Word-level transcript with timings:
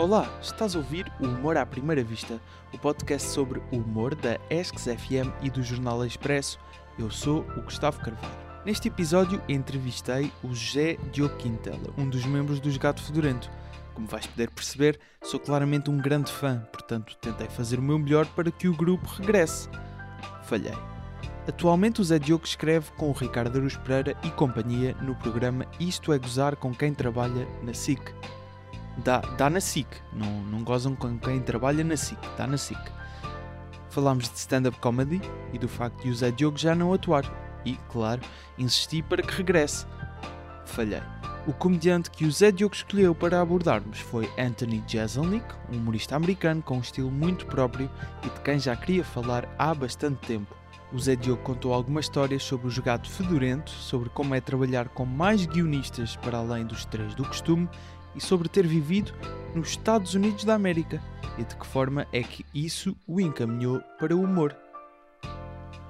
Olá, 0.00 0.26
estás 0.40 0.74
a 0.74 0.78
ouvir 0.78 1.12
o 1.20 1.26
Humor 1.26 1.58
à 1.58 1.66
Primeira 1.66 2.02
Vista, 2.02 2.40
o 2.72 2.78
podcast 2.78 3.28
sobre 3.28 3.60
o 3.70 3.76
humor 3.76 4.14
da 4.14 4.40
ESCS 4.48 4.84
FM 4.98 5.28
e 5.42 5.50
do 5.50 5.62
Jornal 5.62 6.06
Expresso. 6.06 6.58
Eu 6.98 7.10
sou 7.10 7.40
o 7.54 7.60
Gustavo 7.60 8.00
Carvalho. 8.00 8.34
Neste 8.64 8.88
episódio 8.88 9.42
entrevistei 9.46 10.32
o 10.42 10.54
José 10.54 10.96
Diogo 11.12 11.36
Quintela, 11.36 11.92
um 11.98 12.08
dos 12.08 12.24
membros 12.24 12.60
dos 12.60 12.78
Gato 12.78 13.02
Fedorento. 13.02 13.50
Como 13.92 14.06
vais 14.06 14.26
poder 14.26 14.48
perceber, 14.48 14.98
sou 15.20 15.38
claramente 15.38 15.90
um 15.90 15.98
grande 15.98 16.32
fã, 16.32 16.66
portanto 16.72 17.14
tentei 17.20 17.48
fazer 17.48 17.78
o 17.78 17.82
meu 17.82 17.98
melhor 17.98 18.24
para 18.28 18.50
que 18.50 18.68
o 18.68 18.74
grupo 18.74 19.06
regresse. 19.06 19.68
Falhei. 20.44 20.72
Atualmente 21.46 22.00
o 22.00 22.04
Zé 22.04 22.18
Diogo 22.18 22.46
escreve 22.46 22.90
com 22.92 23.10
o 23.10 23.12
Ricardo 23.12 23.58
Aruz 23.58 23.76
Pereira 23.76 24.16
e 24.24 24.30
companhia 24.30 24.96
no 25.02 25.14
programa 25.16 25.66
Isto 25.78 26.10
é 26.10 26.18
Gozar 26.18 26.56
com 26.56 26.74
quem 26.74 26.94
trabalha 26.94 27.46
na 27.62 27.74
SIC. 27.74 28.14
Dá, 29.04 29.20
dá 29.20 29.48
na 29.48 29.60
SIC, 29.60 29.86
não, 30.12 30.42
não 30.42 30.62
gozam 30.62 30.94
com 30.94 31.18
quem 31.18 31.40
trabalha 31.40 31.82
na 31.82 31.96
SIC, 31.96 32.18
dá 32.36 32.46
na 32.46 32.58
SIC. 32.58 32.78
Falámos 33.88 34.28
de 34.28 34.36
stand-up 34.36 34.78
comedy 34.78 35.20
e 35.52 35.58
do 35.58 35.68
facto 35.68 36.02
de 36.02 36.10
o 36.10 36.14
Zé 36.14 36.30
Diogo 36.30 36.58
já 36.58 36.74
não 36.74 36.92
atuar. 36.92 37.24
E, 37.64 37.76
claro, 37.90 38.20
insisti 38.58 39.02
para 39.02 39.22
que 39.22 39.34
regresse. 39.34 39.86
Falhei. 40.64 41.02
O 41.46 41.52
comediante 41.52 42.10
que 42.10 42.26
o 42.26 42.30
Zé 42.30 42.52
Diogo 42.52 42.74
escolheu 42.74 43.14
para 43.14 43.40
abordarmos 43.40 43.98
foi 43.98 44.30
Anthony 44.38 44.84
Jeselnik, 44.86 45.46
um 45.72 45.78
humorista 45.78 46.14
americano 46.14 46.62
com 46.62 46.76
um 46.76 46.80
estilo 46.80 47.10
muito 47.10 47.46
próprio 47.46 47.90
e 48.22 48.28
de 48.28 48.40
quem 48.40 48.58
já 48.58 48.76
queria 48.76 49.02
falar 49.02 49.48
há 49.58 49.74
bastante 49.74 50.26
tempo. 50.26 50.54
O 50.92 50.98
Zé 50.98 51.16
Diogo 51.16 51.42
contou 51.42 51.72
algumas 51.72 52.04
histórias 52.04 52.42
sobre 52.42 52.66
o 52.66 52.70
jogado 52.70 53.08
fedorento, 53.08 53.70
sobre 53.70 54.10
como 54.10 54.34
é 54.34 54.40
trabalhar 54.40 54.88
com 54.88 55.06
mais 55.06 55.46
guionistas 55.46 56.16
para 56.16 56.38
além 56.38 56.66
dos 56.66 56.84
três 56.84 57.14
do 57.14 57.24
costume 57.24 57.68
e 58.14 58.20
sobre 58.20 58.48
ter 58.48 58.66
vivido 58.66 59.12
nos 59.54 59.70
Estados 59.70 60.14
Unidos 60.14 60.44
da 60.44 60.54
América 60.54 61.02
e 61.38 61.44
de 61.44 61.56
que 61.56 61.66
forma 61.66 62.06
é 62.12 62.22
que 62.22 62.44
isso 62.54 62.96
o 63.06 63.20
encaminhou 63.20 63.80
para 63.98 64.14
o 64.14 64.22
humor. 64.22 64.56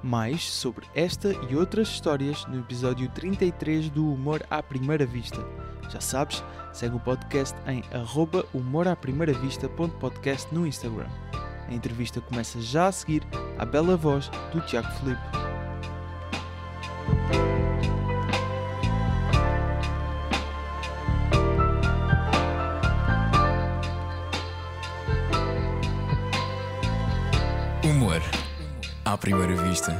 Mais 0.03 0.43
sobre 0.43 0.87
esta 0.95 1.33
e 1.51 1.57
outras 1.57 1.89
histórias 1.89 2.47
no 2.47 2.61
episódio 2.61 3.09
33 3.11 3.91
do 3.91 4.13
Humor 4.13 4.43
à 4.51 4.63
Primeira 4.63 5.05
Vista. 5.05 5.45
Já 5.91 6.01
sabes, 6.01 6.43
segue 6.73 6.97
o 6.97 7.01
podcast 7.01 7.55
em 7.67 7.83
arroba 7.93 8.47
humoraprimeiravista.podcast 8.55 10.55
no 10.55 10.67
Instagram. 10.67 11.09
A 11.69 11.75
entrevista 11.75 12.21
começa 12.21 12.61
já 12.61 12.87
a 12.87 12.93
seguir 12.93 13.23
à 13.59 13.67
bela 13.67 13.97
voz 13.97 14.31
do 14.53 14.61
Tiago 14.63 14.91
Felipe. 14.93 15.60
À 29.05 29.17
primeira 29.17 29.55
vista. 29.57 29.93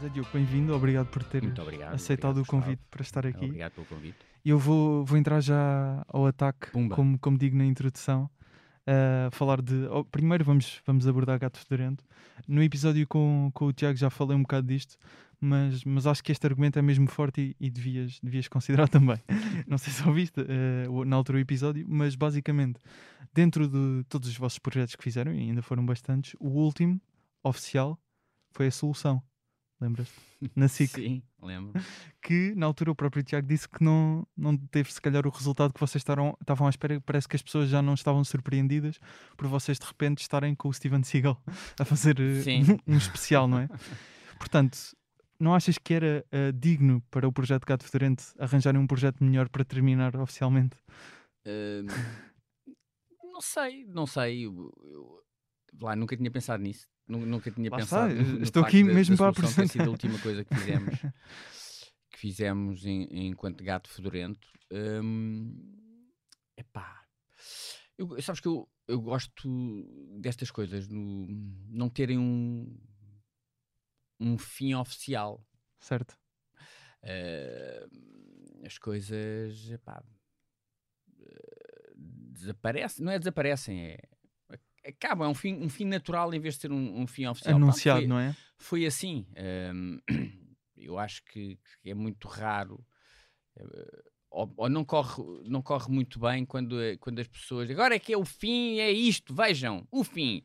Zé 0.00 0.08
Diogo, 0.08 0.28
bem-vindo, 0.32 0.74
obrigado 0.74 1.08
por 1.08 1.22
ter 1.24 1.42
Muito 1.42 1.60
obrigado. 1.60 1.94
aceitado 1.94 2.30
obrigado, 2.40 2.48
o 2.48 2.50
convite 2.50 2.78
Gustavo. 2.78 2.90
para 2.90 3.02
estar 3.02 3.26
aqui. 3.26 3.44
Obrigado 3.44 3.72
pelo 3.72 3.86
convite. 3.86 4.16
Eu 4.44 4.58
vou, 4.58 5.04
vou 5.04 5.18
entrar 5.18 5.40
já 5.40 6.02
ao 6.08 6.26
ataque, 6.26 6.70
Pumba. 6.70 6.94
como, 6.96 7.18
como 7.18 7.36
digo 7.36 7.56
na 7.56 7.66
introdução. 7.66 8.30
a 8.86 9.30
falar 9.30 9.60
de. 9.60 9.86
oh, 9.90 10.04
primeiro 10.04 10.42
vamos, 10.44 10.80
vamos 10.86 11.06
abordar 11.06 11.38
Gato 11.38 11.58
Fedorento. 11.58 12.02
No 12.48 12.62
episódio 12.62 13.06
com, 13.06 13.50
com 13.52 13.66
o 13.66 13.72
Tiago 13.72 13.98
já 13.98 14.08
falei 14.08 14.34
um 14.34 14.42
bocado 14.42 14.66
disto, 14.66 14.96
mas, 15.40 15.84
mas 15.84 16.06
acho 16.06 16.22
que 16.22 16.30
este 16.32 16.46
argumento 16.46 16.78
é 16.78 16.82
mesmo 16.82 17.08
forte 17.08 17.56
e, 17.60 17.66
e 17.66 17.70
devias, 17.70 18.18
devias 18.22 18.46
considerar 18.48 18.88
também. 18.90 19.16
Não 19.66 19.78
sei 19.78 19.92
se 19.92 20.06
ouviste 20.06 20.40
o- 20.88 21.04
na 21.04 21.16
altura 21.16 21.38
o 21.38 21.40
episódio, 21.40 21.86
mas 21.88 22.14
basicamente, 22.14 22.78
dentro 23.32 23.66
de 23.68 24.04
todos 24.08 24.28
os 24.28 24.36
vossos 24.36 24.58
projetos 24.58 24.94
que 24.96 25.02
fizeram, 25.02 25.32
e 25.32 25.38
ainda 25.40 25.62
foram 25.62 25.84
bastantes, 25.86 26.34
o 26.38 26.48
último, 26.48 27.00
oficial, 27.42 27.98
foi 28.52 28.66
a 28.66 28.70
solução. 28.70 29.22
Lembras-te? 29.80 30.12
Na 30.54 30.68
SIC 30.68 30.90
Sim, 30.90 31.22
lembro. 31.42 31.72
que 32.22 32.54
na 32.54 32.66
altura 32.66 32.90
o 32.90 32.94
próprio 32.94 33.22
Tiago 33.22 33.48
disse 33.48 33.66
que 33.66 33.82
não, 33.82 34.26
não 34.36 34.54
teve 34.54 34.92
se 34.92 35.00
calhar 35.00 35.26
o 35.26 35.30
resultado 35.30 35.72
que 35.72 35.80
vocês 35.80 36.02
estavam, 36.02 36.36
estavam 36.38 36.66
à 36.66 36.70
espera. 36.70 37.00
Parece 37.00 37.26
que 37.26 37.34
as 37.36 37.40
pessoas 37.40 37.70
já 37.70 37.80
não 37.80 37.94
estavam 37.94 38.22
surpreendidas 38.22 38.98
por 39.38 39.46
vocês 39.48 39.78
de 39.78 39.86
repente 39.86 40.20
estarem 40.20 40.54
com 40.54 40.68
o 40.68 40.72
Steven 40.74 41.02
Seagal 41.02 41.42
a 41.78 41.84
fazer 41.86 42.20
eh, 42.20 42.42
Sim. 42.42 42.78
um 42.86 42.98
especial, 42.98 43.48
não 43.48 43.58
é? 43.58 43.68
Portanto, 44.38 44.78
não 45.40 45.54
achas 45.54 45.78
que 45.78 45.94
era 45.94 46.24
eh, 46.30 46.52
digno 46.52 47.02
para 47.10 47.26
o 47.26 47.32
projeto 47.32 47.64
Gato 47.66 47.84
Fedorente 47.84 48.24
arranjarem 48.38 48.80
um 48.80 48.86
projeto 48.86 49.22
melhor 49.24 49.48
para 49.48 49.64
terminar 49.64 50.14
oficialmente? 50.16 50.76
Ahm, 51.46 51.86
não 53.32 53.40
sei, 53.40 53.84
não 53.86 54.06
sei. 54.06 54.46
Eu, 54.46 54.72
eu- 54.82 55.22
lá, 55.80 55.96
nunca 55.96 56.16
tinha 56.16 56.30
pensado 56.30 56.62
nisso. 56.62 56.86
Nu- 57.08 57.24
Nunca 57.26 57.50
tinha 57.50 57.70
Lá 57.70 57.78
pensado. 57.78 58.12
está, 58.12 58.42
estou 58.42 58.62
aqui 58.62 58.84
mesmo 58.84 59.16
da 59.16 59.32
para 59.32 59.42
ter 59.42 59.46
sido 59.48 59.60
apresentar. 59.62 59.86
a 59.86 59.90
última 59.90 60.18
coisa 60.20 60.44
que 60.44 60.54
fizemos, 60.54 60.94
que 62.12 62.18
fizemos 62.18 62.84
em- 62.86 63.08
enquanto 63.28 63.64
gato 63.64 63.88
fedorento. 63.88 64.46
Ahm, 64.72 65.52
epá, 66.56 67.04
eu, 67.98 68.20
sabes 68.22 68.40
que 68.40 68.46
eu, 68.48 68.68
eu 68.86 69.00
gosto 69.00 69.48
destas 70.20 70.50
coisas, 70.50 70.88
no, 70.88 71.26
não 71.68 71.88
terem 71.88 72.18
um, 72.18 72.78
um 74.20 74.36
fim 74.38 74.74
oficial. 74.74 75.44
Certo? 75.78 76.16
Eh, 77.02 77.86
as 78.64 78.76
coisas 78.78 79.70
epá, 79.70 80.02
eh, 81.18 81.92
desaparecem, 81.96 83.04
não 83.04 83.12
é 83.12 83.18
desaparecem, 83.18 83.80
é 83.86 83.98
acabam, 84.84 85.26
é 85.26 85.30
um 85.30 85.34
fim, 85.34 85.54
um 85.54 85.68
fim 85.68 85.84
natural 85.84 86.32
em 86.34 86.40
vez 86.40 86.54
de 86.54 86.62
ser 86.62 86.72
um, 86.72 87.00
um 87.00 87.06
fim 87.06 87.26
oficial. 87.26 87.54
Pá, 87.54 87.56
Anunciado, 87.56 88.00
foi, 88.00 88.06
não 88.06 88.18
é? 88.18 88.36
foi 88.58 88.86
assim. 88.86 89.26
Eu 90.76 90.98
acho 90.98 91.22
que, 91.24 91.58
que 91.82 91.90
é 91.90 91.94
muito 91.94 92.26
raro. 92.26 92.84
eh, 93.56 94.02
ou, 94.30 94.52
ou 94.56 94.68
não, 94.68 94.84
corre, 94.84 95.22
não 95.44 95.60
corre 95.60 95.92
muito 95.92 96.18
bem 96.20 96.46
quando, 96.46 96.80
eh, 96.80 96.96
quando 96.96 97.18
as 97.18 97.26
pessoas. 97.28 97.68
Agora 97.70 97.94
é 97.94 97.98
que 97.98 98.12
é 98.12 98.16
o 98.16 98.24
fim, 98.24 98.78
é 98.78 98.90
isto, 98.90 99.34
vejam, 99.34 99.86
o 99.90 100.04
fim. 100.04 100.42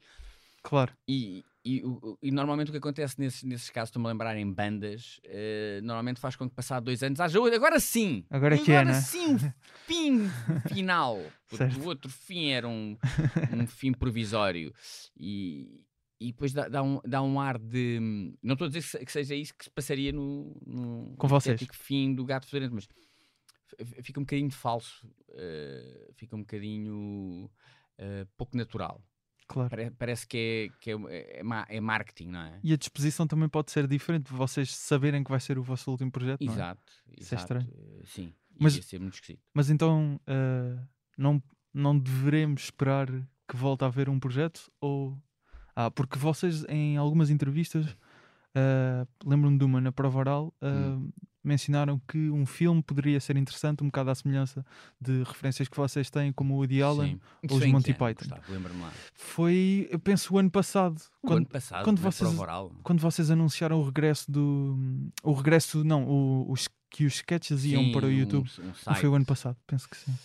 Claro. 0.63 0.93
E, 1.07 1.45
e, 1.65 1.83
o- 1.83 2.17
e 2.21 2.29
normalmente 2.31 2.69
o 2.69 2.71
que 2.71 2.77
acontece 2.77 3.19
nesses, 3.19 3.43
nesses 3.43 3.69
casos, 3.71 3.89
estou-me 3.89 4.07
a 4.07 4.11
lembrar 4.11 4.37
em 4.37 4.49
bandas, 4.51 5.19
eh, 5.23 5.79
normalmente 5.83 6.19
faz 6.19 6.35
com 6.35 6.47
que 6.47 6.55
passado 6.55 6.83
dois 6.85 7.01
anos 7.01 7.19
haja 7.19 7.39
outro. 7.39 7.55
Agora 7.55 7.79
sim! 7.79 8.23
Agora 8.29 8.55
é 8.55 8.57
que 8.59 8.71
é, 8.71 8.77
agora 8.79 8.93
né? 8.95 9.01
sim, 9.01 9.37
fim 9.85 10.29
final. 10.71 11.19
Porque 11.47 11.63
o 11.79 11.85
outro 11.85 12.09
fim 12.11 12.49
era 12.51 12.67
um, 12.67 12.95
um 13.53 13.65
fim 13.67 13.91
provisório. 13.91 14.71
E, 15.17 15.81
e 16.19 16.27
depois 16.31 16.53
dá, 16.53 16.67
dá 16.69 16.81
um, 16.83 16.99
dá 17.03 17.21
um 17.21 17.39
ar 17.39 17.57
de. 17.57 17.99
Não 18.43 18.53
estou 18.53 18.65
a 18.65 18.67
dizer 18.69 18.81
que 18.81 18.87
se- 18.87 19.05
que 19.05 19.11
seja 19.11 19.35
isso 19.35 19.53
que 19.57 19.65
se 19.65 19.71
passaria 19.71 20.11
no, 20.11 20.55
no 20.65 21.15
Com 21.17 21.27
vocês. 21.27 21.59
fim 21.73 22.13
do 22.13 22.23
gato 22.25 22.45
fedorento, 22.47 22.75
mas 22.75 22.87
fica 24.03 24.19
um 24.19 24.23
bocadinho 24.23 24.51
falso, 24.51 25.07
eh, 25.31 26.09
fica 26.15 26.35
um 26.35 26.39
bocadinho 26.39 27.49
eh, 27.97 28.25
pouco 28.37 28.55
natural. 28.55 29.03
Claro. 29.47 29.69
Pare- 29.69 29.91
parece 29.91 30.25
que 30.27 30.37
é, 30.73 30.77
que 30.79 30.91
é, 30.91 30.95
é, 31.39 31.43
é 31.77 31.79
marketing, 31.81 32.29
não 32.29 32.39
é? 32.41 32.59
E 32.63 32.73
a 32.73 32.77
disposição 32.77 33.27
também 33.27 33.47
pode 33.47 33.71
ser 33.71 33.87
diferente, 33.87 34.33
vocês 34.33 34.75
saberem 34.75 35.23
que 35.23 35.29
vai 35.29 35.39
ser 35.39 35.57
o 35.59 35.63
vosso 35.63 35.91
último 35.91 36.11
projeto, 36.11 36.43
não 36.43 36.51
é? 36.51 36.55
Exato. 36.55 36.81
Isso 37.17 37.33
é 37.35 37.37
exato, 37.37 37.41
estranho. 37.43 38.01
Sim, 38.05 38.33
Mas- 38.59 38.75
ia 38.77 38.81
ser 38.83 38.99
muito 38.99 39.13
esquisito. 39.15 39.41
Mas 39.53 39.69
então 39.69 40.19
eh, 40.25 40.77
não, 41.17 41.41
não 41.73 41.97
deveremos 41.97 42.63
esperar 42.63 43.07
que 43.47 43.55
volte 43.55 43.83
a 43.83 43.87
haver 43.87 44.09
um 44.09 44.19
projeto? 44.19 44.71
Ou... 44.81 45.15
Ah, 45.75 45.91
porque 45.91 46.17
vocês 46.17 46.63
em 46.69 46.97
algumas 46.97 47.29
entrevistas, 47.29 47.85
eh, 48.55 49.05
lembro-me 49.25 49.57
de 49.57 49.65
uma 49.65 49.79
na 49.81 49.91
prova 49.91 50.17
oral, 50.19 50.53
eh, 50.61 50.67
Hum. 50.67 51.09
mencionaram 51.43 52.01
que 52.07 52.17
um 52.31 52.43
filme 52.45 52.81
poderia 52.81 53.19
ser 53.19 53.37
interessante, 53.37 53.83
um 53.83 53.87
bocado 53.87 54.09
à 54.09 54.15
semelhança 54.15 54.65
de 54.99 55.21
referências 55.23 55.67
que 55.67 55.77
vocês 55.77 56.09
têm, 56.09 56.33
como 56.33 56.55
o 56.55 56.57
Woody 56.57 56.81
Allen. 56.81 57.11
Sim. 57.13 57.21
ou 57.51 57.57
os 57.57 57.65
Monty 57.67 57.93
Python. 57.93 58.25
Gustavo? 58.29 58.51
Lembra-me 58.51 58.81
lá. 58.81 58.91
Foi, 59.13 59.87
eu 59.91 59.99
penso, 59.99 60.33
o 60.33 60.37
ano 60.39 60.49
passado. 60.49 60.99
O 61.21 61.27
quando, 61.27 61.37
ano 61.37 61.45
passado, 61.47 61.83
quando 61.83 61.99
vocês- 61.99 62.27
prova 62.29 62.41
oral. 62.41 62.71
quando 62.81 62.99
vocês 62.99 63.29
anunciaram 63.29 63.79
o 63.79 63.83
regresso 63.85 64.31
do. 64.31 64.75
O 65.23 65.33
regresso, 65.33 65.83
não, 65.83 66.03
o, 66.07 66.51
os, 66.51 66.67
que 66.89 67.05
os 67.05 67.15
sketches 67.15 67.63
iam 67.65 67.83
Sim, 67.83 67.91
para 67.91 68.05
o 68.07 68.09
um- 68.09 68.11
YouTube. 68.11 68.49
um 68.63 68.73
site. 68.73 68.99
foi 69.01 69.09
o 69.09 69.13
ano 69.15 69.25
passado? 69.25 69.57
Penso 69.67 69.87
que 69.87 69.97
sim. 69.97 70.15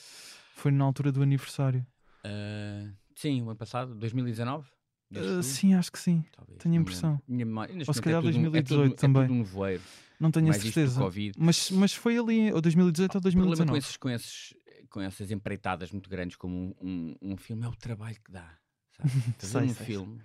Foi 0.54 0.70
na 0.70 0.84
altura 0.84 1.10
do 1.12 1.22
aniversário. 1.22 1.84
Ah, 2.24 2.88
sim, 3.14 3.42
o 3.42 3.50
ano 3.50 3.56
passado, 3.56 3.94
2019? 3.94 4.66
Uh, 5.12 5.42
sim, 5.42 5.74
acho 5.74 5.90
que 5.90 5.98
sim. 5.98 6.24
Talvez, 6.32 6.58
tenho 6.58 6.74
a 6.76 6.78
impressão. 6.78 7.20
Minha 7.26 7.46
Ou 7.86 7.92
se 7.94 7.98
é 8.00 8.02
calhar 8.02 8.22
tudo 8.22 8.36
um- 8.38 8.40
é 8.40 8.50
2018 8.50 8.90
tudo- 8.90 8.96
também. 9.00 9.22
É 9.22 9.26
tudo 9.26 9.34
um 9.34 9.38
nevoeiro. 9.38 9.82
Não 10.20 10.30
tenho 10.30 10.50
a 10.50 10.52
certeza. 10.54 11.00
Covid. 11.00 11.34
Mas, 11.38 11.70
mas 11.70 11.94
foi 11.94 12.18
ali, 12.18 12.52
ou 12.52 12.60
2018 12.60 13.14
ou 13.14 13.18
O 13.18 13.22
problema 13.22 13.56
com 13.56 13.72
2019. 13.72 13.78
esses, 13.78 13.96
com, 13.96 14.08
esses, 14.10 14.54
com 14.90 15.00
essas 15.00 15.30
empreitadas 15.30 15.90
muito 15.90 16.08
grandes 16.10 16.36
como 16.36 16.76
um, 16.80 17.14
um, 17.22 17.32
um 17.32 17.36
filme 17.36 17.64
é 17.64 17.68
o 17.68 17.74
trabalho 17.74 18.16
que 18.24 18.30
dá. 18.30 18.56
Sabe? 18.92 19.10
Sei, 19.38 19.62
um 19.62 19.74
sei, 19.74 19.86
filme. 19.86 20.20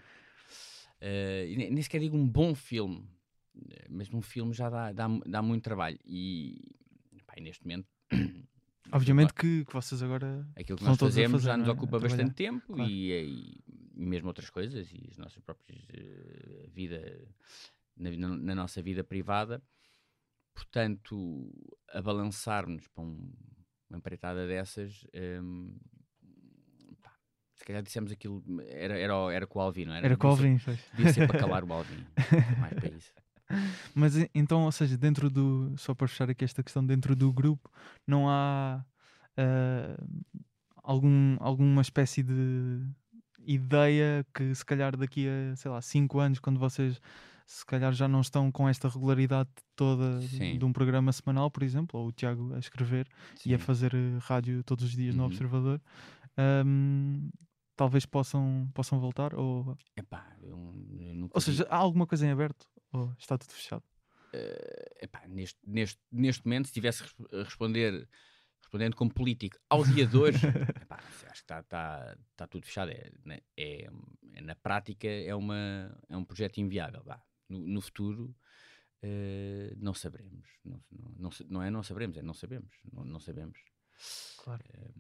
eh, 1.01 1.47
e 1.49 1.55
nem, 1.57 1.71
nem 1.71 1.81
sequer 1.83 1.99
digo 1.99 2.17
um 2.17 2.27
bom 2.27 2.53
filme. 2.53 3.07
eh, 3.71 3.85
mas 3.89 4.09
num 4.09 4.21
filme 4.21 4.53
já 4.53 4.69
dá, 4.69 4.91
dá, 4.91 5.07
dá 5.25 5.41
muito 5.41 5.63
trabalho. 5.63 5.97
E, 6.05 6.61
pá, 7.25 7.33
e 7.37 7.41
neste 7.41 7.63
momento, 7.63 7.87
Obviamente 8.91 9.33
que, 9.33 9.65
que 9.65 9.73
vocês 9.73 10.03
agora. 10.03 10.47
aquilo 10.55 10.77
que 10.77 10.83
nós 10.83 10.97
fazemos 10.97 11.31
fazer, 11.31 11.45
já 11.45 11.57
nos 11.57 11.67
é? 11.67 11.71
ocupa 11.71 11.99
bastante 11.99 12.33
tempo 12.35 12.73
Claro. 12.73 12.89
e, 12.89 13.11
e- 13.11 13.63
e 13.95 14.05
mesmo 14.05 14.27
outras 14.27 14.49
coisas 14.49 14.91
e 14.91 15.07
as 15.09 15.17
nossas 15.17 15.39
próprias 15.43 15.79
eh, 15.93 16.67
vida 16.69 17.27
na, 17.97 18.11
na- 18.37 18.55
nossa 18.55 18.81
vida 18.81 19.03
privada. 19.03 19.61
Portanto, 20.53 21.51
a 21.89 22.01
balançarmos 22.01 22.87
para 22.87 23.03
um- 23.03 23.31
uma 23.89 23.97
empreitada 23.97 24.47
dessas, 24.47 25.05
hum, 25.41 25.77
pá, 27.01 27.13
se 27.55 27.65
calhar 27.65 27.83
dissemos 27.83 28.11
aquilo, 28.11 28.43
era, 28.67 28.97
era, 28.97 29.13
era 29.33 29.47
com 29.47 29.59
o 29.59 29.61
Alvin, 29.61 29.85
não 29.85 29.93
era? 29.93 30.05
Era 30.05 30.17
com 30.17 30.27
o 30.27 30.29
Alvin, 30.31 30.57
pois. 30.63 30.79
Devia 30.93 31.13
ser 31.13 31.27
para 31.27 31.39
calar 31.39 31.63
o 31.63 31.71
Alvin, 31.73 32.05
mais 32.59 32.73
para 32.73 32.89
isso. 32.89 33.13
Mas 33.93 34.15
e- 34.17 34.29
então, 34.33 34.63
ou 34.63 34.71
seja, 34.71 34.97
dentro 34.97 35.29
do. 35.29 35.73
Só 35.77 35.93
para 35.93 36.07
fechar 36.07 36.29
aqui 36.29 36.43
esta 36.43 36.63
questão, 36.63 36.83
dentro 36.85 37.15
do 37.15 37.31
grupo, 37.31 37.69
não 38.07 38.27
há 38.29 38.83
ah, 39.37 39.97
algum, 40.83 41.37
alguma 41.39 41.81
espécie 41.81 42.23
de 42.23 42.81
ideia 43.45 44.25
que 44.33 44.53
se 44.55 44.65
calhar 44.65 44.95
daqui 44.97 45.27
a, 45.27 45.55
sei 45.55 45.71
lá, 45.71 45.81
5 45.81 46.19
anos, 46.19 46.39
quando 46.39 46.59
vocês 46.59 46.99
se 47.47 47.63
calhar 47.65 47.93
já 47.93 48.07
não 48.07 48.21
estão 48.21 48.51
com 48.51 48.67
esta 48.67 48.89
regularidade 48.89 49.49
toda 49.75 50.19
de- 50.19 50.27
Sim. 50.29 50.57
de 50.57 50.65
um 50.65 50.73
programa 50.73 51.11
semanal, 51.13 51.51
por 51.51 51.61
exemplo, 51.61 51.99
ou 51.99 52.07
o 52.07 52.11
Tiago 52.11 52.53
a 52.55 52.59
escrever 52.59 53.07
e 53.45 53.53
a 53.53 53.59
Sim. 53.59 53.63
fazer 53.63 53.93
eh, 53.93 54.17
rádio 54.21 54.63
todos 54.63 54.83
os 54.85 54.91
dias 54.91 55.15
no 55.15 55.21
Uhum. 55.21 55.27
Observador, 55.27 55.79
ahm, 56.37 57.29
talvez 57.75 58.05
possam, 58.05 58.69
possam 58.73 58.99
voltar? 58.99 59.35
Ou, 59.35 59.77
Epá, 59.95 60.35
eu, 60.41 60.57
eu 60.99 61.13
nunca 61.13 61.33
ou 61.35 61.39
vi- 61.39 61.45
seja, 61.45 61.67
há 61.69 61.77
alguma 61.77 62.07
coisa 62.07 62.25
em 62.25 62.31
aberto? 62.31 62.67
Ou 62.91 63.13
está 63.19 63.37
tudo 63.37 63.51
fechado? 63.51 63.83
eh, 64.33 64.97
epá, 65.03 65.27
neste, 65.27 65.59
neste, 65.65 65.99
neste 66.11 66.43
momento, 66.45 66.67
se 66.67 66.73
tivesse 66.73 67.03
a 67.31 67.43
responder 67.43 68.07
respondendo 68.75 68.95
como 68.95 69.13
político 69.13 69.57
ao 69.69 69.83
dia 69.85 70.05
de 70.05 70.17
hoje, 70.17 70.37
epá, 70.83 70.97
acho 70.97 71.23
que 71.25 71.27
está 71.31 71.63
tá, 71.63 72.17
tá 72.35 72.45
tudo 72.47 72.65
fechado. 72.65 72.91
É, 72.91 73.09
né, 73.23 73.39
é- 73.55 73.87
é- 74.33 74.41
na 74.41 74.55
prática 74.55 75.07
é, 75.07 75.33
uma, 75.33 75.97
é 76.09 76.17
um 76.17 76.25
projeto 76.25 76.57
inviável. 76.59 77.01
vá. 77.03 77.21
No, 77.47 77.59
no 77.59 77.79
futuro 77.81 78.35
eh, 79.01 79.73
não 79.77 79.93
saberemos. 79.93 80.47
Não, 80.63 80.83
não, 81.17 81.29
não, 81.49 81.63
é 81.63 81.69
não 81.69 81.83
saberemos, 81.83 82.17
é 82.17 82.21
não 82.21 82.33
sabemos. 82.33 82.75
Não, 82.91 83.05
não 83.05 83.19
sabemos. 83.19 83.57
Claro. 84.43 84.63
Eh, 84.73 84.93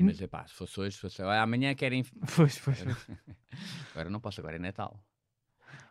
mas 0.00 0.20
epá, 0.20 0.46
se 0.46 0.54
fosse 0.54 0.78
hoje, 0.80 0.96
se 0.96 1.00
fosse 1.00 1.22
"Ah, 1.22 1.42
amanhã 1.42 1.74
querem. 1.74 2.04
Pois, 2.36 2.58
pois, 2.58 2.78
Agora, 3.92 4.10
não 4.10 4.20
posso, 4.20 4.40
agora 4.40 4.56
é 4.56 4.58
Natal. 4.58 5.02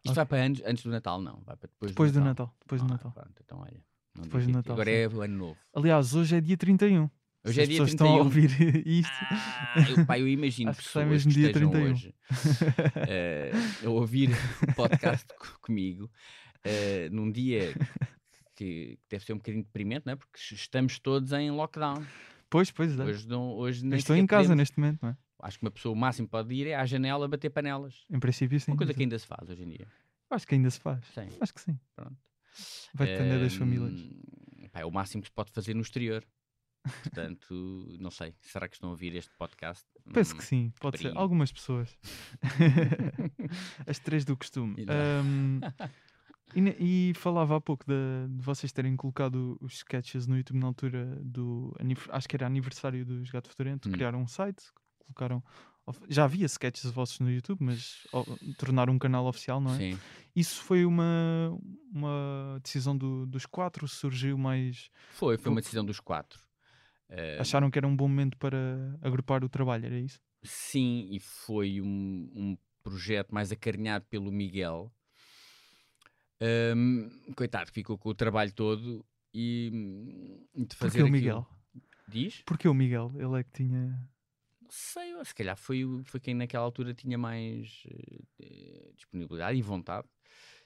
Isto 0.04 0.10
Ok. 0.12 0.16
vai 0.16 0.26
para 0.26 0.44
antes, 0.44 0.64
antes 0.66 0.84
do 0.84 0.90
Natal, 0.92 1.22
não. 1.22 1.42
Vai 1.42 1.56
para 1.56 1.68
depois, 1.70 1.92
Depois 1.92 2.12
do 2.12 2.20
do 2.20 2.26
Natal. 2.26 2.48
Natal. 2.48 2.58
Depois 2.60 2.82
do 2.82 2.88
Ah, 2.88 2.92
Natal. 2.92 3.12
pronto, 3.14 3.42
então 3.44 3.60
olha. 3.60 3.84
Não 4.16 4.24
Depois 4.24 4.46
do 4.46 4.52
Natal, 4.54 4.74
Agora 4.74 4.90
sim. 4.92 4.98
é 4.98 5.08
o 5.08 5.22
ano 5.22 5.38
novo. 5.38 5.58
Aliás, 5.74 6.14
hoje 6.14 6.36
é 6.36 6.42
dia 6.42 6.58
31. 6.58 7.10
Hoje 7.44 7.54
Se 7.56 7.60
é 7.60 7.64
as 7.64 7.70
dia 7.70 7.78
pessoas 7.78 7.90
estão 7.90 8.08
a 8.08 8.24
31. 8.24 8.24
ouvir 8.26 8.88
isto. 8.88 9.14
Ah, 9.32 9.86
eu, 9.90 10.06
pá, 10.06 10.20
eu 10.20 10.28
imagino 10.28 10.70
Acho 10.70 10.80
que 10.80 10.86
pessoas 10.86 11.08
mesmo 11.08 11.32
que 11.32 11.38
dia 11.40 11.48
estejam 11.48 11.72
31. 11.72 11.92
hoje 11.94 12.16
eh, 13.08 13.52
a 13.84 13.90
ouvir 13.90 14.30
o 14.68 14.74
podcast 14.76 15.26
co- 15.40 15.60
comigo 15.62 16.10
eh, 16.64 17.10
num 17.12 17.32
dia 17.32 17.74
que 18.56 19.00
deve 19.10 19.26
ser 19.26 19.34
um 19.34 19.38
bocadinho 19.38 19.64
deprimente, 19.64 20.06
não 20.06 20.14
é? 20.14 20.16
Porque 20.16 20.38
estamos 20.54 21.00
todos 21.00 21.32
em 21.32 21.50
lockdown. 21.50 22.06
Pois, 22.50 22.70
pois 22.70 23.00
é. 23.00 23.04
Hoje, 23.04 23.28
não, 23.28 23.54
hoje 23.56 23.84
nem 23.86 23.98
estou 23.98 24.16
em 24.16 24.28
casa 24.28 24.44
podemos- 24.44 24.58
neste 24.62 24.80
momento, 24.80 25.00
não 25.02 25.10
é? 25.10 25.18
Acho 25.44 25.58
que 25.58 25.66
uma 25.66 25.72
pessoa 25.72 25.94
o 25.94 25.98
máximo 25.98 26.28
pode 26.28 26.54
ir 26.54 26.68
é 26.68 26.76
à 26.76 26.86
janela 26.86 27.28
bater 27.28 27.50
panelas. 27.50 28.04
Em 28.12 28.20
princípio, 28.20 28.60
sim. 28.60 28.70
Uma 28.72 28.78
coisa 28.78 28.92
exato. 28.92 28.98
que 28.98 29.04
ainda 29.04 29.18
se 29.18 29.26
faz 29.26 29.50
hoje 29.50 29.64
em 29.64 29.70
dia. 29.70 29.88
Acho 30.30 30.46
que 30.48 30.54
ainda 30.54 30.70
se 30.70 30.80
faz. 30.80 31.04
Sim, 31.16 31.28
Acho 31.40 31.54
que 31.56 31.62
sim. 31.62 31.80
pronto. 31.96 32.16
Vai 32.94 33.08
depender 33.08 33.40
das 33.40 33.56
famílias. 33.56 34.02
Pá, 34.72 34.80
é 34.82 34.86
o 34.86 34.92
máximo 34.92 35.22
que 35.22 35.28
se 35.30 35.34
pode 35.34 35.52
fazer 35.52 35.74
no 35.74 35.82
exterior. 35.82 36.24
Portanto, 37.04 37.54
não 38.00 38.10
sei. 38.10 38.34
Será 38.42 38.68
que 38.68 38.76
estão 38.76 38.90
a 38.90 38.92
ouvir 38.94 39.16
este 39.16 39.32
podcast? 39.38 39.86
Penso 40.14 40.34
Hum, 40.34 40.38
que 40.38 40.44
sim, 40.44 40.74
pode 40.80 40.98
ser. 40.98 41.16
Algumas 41.16 41.52
pessoas. 41.52 41.96
As 43.88 44.00
três 44.00 44.26
do 44.26 44.36
costume. 44.38 44.76
Ahm, 44.88 45.60
e, 46.80 47.10
e 47.10 47.14
falava 47.16 47.58
há 47.58 47.62
pouco 47.62 47.86
de, 47.86 48.36
de 48.36 48.44
vocês 48.44 48.72
terem 48.72 48.96
colocado 48.96 49.58
os 49.62 49.74
sketches 49.76 50.28
no 50.28 50.38
YouTube 50.38 50.58
na 50.60 50.68
altura 50.68 51.06
do. 51.24 51.76
Acho 52.10 52.28
que 52.28 52.36
era 52.36 52.46
aniversário 52.48 53.06
dos 53.06 53.30
Gato 53.30 53.50
Fedorento. 53.50 53.90
Hum. 53.90 53.92
Criaram 53.92 54.22
um 54.22 54.28
site, 54.28 54.64
colocaram. 55.00 55.44
Já 56.08 56.24
havia 56.26 56.46
sketches 56.46 56.90
vossos 56.92 57.20
no 57.20 57.30
YouTube, 57.30 57.64
mas 57.64 58.06
o- 58.14 58.54
tornaram 58.58 58.94
um 58.94 59.00
canal 59.00 59.26
oficial, 59.26 59.60
não 59.60 59.74
é? 59.74 59.78
Sim. 59.78 60.00
Isso 60.36 60.62
foi 60.64 60.86
uma, 60.86 61.58
uma 61.92 62.60
decisão 62.64 62.98
do- 62.98 63.26
dos 63.26 63.46
quatro? 63.46 63.88
Surgiu 63.88 64.38
mais. 64.38 64.90
Foi, 65.10 65.38
foi 65.38 65.52
uma 65.52 65.60
decisão 65.62 65.84
dos 65.84 66.00
quatro. 66.00 66.40
Eh, 67.10 67.38
Acharam 67.40 67.70
que 67.70 67.78
era 67.78 67.88
um 67.88 67.96
bom 67.96 68.08
momento 68.08 68.38
para 68.38 68.98
agrupar 69.02 69.44
o 69.44 69.50
trabalho, 69.50 69.86
era 69.86 70.00
isso? 70.00 70.22
Sim, 70.44 71.10
e 71.12 71.20
foi 71.20 71.82
um, 71.82 72.32
um 72.34 72.58
projeto 72.84 73.34
mais 73.34 73.52
acarinhado 73.52 74.06
pelo 74.06 74.32
Miguel. 74.32 74.92
Ahm, 76.40 77.10
coitado, 77.36 77.72
ficou 77.72 77.98
com 77.98 78.10
o 78.10 78.16
trabalho 78.16 78.52
todo 78.54 79.06
e 79.34 79.70
hum, 79.74 80.66
de 80.66 80.76
fazer 80.76 81.00
Porquê 81.00 81.04
o 81.04 81.12
Miguel? 81.12 81.48
Diz? 82.08 82.42
Porquê 82.46 82.68
o 82.68 82.74
Miguel? 82.74 83.12
Ele 83.16 83.40
é 83.40 83.44
que 83.44 83.52
tinha. 83.52 84.10
Sei, 84.74 85.14
se 85.26 85.36
calhar 85.36 85.58
foi, 85.58 85.84
foi 86.06 86.18
quem 86.22 86.34
naquela 86.34 86.64
altura 86.64 86.94
tinha 86.94 87.18
mais 87.18 87.84
eh, 88.42 88.92
disponibilidade 88.96 89.60
e 89.60 89.62
vontade. 89.62 90.08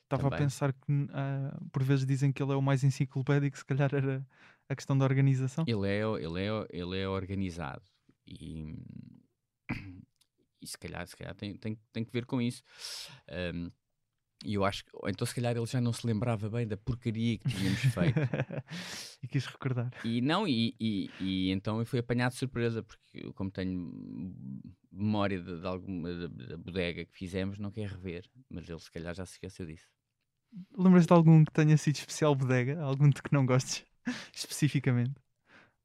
Estava 0.04 0.28
a 0.28 0.38
pensar 0.38 0.74
que 0.74 0.92
ah, 1.12 1.60
por 1.72 1.82
vezes 1.82 2.06
dizem 2.06 2.32
que 2.32 2.44
ele 2.44 2.52
é 2.52 2.56
o 2.56 2.62
mais 2.62 2.84
enciclopédico, 2.84 3.58
se 3.58 3.66
calhar 3.66 3.90
era 3.96 4.24
a 4.70 4.76
questão 4.76 4.96
da 4.96 5.06
organização. 5.06 5.66
Ele 5.68 5.88
é, 5.88 6.02
ele 6.02 6.40
é, 6.40 6.68
ele 6.70 7.00
é 7.00 7.10
organizado 7.10 7.82
e, 8.28 8.76
e 10.62 10.68
se 10.68 10.78
calhar, 10.78 11.08
se 11.08 11.18
calhar 11.18 11.34
tem, 11.34 11.58
tem, 11.58 11.76
tem 11.92 12.06
que 12.06 12.14
ver 12.14 12.28
com 12.28 12.40
isso. 12.40 12.62
Ahm, 13.28 13.72
e 14.46 14.54
eu 14.54 14.64
acho 14.64 14.86
que, 14.86 14.92
então 15.08 15.26
se 15.26 15.34
calhar 15.36 15.56
ele 15.58 15.66
já 15.66 15.82
não 15.82 15.92
se 15.92 16.06
lembrava 16.06 16.50
bem 16.50 16.68
da 16.68 16.78
porcaria 16.78 17.38
que 17.38 17.50
tínhamos 17.50 17.80
feito. 17.94 18.20
e 19.24 19.28
quis 19.28 19.46
recordar. 19.46 19.92
E 20.04 20.22
não, 20.22 20.48
e, 20.48 20.76
e, 20.80 21.10
e 21.20 21.52
então 21.52 21.80
eu 21.80 21.86
fui 21.86 22.00
apanhado 22.00 22.32
de 22.34 22.38
surpresa, 22.38 22.84
porque 22.84 23.00
eu, 23.26 23.34
como 23.34 23.50
tenho 23.52 23.92
memória 24.92 25.40
de, 25.42 25.60
de 25.60 25.68
alguma 25.68 26.14
da, 26.14 26.28
da 26.28 26.58
bodega 26.58 27.06
que 27.06 27.14
fizemos, 27.18 27.58
não 27.58 27.72
quer 27.72 27.90
rever, 27.90 28.26
mas 28.50 28.70
ele 28.70 28.80
se 28.80 28.92
calhar 28.92 29.14
já 29.14 29.26
se 29.26 29.34
esqueceu 29.34 29.66
disso. 29.66 29.88
Lembras-te 30.78 31.08
de 31.08 31.14
algum 31.14 31.44
que 31.44 31.52
tenha 31.52 31.76
sido 31.78 31.96
especial 31.96 32.34
bodega? 32.36 32.80
Algum 32.82 33.10
de 33.10 33.22
que 33.22 33.34
não 33.34 33.46
gostes 33.46 33.84
especificamente? 34.34 35.14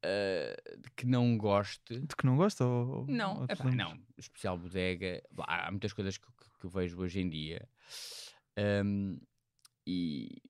Ah, 0.03 0.55
de 0.77 0.89
que 0.95 1.05
não 1.05 1.37
goste. 1.37 1.99
De 1.99 2.15
que 2.15 2.25
não 2.25 2.37
gosta? 2.37 2.65
Ou, 2.65 3.05
Não, 3.07 3.39
ou 3.39 3.43
epá, 3.43 3.65
lembras? 3.65 3.75
não. 3.75 3.99
Especial 4.17 4.57
bodega. 4.57 5.21
Há 5.39 5.69
muitas 5.71 5.93
coisas 5.93 6.17
que, 6.17 6.25
que- 6.25 6.51
que 6.61 6.67
vejo 6.67 6.99
hoje 7.01 7.19
em 7.19 7.29
dia. 7.29 7.67
Ahm, 8.57 9.17
e 9.85 10.41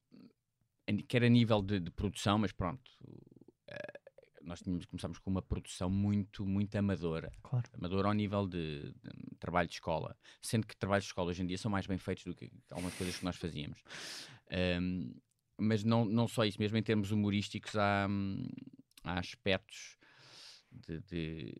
quer 1.07 1.23
a 1.23 1.29
nível 1.29 1.61
de, 1.61 1.79
de 1.79 1.91
produção, 1.91 2.37
mas 2.37 2.51
pronto. 2.51 2.91
eh, 3.67 3.99
nós 4.43 4.59
tínhamos, 4.61 4.85
começámos 4.85 5.19
com 5.19 5.29
uma 5.29 5.41
produção 5.41 5.89
muito, 5.89 6.45
muito 6.45 6.75
amadora. 6.75 7.31
Claro. 7.43 7.69
Amadora 7.73 8.07
ao 8.07 8.13
nível 8.13 8.47
de, 8.47 8.91
de 8.91 9.35
trabalho 9.39 9.67
de 9.67 9.75
escola. 9.75 10.17
Sendo 10.41 10.65
que 10.65 10.75
trabalhos 10.75 11.05
de 11.05 11.09
escola 11.09 11.29
hoje 11.29 11.43
em 11.43 11.45
dia 11.45 11.57
são 11.57 11.69
mais 11.69 11.85
bem 11.85 11.97
feitos 11.97 12.23
do 12.25 12.33
que 12.35 12.51
algumas 12.71 12.93
coisas 12.95 13.17
que 13.17 13.23
nós 13.25 13.35
fazíamos. 13.35 13.83
Ahm, 14.49 15.13
mas 15.57 15.83
não, 15.83 16.05
não 16.05 16.27
só 16.27 16.43
isso, 16.43 16.59
mesmo 16.59 16.77
em 16.77 16.83
termos 16.83 17.11
humorísticos, 17.11 17.75
há, 17.75 18.07
há 19.03 19.19
aspectos 19.19 19.97
de, 20.71 20.99
de- 21.01 21.53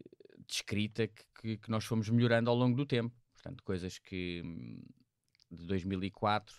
de 0.47 0.53
escrita 0.53 1.07
que, 1.07 1.23
que- 1.39 1.57
que 1.57 1.69
nós 1.69 1.85
fomos 1.85 2.09
melhorando 2.09 2.49
ao 2.49 2.55
longo 2.55 2.75
do 2.75 2.85
tempo. 2.85 3.15
Portanto, 3.33 3.63
coisas 3.63 3.99
que 3.99 4.41
de 5.51 5.65
2004, 5.65 6.55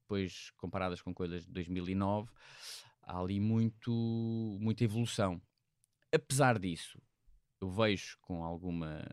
depois 0.00 0.50
comparadas 0.56 1.00
com 1.00 1.14
coisas 1.14 1.44
de 1.46 1.52
2009, 1.52 2.30
há 3.02 3.18
ali 3.18 3.38
muito, 3.40 4.58
muita 4.60 4.84
evolução. 4.84 5.40
Apesar 6.12 6.58
disso, 6.58 7.00
eu 7.60 7.70
vejo 7.70 8.18
com 8.20 8.42
alguma 8.44 9.06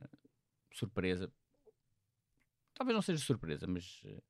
surpresa, 0.73 1.31
talvez 2.73 2.95
não 2.95 3.01
seja 3.01 3.23
surpresa, 3.23 3.67
mas 3.67 4.01
eh, 4.05 4.21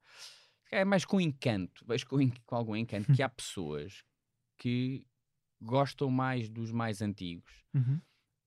é 0.71 0.85
mais 0.85 1.05
com 1.05 1.19
encanto, 1.19 1.85
vejo 1.85 2.05
com, 2.07 2.17
com 2.45 2.55
algum 2.55 2.75
encanto 2.75 3.11
que 3.13 3.23
há 3.23 3.29
pessoas 3.29 4.03
que 4.57 5.05
gostam 5.61 6.09
mais 6.09 6.49
dos 6.49 6.71
mais 6.71 7.01
antigos, 7.01 7.63
Uhum. 7.73 8.01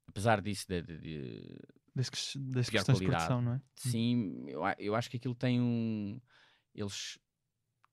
apesar 0.07 0.41
disso 0.41 0.67
de- 0.69 0.83
de- 0.83 0.99
de, 0.99 1.59
Das, 1.95 2.09
ques- 2.11 2.37
das 2.37 2.69
questões 2.71 2.99
de 2.99 3.05
qualidade. 3.05 3.27
produção, 3.27 3.43
não 3.43 3.53
é? 3.55 3.63
Sim, 3.77 4.45
eu, 4.49 4.63
eu 4.79 4.95
acho 4.95 5.11
que 5.11 5.17
aquilo 5.17 5.35
tem 5.35 5.61
um. 5.61 6.21
Eles. 6.75 7.19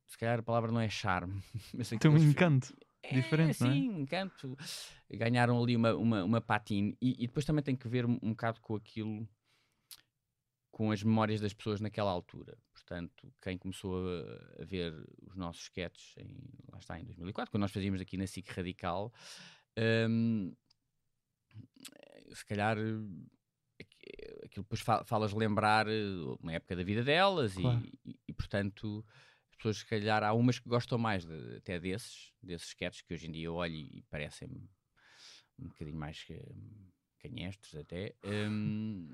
Se 0.07 0.17
calhar 0.17 0.39
a 0.39 0.43
palavra 0.43 0.71
não 0.71 0.81
é 0.81 0.89
charme. 0.89 1.41
Mas 1.73 1.89
Tem 1.89 2.11
um 2.11 2.17
encanto. 2.17 2.75
É, 3.01 3.13
diferente, 3.13 3.61
não 3.61 3.69
é? 3.69 3.73
Sim, 3.73 3.89
um 3.89 3.99
encanto. 4.01 4.57
Ganharam 5.09 5.61
ali 5.61 5.75
uma, 5.75 5.93
uma, 5.95 6.23
uma 6.23 6.41
patine. 6.41 6.97
E, 7.01 7.23
e 7.23 7.27
depois 7.27 7.45
também 7.45 7.63
tem 7.63 7.75
que 7.75 7.87
ver 7.87 8.05
um, 8.05 8.19
um 8.21 8.31
bocado 8.31 8.59
com 8.61 8.75
aquilo. 8.75 9.27
Com 10.71 10.91
as 10.91 11.03
memórias 11.03 11.41
das 11.41 11.53
pessoas 11.53 11.81
naquela 11.81 12.09
altura. 12.09 12.57
portanto, 12.73 13.33
quem 13.41 13.57
começou 13.57 13.97
a, 13.97 14.61
a 14.61 14.65
ver 14.65 14.93
os 15.21 15.35
nossos 15.35 15.63
sketches, 15.63 16.15
em, 16.17 16.37
lá 16.71 16.79
está, 16.79 16.99
em 16.99 17.03
2004, 17.03 17.51
quando 17.51 17.61
nós 17.61 17.71
fazíamos 17.71 17.99
aqui 17.99 18.15
na 18.15 18.25
SIC 18.25 18.49
Radical, 18.49 19.13
hum, 20.07 20.53
se 22.33 22.45
calhar 22.45 22.77
aquilo 24.43 24.63
depois 24.63 24.81
fa- 24.81 25.03
falas 25.03 25.33
lembrar 25.33 25.87
eh, 25.87 26.01
uma 26.41 26.53
época 26.53 26.75
da 26.75 26.83
vida 26.83 27.03
delas 27.03 27.55
e- 27.57 27.61
Claro. 27.61 27.81
e, 28.05 28.19
e, 28.27 28.33
portanto 28.33 29.05
as 29.51 29.55
pessoas 29.57 29.77
se 29.79 29.85
calhar 29.85 30.23
há 30.23 30.33
umas 30.33 30.57
que 30.59 30.69
gostam 30.69 30.97
mais 30.97 31.25
de- 31.25 31.57
até 31.57 31.79
desses, 31.79 32.31
desses 32.41 32.69
sketches 32.69 33.01
que 33.01 33.13
hoje 33.13 33.27
em 33.27 33.31
dia 33.31 33.45
eu 33.45 33.55
olho 33.55 33.75
e 33.75 34.03
parecem 34.09 34.47
um 35.59 35.67
bocadinho 35.67 35.97
mais 35.97 36.25
canhestros 37.19 37.75
até 37.75 38.15
hum, 38.23 39.13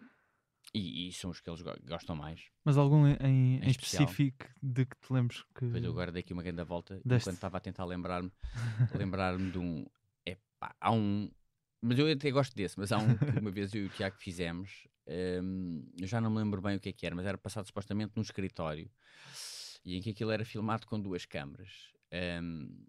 e, 0.73 1.07
e 1.07 1.13
são 1.13 1.29
os 1.31 1.39
que 1.41 1.49
eles 1.49 1.61
go- 1.61 1.75
gostam 1.87 2.15
mais. 2.15 2.49
Mas 2.63 2.77
algum 2.77 3.07
em, 3.07 3.15
em, 3.21 3.55
Em 3.63 3.69
específico 3.69 4.45
de 4.61 4.85
que 4.85 4.95
te 4.97 5.11
lembres 5.13 5.43
que. 5.55 5.65
Depois 5.65 5.83
eu 5.83 5.91
agora 5.91 6.11
dei 6.11 6.19
aqui 6.21 6.33
uma 6.33 6.43
grande 6.43 6.63
volta 6.63 6.95
Deste. 7.05 7.23
enquanto 7.23 7.35
estava 7.35 7.57
a 7.57 7.59
tentar 7.59 7.85
lembrar-me 7.85 8.31
lembrar-me 8.93 9.51
de 9.51 9.57
um. 9.57 9.85
Epá, 10.25 10.75
há 10.79 10.91
um. 10.91 11.31
Mas 11.87 11.99
eu 11.99 12.11
até 12.11 12.31
gosto 12.31 12.55
desse, 12.55 12.79
mas 12.79 12.91
há 12.91 12.97
um 12.97 13.15
que 13.17 13.39
uma 13.39 13.51
vez 13.51 13.73
eu 13.75 13.83
e 13.83 13.85
o 13.85 13.89
Tiago 13.89 14.15
fizemos. 14.17 14.87
hum, 15.41 15.87
eu 15.99 16.07
já 16.07 16.19
não 16.19 16.31
me 16.31 16.37
lembro 16.39 16.61
bem 16.61 16.75
o 16.75 16.79
que 16.79 16.89
é 16.89 16.93
que 16.93 17.05
era, 17.05 17.15
mas 17.15 17.25
era 17.25 17.37
passado 17.37 17.65
supostamente 17.67 18.13
num 18.15 18.21
escritório 18.23 18.89
e 19.83 19.95
em 19.95 20.01
que 20.01 20.09
aquilo 20.09 20.31
era 20.31 20.43
filmado 20.43 20.87
com 20.87 20.99
duas 20.99 21.25
câmaras. 21.25 21.93
hum, 22.41 22.85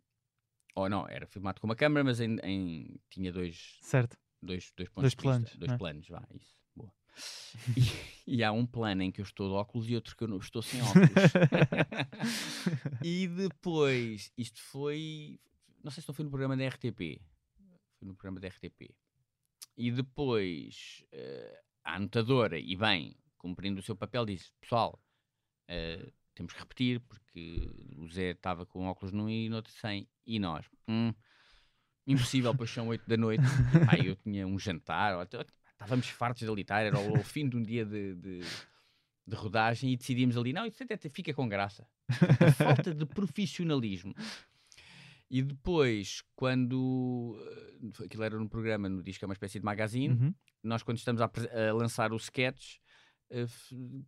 ou 0.75 0.89
não, 0.89 1.07
era 1.09 1.27
filmado 1.27 1.61
com 1.61 1.67
uma 1.67 1.77
câmara, 1.77 2.05
mas 2.05 2.21
em, 2.21 2.39
em- 2.43 3.01
tinha 3.11 3.33
dois, 3.33 3.79
Certo. 3.81 4.17
dois, 4.43 4.73
dois 4.77 4.89
pontos 4.89 5.03
Dois 5.03 5.15
de 5.15 5.23
planos, 5.23 5.51
vista, 5.51 5.59
dois 5.59 5.73
é? 5.73 5.77
planos, 5.79 6.09
vá, 6.09 6.23
isso, 6.35 6.57
boa. 6.75 6.93
E, 8.27 8.37
e 8.39 8.45
há 8.45 8.51
um 8.53 8.67
plano 8.67 9.03
em 9.03 9.11
que 9.13 9.21
eu 9.21 9.25
estou 9.25 9.49
de 9.49 9.55
óculos 9.55 9.89
e 9.89 9.95
outro 9.95 10.17
que 10.17 10.25
eu 10.25 10.29
não 10.29 10.39
estou 10.39 10.61
sem 10.63 10.81
óculos. 10.83 11.33
e 13.03 13.27
depois, 13.29 14.33
isto 14.37 14.61
foi, 14.63 15.39
não 15.83 15.91
sei 15.91 16.03
se 16.03 16.09
não 16.09 16.15
foi 16.15 16.25
no 16.25 16.31
programa 16.31 16.57
da 16.57 16.65
RTP, 16.65 17.21
no 18.07 18.15
programa 18.15 18.41
da 18.41 18.49
RTP. 18.49 18.95
E 19.77 19.91
depois 19.91 21.05
eh, 21.13 21.63
a 21.85 21.97
anotadora, 21.97 22.59
e 22.59 22.75
bem, 22.77 23.17
cumprindo 23.37 23.81
o 23.81 23.83
seu 23.83 23.95
papel, 23.95 24.25
disse: 24.25 24.51
Pessoal, 24.61 25.01
eh, 25.69 26.11
temos 26.35 26.53
que 26.53 26.59
repetir, 26.59 27.01
porque 27.01 27.71
o 27.97 28.09
Zé 28.09 28.31
estava 28.31 28.65
com 28.67 28.87
óculos 28.87 29.13
num 29.13 29.29
e 29.29 29.49
no 29.49 29.57
outro 29.57 29.73
sem, 29.73 30.09
e 30.27 30.39
nós, 30.39 30.67
"Hum, 30.89 31.13
impossível, 32.07 32.55
pois 32.55 32.71
são 32.71 32.89
8 32.89 33.07
da 33.09 33.17
noite. 33.17 33.43
Pá, 33.87 33.97
eu 33.97 34.17
tinha 34.17 34.47
um 34.47 34.59
jantar, 34.59 35.15
estávamos 35.73 36.09
fartos 36.09 36.43
de 36.43 36.51
ali 36.51 36.63
estar, 36.63 36.83
era 36.83 36.99
o, 36.99 37.19
o 37.19 37.25
fim 37.25 37.49
de 37.49 37.57
um 37.57 37.63
dia 37.63 37.85
de, 37.85 38.15
de, 38.15 38.41
de 39.27 39.35
rodagem 39.35 39.93
e 39.93 39.97
decidimos 39.97 40.37
ali: 40.37 40.53
não, 40.53 40.65
isso 40.67 40.83
até 40.83 40.97
fica 41.09 41.35
com 41.35 41.49
graça. 41.49 41.87
A 42.09 42.53
falta 42.53 42.95
de 42.95 43.05
profissionalismo. 43.05 44.15
E 45.31 45.43
depois, 45.43 46.23
quando 46.35 47.37
eh, 48.01 48.05
aquilo 48.05 48.23
era 48.23 48.39
no 48.39 48.49
programa, 48.49 48.89
no 48.89 49.03
disco 49.03 49.25
é 49.25 49.27
uma 49.27 49.35
espécie 49.35 49.59
de 49.59 49.65
magazine, 49.65 50.15
Uhum. 50.15 50.35
nós 50.63 50.83
quando 50.83 50.99
estamos 50.99 51.21
a, 51.21 51.25
a 51.27 51.73
lançar 51.75 52.13
o 52.13 52.17
sketch 52.17 52.77
eh, 53.31 53.45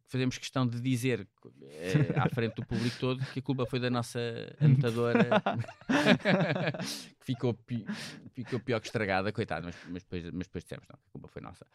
fazemos 0.07 0.39
questão 0.39 0.65
de 0.67 0.81
dizer 0.81 1.27
eh, 1.63 2.15
à 2.17 2.29
frente 2.29 2.55
do 2.55 2.65
público 2.65 2.97
todo 3.01 3.25
que 3.33 3.41
a 3.41 3.43
culpa 3.43 3.67
foi 3.67 3.81
da 3.81 3.91
nossa 3.91 4.21
anotadora 4.61 5.43
que 7.19 7.25
ficou, 7.25 7.53
pi- 7.55 7.85
ficou 8.33 8.61
pior 8.61 8.81
que 8.81 8.87
estragada, 8.87 9.33
coitada, 9.33 9.67
mas, 9.67 9.77
mas, 9.89 10.03
depois, 10.05 10.25
mas 10.31 10.47
depois 10.47 10.63
dissemos, 10.65 10.87
não, 10.89 10.97
a 10.97 11.11
culpa 11.11 11.29
foi 11.29 11.43
nossa. 11.43 11.67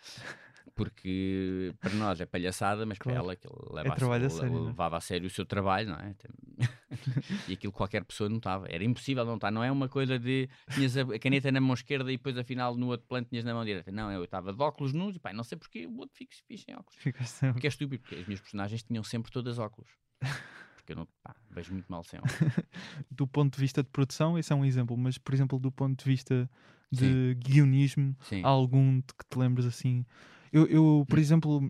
Porque 0.76 1.74
para 1.80 1.94
nós 1.94 2.20
é 2.20 2.26
palhaçada, 2.26 2.86
mas 2.86 2.98
Claro. 2.98 3.20
para 3.20 3.26
ela 3.26 3.36
que 3.36 3.48
leva 3.74 3.94
a- 3.94 3.96
trabalho 3.96 4.26
a 4.26 4.28
le- 4.28 4.34
sério, 4.34 4.58
é? 4.58 4.60
levava 4.68 4.98
a 4.98 5.02
sério 5.02 5.28
o 5.28 5.30
seu 5.30 5.46
trabalho, 5.46 5.90
não 5.90 5.96
é? 6.00 6.16
E 7.48 7.54
aquilo 7.54 7.72
qualquer 7.74 8.04
pessoa 8.04 8.30
notava. 8.30 8.68
Era 8.70 8.84
impossível 8.84 9.26
não 9.26 9.36
estar. 9.36 9.52
Não 9.52 9.64
é 9.64 9.72
uma 9.72 9.88
coisa 9.90 10.18
de 10.20 10.50
tinhas 10.74 10.96
a 10.98 11.02
a 11.02 11.20
caneta 11.20 11.52
na 11.52 11.60
mão 11.62 11.74
esquerda 11.74 12.12
e 12.12 12.18
depois 12.18 12.38
afinal 12.38 12.76
no 12.76 12.88
outro 12.88 13.08
plano 13.08 13.26
tinhas 13.30 13.44
na 13.46 13.54
mão 13.54 13.64
direita. 13.66 13.92
Não, 13.92 14.12
eu 14.12 14.24
estava 14.24 14.54
de 14.54 14.62
óculos 14.62 14.94
nus 14.94 15.16
e 15.16 15.20
pá, 15.20 15.34
não 15.34 15.44
sei 15.44 15.58
porque 15.58 15.86
o 15.88 15.98
outro 15.98 16.16
fica 16.18 16.36
fixe 16.48 16.66
em 16.70 16.74
óculos. 16.76 16.96
Ficas 17.02 17.30
sempre. 17.30 17.54
Porque 17.54 17.68
é 17.68 17.70
estúpido, 17.70 18.02
porque 18.02 18.16
as 18.16 18.26
minhas 18.26 18.42
personagens 18.42 18.84
tinham 18.84 19.04
sempre 19.04 19.32
todas 19.32 19.58
óculos. 19.60 19.90
Porque 20.76 20.92
eu 20.92 20.98
não 20.98 21.08
pá, 21.24 21.34
vejo 21.50 21.72
muito 21.72 21.90
mal 21.90 22.04
sem 22.04 22.20
óculos. 22.20 22.38
Do 23.10 23.26
ponto 23.26 23.54
de 23.56 23.62
vista 23.62 23.82
de 23.82 23.88
produção, 23.90 24.38
esse 24.38 24.52
é 24.52 24.56
um 24.56 24.66
exemplo, 24.66 24.98
mas 24.98 25.18
por 25.18 25.34
exemplo, 25.34 25.58
do 25.58 25.72
ponto 25.72 25.98
de 26.04 26.10
vista 26.10 26.50
de 26.92 27.36
guionismo, 27.40 28.14
Sim. 28.20 28.42
há 28.44 28.50
algum 28.50 28.98
de 28.98 29.06
que 29.18 29.26
te 29.30 29.40
lembres 29.40 29.66
assim? 29.66 30.06
Eu, 30.54 30.66
eu, 30.68 31.06
por 31.10 31.18
exemplo, 31.18 31.70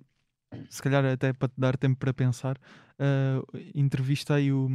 se 0.69 0.81
calhar 0.81 1.03
até 1.05 1.31
para 1.33 1.47
te 1.47 1.53
dar 1.57 1.77
tempo 1.77 1.97
para 1.97 2.13
pensar, 2.13 2.59
ah, 2.99 3.41
entrevistei 3.73 4.51
o- 4.51 4.69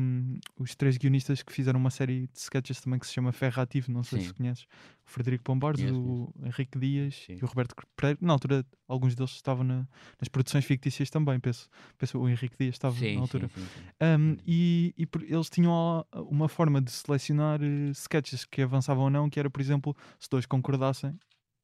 os 0.58 0.74
três 0.74 0.96
guionistas 0.96 1.42
que 1.42 1.52
fizeram 1.52 1.78
uma 1.78 1.90
série 1.90 2.26
de 2.26 2.38
sketches 2.38 2.80
também 2.80 2.98
que 2.98 3.06
se 3.06 3.12
chama 3.12 3.30
Ferro 3.32 3.60
Ativo, 3.62 3.92
não 3.92 4.02
sei 4.02 4.18
Sim. 4.20 4.26
se 4.28 4.34
conheces, 4.34 4.64
o 5.06 5.10
Frederico 5.10 5.44
Pombares, 5.44 5.80
Conheço, 5.80 6.00
o 6.00 6.34
Henrique 6.44 6.78
Dias 6.78 7.14
Sim. 7.26 7.36
e 7.40 7.44
o 7.44 7.46
Roberto 7.46 7.74
Pereira. 7.94 8.18
Na 8.22 8.32
altura, 8.32 8.64
alguns 8.88 9.14
deles 9.14 9.32
estavam 9.32 9.62
na- 9.62 9.86
nas 10.20 10.28
produções 10.28 10.64
fictícias 10.64 11.10
também, 11.10 11.38
penso, 11.38 11.68
penso 11.98 12.18
o 12.18 12.28
Henrique 12.28 12.56
Dias 12.58 12.74
estava 12.76 12.94
Sim, 12.96 13.14
na 13.16 13.20
altura. 13.20 13.48
sim. 13.54 13.60
Um, 14.02 14.36
e 14.46 14.94
e 14.96 15.04
por- 15.06 15.22
eles 15.22 15.50
tinham 15.50 15.72
a- 16.10 16.20
uma 16.22 16.48
forma 16.48 16.80
de 16.80 16.90
selecionar 16.90 17.60
eh, 17.62 17.90
sketches 17.90 18.44
que 18.46 18.62
avançavam 18.62 19.04
ou 19.04 19.10
não, 19.10 19.28
que 19.30 19.38
era, 19.38 19.50
por 19.50 19.60
exemplo, 19.60 19.94
se 20.18 20.28
dois 20.30 20.46
concordassem, 20.46 21.14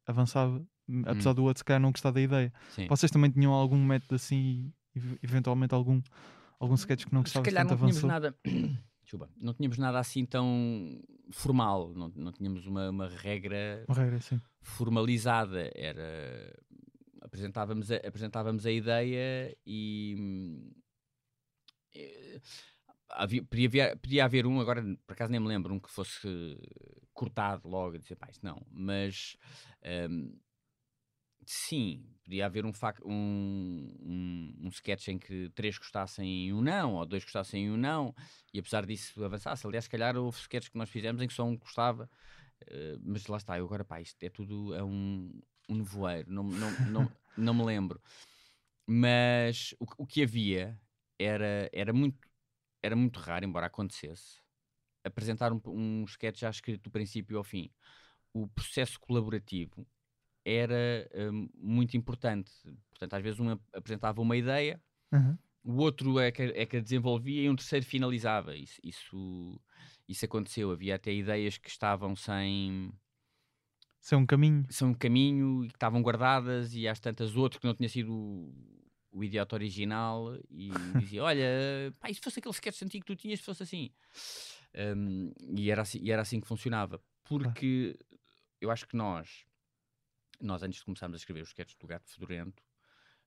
avançava, 0.06 0.62
apesar 1.06 1.30
Hum. 1.30 1.34
do 1.34 1.44
outro 1.44 1.60
se 1.60 1.64
calhar 1.64 1.80
não 1.80 1.90
gostar 1.92 2.10
da 2.10 2.20
ideia. 2.20 2.52
Sim. 2.70 2.86
Vocês 2.88 3.10
também 3.10 3.30
tinham 3.30 3.52
algum 3.52 3.82
método 3.84 4.14
assim, 4.16 4.72
ev- 4.94 5.18
eventualmente 5.22 5.74
algum, 5.74 6.00
algum 6.58 6.74
sketch 6.74 7.04
que 7.06 7.12
não 7.14 7.20
Se 7.22 7.24
gostavas 7.26 7.48
calhar 7.48 7.66
tanto 7.66 7.70
não 7.70 7.76
tínhamos 7.90 8.02
avançou? 8.02 8.08
nada. 8.08 8.36
Desculpa, 9.04 9.30
não 9.36 9.52
tínhamos 9.52 9.76
nada 9.78 9.98
assim 9.98 10.24
tão 10.24 10.98
formal, 11.30 11.92
não, 11.94 12.08
não 12.16 12.32
tínhamos 12.32 12.66
uma, 12.66 12.88
uma 12.88 13.06
regra 13.08 13.84
Uma 13.86 13.96
regra, 13.96 14.18
sim. 14.20 14.40
formalizada. 14.62 15.70
Era 15.74 16.54
apresentávamos 17.20 17.90
a, 17.90 17.96
apresentávamos 17.96 18.64
a 18.64 18.70
ideia 18.72 19.54
e 19.66 20.16
hum, 20.18 20.70
eh, 21.94 22.40
havia, 23.10 23.42
podia, 23.44 23.66
haver, 23.68 23.96
podia 23.98 24.24
haver 24.24 24.46
um, 24.46 24.60
agora 24.60 24.82
por 25.06 25.12
acaso 25.12 25.30
nem 25.30 25.40
me 25.40 25.48
lembro, 25.48 25.72
um 25.74 25.78
que 25.80 25.90
fosse 25.90 26.58
cortado 27.12 27.68
logo 27.68 27.96
e 27.96 27.98
dizer, 27.98 28.16
pá, 28.16 28.28
isso 28.30 28.40
não, 28.42 28.60
mas 28.70 29.36
hum, 30.10 30.36
sim, 31.52 32.04
podia 32.24 32.46
haver 32.46 32.64
um, 32.64 32.72
um, 33.04 33.96
um, 34.00 34.54
um 34.62 34.68
sketch 34.68 35.08
em 35.08 35.18
que 35.18 35.50
três 35.54 35.78
gostassem 35.78 36.52
um 36.52 36.60
não, 36.60 36.94
ou 36.94 37.06
dois 37.06 37.24
gostassem 37.24 37.70
um 37.70 37.76
não, 37.76 38.14
e 38.52 38.58
apesar 38.58 38.86
disso 38.86 39.24
avançasse. 39.24 39.66
Aliás, 39.66 39.84
se 39.84 39.90
calhar 39.90 40.16
houve 40.16 40.38
sketches 40.38 40.68
que 40.68 40.78
nós 40.78 40.90
fizemos 40.90 41.22
em 41.22 41.28
que 41.28 41.34
só 41.34 41.44
um 41.44 41.56
gostava, 41.56 42.08
eh, 42.66 42.96
mas 43.02 43.26
lá 43.26 43.36
está, 43.36 43.58
eu 43.58 43.64
agora, 43.64 43.84
pá, 43.84 44.00
isto 44.00 44.22
é 44.22 44.30
tudo 44.30 44.74
é 44.74 44.82
um, 44.82 45.30
um 45.68 45.76
nevoeiro, 45.76 46.30
não, 46.30 46.44
não, 46.44 46.70
não, 46.90 47.12
não 47.36 47.54
me 47.54 47.64
lembro. 47.64 48.00
Mas 48.86 49.74
o, 49.80 49.86
o 49.98 50.06
que 50.06 50.22
havia 50.22 50.80
era, 51.18 51.68
era, 51.72 51.92
muito, 51.92 52.18
era 52.82 52.96
muito 52.96 53.18
raro, 53.20 53.44
embora 53.44 53.66
acontecesse, 53.66 54.40
apresentar 55.04 55.52
um, 55.52 55.60
um 55.66 56.04
sketch 56.04 56.40
já 56.40 56.50
escrito 56.50 56.84
do 56.84 56.90
princípio 56.90 57.38
ao 57.38 57.44
fim. 57.44 57.70
O 58.32 58.48
processo 58.48 58.98
colaborativo 58.98 59.86
era 60.44 61.08
hum, 61.32 61.48
muito 61.56 61.96
importante. 61.96 62.52
Portanto, 62.90 63.14
às 63.14 63.22
vezes 63.22 63.40
um 63.40 63.50
ap- 63.50 63.62
apresentava 63.74 64.20
uma 64.20 64.36
ideia, 64.36 64.80
Uhum. 65.12 65.38
o 65.64 65.76
outro 65.78 66.18
é 66.20 66.32
que, 66.32 66.42
é 66.42 66.66
que 66.66 66.78
a 66.78 66.80
desenvolvia 66.80 67.42
e 67.44 67.50
um 67.50 67.56
terceiro 67.56 67.86
finalizava. 67.86 68.56
Isso, 68.56 68.80
isso, 68.84 69.60
isso 70.08 70.24
aconteceu. 70.24 70.70
Havia 70.72 70.96
até 70.96 71.12
ideias 71.12 71.58
que 71.58 71.68
estavam 71.70 72.16
sem, 72.16 72.92
é 74.12 74.16
um 74.16 74.26
caminho. 74.26 74.64
sem 74.68 74.86
um 74.88 74.94
caminho 74.94 75.64
e 75.64 75.68
que 75.68 75.76
estavam 75.76 76.02
guardadas, 76.02 76.74
e 76.74 76.88
às 76.88 77.00
tantas 77.00 77.36
outro 77.36 77.60
que 77.60 77.66
não 77.66 77.74
tinha 77.74 77.88
sido 77.88 78.12
o, 79.12 79.22
idiota 79.24 79.54
original 79.56 80.36
e 80.50 80.68
dizia: 80.96 81.22
Olha, 81.22 81.94
pá, 82.00 82.10
e 82.10 82.14
se 82.14 82.20
fosse 82.20 82.38
aquele 82.38 82.54
sketch 82.54 82.82
antigo 82.82 83.04
que 83.04 83.14
tu 83.14 83.20
tinhas, 83.20 83.40
se 83.40 83.44
fosse 83.46 83.62
assim. 83.62 83.90
Um, 84.96 85.32
e, 85.56 85.70
era 85.70 85.82
assim 85.82 85.98
e 86.02 86.10
era 86.10 86.22
assim 86.22 86.40
que 86.40 86.48
funcionava. 86.48 87.00
Porque 87.24 87.96
eu 88.60 88.70
acho 88.70 88.86
que 88.86 88.96
nós, 88.96 89.44
nós 90.40 90.62
antes 90.62 90.78
de 90.78 90.84
começarmos 90.84 91.14
a 91.16 91.18
escrever 91.18 91.42
os 91.42 91.48
sketches 91.48 91.76
do 91.76 91.86
Gato 91.86 92.08
Fedorento, 92.10 92.62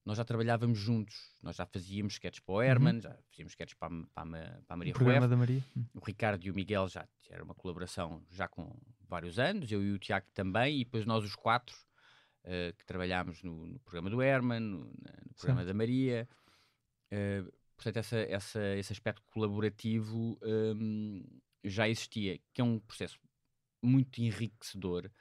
nós 0.05 0.17
já 0.17 0.23
trabalhávamos 0.23 0.79
juntos. 0.79 1.35
Nós 1.41 1.55
já 1.57 1.65
fazíamos 1.65 2.13
sketches 2.13 2.39
para 2.39 2.55
o 2.55 2.61
Herman, 2.61 3.01
já 3.01 3.13
fazíamos 3.29 3.51
sketches 3.51 3.73
para, 3.77 3.93
a- 3.93 4.05
para, 4.13 4.61
para 4.65 4.73
a 4.73 4.77
Maria 4.77 4.93
O 4.93 4.95
programa 4.95 5.19
Rueff. 5.27 5.29
da 5.29 5.37
Maria. 5.37 5.63
Hum. 5.75 5.85
O 5.95 5.99
Ricardo 6.05 6.45
e 6.45 6.51
o 6.51 6.55
Miguel 6.55 6.87
já 6.87 7.07
era 7.29 7.43
uma 7.43 7.53
colaboração 7.53 8.23
já 8.31 8.47
com 8.47 8.73
vários 9.01 9.37
anos, 9.37 9.69
eu 9.71 9.83
e 9.83 9.91
o 9.91 9.99
Tiago 9.99 10.27
também, 10.33 10.79
e 10.79 10.85
depois 10.85 11.05
nós 11.05 11.23
os 11.25 11.35
quatro 11.35 11.75
eh, 12.45 12.73
que 12.77 12.85
trabalhámos 12.85 13.43
no, 13.43 13.67
no 13.67 13.79
programa 13.79 14.09
do 14.09 14.21
Herman, 14.21 14.59
no, 14.61 14.79
no 14.85 15.33
programa 15.37 15.65
da 15.65 15.73
Maria. 15.73 16.27
Eh, 17.11 17.43
portanto, 17.75 17.97
essa, 17.97 18.17
essa, 18.17 18.75
esse 18.77 18.93
aspecto 18.93 19.21
colaborativo 19.33 20.39
hum, 20.41 21.21
já 21.65 21.89
existia, 21.89 22.39
que 22.53 22.61
é 22.61 22.63
um 22.63 22.79
processo 22.79 23.19
muito 23.81 24.19
enriquecedor, 24.21 25.11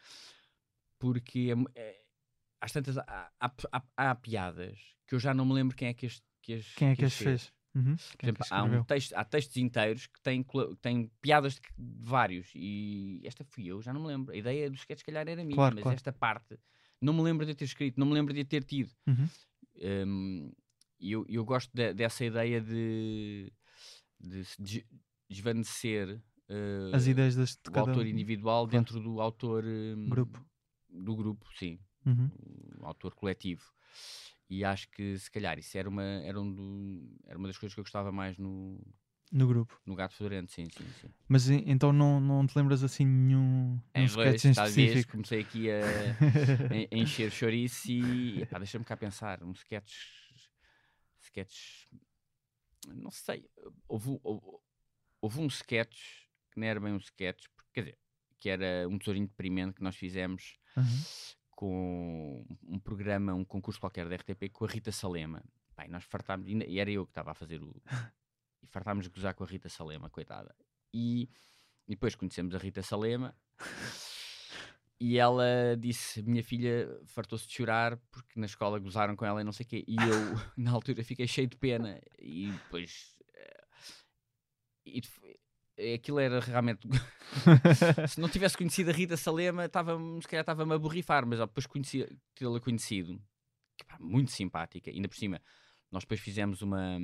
porque 0.98 1.52
é 1.74 1.80
é- 1.80 2.02
às 2.60 2.72
tantas 2.72 2.96
há, 2.98 3.30
há, 3.40 3.52
há- 3.72 4.10
há 4.10 4.14
piadas 4.14 4.78
que 5.06 5.14
eu 5.14 5.18
já 5.20 5.32
não 5.34 5.44
me 5.44 5.52
lembro 5.52 5.76
quem 5.76 5.88
é 5.88 5.94
que 5.94 6.06
as, 6.06 6.22
que 6.42 6.54
as, 6.54 6.66
Quem 6.74 6.88
é 6.88 6.96
que 6.96 7.04
as 7.04 7.14
fez? 7.14 7.52
Uhum. 7.74 7.94
Por 7.94 8.02
é 8.24 8.28
exemplo, 8.28 8.46
há, 8.50 8.64
um 8.64 8.84
texto, 8.84 9.12
há 9.14 9.24
textos 9.24 9.56
inteiros 9.58 10.06
que 10.06 10.20
têm, 10.22 10.42
que 10.42 10.76
têm 10.80 11.10
piadas 11.20 11.54
de, 11.54 11.60
de 11.78 12.02
vários. 12.08 12.50
E 12.54 13.20
esta 13.24 13.44
fui 13.44 13.66
eu, 13.66 13.82
já 13.82 13.92
não 13.92 14.00
me 14.00 14.06
lembro. 14.08 14.32
A 14.32 14.36
ideia 14.36 14.70
do 14.70 14.76
sketch, 14.76 15.00
se 15.00 15.04
calhar, 15.04 15.28
era 15.28 15.44
minha, 15.44 15.54
Claro, 15.54 15.74
mas 15.74 15.82
claro. 15.82 15.96
esta 15.96 16.12
parte 16.12 16.58
não 17.00 17.12
me 17.12 17.20
lembro 17.22 17.44
de 17.44 17.54
ter 17.54 17.66
escrito, 17.66 18.00
não 18.00 18.06
me 18.06 18.14
lembro 18.14 18.32
de 18.32 18.44
ter 18.44 18.64
tido. 18.64 18.90
Uhum. 19.06 19.28
Hum, 20.06 20.52
E 20.98 21.12
eu, 21.12 21.26
eu 21.28 21.44
gosto 21.44 21.70
de- 21.74 21.92
dessa 21.92 22.24
ideia 22.24 22.58
de, 22.60 23.52
de 24.18 24.44
se 24.44 24.62
des- 24.62 24.84
desvanecer 25.28 26.22
eh, 26.48 26.90
As 26.94 27.06
ideias 27.06 27.36
das, 27.36 27.54
de 27.56 27.70
o 27.70 27.78
autor 27.78 28.06
individual 28.06 28.66
claro. 28.66 28.70
dentro 28.70 29.00
do 29.02 29.20
autor 29.20 29.62
hum, 29.64 30.08
Grupo. 30.08 30.42
Do 30.96 31.16
grupo, 31.16 31.46
sim, 31.58 31.78
Uhum. 32.04 32.30
o 32.80 32.86
autor 32.86 33.14
coletivo. 33.14 33.64
E 34.48 34.64
acho 34.64 34.88
que 34.90 35.18
se 35.18 35.30
calhar 35.30 35.58
isso 35.58 35.76
era 35.76 35.88
uma, 35.88 36.02
era, 36.02 36.40
um 36.40 36.52
do- 36.52 37.16
era 37.26 37.36
uma 37.38 37.48
das 37.48 37.58
coisas 37.58 37.74
que 37.74 37.80
eu 37.80 37.84
gostava 37.84 38.12
mais 38.12 38.38
no, 38.38 38.80
No 39.32 39.48
grupo. 39.48 39.80
no 39.84 39.94
Gato 39.96 40.14
Fedorento, 40.14 40.52
sim, 40.52 40.68
sim, 40.70 40.92
sim. 40.92 41.08
Mas 41.28 41.48
então 41.50 41.92
não, 41.92 42.20
não 42.20 42.46
te 42.46 42.56
lembras 42.56 42.84
assim 42.84 43.04
nenhum, 43.04 43.70
nenhum 43.70 43.80
É, 43.92 44.04
sketch 44.04 44.44
em 44.44 44.52
talvez 44.52 44.76
específico? 44.78 45.12
comecei 45.12 45.40
aqui 45.40 45.68
a, 45.68 45.74
a- 46.70 46.96
encher 46.96 47.30
chouriço 47.32 47.90
e 47.90 48.40
epá, 48.42 48.58
deixa-me 48.58 48.84
cá 48.84 48.96
pensar, 48.96 49.42
um 49.42 49.50
sketch, 49.52 49.94
sketch, 51.20 51.86
não 52.86 53.10
sei, 53.10 53.48
houve, 53.88 54.10
um- 54.10 54.20
houve, 54.22 54.46
houve 55.20 55.40
um 55.40 55.46
sketch 55.48 56.24
que 56.52 56.60
não 56.60 56.66
era 56.68 56.78
bem 56.80 56.92
um 56.92 56.98
sketch, 56.98 57.46
porque, 57.54 57.70
quer 57.72 57.80
dizer, 57.80 57.98
que 58.38 58.48
era 58.48 58.88
um 58.88 58.96
tesourinho 58.98 59.26
deprimente 59.26 59.74
que 59.74 59.82
nós 59.82 59.96
fizemos 59.96 60.56
Uhum. 60.76 61.04
com 61.50 62.46
um 62.68 62.78
programa, 62.78 63.32
um 63.34 63.44
concurso 63.44 63.80
qualquer 63.80 64.08
da 64.08 64.14
RTP 64.16 64.50
com 64.52 64.64
a 64.64 64.68
Rita 64.68 64.92
Salema. 64.92 65.42
Pai, 65.74 65.88
nós 65.88 66.04
fartámos, 66.04 66.46
e 66.48 66.78
era 66.78 66.90
eu 66.90 67.04
que 67.06 67.10
estava 67.10 67.30
a 67.30 67.34
fazer 67.34 67.62
o. 67.62 67.74
e 68.62 68.66
fartámos 68.66 69.04
de 69.04 69.10
gozar 69.10 69.34
com 69.34 69.44
a 69.44 69.46
Rita 69.46 69.68
Salema, 69.68 70.10
coitada. 70.10 70.54
E, 70.92 71.28
e 71.86 71.94
depois 71.94 72.14
conhecemos 72.14 72.54
a 72.54 72.58
Rita 72.58 72.82
Salema 72.82 73.34
e 74.98 75.18
ela 75.18 75.76
disse: 75.78 76.22
Minha 76.22 76.42
filha 76.42 76.88
fartou-se 77.06 77.46
de 77.46 77.54
chorar 77.54 77.96
porque 78.10 78.38
na 78.40 78.46
escola 78.46 78.78
gozaram 78.78 79.14
com 79.14 79.24
ela 79.24 79.40
e 79.40 79.44
não 79.44 79.52
sei 79.52 79.64
o 79.64 79.68
quê. 79.68 79.84
E 79.86 79.96
eu, 79.96 80.34
na 80.56 80.70
altura, 80.72 81.04
fiquei 81.04 81.26
cheio 81.26 81.48
de 81.48 81.56
pena. 81.56 82.00
E 82.18 82.50
depois. 82.50 83.14
eh, 83.34 83.64
E, 84.86 85.00
aquilo 85.94 86.18
era 86.18 86.40
realmente 86.40 86.88
se 88.08 88.20
não 88.20 88.28
tivesse 88.28 88.56
conhecido 88.56 88.90
a 88.90 88.92
Rita 88.92 89.16
Salema, 89.16 89.64
estava, 89.66 89.98
se 90.20 90.28
calhar 90.28 90.42
estava-me 90.42 90.72
a 90.74 90.78
borrifar, 90.78 91.26
mas 91.26 91.40
ó, 91.40 91.46
depois 91.46 91.66
conheci, 91.66 92.06
tê-la 92.34 92.60
conhecido, 92.60 93.20
que, 93.76 93.84
pá, 93.84 93.96
muito 94.00 94.30
simpática, 94.32 94.90
ainda 94.90 95.08
por 95.08 95.16
cima, 95.16 95.40
nós 95.90 96.02
depois 96.04 96.20
fizemos 96.20 96.62
uma 96.62 96.98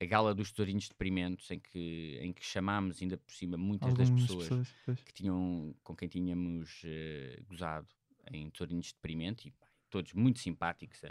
a 0.00 0.04
gala 0.06 0.34
dos 0.34 0.50
tesourinhos 0.50 0.88
deprimentes 0.88 1.48
em 1.50 1.60
que, 1.60 2.18
em 2.20 2.32
que 2.32 2.44
chamámos 2.44 3.00
ainda 3.00 3.16
por 3.16 3.32
cima 3.32 3.56
muitas 3.56 3.94
das 3.94 4.08
Algumas 4.10 4.26
pessoas, 4.28 4.48
pessoas. 4.48 4.74
pois. 4.84 5.00
que 5.02 5.12
tinham, 5.12 5.74
com 5.82 5.94
quem 5.94 6.08
tínhamos 6.08 6.82
eh, 6.84 7.40
gozado 7.46 7.86
em 8.32 8.50
tesourinhos 8.50 8.92
deprimente 8.92 9.48
e 9.48 9.50
pá, 9.52 9.66
todos 9.88 10.12
muito 10.12 10.40
simpáticos 10.40 11.00
a, 11.04 11.08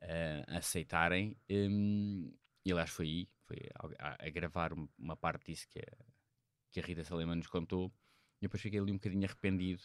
a- 0.00 0.56
aceitarem. 0.58 1.36
hum, 1.50 2.32
e 2.64 2.72
aliás 2.72 2.90
foi 2.90 3.06
aí, 3.06 3.28
foi 3.46 3.58
a, 3.98 4.16
a- 4.26 4.30
gravar 4.30 4.72
um- 4.72 4.88
uma 4.98 5.16
parte 5.16 5.46
disso 5.52 5.66
que 5.68 5.78
a, 5.80 6.04
que 6.70 6.80
a 6.80 6.82
Rita 6.82 7.04
Salema 7.04 7.34
nos 7.34 7.46
contou. 7.46 7.92
E 8.40 8.46
depois 8.46 8.60
fiquei 8.62 8.80
ali 8.80 8.90
um 8.90 8.96
bocadinho 8.96 9.24
arrependido. 9.24 9.82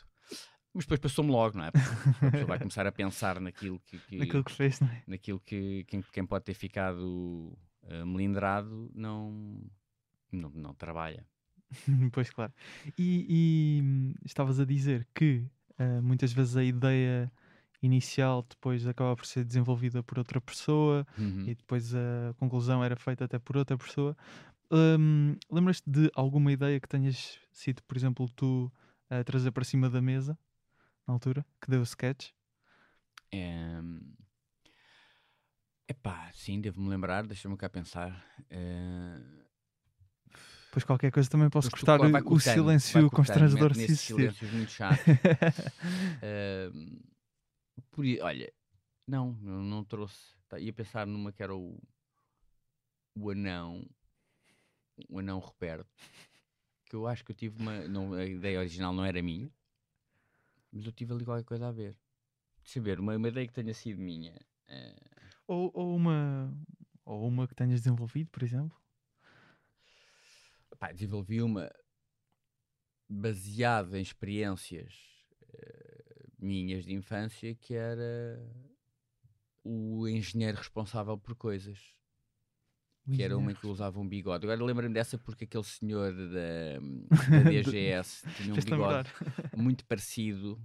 Mas 0.74 0.86
depois 0.86 1.00
passou-me 1.00 1.32
logo, 1.32 1.58
não 1.58 1.66
é? 1.66 1.72
Porque 1.72 2.26
a 2.26 2.32
pessoa 2.32 2.46
vai 2.48 2.60
começar 2.60 2.86
a 2.88 2.92
pensar 2.92 3.40
naquilo 3.40 3.80
que, 3.82 4.00
que- 4.00 4.18
Naquilo 4.18 4.44
que 4.44 4.52
fez, 4.52 4.80
não 4.80 4.88
é? 4.90 5.04
naquilo 5.08 5.40
que 5.40 5.84
quem, 5.86 6.02
quem 6.02 6.26
pode 6.26 6.46
ter 6.46 6.54
ficado 6.54 7.58
eh, 7.84 8.04
melindrado 8.06 8.92
não, 8.94 9.64
não, 10.32 10.50
não 10.50 10.74
trabalha. 10.74 11.26
pois 12.12 12.30
claro. 12.30 12.54
E, 12.98 13.26
e, 13.30 13.82
hum, 13.84 14.14
estavas 14.26 14.60
a 14.60 14.66
dizer 14.66 15.08
que 15.14 15.46
ah, 15.78 16.02
muitas 16.02 16.32
vezes 16.34 16.56
a 16.58 16.64
ideia 16.64 17.32
inicial 17.82 18.44
depois 18.50 18.86
acaba 18.88 19.16
por 19.16 19.26
ser 19.26 19.44
desenvolvida 19.44 20.02
por 20.04 20.18
outra 20.18 20.42
pessoa 20.42 21.06
Uhum. 21.18 21.44
e 21.48 21.56
depois 21.56 21.94
a 21.96 22.34
conclusão 22.38 22.84
era 22.84 22.96
feita 22.96 23.26
até 23.26 23.40
por 23.40 23.58
outra 23.58 23.78
pessoa. 23.78 24.16
Hum, 24.72 25.36
Lembras-te 25.52 25.90
de 25.90 26.12
alguma 26.16 26.52
ideia 26.52 26.80
que 26.80 26.88
tenhas 26.90 27.40
sido, 27.52 27.82
por 27.84 27.96
exemplo, 27.98 28.28
tu 28.36 28.72
a 29.10 29.24
trazer 29.24 29.52
para 29.52 29.64
cima 29.64 29.90
da 29.90 30.02
mesa 30.02 30.38
na 31.08 31.14
altura, 31.14 31.46
que 31.62 31.70
deu 31.72 31.80
o 31.82 31.84
sketch? 31.84 32.32
Em, 33.32 34.16
Epá, 35.90 36.30
sim, 36.34 36.60
devo-me 36.60 36.90
lembrar, 36.90 37.26
deixa-me 37.26 37.56
cá 37.56 37.70
pensar. 37.70 38.26
Eh, 38.50 39.20
Pois 40.70 40.84
qualquer 40.84 41.12
coisa 41.12 41.30
também 41.30 41.50
posso 41.50 41.72
cortar 41.72 42.00
o 42.02 42.12
vai 42.12 42.22
silêncio 42.40 43.10
constrangedor 43.10 43.74
se 43.74 43.84
existir. 43.84 44.14
silêncios 44.14 44.52
muito 44.52 44.72
chatos. 44.72 45.06
Ahm, 46.22 47.00
por, 47.92 48.06
olha, 48.22 48.52
não, 49.08 49.34
não 49.34 49.84
trouxe. 49.84 50.36
Tá, 50.50 50.60
ia 50.60 50.74
pensar 50.74 51.06
numa 51.08 51.32
que 51.32 51.44
era 51.44 51.56
o, 51.56 51.80
o 53.16 53.30
anão, 53.30 53.86
o 55.10 55.20
anão 55.20 55.40
Roberto, 55.40 55.90
que 56.86 56.96
eu 56.96 57.08
acho 57.08 57.24
que 57.24 57.32
eu 57.32 57.36
tive 57.36 57.60
uma. 57.62 57.88
Não, 57.88 58.14
a 58.14 58.26
ideia 58.26 58.60
original 58.60 58.94
não 58.94 59.06
era 59.06 59.22
minha, 59.22 59.52
mas 60.72 60.86
eu 60.86 60.92
tive 60.92 61.14
ali 61.14 61.26
qualquer 61.26 61.44
coisa 61.44 61.68
a 61.68 61.72
ver. 61.72 61.98
Deixa 62.64 62.80
eu 62.80 62.84
ver, 62.84 63.00
uma, 63.00 63.16
uma 63.16 63.28
ideia 63.30 63.48
que 63.48 63.54
tenha 63.54 63.74
sido 63.74 64.00
minha. 64.02 64.40
eh, 64.68 64.96
Ou, 65.48 65.72
ou 65.74 65.96
uma 65.96 66.54
ou 67.06 67.26
uma 67.28 67.48
que 67.48 67.56
tenhas 67.56 67.82
desenvolvido, 67.82 68.30
por 68.30 68.44
exemplo. 68.44 68.78
pá, 70.80 70.92
desenvolvi 70.92 71.42
uma 71.42 71.70
baseada 73.10 73.98
em 73.98 74.02
experiências 74.02 74.94
minhas 76.38 76.86
de 76.86 76.94
infância 76.94 77.56
que 77.56 77.74
era 77.74 78.40
o 79.64 80.08
engenheiro 80.08 80.58
responsável 80.58 81.18
por 81.18 81.36
coisas. 81.36 81.96
O 83.06 83.12
Que 83.12 83.24
era 83.24 83.38
uma 83.38 83.54
que 83.54 83.66
usava 83.66 84.00
um 84.00 84.08
bigode. 84.08 84.46
Agora 84.46 84.64
lembro-me 84.64 84.94
dessa 84.94 85.18
porque 85.18 85.46
aquele 85.46 85.64
senhor 85.64 86.14
da, 86.14 86.80
da 87.44 87.50
DGS 87.50 88.28
tinha 88.36 88.54
um 88.54 88.58
bigode 88.58 89.10
muito 89.56 89.86
parecido. 89.86 90.62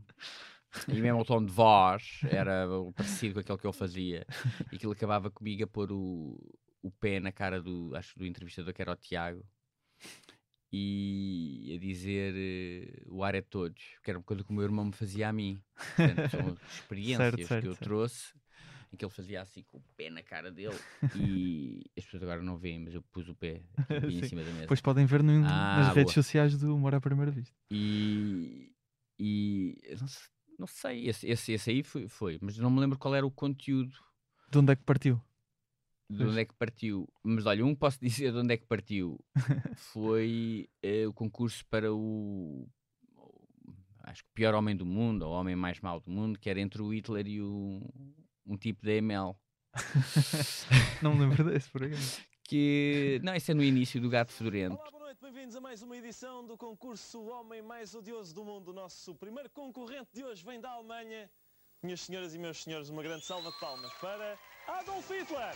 E 0.89 1.01
mesmo 1.01 1.21
o 1.21 1.25
tom 1.25 1.45
de 1.45 1.53
voz 1.53 2.21
era 2.25 2.67
parecido 2.97 3.35
com 3.35 3.41
aquele 3.41 3.59
que 3.59 3.67
eu 3.67 3.73
fazia. 3.73 4.27
E 4.73 4.77
aquilo 4.77 4.93
acabava 4.93 5.31
comigo 5.31 5.63
a 5.63 5.67
pôr 5.67 5.93
o, 5.93 6.39
o 6.83 6.91
pé 6.91 7.21
na 7.21 7.31
cara 7.31 7.61
do, 7.61 7.95
acho, 7.95 8.19
do 8.19 8.27
entrevistador, 8.27 8.73
que 8.73 8.83
era 8.83 8.93
o 8.93 8.97
Tiago. 8.97 9.45
E 10.73 11.75
a 11.77 11.79
dizer 11.79 12.35
eh, 12.35 13.03
o 13.09 13.23
ar 13.23 13.35
é 13.35 13.41
de 13.43 13.47
todos, 13.49 13.83
que 14.03 14.11
era 14.11 14.19
uma 14.19 14.25
coisa 14.25 14.43
que 14.43 14.51
o 14.51 14.55
meu 14.55 14.65
irmão 14.65 14.87
me 14.87 14.93
fazia 14.93 15.29
a 15.29 15.33
mim. 15.33 15.61
Portanto, 15.77 16.31
são 16.31 16.57
experiências 16.67 17.17
certo, 17.17 17.37
que 17.37 17.67
eu 17.69 17.75
certo. 17.75 17.85
trouxe 17.85 18.33
em 18.93 18.97
que 18.97 19.05
ele 19.05 19.13
fazia 19.13 19.43
assim 19.43 19.63
com 19.65 19.79
o 19.79 19.83
pé 19.97 20.09
na 20.11 20.23
cara 20.23 20.51
dele. 20.51 20.75
E 21.15 21.83
as 21.99 22.05
pessoas 22.05 22.23
agora 22.23 22.43
não 22.43 22.57
veem, 22.57 22.79
mas 22.81 22.95
eu 22.95 23.03
pus 23.03 23.29
o 23.29 23.35
pé 23.35 23.61
aqui 23.77 24.15
em 24.19 24.23
cima 24.23 24.41
da 24.41 24.47
mesa. 24.49 24.63
Depois 24.63 24.81
podem 24.81 25.05
ver 25.05 25.23
no- 25.23 25.45
Ah, 25.45 25.77
nas 25.77 25.89
redes 25.95 26.15
boa. 26.15 26.15
sociais 26.15 26.57
do 26.59 26.75
Humor 26.75 26.95
à 26.95 27.01
Primeira 27.03 27.31
Vista. 27.31 27.55
E, 27.71 28.73
e 29.19 29.77
não, 30.01 30.09
se- 30.09 30.29
não 30.59 30.67
sei, 30.67 31.07
esse, 31.09 31.27
esse, 31.29 31.53
esse 31.53 31.71
aí 31.71 31.83
foi, 31.83 32.09
foi, 32.09 32.39
mas 32.41 32.57
não 32.57 32.71
me 32.71 32.81
lembro 32.81 32.99
qual 32.99 33.15
era 33.15 33.27
o 33.27 33.31
conteúdo, 33.31 33.93
De 34.51 34.59
onde 34.59 34.73
é 34.73 34.77
que 34.77 34.83
partiu? 34.85 35.21
De 36.13 36.25
onde 36.25 36.41
é 36.41 36.45
que 36.45 36.55
partiu. 36.55 37.09
Mas 37.23 37.47
olha, 37.47 37.65
um 37.65 37.75
posso 37.75 37.99
dizer 38.03 38.33
de 38.33 38.39
onde 38.39 38.55
é 38.55 38.57
que 38.57 38.67
partiu. 38.67 39.19
Foi 39.77 40.69
eh, 40.83 41.07
o 41.07 41.13
concurso 41.13 41.65
para 41.67 41.93
o, 41.93 42.69
acho 44.05 44.23
que 44.23 44.31
o 44.31 44.35
pior 44.35 44.55
homem 44.55 44.77
do 44.77 44.85
mundo, 44.85 45.23
ou 45.23 45.33
o 45.33 45.35
homem 45.35 45.57
mais 45.57 45.81
mau 45.81 46.01
do 46.01 46.11
mundo, 46.11 46.39
que 46.39 46.51
era 46.51 46.61
entre 46.61 46.83
o 46.83 46.93
Hitler 46.93 47.27
e 47.27 47.41
o, 47.41 47.81
um 48.47 48.57
tipo 48.57 48.85
da 48.85 48.93
ML. 48.93 49.35
Não 51.03 51.15
me 51.15 51.21
lembro 51.21 51.45
desse, 51.45 51.71
por 51.71 51.83
acaso. 51.85 52.21
Que, 52.45 53.19
não, 53.23 53.35
isso 53.35 53.51
é 53.51 53.55
no 53.55 53.63
início 53.63 53.99
do 53.99 54.11
Gato 54.11 54.31
Fedorento. 54.31 54.77
Olá, 54.77 54.91
boa 54.91 55.05
noite, 55.05 55.23
bem-vindos 55.23 55.57
a 55.57 55.61
mais 55.61 55.81
uma 55.81 55.97
edição 55.97 56.47
do 56.47 56.59
concurso 56.59 57.21
O 57.21 57.31
Homem 57.31 57.63
Mais 57.63 57.95
Odioso 57.95 58.35
do 58.35 58.45
Mundo. 58.45 58.73
O 58.73 58.75
nosso 58.75 59.15
primeiro 59.15 59.49
concorrente 59.49 60.11
de 60.13 60.23
hoje 60.23 60.45
vem 60.45 60.61
da 60.61 60.71
Alemanha. 60.71 61.31
Minhas 61.83 62.03
senhoras 62.03 62.35
e 62.35 62.39
meus 62.39 62.63
senhores, 62.63 62.91
uma 62.91 63.03
grande 63.03 63.25
salva 63.25 63.51
de 63.51 63.59
palmas 63.59 63.91
para 63.95 64.39
Adolf 64.69 65.11
Hitler! 65.11 65.55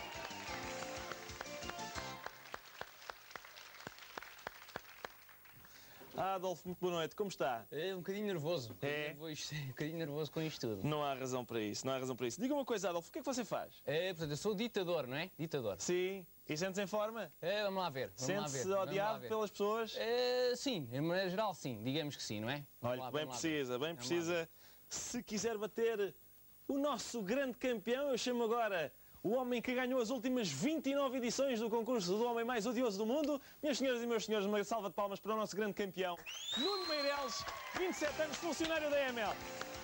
Adolf, 6.17 6.65
muito 6.65 6.79
boa 6.79 6.93
noite, 6.93 7.15
como 7.15 7.29
está? 7.29 7.65
É 7.71 7.93
um 7.93 7.99
bocadinho 7.99 8.25
nervoso. 8.25 8.75
É? 8.81 9.13
Vou 9.13 9.29
um 9.29 9.67
bocadinho 9.67 9.97
nervoso 9.97 10.31
com 10.31 10.41
isto 10.41 10.67
tudo. 10.67 10.87
Não 10.87 11.03
há 11.03 11.13
razão 11.13 11.45
para 11.45 11.61
isso, 11.61 11.85
não 11.85 11.93
há 11.93 11.99
razão 11.99 12.15
para 12.15 12.27
isso. 12.27 12.41
Diga 12.41 12.53
uma 12.53 12.65
coisa, 12.65 12.89
Adolf, 12.89 13.07
o 13.07 13.11
que 13.11 13.19
é 13.19 13.21
que 13.21 13.25
você 13.25 13.45
faz? 13.45 13.81
É, 13.85 14.09
portanto, 14.09 14.31
eu 14.31 14.37
sou 14.37 14.55
ditador, 14.55 15.07
não 15.07 15.15
é? 15.15 15.29
Ditador. 15.37 15.75
Sim, 15.79 16.25
e 16.49 16.57
sente-se 16.57 16.81
em 16.81 16.87
forma? 16.87 17.31
É, 17.41 17.63
vamos 17.63 17.81
lá 17.81 17.89
ver. 17.89 18.11
Sente-se 18.15 18.67
odiado 18.71 19.19
ver. 19.19 19.27
pelas 19.29 19.51
pessoas? 19.51 19.95
É, 19.95 20.55
sim, 20.55 20.89
em 20.91 21.01
maneira 21.01 21.29
geral, 21.29 21.53
sim. 21.53 21.81
Digamos 21.83 22.15
que 22.15 22.23
sim, 22.23 22.41
não 22.41 22.49
é? 22.49 22.65
Vamos 22.81 22.97
Olha, 22.97 23.01
lá, 23.03 23.11
bem 23.11 23.27
precisa, 23.27 23.79
bem 23.79 23.89
Vamos 23.93 24.07
precisa. 24.07 24.49
Se 24.89 25.21
quiser 25.21 25.57
bater 25.57 26.15
o 26.67 26.77
nosso 26.77 27.21
grande 27.21 27.57
campeão, 27.57 28.09
eu 28.11 28.17
chamo 28.17 28.43
agora 28.43 28.91
o 29.23 29.31
homem 29.31 29.61
que 29.61 29.73
ganhou 29.73 29.99
as 30.01 30.09
últimas 30.09 30.47
29 30.49 31.17
edições 31.17 31.59
do 31.59 31.69
concurso 31.69 32.17
do 32.17 32.23
homem 32.25 32.45
mais 32.45 32.65
odioso 32.65 32.97
do 32.97 33.05
mundo. 33.05 33.41
Minhas 33.61 33.77
senhoras 33.77 34.01
e 34.01 34.07
meus 34.07 34.25
senhores, 34.25 34.45
uma 34.47 34.63
salva 34.63 34.89
de 34.89 34.95
palmas 34.95 35.19
para 35.19 35.33
o 35.33 35.37
nosso 35.37 35.55
grande 35.55 35.73
campeão, 35.73 36.15
Nuno 36.57 36.87
Meireles, 36.87 37.43
27 37.77 38.21
anos, 38.21 38.37
funcionário 38.37 38.89
da 38.89 39.09
EML. 39.09 39.35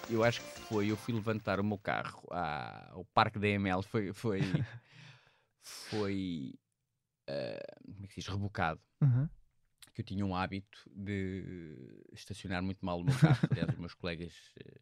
Eu 0.09 0.23
acho 0.23 0.41
que 0.41 0.59
foi, 0.61 0.91
eu 0.91 0.97
fui 0.97 1.13
levantar 1.13 1.59
o 1.59 1.63
meu 1.63 1.77
carro 1.77 2.21
à- 2.31 2.89
ao 2.91 3.05
parque 3.05 3.39
da 3.39 3.47
EML, 3.47 3.81
foi, 3.81 4.13
foi, 4.13 4.39
foi 5.61 6.53
ah, 7.27 7.77
como 7.85 8.03
é 8.05 8.07
que 8.07 8.13
se 8.13 8.21
diz, 8.21 8.27
rebocado. 8.29 8.81
Uhum. 9.01 9.27
que 9.93 10.01
eu 10.01 10.05
tinha 10.05 10.25
um 10.25 10.35
hábito 10.35 10.79
de 10.89 12.05
estacionar 12.13 12.61
muito 12.63 12.83
mal 12.85 12.99
o 12.99 13.03
meu 13.03 13.17
carro. 13.19 13.39
Aliás, 13.51 13.69
os 13.69 13.77
meus 13.77 13.93
colegas 13.93 14.33
eh, 14.59 14.79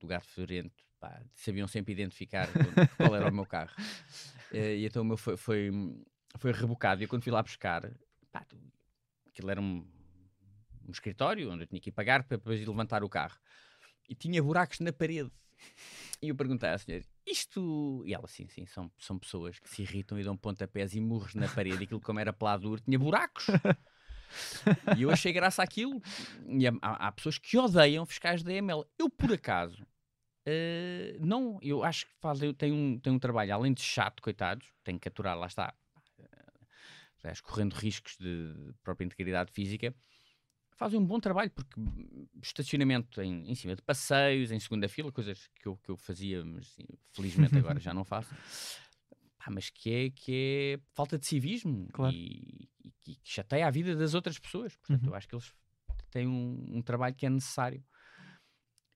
do 0.00 0.06
Gato 0.06 0.26
Fedorento 0.26 0.82
pá, 1.00 1.20
sabiam 1.34 1.66
sempre 1.66 1.92
identificar 1.92 2.48
qual- 2.96 3.14
era 3.16 3.28
o 3.30 3.34
meu 3.34 3.46
carro. 3.46 3.72
Eh, 4.52 4.78
e 4.78 4.84
então 4.86 5.02
o 5.02 5.04
meu 5.04 5.16
foi, 5.16 5.36
foi, 5.36 5.70
foi 6.40 6.50
rebocado. 6.50 7.00
E 7.00 7.04
eu, 7.04 7.08
quando 7.08 7.22
fui 7.22 7.30
lá 7.32 7.40
buscar, 7.40 7.88
pá, 8.32 8.44
aquilo 9.28 9.48
era 9.48 9.60
um, 9.60 9.86
um 10.88 10.90
escritório 10.90 11.48
onde 11.52 11.62
eu 11.62 11.66
tinha 11.68 11.80
que 11.80 11.90
ir 11.90 11.92
pagar 11.92 12.24
para 12.24 12.36
depois 12.36 12.58
levantar 12.66 13.04
o 13.04 13.08
carro. 13.08 13.38
E 14.08 14.14
tinha 14.16 14.42
buracos 14.42 14.80
na 14.80 14.92
parede. 14.92 15.30
E 16.20 16.30
eu 16.30 16.34
perguntei 16.34 16.68
à 16.68 16.76
senhora, 16.78 17.04
isto... 17.24 18.02
E 18.04 18.12
ela, 18.12 18.26
sim, 18.26 18.48
sim, 18.48 18.66
são, 18.66 18.90
são 18.98 19.16
pessoas 19.20 19.60
que 19.60 19.68
se 19.70 19.82
irritam 19.82 20.18
e 20.18 20.24
dão 20.24 20.36
pontapés 20.36 20.94
e 20.96 21.00
murros 21.00 21.34
na 21.36 21.46
parede. 21.48 21.84
Aquilo 21.84 22.00
como 22.00 22.18
era 22.18 22.32
peladuro, 22.32 22.80
tinha 22.80 22.98
buracos. 22.98 23.46
E 24.96 25.02
eu 25.02 25.10
achei 25.10 25.32
graça 25.32 25.62
àquilo. 25.62 26.02
E 26.48 26.66
há, 26.66 26.72
há- 26.82 27.06
há 27.06 27.12
pessoas 27.12 27.38
que 27.38 27.56
odeiam 27.56 28.04
fiscais 28.04 28.42
da 28.42 28.52
EML. 28.52 28.84
Eu, 28.98 29.08
por 29.08 29.32
acaso, 29.32 29.86
eh, 30.46 31.16
não, 31.20 31.58
eu 31.62 31.82
acho 31.84 32.06
que 32.06 32.12
fazem, 32.20 32.52
tem, 32.54 32.72
um, 32.72 32.98
tem 32.98 33.12
um 33.12 33.18
trabalho, 33.18 33.54
além 33.54 33.72
de 33.72 33.82
chato, 33.82 34.22
coitados, 34.22 34.66
tem 34.82 34.98
que 34.98 35.08
aturar, 35.08 35.38
lá 35.38 35.46
está, 35.46 35.74
eh, 36.18 37.32
correndo 37.42 37.74
riscos 37.74 38.16
de, 38.18 38.52
de 38.54 38.72
própria 38.82 39.04
integridade 39.04 39.52
física, 39.52 39.94
fazem 40.76 40.98
um 40.98 41.04
bom 41.06 41.20
trabalho, 41.20 41.50
porque 41.50 41.78
hum, 41.78 42.26
estacionamento 42.42 43.20
em, 43.20 43.50
em 43.50 43.54
cima 43.54 43.76
de 43.76 43.82
passeios, 43.82 44.50
em 44.50 44.58
segunda 44.58 44.88
fila, 44.88 45.12
coisas 45.12 45.46
que 45.56 45.68
eu, 45.68 45.76
que 45.76 45.90
eu 45.90 45.96
fazia, 45.96 46.42
mas 46.44 46.68
assim, 46.68 46.86
felizmente 47.12 47.58
agora 47.58 47.78
já 47.80 47.92
não 47.92 48.04
faço. 48.04 48.34
Pá, 49.36 49.50
mas 49.50 49.70
que 49.70 49.92
é, 49.92 50.10
que 50.10 50.78
é 50.78 50.80
falta 50.94 51.18
de 51.18 51.26
civismo 51.26 51.86
Claro. 51.92 52.14
e, 52.14 52.68
e 52.84 52.90
que 53.16 53.18
chateia 53.22 53.66
a 53.66 53.70
vida 53.70 53.94
das 53.94 54.14
outras 54.14 54.38
pessoas. 54.38 54.76
Portanto, 54.76 55.02
Uhum. 55.04 55.10
eu 55.10 55.14
acho 55.14 55.28
que 55.28 55.34
eles 55.34 55.52
têm 56.10 56.26
um, 56.26 56.76
um 56.78 56.82
trabalho 56.82 57.14
que 57.14 57.26
é 57.26 57.30
necessário. 57.30 57.82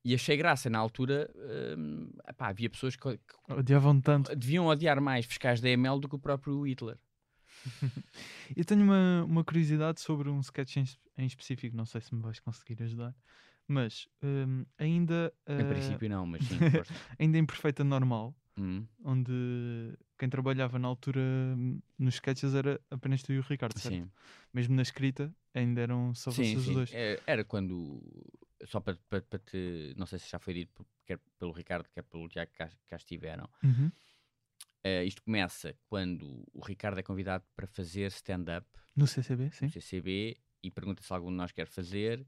E 0.04 0.14
achei 0.14 0.36
graça, 0.36 0.68
na 0.68 0.78
altura, 0.78 1.30
hum, 1.78 2.10
epá, 2.28 2.48
havia 2.48 2.68
pessoas 2.68 2.94
que, 2.96 3.16
que 3.16 3.34
Odiavam 3.48 4.00
tanto. 4.00 4.34
deviam 4.36 4.66
odiar 4.66 5.00
mais 5.00 5.24
fiscais 5.24 5.60
da 5.60 5.68
EML 5.68 5.98
do 6.00 6.08
que 6.08 6.14
o 6.16 6.18
próprio 6.18 6.66
Hitler. 6.66 6.98
Eu 8.56 8.64
tenho 8.64 8.82
uma, 8.82 9.24
uma 9.24 9.44
curiosidade 9.44 10.00
sobre 10.00 10.28
um 10.28 10.40
sketch 10.40 10.76
em, 10.76 10.84
em 11.18 11.26
específico, 11.26 11.76
não 11.76 11.86
sei 11.86 12.00
se 12.00 12.14
me 12.14 12.20
vais 12.22 12.38
conseguir 12.40 12.82
ajudar, 12.82 13.14
mas 13.66 14.08
hum, 14.22 14.64
ainda, 14.78 15.32
Em 15.58 15.62
eh, 15.62 15.64
princípio 15.64 16.08
não, 16.08 16.26
mas 16.26 16.44
sim, 16.44 16.58
ainda 17.18 17.38
em 17.38 17.46
Perfeita 17.46 17.82
Normal, 17.84 18.34
Hum, 18.56 18.86
onde 19.04 19.32
quem 20.18 20.28
trabalhava 20.28 20.78
na 20.78 20.86
altura 20.88 21.20
hum, 21.20 21.80
nos 21.98 22.14
sketches 22.14 22.54
era 22.54 22.80
apenas 22.90 23.22
tu 23.22 23.32
e 23.32 23.38
o 23.38 23.42
Ricardo, 23.42 23.78
certo? 23.78 23.94
sim. 23.94 24.10
Mesmo 24.52 24.74
na 24.76 24.82
escrita, 24.82 25.34
ainda 25.52 25.80
eram 25.80 26.14
só 26.14 26.30
Sim, 26.30 26.42
vocês 26.44 26.66
os 26.66 26.66
sim. 26.66 26.74
dois. 26.74 26.90
É, 26.92 27.20
Era 27.26 27.44
quando, 27.44 28.00
só 28.66 28.80
para, 28.80 28.96
para, 29.08 29.22
para 29.22 29.38
te, 29.38 29.94
não 29.96 30.06
sei 30.06 30.18
se 30.18 30.28
já 30.30 30.38
foi 30.38 30.54
dito, 30.54 30.86
quer 31.04 31.18
pelo 31.38 31.52
Ricardo, 31.52 31.88
quer 31.90 32.02
pelo 32.02 32.28
Tiago 32.28 32.50
que 32.50 32.58
cá, 32.58 32.70
cá 32.88 32.96
estiveram. 32.96 33.48
Uhum. 33.62 33.90
Eh, 34.82 35.04
isto 35.04 35.22
começa 35.22 35.74
quando 35.88 36.44
o 36.52 36.60
Ricardo 36.60 36.98
é 36.98 37.02
convidado 37.02 37.44
para 37.56 37.66
fazer 37.66 38.06
stand-up 38.10 38.66
No 38.94 39.06
CCB, 39.06 39.50
sim. 39.50 39.66
no 39.66 39.70
CCB 39.72 40.36
e 40.62 40.70
pergunta 40.70 41.02
se 41.02 41.12
algum 41.12 41.30
de 41.30 41.36
nós 41.36 41.52
quer 41.52 41.66
fazer 41.66 42.26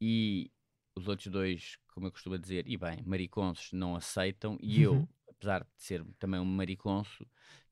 e 0.00 0.50
os 0.96 1.06
outros 1.06 1.28
dois, 1.28 1.78
como 1.94 2.06
eu 2.08 2.12
costumo 2.12 2.36
dizer, 2.38 2.66
e 2.66 2.76
bem, 2.76 3.02
mariconsos 3.04 3.72
não 3.72 3.94
aceitam 3.94 4.58
e 4.60 4.80
eu, 4.80 4.94
Uhum. 4.94 5.08
apesar 5.28 5.62
de 5.62 5.70
ser 5.82 6.04
também 6.18 6.40
um 6.40 6.44
mariconso, 6.44 7.24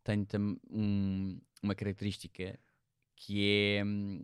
tenho 0.05 0.25
tam- 0.25 0.57
um- 0.71 1.41
uma 1.63 1.75
característica 1.75 2.59
que 3.17 3.77
é 3.79 3.85
hum, 3.85 4.23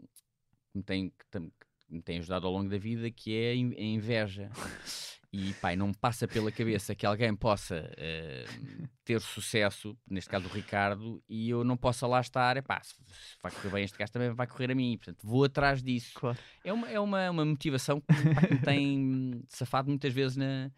que 0.70 0.79
me 0.79 0.83
tem, 0.85 1.11
que 1.11 1.27
tam- 1.31 1.51
que 1.51 1.66
me 1.93 2.03
tem 2.03 2.19
ajudado 2.19 2.47
ao 2.47 2.53
longo 2.53 2.69
da 2.71 2.79
vida, 2.79 3.11
que 3.11 3.35
é 3.37 3.51
a 3.51 3.55
in- 3.55 3.75
a 3.77 3.83
inveja. 3.83 4.51
E 5.35 5.55
pai, 5.55 5.77
não 5.77 5.89
me 5.89 5.95
passa 5.95 6.29
pela 6.29 6.53
cabeça 6.53 6.95
que 6.95 7.07
alguém 7.07 7.35
possa 7.35 7.91
eh, 7.97 8.45
ter 9.03 9.19
sucesso, 9.21 9.97
neste 10.09 10.29
caso 10.29 10.47
o 10.47 10.53
Ricardo, 10.53 11.23
e 11.27 11.49
eu 11.49 11.65
não 11.65 11.75
possa 11.75 12.07
lá 12.07 12.21
estar, 12.21 12.57
epá, 12.59 12.83
se, 12.83 12.95
vai 13.43 13.51
correr 13.51 13.71
bem 13.71 13.85
este 13.85 13.97
gajo 13.97 14.13
também 14.13 14.31
vai 14.35 14.47
correr 14.47 14.71
a 14.71 14.75
mim, 14.75 14.99
portanto 14.99 15.27
vou 15.27 15.45
atrás 15.45 15.83
disso. 15.83 16.13
Claro. 16.15 16.39
É 16.63 16.71
uma, 16.71 16.89
é 16.91 17.01
uma, 17.01 17.31
uma 17.31 17.45
motivação 17.47 17.99
que, 17.99 18.07
pá, 18.07 18.43
me 18.51 18.59
tem 18.61 19.43
safado 19.49 19.89
muitas 19.89 20.13
vezes 20.13 20.37
na, 20.37 20.71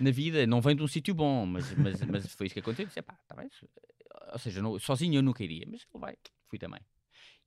na 0.00 0.10
vida. 0.10 0.44
Não 0.44 0.60
vem 0.60 0.74
de 0.74 0.82
um 0.82 0.88
sítio 0.88 1.14
bom, 1.14 1.46
mas, 1.46 1.72
mas, 1.74 2.00
mas 2.02 2.34
foi 2.34 2.46
isso 2.46 2.54
que 2.54 2.60
aconteceu. 2.60 2.86
Disse, 2.86 2.98
"Epá, 2.98 3.14
tá 3.28 3.36
bem, 3.36 3.48
ou 4.32 4.38
seja, 4.40 4.60
não- 4.60 4.76
sozinho 4.80 5.18
eu 5.18 5.22
nunca 5.22 5.44
iria, 5.44 5.66
mas 5.70 5.82
ele 5.94 6.00
vai, 6.00 6.16
fui 6.48 6.58
também. 6.58 6.80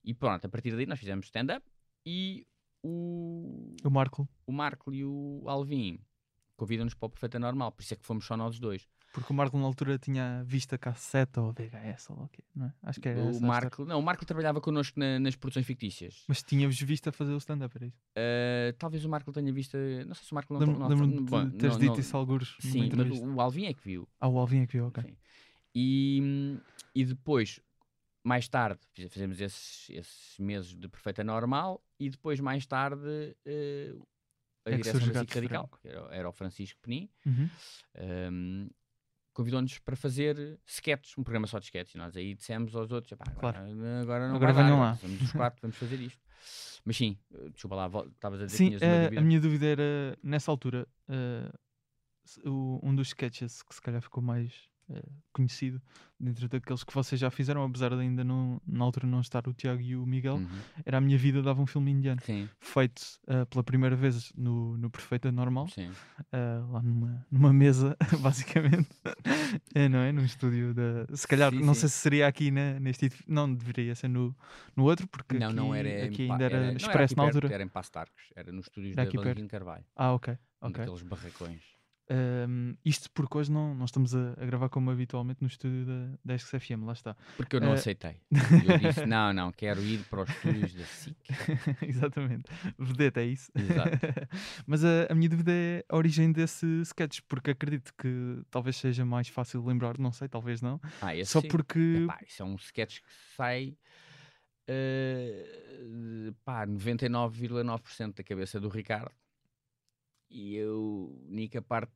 E 0.02 0.14
pronto, 0.14 0.46
a 0.46 0.48
partir 0.48 0.74
daí 0.74 0.86
nós 0.86 0.98
fizemos 0.98 1.26
stand-up 1.26 1.64
e 2.06 2.46
o, 2.84 3.74
O 3.84 3.90
Marco, 3.90 4.28
o 4.46 4.52
Marco 4.52 4.92
e 4.92 5.04
o 5.04 5.42
Alvin 5.46 5.98
convidam-nos 6.56 6.94
para 6.94 7.06
o 7.06 7.10
Perfeita 7.10 7.38
Normal, 7.38 7.72
por 7.72 7.82
isso 7.82 7.94
é 7.94 7.96
que 7.96 8.04
fomos 8.06 8.24
só 8.26 8.36
nós 8.36 8.58
dois. 8.60 8.86
porque 9.12 9.32
o 9.32 9.36
Marco 9.36 9.56
na 9.58 9.64
altura 9.64 9.98
tinha 9.98 10.42
visto 10.44 10.72
a 10.74 10.78
casseta 10.78 11.40
ou 11.40 11.52
VHS 11.52 12.10
ou 12.10 12.24
o 12.24 12.28
quê, 12.28 12.42
não 12.54 12.66
é? 12.66 12.74
Acho 12.82 13.00
que 13.00 13.08
era 13.08 13.20
a 13.20 13.24
o. 13.24 13.40
Marco, 13.40 13.84
não, 13.84 13.98
o 13.98 14.02
Marco 14.02 14.24
trabalhava 14.26 14.60
connosco 14.60 14.98
na- 14.98 15.18
nas 15.18 15.34
produções 15.36 15.66
fictícias. 15.66 16.24
Mas 16.28 16.42
tinha-vos 16.42 16.80
visto 16.80 17.08
a 17.08 17.12
fazer 17.12 17.32
o 17.32 17.38
stand-up, 17.38 17.76
era 17.76 17.86
isso? 17.86 17.98
Uh, 18.16 18.72
talvez 18.78 19.04
o 19.04 19.08
Marco 19.08 19.32
tenha 19.32 19.52
visto, 19.52 19.76
não 20.06 20.14
sei 20.14 20.24
se 20.26 20.32
o 20.32 20.34
Marco 20.34 20.52
não 20.52 20.60
Lembro- 20.60 20.78
não- 20.78 20.88
Lembro-me 20.88 21.16
de 21.24 21.58
teres 21.58 21.74
não- 21.74 21.80
dito 21.80 21.92
não- 21.92 21.98
isso 22.00 22.16
alguns 22.16 22.56
numa 22.64 22.72
Sim, 22.72 22.90
mas 22.96 23.20
o 23.20 23.40
Alvin 23.40 23.64
é 23.66 23.74
que 23.74 23.82
viu. 23.84 24.08
Ah, 24.20 24.28
o 24.28 24.38
Alvin 24.38 24.60
é 24.62 24.66
que 24.66 24.72
viu, 24.74 24.86
ok. 24.86 25.02
Sim. 25.02 25.16
E, 25.74 26.58
e 26.94 27.04
depois, 27.04 27.58
mais 28.24 28.48
tarde, 28.48 28.80
fiz- 28.92 29.12
fizemos 29.12 29.40
esses, 29.40 29.90
esses 29.90 30.38
meses 30.38 30.74
de 30.74 30.88
perfeita 30.88 31.22
normal 31.22 31.80
e 32.00 32.08
depois, 32.10 32.40
mais 32.40 32.64
tarde, 32.66 33.36
eh, 33.44 33.94
a 34.64 34.70
É 34.70 34.76
direção 34.76 35.06
da 35.08 35.20
SIC 35.20 35.34
Radical, 35.34 35.68
que 35.80 35.88
era, 35.88 36.00
era 36.14 36.28
o 36.28 36.32
Francisco 36.32 36.80
Penin, 36.80 37.08
Uhum. 37.26 37.50
ehm, 37.96 38.68
convidou-nos 39.34 39.78
para 39.80 39.94
fazer 39.94 40.58
sketches, 40.66 41.18
um 41.18 41.22
programa 41.22 41.46
só 41.46 41.58
de 41.58 41.66
sketches. 41.66 41.94
E 41.94 41.98
nós 41.98 42.16
aí 42.16 42.34
dissemos 42.34 42.74
aos 42.74 42.90
outros: 42.90 43.12
"Epá, 43.12 43.24
agora, 43.30 43.58
agora 44.00 44.28
não 44.28 44.36
Agora 44.36 44.52
vai 44.54 44.64
dar, 44.64 44.78
lá." 44.78 44.96
Somos 44.96 45.20
os 45.22 45.32
quatro, 45.32 45.60
vamos 45.60 45.76
fazer 45.76 46.00
isto. 46.00 46.22
Mas 46.84 46.96
sim, 46.96 47.18
eh, 47.34 47.50
desculpa 47.50 47.76
lá, 47.76 47.86
estavas 48.06 48.40
a 48.40 48.46
dizer 48.46 48.56
Sim, 48.56 48.64
que 48.70 48.78
tinhas 48.78 48.82
eh, 48.82 49.02
dúvida. 49.04 49.20
a 49.20 49.24
minha 49.24 49.40
dúvida 49.40 49.66
era, 49.66 50.18
nessa 50.22 50.50
altura, 50.50 50.86
o- 52.44 52.80
um 52.82 52.94
dos 52.94 53.08
sketches 53.08 53.62
que 53.62 53.74
se 53.74 53.80
calhar 53.82 54.00
ficou 54.00 54.22
mais 54.22 54.68
conhecido 55.32 55.80
dentro 56.20 56.48
daqueles 56.48 56.84
que 56.84 56.94
vocês 56.94 57.20
já 57.20 57.30
fizeram, 57.30 57.64
apesar 57.64 57.90
de 57.90 57.96
ainda 58.00 58.22
não, 58.22 58.60
na 58.66 58.84
altura 58.84 59.06
não 59.06 59.20
estar 59.20 59.46
o 59.48 59.52
Tiago 59.52 59.80
e 59.80 59.96
o 59.96 60.06
Miguel, 60.06 60.36
Uhum. 60.36 60.48
era 60.84 60.98
A 60.98 61.00
Minha 61.00 61.18
Vida 61.18 61.42
Dava 61.42 61.60
um 61.60 61.66
Filme 61.66 61.90
Indiano, 61.90 62.20
Sim, 62.22 62.48
feito 62.60 63.02
eh, 63.26 63.44
pela 63.46 63.62
primeira 63.64 63.96
vez 63.96 64.32
no, 64.36 64.76
no 64.78 64.88
Perfeita 64.90 65.30
Normal, 65.32 65.68
sim. 65.68 65.90
eh, 66.32 66.60
lá 66.70 66.80
numa, 66.82 67.26
numa 67.30 67.52
mesa, 67.52 67.96
basicamente, 68.20 68.88
é, 69.74 69.88
não 69.88 69.98
é? 69.98 70.12
Num 70.12 70.24
estúdio 70.24 70.72
da. 70.74 71.06
Se 71.16 71.26
calhar, 71.26 71.50
Sim, 71.50 71.60
não 71.60 71.74
sim. 71.74 71.80
sei 71.80 71.88
se 71.88 71.96
seria 71.96 72.26
aqui 72.26 72.50
na, 72.50 72.78
neste 72.80 73.10
não 73.26 73.52
deveria 73.52 73.94
ser 73.94 74.08
no, 74.08 74.34
no 74.76 74.84
outro, 74.84 75.06
porque 75.08 75.36
Não, 75.38 75.48
aqui, 75.48 75.56
não 75.56 75.74
era. 75.74 76.04
aqui 76.06 76.30
ainda 76.30 76.44
era, 76.44 76.66
não 76.70 76.76
expresso 76.76 77.16
na 77.16 77.22
perto, 77.24 77.36
altura. 77.36 77.54
Era 77.54 77.62
em 77.64 77.68
Passo 77.68 77.90
de 77.92 77.98
Arcos, 77.98 78.22
era 78.36 78.52
nos 78.52 78.66
estúdios 78.66 78.96
Era 78.96 79.10
da. 79.10 79.16
Valentim 79.16 79.46
Carvalho, 79.48 79.84
Ah, 79.96 80.12
ok. 80.14 80.38
um 80.62 80.70
barracões. 81.08 81.73
Um, 82.10 82.76
isto 82.84 83.10
porque 83.12 83.38
hoje 83.38 83.50
não, 83.50 83.74
não 83.74 83.86
estamos 83.86 84.14
a, 84.14 84.32
a 84.32 84.44
gravar 84.44 84.68
como 84.68 84.90
habitualmente 84.90 85.40
no 85.40 85.48
estúdio 85.48 85.86
da, 85.86 86.18
da 86.34 86.38
FM, 86.38 86.84
lá 86.84 86.92
está. 86.92 87.16
Porque 87.36 87.56
eu 87.56 87.60
não 87.60 87.70
Eh, 87.70 87.74
aceitei. 87.74 88.20
Eu 88.30 88.78
disse: 88.78 89.06
não, 89.06 89.32
não, 89.32 89.50
quero 89.50 89.82
ir 89.82 90.04
para 90.10 90.22
os 90.22 90.28
estúdios 90.28 90.74
da 90.74 90.84
SIC. 90.84 91.16
Exatamente. 91.88 92.44
Vedeta, 92.78 93.20
é 93.22 93.24
isso. 93.26 93.50
Exato. 93.54 93.90
Mas 94.66 94.84
a, 94.84 95.06
a 95.10 95.14
minha 95.14 95.30
dúvida 95.30 95.50
é 95.50 95.82
a 95.88 95.96
origem 95.96 96.30
desse 96.30 96.66
sketch, 96.82 97.20
porque 97.26 97.52
acredito 97.52 97.92
que 97.96 98.42
talvez 98.50 98.76
seja 98.76 99.04
mais 99.04 99.28
fácil 99.28 99.64
lembrar, 99.64 99.96
não 99.98 100.12
sei, 100.12 100.28
talvez 100.28 100.60
não. 100.60 100.78
Ah, 101.00 101.16
esse 101.16 101.32
Só 101.32 101.40
sim. 101.40 101.48
porque. 101.48 102.02
Epá, 102.04 102.18
isso 102.26 102.42
é 102.42 102.44
um 102.44 102.56
sketch 102.56 103.00
que 103.00 103.08
sai. 103.34 103.76
eh, 104.68 106.32
pá, 106.44 106.66
99,9% 106.66 108.14
da 108.16 108.22
cabeça 108.24 108.60
do 108.60 108.68
Ricardo. 108.68 109.10
E 110.34 110.56
eu, 110.56 111.16
a 111.28 111.30
única 111.30 111.62
parte 111.62 111.92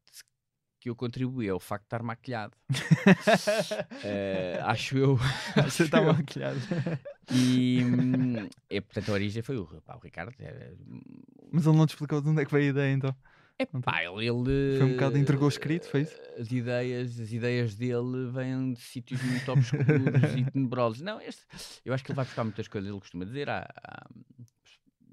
que 0.80 0.88
eu 0.88 0.94
contribuí 0.94 1.48
é 1.48 1.52
o 1.52 1.58
facto 1.58 1.82
de 1.82 1.86
estar 1.86 2.02
maquilhado. 2.04 2.56
Eh, 4.04 4.60
acho 4.62 4.96
eu. 4.96 5.18
Você 5.64 5.82
está 5.82 6.00
maquilhado. 6.00 6.60
E, 7.32 7.82
hum, 7.82 8.48
é, 8.70 8.80
portanto, 8.80 9.08
a 9.08 9.12
origem 9.12 9.42
foi 9.42 9.56
o, 9.56 9.66
pá, 9.84 9.96
o 9.96 9.98
Ricardo. 9.98 10.32
Era, 10.38 10.72
Mas 11.50 11.66
ele 11.66 11.76
não 11.76 11.84
te 11.84 11.90
explicou 11.90 12.20
de 12.20 12.28
onde 12.28 12.42
é 12.42 12.44
que 12.44 12.52
veio 12.52 12.66
a 12.66 12.70
ideia 12.70 12.92
então. 12.92 13.16
É 13.58 13.66
pá, 13.66 14.04
ele, 14.04 14.78
Foi 14.78 14.86
um 14.86 14.92
bocado 14.92 15.18
entregou 15.18 15.48
escrito, 15.48 15.88
foi 15.88 16.02
isso? 16.02 16.16
As 16.38 16.52
ideias, 16.52 17.18
as 17.18 17.32
ideias 17.32 17.74
dele 17.74 18.30
vêm 18.32 18.72
de 18.72 18.80
sítios 18.80 19.20
muito 19.20 19.50
obscuros 19.50 20.34
e 20.36 20.48
tenebrosos. 20.48 21.00
Não, 21.00 21.20
este, 21.20 21.42
eu 21.84 21.92
acho 21.92 22.04
que 22.04 22.12
ele 22.12 22.16
vai 22.16 22.24
buscar 22.24 22.44
muitas 22.44 22.68
coisas, 22.68 22.88
ele 22.88 23.00
costuma 23.00 23.24
dizer 23.24 23.50
à, 23.50 23.68
à, 23.82 24.06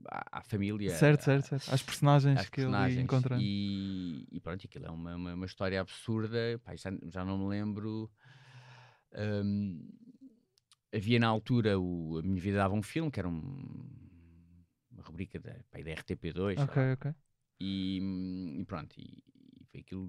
à- 0.10 0.40
à 0.40 0.42
família. 0.44 0.90
certo, 0.92 1.22
à- 1.22 1.24
certo, 1.24 1.46
certo. 1.48 1.74
As 1.74 1.82
personagens 1.82 2.40
às 2.40 2.50
que 2.50 2.62
ele 2.62 2.66
personagens. 2.68 3.04
encontra. 3.04 3.38
E, 3.40 4.28
e 4.32 4.40
pronto, 4.40 4.66
aquilo 4.66 4.86
é 4.86 4.90
uma, 4.92 5.16
uma, 5.16 5.34
uma 5.34 5.46
história 5.46 5.80
absurda. 5.82 6.38
Pá, 6.64 6.76
já, 6.76 6.92
já 7.10 7.24
não 7.26 7.38
me 7.38 7.48
lembro. 7.48 8.10
hum, 9.14 9.90
havia 10.94 11.20
na 11.20 11.28
altura 11.28 11.80
o 11.80 12.18
A 12.20 12.22
Minha 12.22 12.42
Vida 12.42 12.58
Dava 12.58 12.74
um 12.74 12.82
Filme, 12.82 13.12
que 13.12 13.20
era 13.20 13.28
um- 13.30 13.96
uma 14.92 15.04
rubrica 15.04 15.40
da, 15.40 15.54
pá, 15.72 15.80
da 15.82 15.92
RTP2. 15.92 16.56
sei 16.56 16.64
Ok, 16.64 16.82
lá. 16.82 16.94
ok. 16.94 17.14
E, 17.60 18.00
hum, 18.02 18.58
e 18.60 18.66
pronto, 18.66 18.94
e, 18.98 19.24
e 19.62 19.66
foi 19.72 19.80
aquilo 19.82 20.06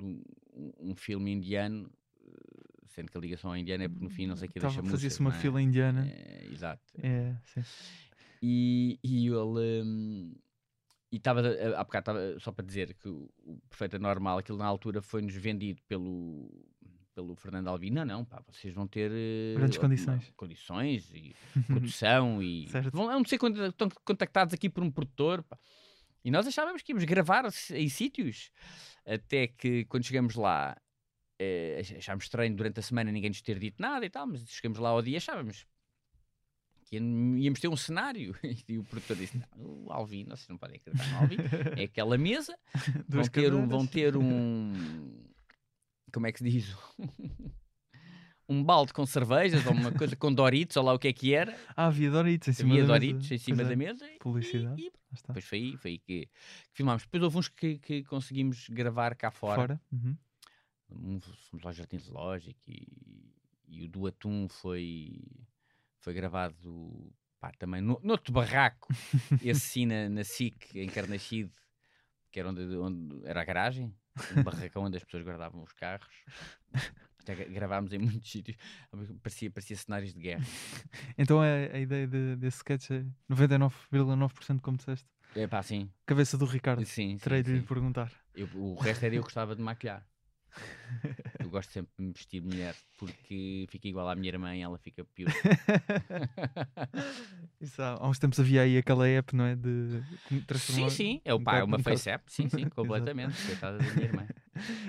um, 0.53 0.73
um 0.81 0.97
filme 0.97 1.31
indiano, 1.33 1.91
eh, 2.21 2.87
sendo 2.87 3.11
que 3.11 3.17
a 3.17 3.21
ligação 3.21 3.51
ao 3.51 3.57
indiano 3.57 3.85
é 3.85 3.89
porque 3.89 4.03
no 4.05 4.11
fim 4.11 4.27
não 4.27 4.37
sei 4.37 4.49
o 4.49 4.51
que 4.53 4.59
Tava- 4.61 4.75
deixa 4.75 4.91
Fazia-se 4.91 5.21
músicas, 5.21 5.21
uma 5.21 5.31
não 5.31 5.37
é? 5.37 5.41
fila 5.41 5.63
indiana. 5.63 6.07
É, 6.09 6.47
exato. 6.51 6.83
É, 6.99 7.37
sim. 7.45 7.63
E, 8.49 8.99
e 9.03 9.27
ele. 9.27 9.83
hum, 9.83 10.33
e 11.11 11.17
estava, 11.17 11.41
há 11.77 11.83
bocado, 11.85 12.05
tava, 12.05 12.39
só 12.41 12.53
para 12.53 12.65
dizer 12.65 12.95
que 12.95 13.09
o, 13.09 13.29
o 13.45 13.59
Perfeito 13.69 13.97
é 13.97 13.99
Normal, 13.99 14.39
aquilo 14.39 14.59
na 14.59 14.67
altura 14.67 15.01
foi-nos 15.01 15.35
vendido 15.35 15.81
pelo, 15.89 16.51
pelo 17.15 17.35
Fernando 17.37 17.69
Alvim. 17.69 17.91
Não, 17.91 18.05
não, 18.05 18.25
pá, 18.25 18.43
vocês 18.47 18.73
vão 18.75 18.87
ter. 18.87 19.11
eh, 19.13 19.55
Grandes 19.57 19.79
uma- 19.79 19.83
condições. 19.89 20.33
condições 20.37 21.11
e 21.13 21.35
produção 21.67 22.43
e. 22.43 22.69
Certo. 22.71 22.91
Vão, 22.93 23.07
vão 23.07 23.25
ser 23.25 23.39
cont- 23.39 23.57
estão 23.57 23.89
contactados 24.05 24.53
aqui 24.55 24.69
por 24.69 24.83
um 24.85 24.91
produtor. 24.91 25.43
pá. 25.43 25.59
E 26.25 26.31
nós 26.31 26.47
achávamos 26.47 26.83
que 26.83 26.93
íamos 26.93 27.05
gravar 27.05 27.45
em 27.73 27.89
sítios. 27.89 28.51
Até 29.05 29.47
que 29.47 29.85
quando 29.87 30.05
chegamos 30.05 30.35
lá, 30.35 30.77
eh, 31.39 31.83
achámos 31.99 32.25
estranho 32.25 32.55
durante 32.57 32.81
a 32.81 32.83
semana 32.83 33.11
ninguém 33.13 33.31
nos 33.31 33.41
ter 33.41 33.59
dito 33.61 33.81
nada 33.81 34.05
e 34.05 34.11
tal, 34.11 34.27
mas 34.27 34.45
chegamos 34.49 34.79
lá 34.79 34.89
ao 34.91 35.01
dia 35.03 35.19
achávamos 35.19 35.65
que 36.87 36.97
íamos 36.97 37.61
ter 37.61 37.69
um 37.69 37.77
cenário. 37.77 38.35
E 38.69 38.79
o 38.79 38.85
produtor 38.85 39.17
disse: 39.17 39.37
Não, 39.39 39.85
o 39.85 39.93
Alvin, 39.93 40.25
vocês 40.25 40.49
não 40.49 40.57
podem 40.57 40.77
acreditar 40.77 41.11
no 41.11 41.19
Alvin, 41.19 41.37
é 41.77 41.85
aquela 41.85 42.17
mesa, 42.17 42.57
vão 43.09 43.25
ter, 43.25 43.53
um, 43.53 43.69
vão 43.69 43.87
ter 43.87 44.17
um. 44.17 44.73
Como 46.13 46.27
é 46.27 46.33
que 46.33 46.39
se 46.39 46.49
diz? 46.49 46.77
um 48.49 48.63
balde 48.63 48.93
com 48.93 49.05
cervejas 49.05 49.67
ou 49.67 49.73
uma 49.73 49.93
coisa 49.93 50.15
com 50.17 50.33
Doritos, 50.33 50.77
ou 50.77 50.85
lá 50.85 50.95
o 50.95 50.99
que 50.99 51.09
é 51.09 51.13
que 51.13 51.35
era. 51.35 51.59
Ah, 51.77 51.87
havia 51.87 52.11
Doritos 52.11 52.49
em 52.49 52.53
cima 52.53 52.71
Havia 52.71 52.87
da 52.87 52.93
mesa. 52.95 53.01
Doritos 53.01 53.33
em 53.33 53.39
cima 53.39 53.57
Pois 53.57 53.69
da 53.69 53.73
é. 53.73 53.77
mesa. 53.77 54.11
Publicidade. 54.21 54.83
E, 54.83 54.87
e 54.87 54.91
Lá 54.91 55.21
depois 55.29 55.45
foi 55.45 55.59
aí, 55.59 55.77
foi 55.77 55.91
aí 55.93 55.99
que, 55.99 56.27
que 56.27 56.31
filmámos. 56.73 57.03
Depois 57.03 57.23
houve 57.23 57.39
uns 57.39 57.49
que, 57.49 57.79
que 57.79 58.05
conseguimos 58.05 58.69
gravar 58.69 59.15
cá 59.15 59.31
fora. 59.31 59.57
Fora. 59.57 59.81
Uhum. 59.93 60.17
Um, 60.91 61.21
fomos 61.21 61.67
ao 61.67 61.73
Jardim 61.73 61.99
Zoológico 61.99 62.61
e, 62.69 62.87
e 63.67 63.85
o 63.85 63.89
do 63.89 64.07
Atum 64.07 64.49
foi, 64.49 65.21
foi 66.07 66.15
gravado 66.15 67.13
pá, 67.41 67.51
também 67.59 67.81
no, 67.81 67.99
noutro 68.01 68.33
barraco, 68.33 68.87
esse 69.43 69.59
sim 69.83 69.87
na, 69.87 70.09
na 70.09 70.23
SIC, 70.23 70.79
em 70.79 70.87
Carnaxide, 70.89 71.51
que 72.31 72.39
era 72.39 72.49
onde, 72.49 72.63
onde 72.77 73.27
era 73.27 73.41
a 73.41 73.45
garagem, 73.45 73.93
um 74.37 74.43
barracão 74.45 74.85
onde 74.85 74.97
as 74.99 75.03
pessoas 75.03 75.25
guardavam 75.25 75.65
os 75.65 75.73
carros. 75.73 76.07
Já 77.27 77.35
gra- 77.35 77.47
gravámos 77.47 77.93
em 77.93 77.99
muitos 77.99 78.31
sítios, 78.31 78.57
parecia, 79.21 79.51
parecia 79.51 79.77
cenários 79.77 80.15
de 80.15 80.21
guerra. 80.21 80.45
Então 81.19 81.43
é, 81.43 81.73
a 81.75 81.79
ideia 81.81 82.07
de- 82.07 82.37
desse 82.37 82.59
sketch 82.59 82.89
é 82.93 83.05
99,9% 83.29 84.61
como 84.61 84.77
disseste. 84.77 85.09
É 85.35 85.49
pá, 85.49 85.61
sim, 85.61 85.91
Cabeça 86.07 86.39
do 86.39 86.45
Ricardo. 86.45 86.85
sim, 86.87 87.15
sim, 87.15 87.19
Terei 87.19 87.43
de 87.43 87.51
lhe 87.51 87.61
sim. 87.63 87.67
perguntar. 87.67 88.13
Eu- 88.33 88.49
o 88.55 88.77
resto 88.77 89.05
era 89.05 89.13
eu 89.17 89.23
que 89.23 89.27
gostava 89.27 89.57
de 89.57 89.63
maquilhar. 89.63 90.07
Eu 91.39 91.51
gosto 91.51 91.73
sempre 91.73 91.93
de 91.99 92.05
me 92.05 92.13
vestir 92.13 92.41
de 92.41 92.47
mulher 92.47 92.75
porque 92.99 93.67
fica 93.71 93.89
igual 93.89 94.09
à 94.09 94.15
minha 94.15 94.29
irmã 94.29 94.55
e 94.55 94.63
ela 94.63 94.79
fica 94.79 95.05
pior. 95.05 95.33
Isso 97.61 97.83
há, 97.83 97.99
há 98.01 98.09
uns 98.09 98.19
tempos 98.19 98.39
havia 98.41 98.63
aí 98.63 98.79
aquela 98.79 99.09
app, 99.09 99.35
não 99.35 99.45
é? 99.45 99.57
De 99.57 100.03
Sim, 100.59 100.91
sim, 100.91 101.21
é 101.25 101.35
o 101.35 101.41
pá, 101.41 101.59
é 101.59 101.65
uma 101.65 101.79
um 101.79 101.83
face 101.83 102.11
app, 102.11 102.25
sim, 102.31 102.49
sim, 102.49 102.69
completamente. 102.71 103.35
Coitada 103.47 103.79
da 103.79 103.85
minha 103.85 104.07
irmã. 104.07 104.27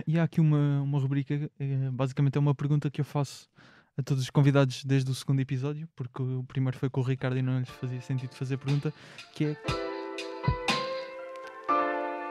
E 0.06 0.20
há 0.20 0.24
aqui 0.24 0.40
uma, 0.40 0.82
uma 0.82 1.00
rubrica, 1.00 1.50
eh, 1.60 1.90
basicamente 1.92 2.38
é 2.38 2.40
uma 2.40 2.56
pergunta 2.56 2.90
que 2.90 3.02
eu 3.02 3.06
faço 3.06 3.50
a 3.98 4.04
todos 4.04 4.24
os 4.24 4.30
convidados 4.30 4.86
desde 4.86 5.10
o 5.10 5.16
segundo 5.16 5.40
episódio, 5.40 5.90
porque 5.96 6.22
o 6.22 6.44
primeiro 6.44 6.78
foi 6.78 6.90
com 6.90 7.02
o 7.02 7.04
Ricardo 7.04 7.38
e 7.38 7.42
não 7.42 7.60
lhes 7.60 7.70
fazia 7.70 8.00
sentido 8.00 8.36
fazer 8.36 8.56
a 8.56 8.58
pergunta, 8.58 8.94
que 9.34 9.46
é 9.46 9.58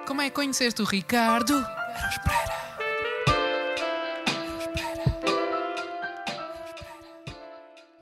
Como 0.07 0.23
é 0.23 0.31
que 0.31 0.37
conheceste 0.37 0.81
o 0.81 0.85
Ricardo? 0.85 1.55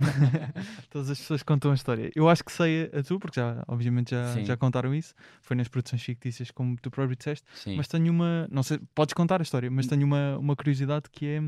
todas 0.91 1.11
as 1.11 1.19
pessoas 1.19 1.43
contam 1.43 1.71
a 1.71 1.75
história. 1.75 2.11
Eu 2.15 2.29
acho 2.29 2.45
que 2.45 2.53
sei 2.53 2.91
a, 2.93 3.01
a 3.01 3.03
tu, 3.03 3.19
porque 3.19 3.41
já, 3.41 3.65
obviamente 3.67 4.11
já, 4.11 4.35
Sim. 4.35 4.45
já 4.45 4.57
contaram 4.57 4.95
isso, 4.95 5.15
foi 5.43 5.57
nas 5.57 5.69
produções 5.69 6.03
fictícias, 6.03 6.51
como 6.51 6.77
tu 6.77 6.91
próprio 6.91 7.17
disseste, 7.17 7.47
Sim. 7.55 7.77
mas 7.77 7.89
tenho 7.89 8.11
uma, 8.13 8.49
não 8.51 8.63
sei, 8.63 8.79
podes 8.95 9.15
contar 9.15 9.41
a 9.41 9.43
história, 9.43 9.71
mas 9.71 9.87
tenho 9.87 10.05
uma, 10.05 10.39
uma 10.39 10.57
curiosidade 10.57 11.09
que 11.11 11.27
é 11.27 11.41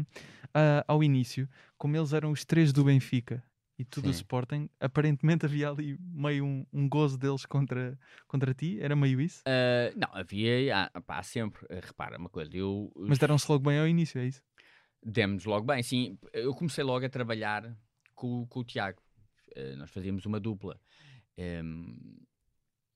ah, 0.54 0.84
ao 0.88 1.02
início, 1.02 1.48
como 1.78 1.96
eles 1.96 2.12
eram 2.12 2.30
os 2.30 2.44
três 2.44 2.72
do 2.72 2.84
Benfica 2.84 3.42
e 3.78 3.84
tu 3.84 4.00
do 4.00 4.10
Sim. 4.10 4.14
Sporting, 4.20 4.70
aparentemente 4.80 5.44
havia 5.44 5.68
ali 5.68 5.98
meio 6.00 6.44
um, 6.46 6.66
um 6.72 6.88
gozo 6.88 7.18
deles 7.18 7.44
contra, 7.44 7.98
contra 8.26 8.54
ti, 8.54 8.78
era 8.80 8.96
meio 8.96 9.20
isso, 9.20 9.42
Ah, 9.46 9.92
não, 9.94 10.08
havia, 10.12 10.88
há, 10.94 11.00
pá, 11.00 11.22
sempre, 11.22 11.66
ah, 11.70 11.80
repara 11.82 12.18
uma 12.18 12.30
coisa, 12.30 12.56
eu 12.56 12.90
mas 12.96 13.18
deram-se 13.18 13.50
logo 13.50 13.64
bem 13.68 13.78
ao 13.78 13.86
início, 13.86 14.18
é 14.18 14.26
isso? 14.26 14.42
demos 15.08 15.44
logo 15.44 15.64
bem, 15.66 15.82
sim. 15.82 16.18
Eu 16.32 16.52
comecei 16.54 16.82
logo 16.82 17.06
a 17.06 17.08
trabalhar 17.08 17.76
com, 18.16 18.44
com 18.48 18.60
o 18.60 18.64
Tiago. 18.64 19.00
Eh, 19.54 19.76
nós 19.76 19.90
fazíamos 19.90 20.26
uma 20.26 20.40
dupla. 20.40 20.80
Em, 21.36 22.18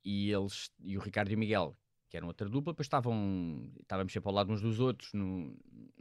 e 0.04 0.32
eles, 0.32 0.70
e 0.80 0.96
o 0.96 1.00
Ricardo 1.00 1.30
e 1.30 1.34
o 1.34 1.38
Miguel, 1.38 1.76
que 2.08 2.16
eram 2.16 2.26
outra 2.26 2.48
dupla, 2.48 2.72
depois 2.72 2.86
estavam, 2.86 3.70
estávamos 3.80 4.12
sempre 4.12 4.28
ao 4.28 4.34
lado 4.34 4.50
uns 4.52 4.60
dos 4.60 4.80
outros, 4.80 5.12
no- 5.12 5.56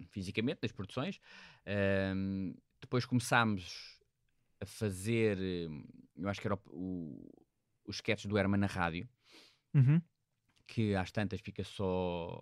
fisicamente, 0.08 0.60
nas 0.64 0.72
produções. 0.72 1.20
Em, 1.66 2.56
depois 2.82 3.06
começámos 3.06 4.00
a 4.60 4.66
fazer, 4.66 5.38
em, 5.40 5.86
eu 6.16 6.28
acho 6.30 6.42
que 6.42 6.48
era 6.48 6.56
o, 6.56 6.60
o, 6.72 7.30
os 7.86 7.98
sketches 7.98 8.26
do 8.26 8.38
Herman 8.38 8.60
na 8.60 8.68
rádio, 8.68 9.08
Uhum. 9.72 10.02
que 10.66 10.96
às 10.96 11.12
tantas 11.12 11.42
fica 11.42 11.64
só 11.64 12.42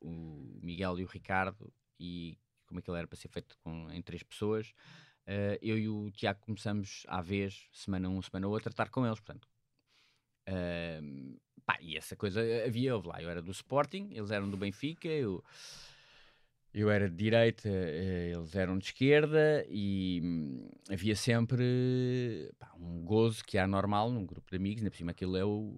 o 0.00 0.58
Miguel 0.62 0.98
e 0.98 1.04
o 1.04 1.06
Ricardo 1.06 1.72
e 1.98 2.38
como 2.66 2.80
aquilo 2.80 2.96
era 2.96 3.06
para 3.06 3.16
ser 3.16 3.28
feito 3.28 3.56
com, 3.60 3.90
em 3.90 4.02
três 4.02 4.22
pessoas, 4.22 4.74
eh, 5.26 5.58
eu 5.62 5.78
e 5.78 5.88
o 5.88 6.10
Tiago 6.10 6.40
começamos 6.40 7.04
à 7.08 7.20
vez, 7.20 7.68
semana 7.72 8.08
um, 8.08 8.22
semana 8.22 8.48
outra, 8.48 8.70
a 8.70 8.72
estar 8.72 8.88
com 8.90 9.04
eles, 9.06 9.20
portanto. 9.20 9.48
Ehm, 10.46 11.36
pá, 11.64 11.76
e 11.80 11.96
essa 11.96 12.14
coisa 12.16 12.40
havia, 12.64 12.94
houve 12.94 13.08
lá, 13.08 13.20
eu 13.20 13.28
era 13.28 13.42
do 13.42 13.50
Sporting, 13.50 14.10
eles 14.12 14.30
eram 14.30 14.48
do 14.48 14.56
Benfica, 14.56 15.08
eu, 15.08 15.42
eu 16.72 16.90
era 16.90 17.08
de 17.10 17.16
direita, 17.16 17.68
eh, 17.68 18.32
eles 18.34 18.54
eram 18.54 18.78
de 18.78 18.86
esquerda 18.86 19.66
e 19.68 20.20
hum, 20.22 20.70
havia 20.90 21.16
sempre 21.16 22.52
pá, 22.58 22.72
um 22.78 23.04
gozo 23.04 23.44
que 23.44 23.58
há 23.58 23.66
normal 23.66 24.10
num 24.10 24.24
grupo 24.24 24.48
de 24.50 24.56
amigos, 24.56 24.80
ainda 24.82 24.90
por 24.90 24.96
cima 24.96 25.10
aquilo 25.10 25.36
é 25.36 25.44
o, 25.44 25.76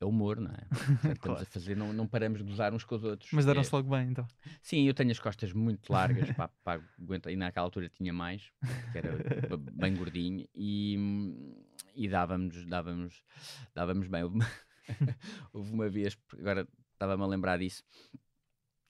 é 0.00 0.04
humor, 0.04 0.38
não 0.40 0.50
é? 0.50 0.66
Estamos 1.14 1.18
Claro. 1.20 1.42
a 1.42 1.46
fazer, 1.46 1.76
não, 1.76 1.92
não 1.92 2.06
paramos 2.06 2.38
de 2.38 2.44
gozar 2.44 2.72
uns 2.74 2.84
com 2.84 2.94
os 2.96 3.04
outros. 3.04 3.30
Mas 3.32 3.44
É- 3.44 3.48
deram-se 3.48 3.74
logo 3.74 3.88
bem, 3.90 4.10
então. 4.10 4.26
Sim, 4.62 4.82
eu 4.86 4.94
tenho 4.94 5.10
as 5.10 5.18
costas 5.18 5.52
muito 5.52 5.92
largas, 5.92 6.30
pá, 6.36 6.48
pá, 6.62 6.80
aguenta, 7.00 7.30
e 7.32 7.36
naquela 7.36 7.64
altura 7.66 7.88
tinha 7.88 8.12
mais, 8.12 8.50
que 8.92 8.98
era 8.98 9.12
bem 9.72 9.94
gordinho, 9.94 10.46
e, 10.54 10.96
e 11.94 12.08
dávamos, 12.08 12.64
dávamos, 12.66 13.22
dávamos 13.74 14.08
bem. 14.08 14.22
Houve 14.24 14.34
uma, 14.36 14.46
houve 15.52 15.72
uma 15.72 15.88
vez, 15.88 16.16
agora 16.38 16.68
estava-me 16.92 17.22
a 17.22 17.26
lembrar 17.26 17.58
disso, 17.58 17.82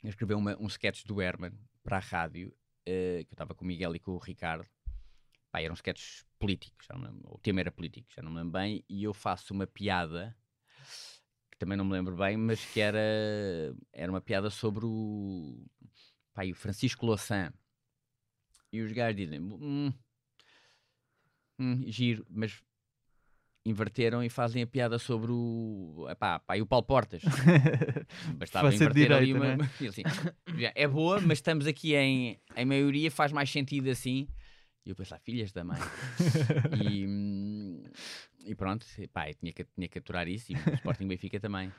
eu 0.02 0.10
escrevi 0.10 0.34
uma, 0.34 0.56
um 0.60 0.66
sketch 0.66 1.04
do 1.04 1.20
Herman 1.20 1.52
para 1.82 1.96
a 1.96 2.00
rádio, 2.00 2.54
eh, 2.84 3.24
que 3.24 3.32
eu 3.32 3.34
estava 3.34 3.54
com 3.54 3.64
o 3.64 3.68
Miguel 3.68 3.94
e 3.96 3.98
com 4.00 4.12
o 4.12 4.18
Ricardo, 4.18 4.66
pá, 5.50 5.60
eram 5.60 5.74
sketches 5.74 6.24
políticos, 6.38 6.86
o 7.24 7.38
tema 7.38 7.60
era 7.60 7.70
político, 7.72 8.08
já 8.14 8.22
não 8.22 8.30
me 8.30 8.38
lembro 8.38 8.52
bem, 8.52 8.84
e 8.88 9.02
eu 9.04 9.14
faço 9.14 9.54
uma 9.54 9.66
piada 9.66 10.36
que 11.56 11.60
também 11.60 11.76
não 11.76 11.86
me 11.86 11.92
lembro 11.92 12.14
bem, 12.14 12.36
mas 12.36 12.62
que 12.66 12.80
era, 12.80 13.00
era 13.90 14.12
uma 14.12 14.20
piada 14.20 14.50
sobre 14.50 14.84
o, 14.84 15.66
pá, 16.34 16.44
o 16.44 16.54
Francisco 16.54 17.06
Louçã. 17.06 17.50
E 18.70 18.82
os 18.82 18.92
gajos 18.92 19.16
dizem, 19.16 19.40
hum, 19.40 19.90
hum, 21.58 21.82
giro, 21.86 22.26
mas 22.28 22.62
inverteram 23.64 24.22
e 24.22 24.28
fazem 24.28 24.62
a 24.62 24.66
piada 24.66 24.98
sobre 24.98 25.32
o, 25.32 26.06
epá, 26.10 26.38
pá, 26.40 26.58
e 26.58 26.60
o 26.60 26.66
Paulo 26.66 26.84
Portas. 26.84 27.22
Bastava 28.36 28.74
inverter 28.74 29.10
ali 29.10 29.26
direita, 29.26 29.38
uma, 29.38 29.56
né? 29.56 29.70
assim, 29.88 30.02
é 30.74 30.86
boa, 30.86 31.22
mas 31.22 31.38
estamos 31.38 31.66
aqui 31.66 31.94
em, 31.94 32.38
em 32.54 32.64
maioria, 32.66 33.10
faz 33.10 33.32
mais 33.32 33.50
sentido 33.50 33.88
assim. 33.88 34.28
E 34.84 34.90
eu 34.90 34.94
pensava, 34.94 35.20
filhas 35.24 35.52
da 35.52 35.64
mãe. 35.64 35.80
e, 36.80 37.06
hum, 37.06 37.82
e 38.46 38.54
pronto, 38.54 38.86
pá, 39.12 39.32
tinha 39.34 39.52
que, 39.52 39.64
tinha 39.64 39.88
que 39.88 39.98
aturar 39.98 40.26
isso. 40.28 40.52
E 40.52 40.54
o 40.54 40.74
Sporting 40.74 41.06
Benfica 41.06 41.40
também. 41.40 41.72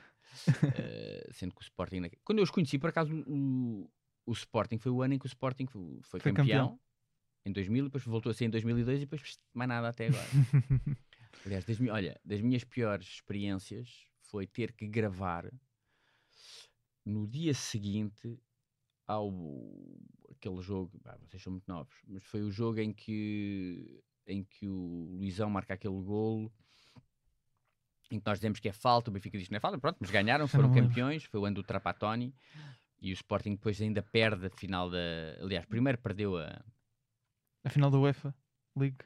Eh, 0.76 1.28
sendo 1.32 1.54
que 1.54 1.60
o 1.60 1.64
Sporting. 1.64 2.02
Quando 2.24 2.38
eu 2.38 2.44
os 2.44 2.50
conheci, 2.50 2.78
por 2.78 2.90
acaso, 2.90 3.14
o, 3.26 3.90
o 4.26 4.32
Sporting 4.32 4.78
foi 4.78 4.92
o 4.92 5.02
ano 5.02 5.14
em 5.14 5.18
que 5.18 5.26
o 5.26 5.28
Sporting 5.28 5.66
foi, 5.66 5.82
foi 6.02 6.20
Foi 6.20 6.32
campeão, 6.32 6.68
campeão. 6.68 6.80
em 7.46 7.52
2000, 7.52 7.84
depois 7.84 8.04
voltou 8.04 8.30
a 8.30 8.34
ser 8.34 8.44
em 8.44 8.50
2002 8.50 8.98
e 8.98 9.06
depois 9.06 9.38
mais 9.54 9.68
nada 9.68 9.88
até 9.88 10.08
agora. 10.08 10.26
Aliás, 11.46 11.64
das, 11.64 11.80
olha, 11.80 12.20
das 12.24 12.40
minhas 12.40 12.64
piores 12.64 13.06
experiências 13.06 14.06
foi 14.20 14.46
ter 14.46 14.72
que 14.72 14.86
gravar 14.86 15.50
no 17.04 17.26
dia 17.26 17.54
seguinte 17.54 18.38
ao 19.06 19.32
aquele 20.30 20.60
jogo, 20.60 20.98
pá, 21.00 21.16
vocês 21.22 21.42
são 21.42 21.52
muito 21.52 21.66
novos, 21.66 21.94
mas 22.06 22.22
foi 22.22 22.42
o 22.42 22.50
jogo 22.50 22.80
em 22.80 22.92
que 22.92 24.02
em 24.28 24.44
que 24.44 24.68
o 24.68 25.16
Luizão 25.18 25.50
marca 25.50 25.74
aquele 25.74 26.00
golo 26.02 26.52
em 28.10 28.18
que 28.18 28.26
nós 28.26 28.38
dizemos 28.38 28.58
que 28.58 28.68
é 28.68 28.72
falta, 28.72 29.10
o 29.10 29.12
Benfica 29.12 29.36
diz 29.36 29.48
que 29.48 29.52
não 29.52 29.58
é 29.58 29.60
falta, 29.60 29.78
pronto, 29.78 29.98
mas 30.00 30.10
ganharam, 30.10 30.46
foram 30.48 30.70
lembro. 30.70 30.88
campeões, 30.88 31.24
foi 31.24 31.40
o 31.40 31.44
ano 31.44 31.56
do 31.56 31.62
Trapatoni 31.62 32.34
e 33.00 33.12
o 33.12 33.14
Sporting 33.14 33.50
depois 33.52 33.80
ainda 33.80 34.02
perde 34.02 34.46
a 34.46 34.50
final 34.50 34.90
da, 34.90 34.98
aliás, 35.40 35.66
primeiro 35.66 35.98
perdeu 35.98 36.38
a 36.38 36.64
A 37.64 37.70
final 37.70 37.90
da 37.90 37.98
UEFA 37.98 38.34
League. 38.76 38.98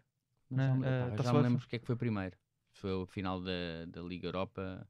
não 0.50 0.58
Né, 0.58 0.68
já 0.68 0.74
me, 0.74 0.86
a 0.86 1.10
Taça 1.16 1.22
já 1.24 1.32
me 1.32 1.42
lembro 1.42 1.64
o 1.64 1.68
que 1.68 1.76
é 1.76 1.78
que 1.78 1.86
foi 1.86 1.96
primeiro. 1.96 2.36
Se 2.72 2.80
foi 2.80 2.92
o 2.92 3.06
final 3.06 3.40
da, 3.40 3.84
da 3.88 4.00
Liga 4.02 4.28
Europa, 4.28 4.88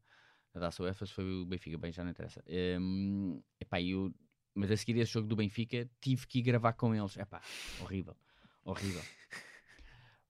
da 0.52 0.60
Taça 0.60 0.82
UEFA, 0.82 1.06
se 1.06 1.12
foi 1.12 1.24
o 1.24 1.46
Benfica, 1.46 1.78
bem, 1.78 1.90
já 1.92 2.04
não 2.04 2.10
interessa. 2.10 2.44
Hum, 2.80 3.42
epá, 3.60 3.80
eu, 3.80 4.12
mas 4.54 4.70
a 4.70 4.76
seguir 4.76 4.98
esse 4.98 5.12
jogo 5.12 5.26
do 5.26 5.36
Benfica, 5.36 5.88
tive 6.00 6.26
que 6.26 6.38
ir 6.40 6.42
gravar 6.42 6.74
com 6.74 6.94
eles. 6.94 7.16
Epá, 7.16 7.40
horrível, 7.80 8.16
horrível. 8.64 9.02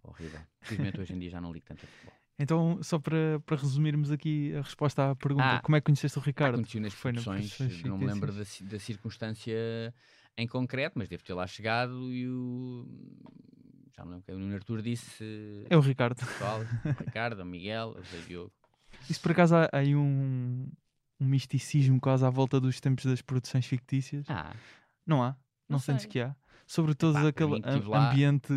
Horrível. 0.04 0.40
Felizmente 0.60 1.00
hoje 1.00 1.12
em 1.14 1.18
dia 1.18 1.30
já 1.30 1.40
não 1.40 1.52
ligo 1.52 1.64
tanto 1.66 1.84
a 1.84 1.88
futebol. 1.88 2.14
Então, 2.38 2.82
só 2.82 2.98
para, 2.98 3.40
para 3.46 3.56
resumirmos 3.56 4.10
aqui 4.10 4.54
a 4.56 4.62
resposta 4.62 5.10
à 5.10 5.14
pergunta, 5.14 5.44
Ah. 5.44 5.60
como 5.60 5.76
é 5.76 5.80
que 5.80 5.84
conheceste 5.84 6.18
o 6.18 6.22
Ricardo? 6.22 6.54
Aconteceu 6.54 6.80
nas 6.80 6.92
Foi 6.94 7.12
produções, 7.12 7.54
Produções 7.56 7.82
não 7.84 7.98
me 7.98 8.06
lembro 8.06 8.32
da, 8.32 8.42
da 8.62 8.78
circunstância 8.78 9.94
em 10.36 10.46
concreto, 10.48 10.98
mas 10.98 11.08
devo 11.08 11.22
ter 11.22 11.34
lá 11.34 11.46
chegado 11.46 12.12
e 12.12 12.26
o. 12.28 12.86
Já 13.94 14.04
me 14.04 14.12
lembro 14.12 14.24
que 14.24 14.32
o 14.32 14.38
Nuno 14.38 14.54
Artur 14.54 14.80
disse. 14.82 15.66
É 15.68 15.76
o 15.76 15.80
Ricardo. 15.80 16.16
Pessoal, 16.16 16.60
o 16.62 17.04
Ricardo, 17.04 17.40
o 17.40 17.44
Miguel, 17.44 17.90
o 17.98 18.26
Diogo. 18.26 18.50
Isso 19.08 19.20
por 19.20 19.32
acaso 19.32 19.54
há 19.56 19.68
aí 19.72 19.94
um, 19.94 20.66
um 21.20 21.26
misticismo 21.26 22.00
quase 22.00 22.24
à 22.24 22.30
volta 22.30 22.58
dos 22.58 22.80
tempos 22.80 23.04
das 23.04 23.20
produções 23.20 23.66
fictícias? 23.66 24.24
Ah, 24.28 24.54
Não 25.06 25.22
há? 25.22 25.28
Não, 25.28 25.36
Não 25.68 25.78
sentes 25.78 26.06
que 26.06 26.18
há? 26.20 26.34
Sobre 26.66 26.94
todo 26.94 27.18
Epá, 27.18 27.28
aquele 27.28 27.50
mim 27.60 27.94
ambiente, 27.94 28.52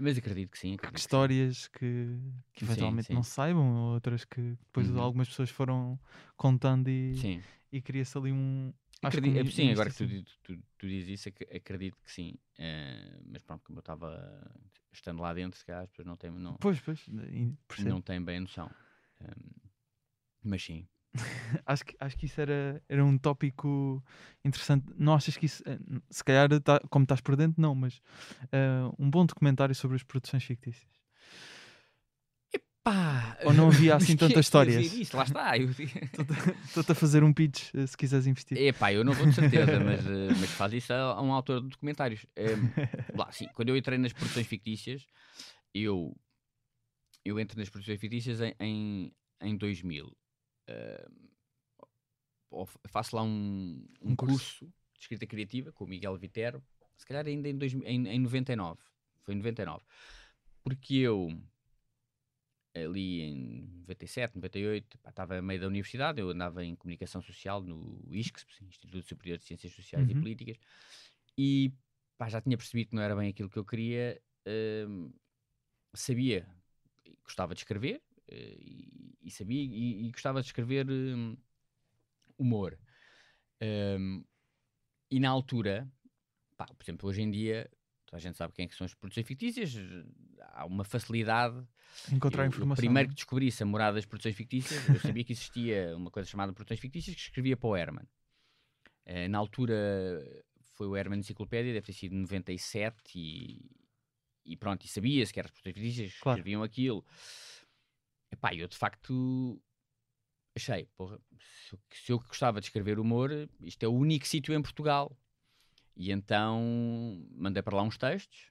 mas 0.00 0.16
acredito 0.18 0.50
que 0.50 0.58
sim. 0.58 0.74
acredito 0.74 0.98
sim. 0.98 0.98
histórias 0.98 1.68
que, 1.68 2.18
que 2.54 2.64
Sim, 2.64 2.64
eventualmente 2.64 3.06
sim. 3.06 3.14
não 3.14 3.22
saibam, 3.22 3.92
outras 3.92 4.24
que 4.24 4.40
depois 4.40 4.88
Uhum. 4.88 4.98
algumas 4.98 5.28
pessoas 5.28 5.50
foram 5.50 5.98
contando 6.36 6.88
e, 6.88 7.14
Sim, 7.20 7.42
e 7.70 7.80
cria-se 7.80 8.16
ali 8.18 8.32
um. 8.32 8.72
acredito, 9.02 9.40
um 9.40 9.44
mi- 9.44 9.50
sim 9.50 9.70
agora 9.70 9.90
que 9.90 9.96
tu, 9.96 10.06
tu, 10.42 10.62
tu 10.78 10.88
dizes 10.88 11.20
isso, 11.20 11.28
ac- 11.28 11.48
acredito 11.54 11.96
que 12.04 12.10
sim. 12.12 12.34
Eh, 12.58 13.20
mas 13.26 13.42
pronto, 13.42 13.64
como 13.64 13.78
eu 13.78 13.80
estava 13.80 14.50
estando 14.92 15.20
lá 15.22 15.32
dentro, 15.34 15.58
se 15.58 15.64
calhar 15.66 15.82
as 15.82 15.90
pessoas 15.90 16.06
não 16.06 16.16
têm, 16.16 16.30
não, 16.30 16.58
Pois, 16.60 16.80
pois, 16.80 17.00
não 17.78 18.00
têm 18.00 18.22
bem 18.24 18.38
a 18.38 18.40
noção. 18.40 18.70
Ehm, 19.20 19.70
mas 20.44 20.62
sim, 20.62 20.88
acho, 21.66 21.84
que, 21.84 21.96
acho 22.00 22.16
que 22.16 22.26
isso 22.26 22.40
era, 22.40 22.82
era 22.88 23.04
um 23.04 23.18
tópico 23.18 24.02
interessante. 24.44 24.86
Não 24.96 25.14
achas 25.14 25.36
que 25.36 25.46
isso, 25.46 25.62
eh, 25.66 25.78
se 26.10 26.24
calhar, 26.24 26.48
tá- 26.60 26.80
como 26.90 27.04
estás 27.04 27.20
por 27.20 27.36
dentro, 27.36 27.60
não, 27.60 27.74
mas 27.74 28.00
eh, 28.50 28.80
um 28.98 29.10
bom 29.10 29.26
documentário 29.26 29.74
sobre 29.74 29.96
as 29.96 30.02
produções 30.02 30.44
fictícias. 30.44 30.90
Pá, 32.84 33.38
Ou 33.44 33.52
não 33.52 33.68
havia 33.68 33.94
assim 33.96 34.14
é 34.14 34.16
tantas 34.16 34.46
histórias? 34.46 34.92
Isso, 34.92 35.16
lá 35.16 35.22
está. 35.22 35.56
Eu, 35.56 35.70
Estou-te 35.70 36.92
a 36.92 36.94
fazer 36.94 37.22
um 37.22 37.32
pitch 37.32 37.72
eh, 37.74 37.86
se 37.86 37.96
quiseres 37.96 38.26
investir. 38.26 38.58
Epá, 38.58 38.92
eu 38.92 39.04
não 39.04 39.12
vou 39.14 39.26
de 39.26 39.34
certeza, 39.34 39.78
mas, 39.80 40.04
mas 40.40 40.50
faz 40.50 40.72
isso 40.72 40.92
a, 40.92 41.12
a 41.12 41.22
um 41.22 41.32
autor 41.32 41.60
de 41.62 41.68
documentários. 41.68 42.26
Ehm, 42.36 42.70
lá, 43.14 43.30
sim, 43.30 43.46
quando 43.54 43.68
eu 43.68 43.76
entrei 43.76 43.98
nas 43.98 44.12
produções 44.12 44.46
fictícias, 44.46 45.06
eu, 45.72 46.16
eu 47.24 47.38
entro 47.38 47.58
nas 47.58 47.68
produções 47.68 48.00
fictícias 48.00 48.40
em, 48.40 48.54
em, 48.58 49.12
em 49.40 49.56
2000. 49.56 50.10
Of- 52.50 52.78
faço 52.88 53.16
lá 53.16 53.22
um, 53.22 53.86
um, 54.00 54.12
Um 54.12 54.16
curso. 54.16 54.36
curso. 54.60 54.66
de 54.94 55.00
escrita 55.00 55.26
criativa 55.26 55.72
com 55.72 55.84
o 55.84 55.88
Miguel 55.88 56.16
Vitero, 56.16 56.62
se 56.96 57.06
calhar 57.06 57.26
ainda 57.26 57.48
em, 57.48 57.56
2000 57.56 57.88
em, 57.88 58.06
em 58.08 58.18
99. 58.20 58.80
Foi 59.22 59.34
em 59.34 59.38
99. 59.38 59.82
Porque 60.62 60.94
eu, 60.96 61.28
ali 62.74 63.20
em 63.22 63.66
97, 63.80 64.34
98, 64.36 64.98
pá, 64.98 65.10
estava 65.10 65.38
a 65.38 65.42
meio 65.42 65.60
da 65.60 65.66
universidade, 65.66 66.20
eu 66.20 66.28
andava 66.30 66.64
em 66.64 66.74
comunicação 66.76 67.20
social 67.20 67.62
no 67.62 68.00
ISCSP, 68.10 68.64
Instituto 68.64 69.08
Superior 69.08 69.38
de 69.38 69.44
Ciências 69.44 69.72
Sociais 69.72 70.08
e 70.08 70.12
Uhum. 70.12 70.20
Políticas, 70.20 70.56
e 71.36 71.72
pá, 72.16 72.28
já 72.28 72.40
tinha 72.40 72.56
percebido 72.56 72.90
que 72.90 72.94
não 72.96 73.02
era 73.02 73.16
bem 73.16 73.28
aquilo 73.30 73.50
que 73.50 73.58
eu 73.58 73.64
queria, 73.64 74.20
hum, 74.88 75.12
sabia, 75.94 76.46
gostava 77.24 77.54
de 77.54 77.60
escrever, 77.60 78.00
e, 78.32 79.14
e 79.22 79.30
sabia, 79.30 79.62
e, 79.62 80.06
e 80.06 80.10
gostava 80.10 80.40
de 80.40 80.46
escrever 80.46 80.88
hum, 80.88 81.36
humor. 82.38 82.78
Hum, 83.60 84.24
e 85.10 85.20
na 85.20 85.28
altura, 85.30 85.90
pá, 86.56 86.66
por 86.66 86.82
exemplo, 86.82 87.08
hoje 87.08 87.22
em 87.22 87.30
dia, 87.30 87.70
toda 88.06 88.16
a 88.16 88.20
gente 88.20 88.36
sabe 88.36 88.52
quem 88.54 88.64
é 88.64 88.68
que 88.68 88.74
são 88.74 88.84
as 88.84 88.94
produções 88.94 89.26
fictícias, 89.26 89.74
há 90.52 90.64
uma 90.64 90.84
facilidade 90.84 91.66
Encontrar 92.10 92.44
eu, 92.44 92.48
informação. 92.48 92.82
Primeiro 92.82 93.08
não 93.08 93.14
que 93.14 93.16
descobrisse 93.16 93.62
a 93.62 93.66
morada 93.66 93.94
das 93.96 94.06
produções 94.06 94.34
fictícias, 94.34 94.88
eu 94.88 95.00
sabia 95.00 95.24
que 95.24 95.32
existia 95.32 95.94
uma 95.96 96.10
coisa 96.10 96.28
chamada 96.28 96.52
produções 96.52 96.80
fictícias 96.80 97.14
que 97.14 97.22
escrevia 97.22 97.56
para 97.56 97.68
o 97.68 97.76
Herman. 97.76 98.06
Eh, 99.04 99.28
na 99.28 99.38
altura 99.38 99.74
foi 100.74 100.86
o 100.86 100.96
Herman 100.96 101.20
Enciclopédia, 101.20 101.72
deve 101.72 101.86
ter 101.86 101.92
sido 101.92 102.14
97 102.14 102.96
e, 103.14 103.70
e 104.44 104.56
pronto, 104.56 104.84
e 104.84 104.88
sabia-se 104.88 105.32
que 105.32 105.38
eram 105.38 105.46
as 105.46 105.52
produções 105.52 105.74
fictícias 105.74 106.12
que 106.12 106.20
Claro. 106.20 106.38
escreviam 106.38 106.62
aquilo. 106.62 107.04
Epá, 108.32 108.54
eu 108.54 108.66
de 108.66 108.76
facto 108.76 109.60
achei, 110.56 110.86
porra, 110.96 111.18
se 111.90 112.10
eu, 112.12 112.18
gostava 112.18 112.60
de 112.60 112.66
escrever 112.66 112.98
humor, 112.98 113.30
isto 113.60 113.82
é 113.84 113.88
o 113.88 113.92
único 113.92 114.26
sítio 114.26 114.54
em 114.54 114.62
Portugal. 114.62 115.16
E 115.94 116.10
então 116.10 116.60
mandei 117.32 117.62
para 117.62 117.76
lá 117.76 117.82
uns 117.82 117.98
textos. 117.98 118.50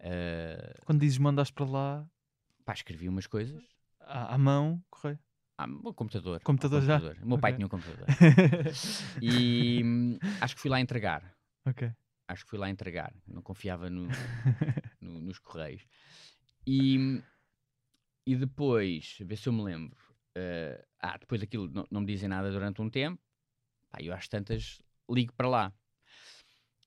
é? 0.00 0.74
Quando 0.84 1.00
dizes 1.00 1.18
mandaste 1.18 1.52
para 1.54 1.64
lá, 1.64 2.10
pá, 2.64 2.72
escrevi 2.72 3.08
umas 3.08 3.26
coisas. 3.26 3.62
à, 4.00 4.34
à 4.34 4.38
mão, 4.38 4.82
correio. 4.90 5.18
Ah, 5.56 5.66
o 5.66 5.92
computador. 5.94 6.40
Computador 6.42 6.80
ao 6.80 6.86
já? 6.86 6.98
computador. 7.00 7.24
O 7.24 7.28
meu 7.28 7.38
pai 7.38 7.52
Ok. 7.52 7.56
tinha 7.56 7.66
um 7.66 7.70
computador. 7.70 8.06
E 9.20 9.82
hum, 9.84 10.18
acho 10.40 10.54
que 10.54 10.60
fui 10.60 10.70
lá 10.70 10.80
entregar. 10.80 11.34
ok. 11.66 11.92
Acho 12.28 12.44
que 12.44 12.50
fui 12.50 12.58
lá 12.58 12.68
entregar. 12.68 13.12
Não 13.26 13.40
confiava 13.42 13.88
no- 13.88 14.08
no- 15.00 15.20
nos 15.20 15.38
correios. 15.38 15.84
E, 16.66 17.22
e 18.30 18.36
depois, 18.36 19.16
a 19.20 19.24
ver 19.24 19.36
se 19.36 19.48
eu 19.48 19.52
me 19.52 19.62
lembro. 19.62 19.96
eh, 20.34 20.84
ah, 21.00 21.16
depois 21.18 21.42
aquilo 21.42 21.68
não, 21.68 21.86
não 21.90 22.00
me 22.02 22.06
dizem 22.06 22.28
nada 22.28 22.50
durante 22.50 22.80
um 22.82 22.90
tempo. 22.90 23.20
Pá, 23.90 23.98
eu 24.02 24.12
às 24.12 24.28
tantas 24.28 24.82
ligo 25.10 25.32
para 25.32 25.48
lá. 25.48 25.72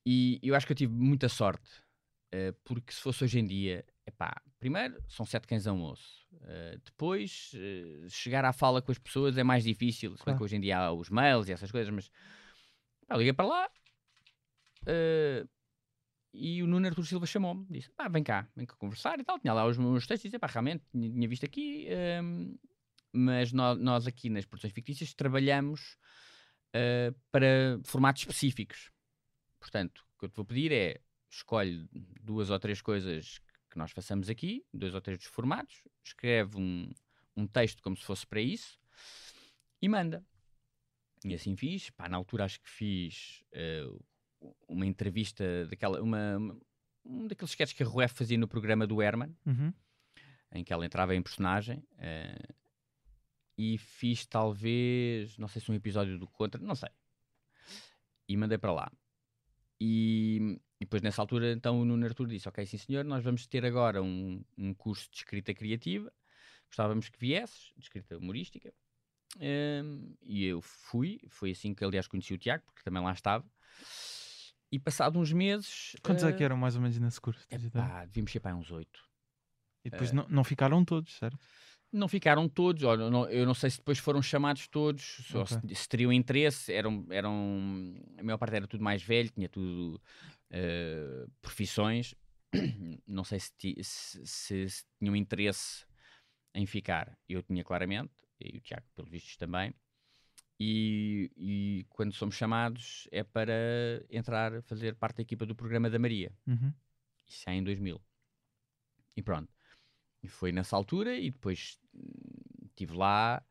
E 0.06 0.38
eu 0.42 0.54
acho 0.54 0.66
que 0.66 0.72
eu 0.72 0.76
tive 0.76 0.92
muita 0.92 1.28
sorte. 1.28 1.68
eh, 2.34 2.52
porque 2.64 2.92
se 2.92 3.00
fosse 3.00 3.24
hoje 3.24 3.38
em 3.40 3.46
dia, 3.46 3.84
epá, 4.06 4.40
primeiro 4.58 5.02
são 5.08 5.26
sete 5.26 5.46
cães 5.46 5.66
a 5.66 5.70
almoço. 5.70 6.26
Eh, 6.42 6.78
depois, 6.82 7.52
eh, 7.54 8.06
chegar 8.08 8.44
à 8.44 8.52
fala 8.52 8.80
com 8.80 8.90
as 8.90 8.98
pessoas 8.98 9.36
é 9.36 9.42
mais 9.44 9.64
difícil. 9.64 10.12
Se 10.12 10.18
bem 10.18 10.24
Claro. 10.24 10.38
que 10.38 10.44
hoje 10.44 10.56
em 10.56 10.60
dia 10.60 10.78
há 10.78 10.92
os 10.92 11.10
mails 11.10 11.48
e 11.48 11.52
essas 11.52 11.70
coisas, 11.70 11.92
mas 11.92 12.10
pá, 13.06 13.16
liguei 13.16 13.32
para 13.34 13.46
lá. 13.46 13.70
E 16.32 16.62
o 16.62 16.66
Nuno 16.66 16.86
Artur 16.86 17.06
Silva 17.06 17.26
chamou-me, 17.26 17.66
disse: 17.70 17.90
pá, 17.90 18.08
vem 18.08 18.22
cá, 18.22 18.48
vem 18.56 18.66
cá 18.66 18.74
conversar 18.76 19.18
e 19.20 19.24
tal. 19.24 19.38
Tinha 19.38 19.52
lá 19.52 19.66
os 19.66 19.76
meus 19.76 20.06
textos 20.06 20.24
e 20.24 20.28
disse: 20.28 20.38
pá, 20.38 20.46
realmente, 20.46 20.84
tinha, 20.90 21.28
visto 21.28 21.44
aqui, 21.44 21.86
ehm, 21.88 22.54
mas 23.12 23.52
nó- 23.52 23.74
nós, 23.74 24.06
aqui 24.06 24.30
nas 24.30 24.44
produções 24.46 24.72
fictícias 24.72 25.12
trabalhamos 25.14 25.96
eh, 26.72 27.12
para 27.30 27.78
formatos 27.84 28.22
específicos. 28.22 28.90
Portanto, 29.60 30.06
o 30.14 30.18
que 30.18 30.24
eu 30.24 30.28
te 30.30 30.36
vou 30.36 30.44
pedir 30.44 30.72
é 30.72 31.00
escolhe 31.30 31.88
duas 32.20 32.50
ou 32.50 32.58
três 32.58 32.80
coisas 32.80 33.40
que 33.70 33.78
nós 33.78 33.90
façamos 33.90 34.28
aqui, 34.28 34.64
dois 34.72 34.94
ou 34.94 35.00
três 35.00 35.18
dos 35.18 35.28
formatos, 35.28 35.82
escreve 36.04 36.58
um, 36.58 36.90
um 37.36 37.46
texto 37.46 37.82
como 37.82 37.96
se 37.96 38.04
fosse 38.04 38.26
para 38.26 38.40
isso 38.40 38.78
e 39.80 39.88
manda. 39.88 40.24
E 41.24 41.34
assim 41.34 41.56
fiz. 41.56 41.90
Pá, 41.90 42.08
na 42.08 42.16
altura 42.16 42.44
acho 42.44 42.60
que 42.60 42.68
fiz 42.68 43.42
eh, 43.52 43.86
uma 44.68 44.86
entrevista 44.86 45.66
daquela, 45.66 46.00
uma, 46.02 46.38
um 47.04 47.26
daqueles 47.26 47.50
sketches 47.50 47.76
que 47.76 47.82
a 47.82 47.86
Ruef 47.86 48.14
fazia 48.14 48.38
no 48.38 48.48
programa 48.48 48.86
do 48.86 49.00
Herman, 49.02 49.34
Uhum. 49.46 49.72
em 50.52 50.64
que 50.64 50.72
ela 50.72 50.84
entrava 50.86 51.14
em 51.14 51.22
personagem. 51.22 51.82
eh, 51.98 52.38
e 53.56 53.76
fiz 53.78 54.24
talvez, 54.26 55.36
não 55.36 55.46
sei 55.46 55.60
se 55.60 55.70
um 55.70 55.74
episódio 55.74 56.18
do 56.18 56.26
Contra, 56.26 56.60
não 56.60 56.74
sei. 56.74 56.88
E 58.28 58.36
mandei 58.36 58.56
para 58.58 58.72
lá. 58.72 58.92
E, 59.80 60.58
e 60.80 60.84
depois 60.84 61.02
nessa 61.02 61.20
altura, 61.20 61.52
então 61.52 61.80
o 61.80 61.84
Nuno 61.84 62.06
Artur 62.06 62.26
disse: 62.26 62.48
Ok, 62.48 62.64
sim 62.66 62.78
senhor, 62.78 63.04
nós 63.04 63.22
vamos 63.22 63.46
ter 63.46 63.64
agora 63.64 64.02
um, 64.02 64.42
um 64.56 64.72
curso 64.72 65.10
de 65.10 65.18
escrita 65.18 65.52
criativa. 65.52 66.10
Gostávamos 66.66 67.08
que 67.08 67.18
viesses, 67.18 67.72
de 67.76 67.82
escrita 67.84 68.16
humorística. 68.16 68.72
Hum, 69.38 70.14
e 70.22 70.44
eu 70.44 70.60
fui, 70.62 71.20
foi 71.28 71.50
assim 71.50 71.74
que 71.74 71.84
aliás 71.84 72.06
conheci 72.06 72.32
o 72.32 72.38
Tiago, 72.38 72.64
porque 72.64 72.82
também 72.82 73.02
lá 73.02 73.12
estava. 73.12 73.44
E 74.72 74.78
passado 74.78 75.18
uns 75.18 75.30
meses. 75.32 75.94
Quantos 76.02 76.24
é 76.24 76.30
eh, 76.30 76.32
que 76.32 76.42
eram 76.42 76.56
mais 76.56 76.74
ou 76.74 76.80
menos 76.80 76.98
nesse 76.98 77.20
curso? 77.20 77.46
Epá, 77.50 78.06
devíamos 78.06 78.32
ser 78.32 78.40
para 78.40 78.56
uns 78.56 78.70
oito. 78.70 79.00
E 79.84 79.90
depois 79.90 80.10
eh, 80.10 80.14
não, 80.14 80.26
não 80.28 80.42
ficaram 80.44 80.82
todos, 80.82 81.12
certo? 81.18 81.38
Não 81.92 82.08
ficaram 82.08 82.48
todos, 82.48 82.82
olha, 82.84 83.10
não- 83.10 83.28
eu 83.28 83.44
não 83.44 83.52
sei 83.52 83.68
se 83.68 83.76
depois 83.76 83.98
foram 83.98 84.22
chamados 84.22 84.66
todos, 84.66 85.30
ou 85.34 85.44
se, 85.46 85.74
se 85.74 85.88
teriam 85.88 86.10
interesse, 86.10 86.72
eram, 86.72 87.04
eram, 87.10 87.94
a 88.16 88.22
maior 88.22 88.38
parte 88.38 88.56
era 88.56 88.66
tudo 88.66 88.82
mais 88.82 89.02
velho, 89.02 89.28
tinha 89.30 89.46
tudo 89.46 90.00
eh, 90.48 91.26
profissões, 91.42 92.14
não 93.06 93.24
sei 93.24 93.40
se, 93.40 93.52
ti- 93.58 93.76
se- 93.84 94.24
se 94.26 94.84
tinham 94.98 95.14
interesse 95.14 95.84
em 96.54 96.64
ficar, 96.64 97.14
eu 97.28 97.42
tinha 97.42 97.62
claramente, 97.62 98.12
e 98.40 98.56
o 98.56 98.60
Tiago, 98.62 98.86
pelos 98.94 99.10
vistos, 99.10 99.36
também, 99.36 99.74
e, 100.62 101.30
e 101.36 101.86
quando 101.88 102.12
somos 102.14 102.34
chamados 102.36 103.08
é 103.10 103.22
para 103.24 103.52
entrar, 104.10 104.62
fazer 104.62 104.94
parte 104.96 105.16
da 105.16 105.22
equipa 105.22 105.44
do 105.46 105.54
programa 105.54 105.90
da 105.90 105.98
Maria, 105.98 106.30
Uhum. 106.46 106.72
isso 107.28 107.48
é 107.50 107.54
em 107.54 107.62
2000. 107.64 108.00
E 109.16 109.22
pronto. 109.22 109.50
E 110.22 110.28
foi 110.28 110.52
nessa 110.52 110.76
altura 110.76 111.16
e 111.16 111.30
depois 111.30 111.78
hum, 111.94 112.66
estive 112.66 112.94
lá. 112.96 113.42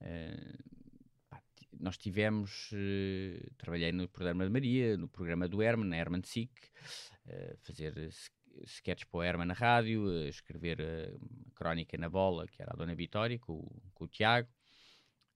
eh, 0.00 0.58
pá, 1.28 1.40
ti- 1.56 1.68
nós 1.80 1.96
tivemos. 1.98 2.70
eh, 2.72 3.50
trabalhei 3.56 3.92
no 3.92 4.08
programa 4.08 4.44
de 4.44 4.50
Maria, 4.52 4.96
no 4.96 5.08
programa 5.08 5.48
do 5.48 5.62
Herman, 5.62 5.88
na 5.88 5.96
Herman 5.96 6.22
Sick, 6.24 6.52
eh, 7.26 7.56
fazer 7.62 7.92
sketches 8.64 9.04
para 9.08 9.18
o 9.18 9.22
Herman 9.22 9.46
na 9.46 9.54
rádio, 9.54 10.08
escrever 10.28 10.78
uma 11.20 11.52
crónica 11.54 11.96
na 11.98 12.08
bola, 12.10 12.46
que 12.48 12.60
era 12.62 12.72
a 12.72 12.76
Dona 12.76 12.94
Vitória, 12.94 13.38
com, 13.38 13.62
com 13.94 14.04
o 14.04 14.08
Tiago, 14.08 14.48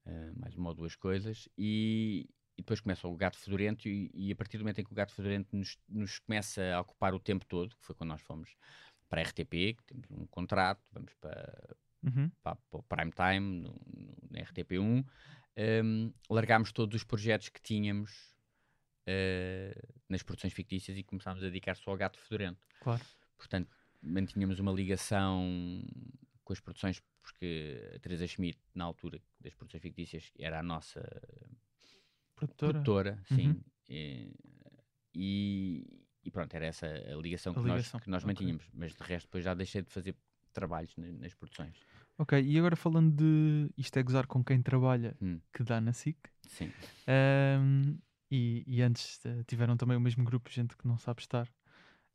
eh, 0.06 0.32
mais 0.36 0.54
uma 0.56 0.70
ou 0.70 0.74
duas 0.74 0.94
coisas. 0.96 1.48
E, 1.56 2.28
e 2.56 2.62
depois 2.62 2.80
começa 2.80 3.06
o 3.08 3.16
Gato 3.16 3.36
Fedorento, 3.38 3.88
e, 3.88 4.10
e 4.14 4.32
a 4.32 4.36
partir 4.36 4.58
do 4.58 4.60
momento 4.64 4.80
em 4.80 4.84
que 4.84 4.92
o 4.92 4.94
Gato 4.94 5.12
Fedorento 5.14 5.54
nos, 5.56 5.76
nos 5.88 6.18
começa 6.18 6.62
a 6.74 6.80
ocupar 6.80 7.14
o 7.14 7.20
tempo 7.20 7.44
todo, 7.46 7.76
que 7.76 7.84
foi 7.84 7.94
quando 7.94 8.10
nós 8.10 8.20
fomos 8.22 8.54
para 9.08 9.20
a 9.20 9.24
RTP, 9.24 9.74
que 9.76 9.84
temos 9.86 10.10
um 10.10 10.26
contrato, 10.26 10.82
vamos 10.92 11.12
para, 11.20 11.76
Uhum. 12.02 12.30
para, 12.42 12.56
para 12.56 12.78
o 12.80 12.82
prime 12.82 13.12
time 13.12 13.60
no, 13.62 13.70
no- 13.94 14.16
na 14.30 14.40
RTP1, 14.40 15.04
um, 15.84 16.12
largámos 16.30 16.72
todos 16.72 16.96
os 16.96 17.04
projetos 17.04 17.48
que 17.48 17.60
tínhamos 17.62 18.32
eh, 19.06 19.74
nas 20.08 20.22
produções 20.22 20.52
fictícias 20.52 20.96
e 20.96 21.02
começámos 21.02 21.42
a 21.42 21.46
dedicar 21.46 21.76
só 21.76 21.90
ao 21.90 21.96
Gato 21.96 22.18
Fedorento. 22.18 22.66
Claro. 22.80 23.02
Portanto, 23.36 23.68
mantínhamos 24.00 24.58
uma 24.58 24.72
ligação 24.72 25.82
com 26.44 26.52
as 26.52 26.60
produções, 26.60 27.00
porque 27.22 27.92
a 27.94 27.98
Teresa 28.00 28.26
Schmidt, 28.26 28.58
na 28.74 28.84
altura 28.84 29.20
das 29.40 29.54
produções 29.54 29.80
fictícias, 29.82 30.30
era 30.38 30.58
a 30.60 30.62
nossa 30.62 31.00
Produtora. 32.34 32.72
produtora, 32.72 33.22
sim. 33.28 33.48
Uhum. 33.50 33.60
E, 33.88 34.34
e- 35.14 36.02
e 36.24 36.30
pronto, 36.30 36.54
era 36.54 36.66
essa 36.66 36.86
a 36.86 37.16
ligação, 37.16 37.52
A 37.52 37.56
que, 37.56 37.62
ligação, 37.62 37.98
nós, 37.98 38.04
que 38.04 38.10
nós 38.10 38.22
ok. 38.24 38.32
mantínhamos. 38.32 38.64
Mas 38.72 38.94
de 38.94 39.02
resto, 39.02 39.26
depois 39.26 39.44
já 39.44 39.54
deixei 39.54 39.82
de 39.82 39.90
fazer 39.90 40.16
trabalhos 40.52 40.94
na- 40.96 41.12
nas 41.12 41.34
produções. 41.34 41.76
Ok, 42.18 42.40
e 42.40 42.58
agora 42.58 42.76
falando 42.76 43.14
de 43.16 43.70
isto 43.76 43.96
é 43.98 44.02
gozar 44.02 44.26
com 44.26 44.44
quem 44.44 44.62
trabalha, 44.62 45.16
Hum. 45.20 45.40
que 45.52 45.62
dá 45.62 45.80
na 45.80 45.92
SIC. 45.92 46.18
Sim. 46.48 46.70
Ahm, 47.06 47.98
e, 48.30 48.62
e 48.66 48.82
antes 48.82 49.24
eh, 49.24 49.42
tiveram 49.46 49.76
também 49.76 49.96
o 49.96 50.00
mesmo 50.00 50.24
grupo 50.24 50.48
de 50.48 50.54
gente 50.56 50.76
que 50.76 50.86
não 50.86 50.96
sabe 50.98 51.20
estar 51.20 51.48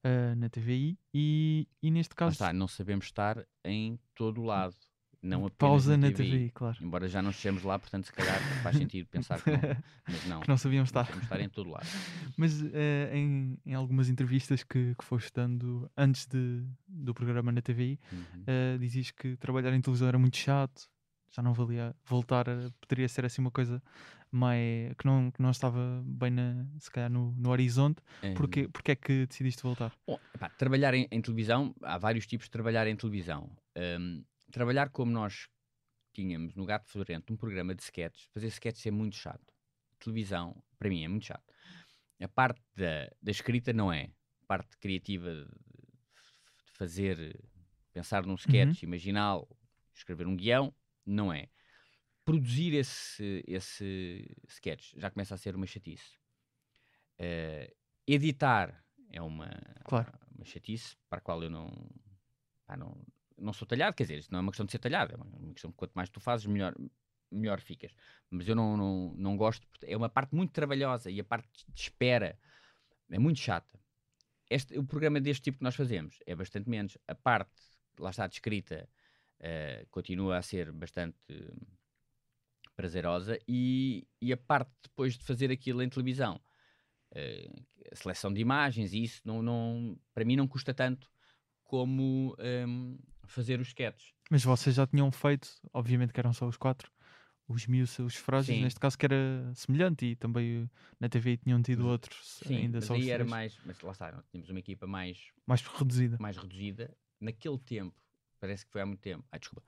ah, 0.08 0.36
na 0.36 0.50
TVI. 0.50 0.98
E, 1.14 1.68
e 1.82 1.92
neste 1.92 2.16
caso, 2.16 2.34
está, 2.34 2.54
não 2.54 2.68
sabemos 2.68 3.06
estar 3.06 3.46
em 3.64 4.00
todo 4.16 4.42
o 4.42 4.46
lado. 4.46 4.76
Não 5.20 5.40
apenas 5.48 5.58
pausa 5.58 5.98
na 5.98 6.08
TVI. 6.12 6.30
TVI, 6.32 6.52
claro. 6.52 6.78
Embora 6.80 7.08
já 7.10 7.22
não 7.24 7.32
estejamos 7.32 7.64
lá, 7.64 7.78
portanto, 7.80 8.06
se 8.06 8.14
calhar 8.14 8.40
faz 8.62 8.78
sentido 8.78 9.08
pensar 9.08 9.42
que 9.42 9.50
não. 9.52 9.60
Mas 10.08 10.26
não. 10.28 10.40
Que 10.42 10.48
não 10.48 10.58
sabiam 10.58 10.80
não 10.82 10.86
estar. 10.86 11.06
sabemos 11.06 11.24
estar 11.24 11.42
em 11.42 11.50
todo 11.50 11.70
lado. 11.70 11.88
Mas 12.38 12.64
eh, 12.72 13.10
em, 13.14 13.58
em 13.66 13.74
algumas 13.74 14.10
entrevistas 14.10 14.64
que, 14.64 14.94
que 14.96 15.04
foste 15.04 15.32
dando 15.34 15.90
antes 15.98 16.28
de, 16.28 16.64
do 16.88 17.14
programa 17.14 17.52
na 17.52 17.62
TVI, 17.62 18.00
Uhum. 18.12 18.44
eh, 18.46 18.78
dizias 18.80 19.10
que 19.12 19.36
trabalhar 19.38 19.74
em 19.74 19.82
televisão 19.82 20.08
era 20.08 20.20
muito 20.20 20.38
chato, 20.38 20.88
já 21.32 21.42
não 21.42 21.52
valia 21.54 21.96
voltar, 22.06 22.48
a- 22.48 22.70
poderia 22.80 23.10
ser 23.10 23.26
assim 23.26 23.42
uma 23.42 23.52
coisa 23.52 23.82
mais, 24.32 24.94
que, 24.98 25.06
não, 25.06 25.32
que 25.32 25.42
não 25.42 25.52
estava 25.52 26.02
bem, 26.06 26.32
na, 26.32 26.66
se 26.80 26.92
calhar, 26.92 27.10
no, 27.10 27.32
no 27.32 27.50
horizonte. 27.50 28.02
Eh, 28.22 28.34
Porquê, 28.34 28.68
porque 28.68 28.92
é 28.92 28.96
que 28.96 29.26
decidiste 29.26 29.64
voltar? 29.64 29.94
Bom, 30.06 30.20
epá, 30.34 30.50
trabalhar 30.50 30.94
em, 30.94 31.08
em 31.12 31.22
televisão, 31.22 31.76
há 31.82 31.98
vários 31.98 32.26
tipos 32.28 32.48
de 32.48 32.52
trabalhar 32.52 32.88
em 32.88 32.96
televisão. 32.96 33.50
Hum, 33.76 34.24
trabalhar 34.52 34.90
como 34.90 35.12
nós 35.12 35.48
tínhamos 36.14 36.56
no 36.56 36.66
Gato 36.66 36.90
Fedorento, 36.90 37.32
um 37.32 37.38
programa 37.38 37.76
de 37.76 37.84
sketches, 37.84 38.28
fazer 38.34 38.48
sketches 38.48 38.86
é 38.86 38.92
muito 38.92 39.16
chato. 39.16 39.54
Televisão, 40.00 40.62
para 40.78 40.90
mim, 40.90 41.04
é 41.04 41.08
muito 41.08 41.26
chato. 41.26 41.44
A 42.22 42.28
parte 42.28 42.62
da, 42.76 43.10
da 43.22 43.32
escrita 43.32 43.72
não 43.74 43.92
é. 43.92 44.12
A 44.42 44.46
parte 44.48 44.78
criativa 44.78 45.32
de 45.34 46.72
fazer, 46.74 47.40
pensar 47.94 48.26
num 48.26 48.36
sketch, 48.36 48.84
imaginá-lo, 48.84 49.48
escrever 49.94 50.28
um 50.28 50.36
guião, 50.36 50.74
não 51.06 51.32
é. 51.34 51.50
Produzir 52.28 52.74
esse, 52.74 53.42
esse 53.48 54.36
sketch 54.50 54.96
já 54.98 55.10
começa 55.10 55.34
a 55.34 55.38
ser 55.38 55.56
uma 55.56 55.66
chatice. 55.66 56.20
Eh, 57.18 57.74
editar 58.06 58.84
é 59.10 59.22
uma, 59.22 59.50
Claro. 59.86 60.12
uma 60.36 60.44
chatice 60.44 60.98
para 61.10 61.20
a 61.20 61.22
qual 61.22 61.42
eu 61.42 61.50
não, 61.50 61.72
pá, 62.66 62.76
não, 62.76 63.02
não 63.38 63.54
sou 63.54 63.66
talhado. 63.66 63.96
Quer 63.96 64.04
dizer, 64.04 64.20
isto 64.20 64.30
não 64.30 64.40
é 64.40 64.42
uma 64.42 64.52
questão 64.52 64.66
de 64.66 64.74
ser 64.74 64.80
talhado, 64.80 65.14
é 65.14 65.16
uma 65.16 65.54
questão 65.54 65.72
de 65.72 65.78
quanto 65.78 65.94
mais 65.94 66.10
tu 66.10 66.20
fazes, 66.20 66.46
melhor, 66.48 66.76
melhor 67.32 67.62
ficas. 67.62 67.94
Mas 68.30 68.46
eu 68.46 68.56
não, 68.58 68.76
não, 68.76 69.14
não 69.16 69.38
gosto, 69.38 69.66
é 69.84 69.96
uma 69.96 70.10
parte 70.10 70.36
muito 70.36 70.52
trabalhosa 70.52 71.10
e 71.10 71.22
a 71.22 71.24
parte 71.24 71.48
de 71.70 71.82
espera 71.82 72.38
é 73.10 73.18
muito 73.18 73.40
chata. 73.40 73.80
Este, 74.50 74.78
o 74.78 74.84
programa 74.86 75.22
deste 75.22 75.44
tipo 75.44 75.60
que 75.60 75.64
nós 75.64 75.76
fazemos 75.76 76.20
é 76.26 76.36
bastante 76.36 76.70
menos. 76.70 76.98
A 77.08 77.16
parte, 77.16 77.56
lá 77.98 78.10
está, 78.10 78.28
de 78.28 78.34
escrita, 78.36 78.90
eh, 79.40 79.86
continua 79.90 80.40
a 80.40 80.42
ser 80.42 80.74
bastante 80.74 81.18
prazerosa 82.78 83.38
e, 83.48 84.08
e 84.22 84.32
a 84.32 84.38
parte 84.38 84.72
depois 84.84 85.18
de 85.18 85.26
fazer 85.26 85.52
aquilo 85.52 85.82
em 85.82 85.90
televisão, 85.90 86.40
eh, 87.12 87.50
a 87.92 87.96
seleção 87.96 88.32
de 88.32 88.40
imagens 88.40 88.94
e 88.94 89.04
isso, 89.04 89.22
não, 89.26 89.42
não, 89.42 90.00
para 90.14 90.24
mim 90.24 90.36
não 90.38 90.48
custa 90.48 90.74
tanto 90.74 91.12
como 91.64 92.34
ehm, 92.40 92.96
fazer 93.26 93.60
os 93.60 93.68
sketches. 93.70 94.14
Mas 94.32 94.44
vocês 94.44 94.76
já 94.76 94.86
tinham 94.88 95.12
feito, 95.12 95.50
obviamente 95.74 96.14
que 96.14 96.20
eram 96.20 96.32
só 96.32 96.48
os 96.48 96.56
quatro, 96.56 96.90
os 97.48 97.66
miúdos, 97.66 97.98
os 98.00 98.16
frágeis, 98.16 98.58
Sim. 98.58 98.64
neste 98.64 98.80
caso 98.80 98.98
que 98.98 99.06
era 99.06 99.52
semelhante 99.56 100.06
e 100.06 100.16
também 100.16 100.64
eh, 100.64 100.70
na 101.00 101.10
TVI 101.10 101.38
tinham 101.38 101.62
tido 101.62 101.80
Os- 101.80 101.92
outros, 101.92 102.40
Sim, 102.46 102.58
ainda 102.58 102.78
mas 102.80 102.86
só 102.86 102.94
aí 102.94 103.10
era 103.10 103.24
três, 103.24 103.32
mais, 103.32 103.60
mas 103.66 103.82
lá 103.82 103.92
está, 103.92 104.24
tínhamos 104.32 104.50
uma 104.50 104.60
equipa 104.60 104.86
mais, 104.86 105.32
mais 105.48 105.62
reduzida. 105.62 106.18
mais 106.20 106.38
reduzida. 106.38 106.96
Naquele 107.20 107.58
tempo, 107.58 107.96
parece 108.40 108.66
que 108.66 108.72
foi 108.72 108.82
há 108.82 108.86
muito 108.86 109.00
tempo. 109.02 109.26
Ai, 109.32 109.40
desculpa, 109.40 109.68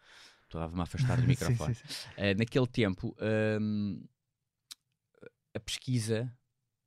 estava-me 0.58 0.80
a 0.80 0.84
afastar 0.84 1.16
do 1.16 1.22
Sim, 1.24 1.28
microfone. 1.28 1.76
sim, 1.76 1.88
sim. 1.88 2.10
Eh, 2.18 2.34
naquele 2.36 2.68
tempo, 2.68 3.16
hum, 3.62 4.04
a 5.54 5.60
pesquisa 5.60 6.32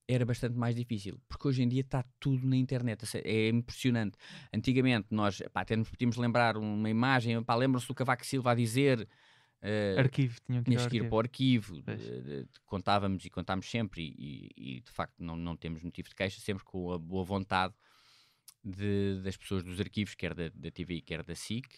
era 0.09 0.27
bastante 0.27 0.57
mais 0.57 0.75
difícil, 0.75 1.21
porque 1.29 1.49
hoje 1.49 1.63
em 1.63 1.69
dia 1.69 1.81
está 1.81 2.05
tudo 2.21 2.47
na 2.47 2.57
internet, 2.57 3.05
é 3.25 3.49
impressionante. 3.49 4.19
Antigamente, 4.53 5.09
nós 5.11 5.41
pá, 5.53 5.63
até 5.63 5.77
nos 5.77 5.89
podíamos 5.89 6.17
lembrar 6.17 6.57
uma 6.57 6.91
imagem, 6.91 7.43
pá, 7.43 7.55
lembram-se 7.55 7.87
do 7.87 7.95
Cavaco 7.95 8.27
Silva 8.27 8.51
a 8.51 8.55
dizer. 8.55 9.09
eh, 9.63 9.95
Arquivo, 9.99 10.41
tinham 10.45 10.63
que 10.65 10.73
ir 10.73 10.89
que 10.89 10.97
ir 10.99 11.05
para 11.09 11.15
o 11.17 11.19
arquivo, 11.21 11.83
de- 11.83 11.97
de- 11.97 12.23
de- 12.45 12.49
contávamos 12.67 13.25
e 13.25 13.31
contámos 13.31 13.71
sempre, 13.71 14.03
e, 14.03 14.51
e- 14.57 14.77
e, 14.77 14.81
de 14.81 14.91
facto 14.91 15.15
não, 15.23 15.37
não 15.37 15.57
temos 15.57 15.83
motivo 15.83 16.09
de 16.09 16.15
queixa, 16.17 16.41
sempre 16.41 16.65
com 16.65 16.91
a 16.93 16.99
boa 16.99 17.25
vontade 17.25 17.73
de- 18.65 19.21
das 19.23 19.37
pessoas 19.37 19.63
dos 19.63 19.79
arquivos, 19.81 20.15
quer 20.15 20.35
da, 20.35 20.49
da 20.55 20.71
TV, 20.71 21.01
quer 21.01 21.23
da 21.23 21.35
SIC. 21.35 21.69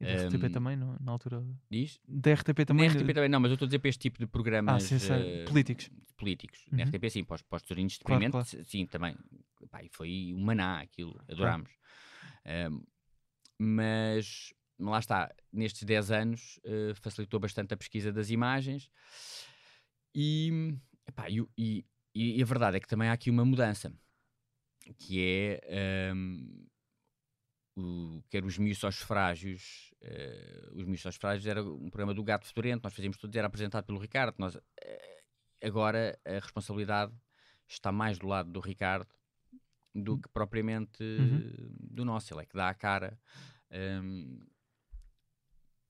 E 0.00 0.04
da 0.06 0.12
RTP 0.12 0.44
Hum, 0.46 0.50
também, 0.50 0.76
no- 0.76 0.96
na 1.00 1.12
altura. 1.12 1.44
Diz? 1.70 2.00
Da 2.06 2.30
RTP 2.30 2.64
também. 2.64 2.88
Na 2.88 2.94
RTP 2.94 3.12
também 3.14 3.28
não, 3.28 3.40
mas 3.40 3.50
eu 3.50 3.54
estou 3.54 3.66
a 3.66 3.68
dizer 3.68 3.78
para 3.80 3.88
este 3.88 4.00
tipo 4.00 4.18
de 4.18 4.26
programas 4.26 4.84
sim, 4.84 4.98
sei. 4.98 5.40
eh, 5.40 5.44
Políticos. 5.46 5.90
políticos. 6.16 6.64
Na 6.70 6.78
Uhum. 6.78 6.88
RTP 6.88 7.10
sim, 7.10 7.24
para 7.24 7.34
os, 7.36 7.42
para 7.42 7.56
os 7.56 7.62
tesourinhos 7.62 7.92
de 7.94 7.98
Claro, 8.04 8.38
s- 8.38 8.64
sim, 8.64 8.86
também. 8.86 9.16
Pá, 9.70 9.80
foi 9.90 10.32
um 10.34 10.40
maná 10.40 10.80
aquilo, 10.80 11.20
adorámos. 11.28 11.70
Ahm, 12.44 12.80
mas 13.58 14.52
lá 14.78 14.98
está, 15.00 15.34
nestes 15.52 15.82
10 15.82 16.10
anos 16.12 16.60
eh, 16.64 16.92
facilitou 16.94 17.40
bastante 17.40 17.74
a 17.74 17.76
pesquisa 17.76 18.12
das 18.12 18.30
imagens 18.30 18.88
e, 20.14 20.74
epá, 21.06 21.28
e 21.28 21.44
e- 21.56 21.84
e 22.14 22.42
a 22.42 22.44
verdade 22.46 22.76
é 22.76 22.80
que 22.80 22.86
também 22.88 23.08
há 23.08 23.12
aqui 23.12 23.30
uma 23.30 23.44
mudança 23.44 23.92
que 24.98 25.20
é 25.20 26.10
ahm, 26.12 26.66
o, 27.78 28.22
quer 28.28 28.44
os 28.44 28.58
miúdos 28.58 28.82
aos 28.84 28.96
frágios 28.98 29.94
eh, 30.00 30.68
os 30.72 30.84
miúdos 30.84 31.06
aos 31.06 31.16
frágios 31.16 31.46
era 31.46 31.62
um 31.62 31.90
programa 31.90 32.14
do 32.14 32.22
Gato 32.22 32.46
Fedorento 32.46 32.82
nós 32.84 32.94
fazíamos 32.94 33.16
tudo, 33.16 33.36
era 33.36 33.46
apresentado 33.46 33.84
pelo 33.84 33.98
Ricardo 33.98 34.34
nós, 34.38 34.56
eh, 34.80 35.22
agora 35.62 36.18
a 36.24 36.32
responsabilidade 36.34 37.12
está 37.66 37.92
mais 37.92 38.18
do 38.18 38.26
lado 38.26 38.50
do 38.50 38.60
Ricardo 38.60 39.08
do 39.94 40.18
que 40.18 40.28
propriamente 40.28 41.02
Uhum. 41.02 41.74
do 41.80 42.04
nosso, 42.04 42.32
ele 42.32 42.42
é 42.42 42.46
que 42.46 42.54
dá 42.56 42.68
a 42.68 42.74
cara 42.74 43.18
ahm, 43.70 44.38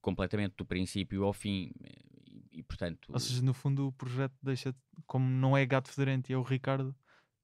completamente 0.00 0.54
do 0.56 0.64
princípio 0.64 1.24
ao 1.24 1.32
fim 1.32 1.72
e, 1.80 2.58
e 2.58 2.62
portanto, 2.62 3.10
Ou 3.12 3.20
seja, 3.20 3.42
no 3.42 3.52
fundo 3.52 3.88
o 3.88 3.92
projeto 3.92 4.34
deixa, 4.42 4.74
como 5.06 5.28
não 5.28 5.56
é 5.56 5.66
gato 5.66 5.90
fedorento 5.90 6.30
e 6.30 6.34
é 6.34 6.38
o 6.38 6.42
Ricardo. 6.42 6.94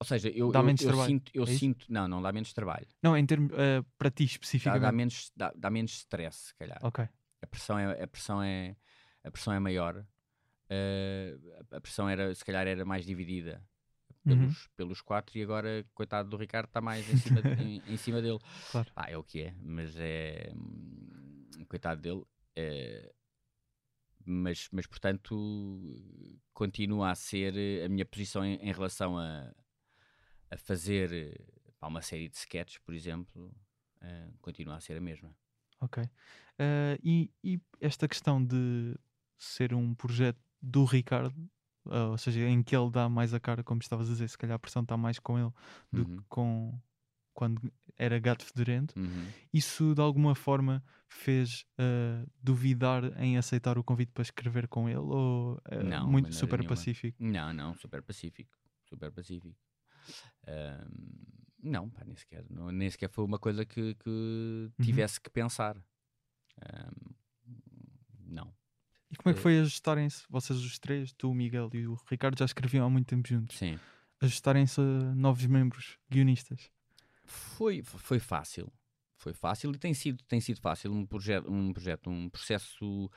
Ou 0.04 0.08
seja, 0.08 0.28
eu, 0.28 0.52
dá 0.52 0.60
eu, 0.60 0.64
menos 0.66 0.82
eu 0.82 0.88
trabalho, 0.88 1.08
sinto, 1.10 1.32
eu 1.34 1.42
é 1.44 1.46
sinto, 1.46 1.86
não, 1.88 2.06
não 2.06 2.20
dá 2.22 2.30
menos 2.32 2.52
trabalho, 2.52 2.86
Não, 3.02 3.16
em 3.16 3.24
termos 3.24 3.50
eh, 3.56 3.82
para 3.96 4.10
ti 4.10 4.24
dá, 4.24 4.30
especificamente. 4.30 4.82
dá 4.82 4.92
menos, 4.92 5.32
dá, 5.34 5.52
dá 5.56 5.70
menos 5.70 5.92
stress, 5.92 6.48
se 6.48 6.54
calhar. 6.56 6.78
Ok. 6.82 7.08
A 7.42 7.46
pressão 7.46 7.78
é, 7.78 8.02
a 8.02 8.06
pressão 8.06 8.42
é, 8.42 8.76
a 9.24 9.30
pressão 9.30 9.52
é 9.54 9.58
maior. 9.58 10.04
eh, 10.68 11.36
a- 11.70 11.80
pressão 11.80 12.08
era, 12.08 12.34
se 12.34 12.44
calhar, 12.44 12.66
era 12.66 12.84
mais 12.84 13.04
dividida 13.06 13.62
Uhum. 14.26 14.36
pelos, 14.38 14.68
pelos 14.76 15.00
quatro 15.02 15.36
e 15.38 15.42
agora, 15.42 15.84
coitado 15.94 16.28
do 16.30 16.36
Ricardo, 16.36 16.66
está 16.68 16.80
mais 16.80 17.06
em 17.08 17.16
cima, 17.16 17.42
de- 17.42 17.62
em, 17.62 17.82
em 17.86 17.96
cima 17.96 18.22
dele. 18.22 18.38
Claro. 18.70 18.90
É 19.08 19.16
o 19.18 19.22
que 19.24 19.42
é, 19.42 19.54
mas 19.62 19.94
é. 19.98 20.52
Coitado 21.68 22.00
dele. 22.00 22.22
é, 22.56 23.12
mas, 24.26 24.68
mas, 24.72 24.86
portanto, 24.86 25.34
continua 26.52 27.10
a 27.10 27.14
ser 27.14 27.54
eh, 27.56 27.84
a 27.84 27.88
minha 27.88 28.06
posição 28.06 28.44
em, 28.44 28.54
em 28.56 28.72
relação 28.72 29.18
a, 29.18 29.52
a 30.54 30.58
fazer 30.58 31.12
eh, 31.12 31.72
pá, 31.78 31.88
uma 31.88 32.02
série 32.02 32.28
de 32.28 32.36
sketches, 32.36 32.78
por 32.78 32.94
exemplo, 32.94 33.54
eh, 34.00 34.30
continua 34.40 34.76
a 34.76 34.80
ser 34.80 34.96
a 34.96 35.00
mesma. 35.00 35.36
Ok. 35.80 35.98
Eh, 36.58 36.98
e, 37.02 37.32
e 37.42 37.60
esta 37.80 38.08
questão 38.08 38.44
de 38.44 38.96
ser 39.38 39.74
um 39.74 39.94
projeto 39.94 40.38
do 40.62 40.84
Ricardo, 40.84 41.34
ah, 41.86 42.08
ou 42.10 42.18
seja, 42.18 42.40
em 42.48 42.62
que 42.62 42.74
ele 42.76 42.90
dá 42.90 43.08
mais 43.08 43.34
a 43.34 43.40
cara, 43.40 43.62
como 43.64 43.80
estavas 43.80 44.08
a 44.08 44.12
dizer, 44.12 44.28
se 44.28 44.38
calhar 44.38 44.56
a 44.56 44.58
pressão 44.58 44.82
está 44.82 44.96
mais 44.96 45.18
com 45.18 45.38
ele 45.38 45.52
do 45.92 46.06
Uhum. 46.06 46.16
que 46.16 46.24
com 46.28 46.80
quando 47.34 47.72
era 47.98 48.18
gato 48.20 48.44
fedorento, 48.44 48.96
Uhum. 48.96 49.34
isso 49.52 49.94
de 49.94 50.00
alguma 50.02 50.34
forma 50.34 50.84
fez 51.08 51.66
ah, 51.78 52.26
duvidar 52.42 53.04
em 53.20 53.38
aceitar 53.38 53.78
o 53.78 53.84
convite 53.84 54.12
para 54.12 54.22
escrever 54.22 54.68
com 54.68 54.88
ele 54.88 54.98
ou 55.00 55.60
Não, 55.78 56.04
muito 56.04 56.34
super 56.34 56.64
nenhuma. 56.64 56.64
pacífico? 56.64 57.18
Não, 57.18 57.52
não, 57.52 57.74
super 57.76 58.02
pacífico. 58.02 58.56
Super 58.84 59.12
pacífico. 59.12 59.56
Ahm, 60.46 60.88
não, 61.62 61.88
pá, 61.90 62.04
nem 62.04 62.16
sequer. 62.16 62.44
não- 62.50 62.70
nem 62.70 62.90
sequer 62.90 63.08
foi 63.10 63.24
uma 63.24 63.38
coisa 63.38 63.64
que, 63.64 63.94
que 63.96 64.10
Uhum. 64.10 64.70
tivesse 64.84 65.20
que 65.20 65.30
pensar. 65.30 65.76
Ahm, 66.60 67.14
não. 68.26 68.52
E 69.10 69.16
como 69.16 69.30
é 69.30 69.34
que 69.34 69.38
Eh, 69.40 69.42
foi 69.42 69.58
ajustarem-se, 69.60 70.24
vocês 70.28 70.58
os 70.58 70.78
três, 70.78 71.12
tu, 71.12 71.30
o 71.30 71.34
Miguel 71.34 71.70
e 71.72 71.86
o 71.86 71.94
Ricardo 72.10 72.38
já 72.38 72.44
escreviam 72.44 72.86
há 72.86 72.90
muito 72.90 73.06
tempo 73.06 73.26
juntos, 73.28 73.56
Sim. 73.56 73.78
ajustarem-se 74.20 74.80
a 74.80 75.14
novos 75.14 75.46
membros 75.46 75.98
guionistas? 76.10 76.70
Foi, 77.24 77.82
foi 77.82 78.18
fácil. 78.18 78.72
Foi 79.16 79.32
fácil 79.32 79.72
e 79.74 79.78
tem 79.78 79.94
sido, 79.94 80.22
tem 80.24 80.40
sido 80.40 80.60
fácil. 80.60 80.92
Um 80.92 81.06
projeto, 81.06 81.50
um, 81.50 81.72
projeto, 81.72 82.10
um 82.10 82.28
processo 82.28 83.10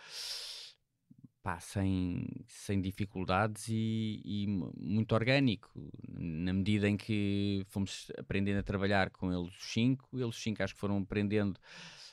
pá, 1.48 1.62
sem, 1.62 2.28
sem 2.45 2.82
dificuldades 2.82 3.70
e, 3.70 4.22
e 4.26 4.48
mu- 4.48 4.74
muito 4.78 5.16
orgânico. 5.16 5.72
Na 6.10 6.52
medida 6.52 6.89
em 6.89 6.98
que 6.98 7.64
fomos 7.70 8.12
aprendendo 8.18 8.60
a 8.60 8.64
trabalhar 8.64 9.10
com 9.12 9.32
eles 9.32 9.56
os 9.56 9.72
cinco, 9.72 10.10
eles 10.20 10.36
cinco 10.36 10.62
acho 10.62 10.74
que 10.74 10.80
foram 10.82 10.98
aprendendo 10.98 11.58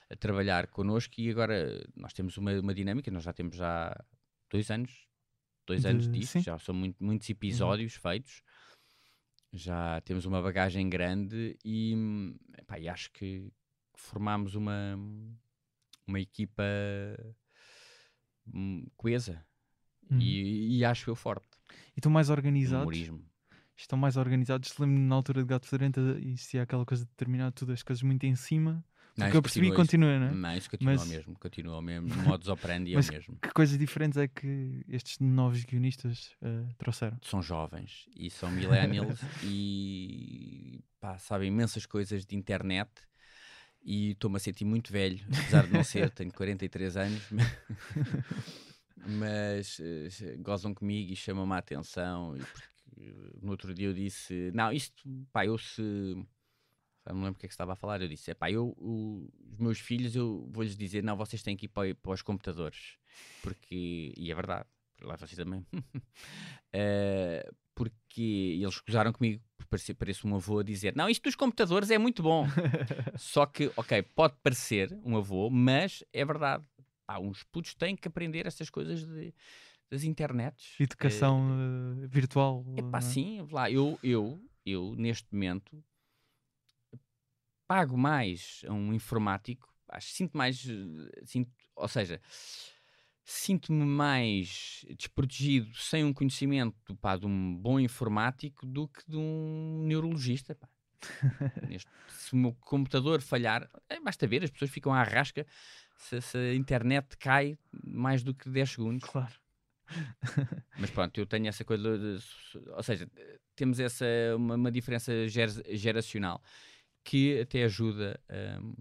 a 0.08 0.14
trabalhar 0.14 0.68
connosco 0.68 1.14
e 1.18 1.28
agora 1.28 1.84
nós 1.96 2.12
temos 2.12 2.36
uma, 2.36 2.52
uma 2.60 2.72
dinâmica, 2.72 3.10
nós 3.10 3.24
já 3.24 3.32
temos 3.32 3.56
já 3.56 3.92
dois 4.48 4.70
anos, 4.70 5.08
dois 5.66 5.82
De- 5.82 5.88
anos 5.88 6.08
disto, 6.08 6.34
sim. 6.34 6.40
já 6.40 6.56
são 6.60 6.72
muito- 6.72 7.02
muitos 7.02 7.28
episódios 7.28 7.96
feitos, 7.96 8.40
já 9.52 10.00
temos 10.02 10.26
uma 10.26 10.40
bagagem 10.40 10.88
grande 10.88 11.58
e, 11.64 11.96
epá, 12.56 12.78
e 12.78 12.88
acho 12.88 13.10
que 13.10 13.50
formámos 13.96 14.54
uma, 14.54 14.96
uma 16.06 16.20
equipa 16.20 16.62
coesa 18.96 19.44
Uhum. 20.10 20.18
e, 20.20 20.78
e 20.78 20.84
acho 20.84 21.08
eu 21.08 21.16
forte. 21.16 21.46
E 21.96 21.98
estão 21.98 22.12
mais 22.12 22.28
organizados? 22.28 22.82
Humorismo. 22.82 23.24
Estão 23.76 23.98
mais 23.98 24.16
organizados. 24.18 24.76
Lembro-me 24.78 25.08
na 25.08 25.14
altura 25.14 25.40
de 25.42 25.48
Gato 25.48 25.66
Fedorento 25.66 25.98
existia 26.20 26.62
aquela 26.62 26.84
coisa 26.84 27.04
de 27.06 27.10
terminar 27.12 27.50
tudo 27.52 27.72
as 27.72 27.82
coisas 27.82 28.02
muito 28.02 28.24
em 28.24 28.34
cima. 28.36 28.84
Não, 29.16 29.30
que 29.30 29.36
eu 29.36 29.40
percebi 29.42 29.68
continua, 29.68 30.10
continua, 30.12 30.18
não 30.18 30.26
é? 30.26 30.52
Não, 30.52 30.56
isso 30.58 30.68
continua 30.70 30.92
Mas- 30.94 31.04
o 31.04 31.06
mesmo, 31.06 31.38
continua 31.38 31.78
o 31.78 31.82
mesmo. 31.82 32.08
Modus 32.24 32.48
operandi 32.48 32.94
é 32.94 32.98
o 33.00 33.12
mesmo. 33.12 33.36
Que 33.40 33.48
coisas 33.50 33.78
diferentes 33.78 34.18
é 34.18 34.28
que 34.28 34.84
estes 34.88 35.18
novos 35.20 35.64
guionistas 35.64 36.34
eh, 36.42 36.66
trouxeram? 36.76 37.16
São 37.22 37.40
jovens 37.40 38.06
e 38.14 38.28
são 38.28 38.50
millennials 38.50 39.20
e 39.42 40.84
pá, 41.00 41.16
sabem 41.18 41.48
imensas 41.48 41.86
coisas 41.86 42.26
de 42.26 42.36
internet 42.36 42.90
e 43.84 44.12
estou-me 44.12 44.36
a 44.36 44.40
sentir 44.40 44.64
muito 44.64 44.90
velho, 44.92 45.20
apesar 45.28 45.66
de 45.66 45.72
não 45.72 45.84
ser, 45.84 46.10
tenho 46.10 46.32
43 46.32 46.96
anos, 46.96 47.22
mas 49.06 49.78
eh, 49.80 50.36
gozam 50.38 50.74
comigo 50.74 51.12
e 51.12 51.16
chamam-me 51.16 51.52
a 51.52 51.58
atenção. 51.58 52.36
E 52.36 52.40
porque 52.40 53.14
no 53.42 53.50
outro 53.50 53.74
dia 53.74 53.86
eu 53.88 53.92
disse: 53.94 54.50
Não, 54.54 54.72
isto, 54.72 55.02
pá, 55.32 55.44
eu 55.46 55.58
se. 55.58 55.82
já 57.06 57.12
Não 57.12 57.22
lembro 57.22 57.36
o 57.36 57.38
que 57.40 57.46
é 57.46 57.48
que 57.48 57.54
estava 57.54 57.72
a 57.72 57.76
falar. 57.76 58.00
Eu 58.00 58.08
disse: 58.08 58.30
É 58.30 58.34
pá, 58.34 58.50
eu, 58.50 58.68
o- 58.78 59.28
os 59.52 59.58
meus 59.58 59.78
filhos, 59.78 60.14
eu 60.16 60.48
vou-lhes 60.50 60.76
dizer: 60.76 61.02
Não, 61.02 61.16
vocês 61.16 61.42
têm 61.42 61.56
que 61.56 61.66
ir 61.66 61.68
para, 61.68 61.94
para 61.94 62.12
os 62.12 62.22
computadores. 62.22 62.96
Porque, 63.42 64.12
e 64.16 64.30
é 64.30 64.34
verdade, 64.34 64.66
lá 65.02 65.16
vocês 65.16 65.36
também. 65.36 65.66
Eh, 66.76 67.48
porque 67.74 68.58
eles 68.62 68.80
gozaram 68.80 69.12
comigo, 69.12 69.42
parecia, 69.68 69.94
pareço 69.94 70.26
um 70.28 70.36
avô 70.36 70.60
a 70.60 70.62
dizer: 70.62 70.94
Não, 70.94 71.08
isto 71.08 71.24
dos 71.24 71.34
computadores 71.34 71.90
é 71.90 71.98
muito 71.98 72.22
bom. 72.22 72.46
Só 73.18 73.46
que, 73.46 73.70
ok, 73.76 74.02
pode 74.02 74.34
parecer 74.42 74.96
um 75.04 75.16
avô, 75.16 75.50
mas 75.50 76.04
é 76.12 76.24
verdade. 76.24 76.64
Pá, 77.06 77.18
uns 77.18 77.42
putos 77.42 77.74
têm 77.74 77.94
que 77.96 78.08
aprender 78.08 78.46
estas 78.46 78.70
coisas 78.70 79.04
de- 79.04 79.34
das 79.90 80.04
internets. 80.04 80.74
Educação 80.80 81.46
eh, 82.02 82.06
virtual. 82.06 82.64
É 82.76 82.82
pá, 82.82 82.98
é? 82.98 83.00
sim, 83.02 83.46
lá, 83.50 83.70
eu, 83.70 83.98
eu, 84.02 84.40
eu, 84.64 84.94
neste 84.96 85.26
momento, 85.30 85.84
pago 87.66 87.96
mais 87.96 88.62
a 88.66 88.72
um 88.72 88.92
informático, 88.92 89.68
acho, 89.88 90.12
sinto 90.12 90.36
mais, 90.36 90.66
eh, 90.68 91.22
sinto, 91.24 91.50
ou 91.76 91.88
seja, 91.88 92.20
sinto-me 93.24 93.84
mais 93.84 94.84
desprotegido 94.98 95.74
sem 95.76 96.04
um 96.04 96.12
conhecimento 96.12 96.94
pá, 96.96 97.16
de 97.16 97.26
um 97.26 97.56
bom 97.56 97.80
informático 97.80 98.66
do 98.66 98.86
que 98.86 99.02
de 99.10 99.16
um 99.16 99.84
neurologista. 99.86 100.54
pá. 100.54 100.68
Neste- 101.68 101.90
se 102.08 102.32
o 102.32 102.36
meu 102.36 102.54
computador 102.54 103.20
falhar, 103.20 103.68
é, 103.88 103.98
basta 104.00 104.26
ver, 104.26 104.44
as 104.44 104.50
pessoas 104.50 104.70
ficam 104.70 104.92
à 104.92 105.02
rasca 105.02 105.46
se, 105.96 106.20
se 106.20 106.36
a 106.38 106.54
internet 106.54 107.16
cai 107.18 107.58
mais 107.84 108.22
do 108.22 108.34
que 108.34 108.48
10 108.48 108.70
segundos. 108.70 109.08
Claro. 109.08 109.34
Mas 110.78 110.90
pronto, 110.90 111.18
eu 111.18 111.26
tenho 111.26 111.46
essa 111.46 111.64
coisa, 111.64 111.98
de- 111.98 112.70
ou 112.70 112.82
seja, 112.82 113.08
temos 113.54 113.78
essa 113.80 114.04
uma, 114.36 114.54
uma 114.54 114.70
diferença 114.72 115.28
ger- 115.28 115.62
geracional 115.76 116.42
que 117.02 117.38
até 117.40 117.64
ajuda, 117.64 118.18
hum, 118.60 118.74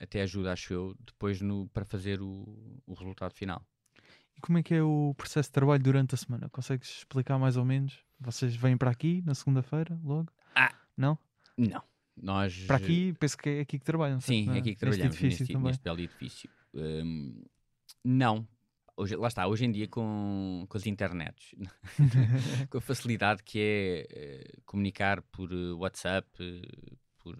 até 0.00 0.22
ajuda, 0.22 0.52
acho 0.52 0.72
eu, 0.72 0.96
depois 1.00 1.40
no, 1.40 1.68
para 1.68 1.84
fazer 1.84 2.20
o, 2.22 2.80
o 2.86 2.94
resultado 2.94 3.34
final. 3.34 3.64
E 4.36 4.40
como 4.40 4.58
é 4.58 4.62
que 4.62 4.74
é 4.74 4.82
o 4.82 5.14
processo 5.16 5.48
de 5.50 5.52
trabalho 5.52 5.82
durante 5.82 6.14
a 6.14 6.18
semana? 6.18 6.48
Consegues 6.48 6.88
explicar 6.98 7.38
mais 7.38 7.56
ou 7.56 7.64
menos? 7.64 7.98
Vocês 8.18 8.54
vêm 8.56 8.76
para 8.76 8.90
aqui 8.90 9.22
na 9.26 9.34
segunda-feira, 9.34 9.98
logo? 10.02 10.32
Ah. 10.54 10.74
Não? 10.96 11.18
Não, 11.56 11.82
nós 12.16 12.64
Para 12.66 12.76
aqui, 12.76 13.12
penso 13.20 13.36
que 13.36 13.48
é 13.48 13.60
aqui 13.60 13.78
que 13.78 13.84
trabalham. 13.84 14.20
certo? 14.20 14.28
Sim, 14.38 14.46
Não 14.46 14.54
é 14.54 14.58
aqui 14.58 14.74
que 14.74 14.84
Neste 14.84 14.98
trabalhamos, 15.00 15.14
edifício 15.16 15.42
neste, 15.42 15.52
também. 15.52 15.68
neste 15.68 15.82
belo 15.82 16.00
edifício. 16.00 16.50
Hum, 16.74 17.44
não, 18.04 18.48
hoje, 18.96 19.16
lá 19.16 19.28
está, 19.28 19.46
hoje 19.46 19.64
em 19.66 19.70
dia 19.72 19.88
com, 19.88 20.64
com 20.68 20.76
as 20.78 20.86
internets, 20.86 21.54
com 22.70 22.78
a 22.78 22.80
facilidade 22.80 23.42
que 23.42 23.58
é 23.58 24.06
eh, 24.10 24.52
comunicar 24.64 25.20
por 25.22 25.52
eh, 25.52 25.72
WhatsApp, 25.72 26.28
eh, 26.40 26.62
por, 27.18 27.36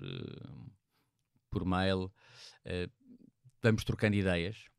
por 1.51 1.64
mail, 1.64 2.12
eh, 2.64 2.88
vamos 3.62 3.84
trocando 3.84 4.16
ideias 4.16 4.70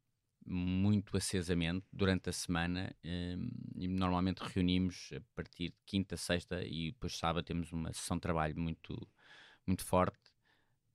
muito 0.45 1.15
acesamente 1.15 1.85
durante 1.93 2.29
a 2.29 2.33
semana 2.33 2.95
eh, 3.03 3.37
e 3.75 3.87
normalmente 3.87 4.39
reunimos 4.39 5.09
a 5.15 5.21
partir 5.35 5.69
de 5.69 5.77
quinta, 5.85 6.17
sexta 6.17 6.63
e 6.63 6.91
depois 6.91 7.17
sábado 7.17 7.45
temos 7.45 7.71
uma 7.71 7.93
sessão 7.93 8.17
de 8.17 8.21
trabalho 8.21 8.59
muito, 8.59 9.07
muito 9.67 9.85
forte 9.85 10.19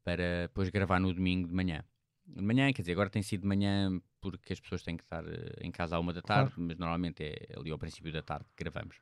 para 0.02 0.42
depois 0.42 0.68
gravar 0.68 1.00
no 1.00 1.12
domingo 1.12 1.48
de 1.48 1.54
manhã. 1.54 1.84
De 2.26 2.42
manhã, 2.42 2.72
quer 2.72 2.82
dizer, 2.82 2.92
agora 2.92 3.08
tem 3.08 3.22
sido 3.22 3.42
de 3.42 3.46
manhã 3.46 4.00
porque 4.20 4.52
as 4.52 4.60
pessoas 4.60 4.82
têm 4.82 4.96
que 4.96 5.04
estar 5.04 5.24
eh, 5.26 5.58
em 5.60 5.70
casa 5.70 5.96
à 5.96 6.00
uma 6.00 6.12
da 6.12 6.22
tarde, 6.22 6.52
mas 6.56 6.76
normalmente 6.76 7.22
é 7.22 7.54
ali 7.56 7.70
ao 7.70 7.78
princípio 7.78 8.12
da 8.12 8.22
tarde 8.22 8.46
que 8.56 8.64
gravamos, 8.64 9.00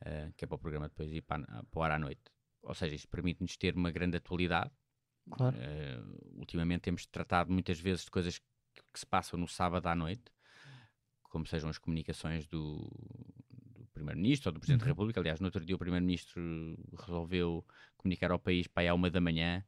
eh, 0.00 0.30
que 0.36 0.44
é 0.44 0.48
para 0.48 0.56
o 0.56 0.58
programa 0.58 0.88
depois 0.88 1.10
ir 1.10 1.22
para, 1.22 1.44
para 1.44 1.80
o 1.80 1.82
ar 1.82 1.92
à 1.92 1.98
noite. 1.98 2.22
Ou 2.62 2.74
seja, 2.74 2.94
isso 2.94 3.08
permite-nos 3.08 3.56
ter 3.56 3.74
uma 3.74 3.90
grande 3.90 4.16
atualidade. 4.16 4.70
Claro. 5.30 5.56
Eh, 5.58 6.00
ultimamente 6.34 6.82
temos 6.82 7.06
tratado 7.06 7.52
muitas 7.52 7.78
vezes 7.80 8.04
de 8.04 8.10
coisas 8.10 8.38
que, 8.38 8.44
que 8.92 8.98
se 9.00 9.06
passam 9.06 9.38
no 9.38 9.48
sábado 9.48 9.86
à 9.86 9.94
noite, 9.94 10.24
como 11.22 11.46
sejam 11.46 11.68
as 11.70 11.78
comunicações 11.78 12.46
do, 12.46 12.78
do 13.74 13.86
Primeiro-Ministro 13.92 14.50
ou 14.50 14.52
do 14.54 14.60
Presidente 14.60 14.80
da 14.80 14.86
Uhum. 14.86 14.92
República. 14.92 15.20
Aliás, 15.20 15.40
no 15.40 15.46
outro 15.46 15.64
dia 15.64 15.74
o 15.74 15.78
Primeiro-Ministro 15.78 16.40
resolveu 17.06 17.64
comunicar 17.96 18.30
ao 18.30 18.38
país 18.38 18.66
para 18.66 18.82
aí 18.82 18.88
à 18.88 18.94
uma 18.94 19.10
da 19.10 19.20
manhã 19.20 19.64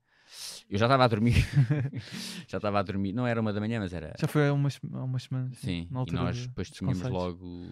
Eu 0.68 0.76
já 0.78 0.86
estava 0.86 1.04
a 1.04 1.08
dormir. 1.08 1.34
já 2.48 2.58
estava 2.58 2.78
a 2.80 2.82
dormir. 2.82 3.12
Não 3.12 3.26
era 3.26 3.40
uma 3.40 3.52
da 3.52 3.60
manhã, 3.60 3.78
mas 3.80 3.92
era. 3.92 4.12
Já 4.18 4.26
foi 4.28 4.48
há 4.48 4.52
umas, 4.52 4.78
há 4.92 5.04
umas 5.04 5.22
semanas. 5.24 5.56
Sim, 5.58 5.88
e 6.06 6.10
nós 6.12 6.36
de- 6.36 6.48
depois 6.48 6.70
conceitos. 6.80 7.10
logo 7.12 7.68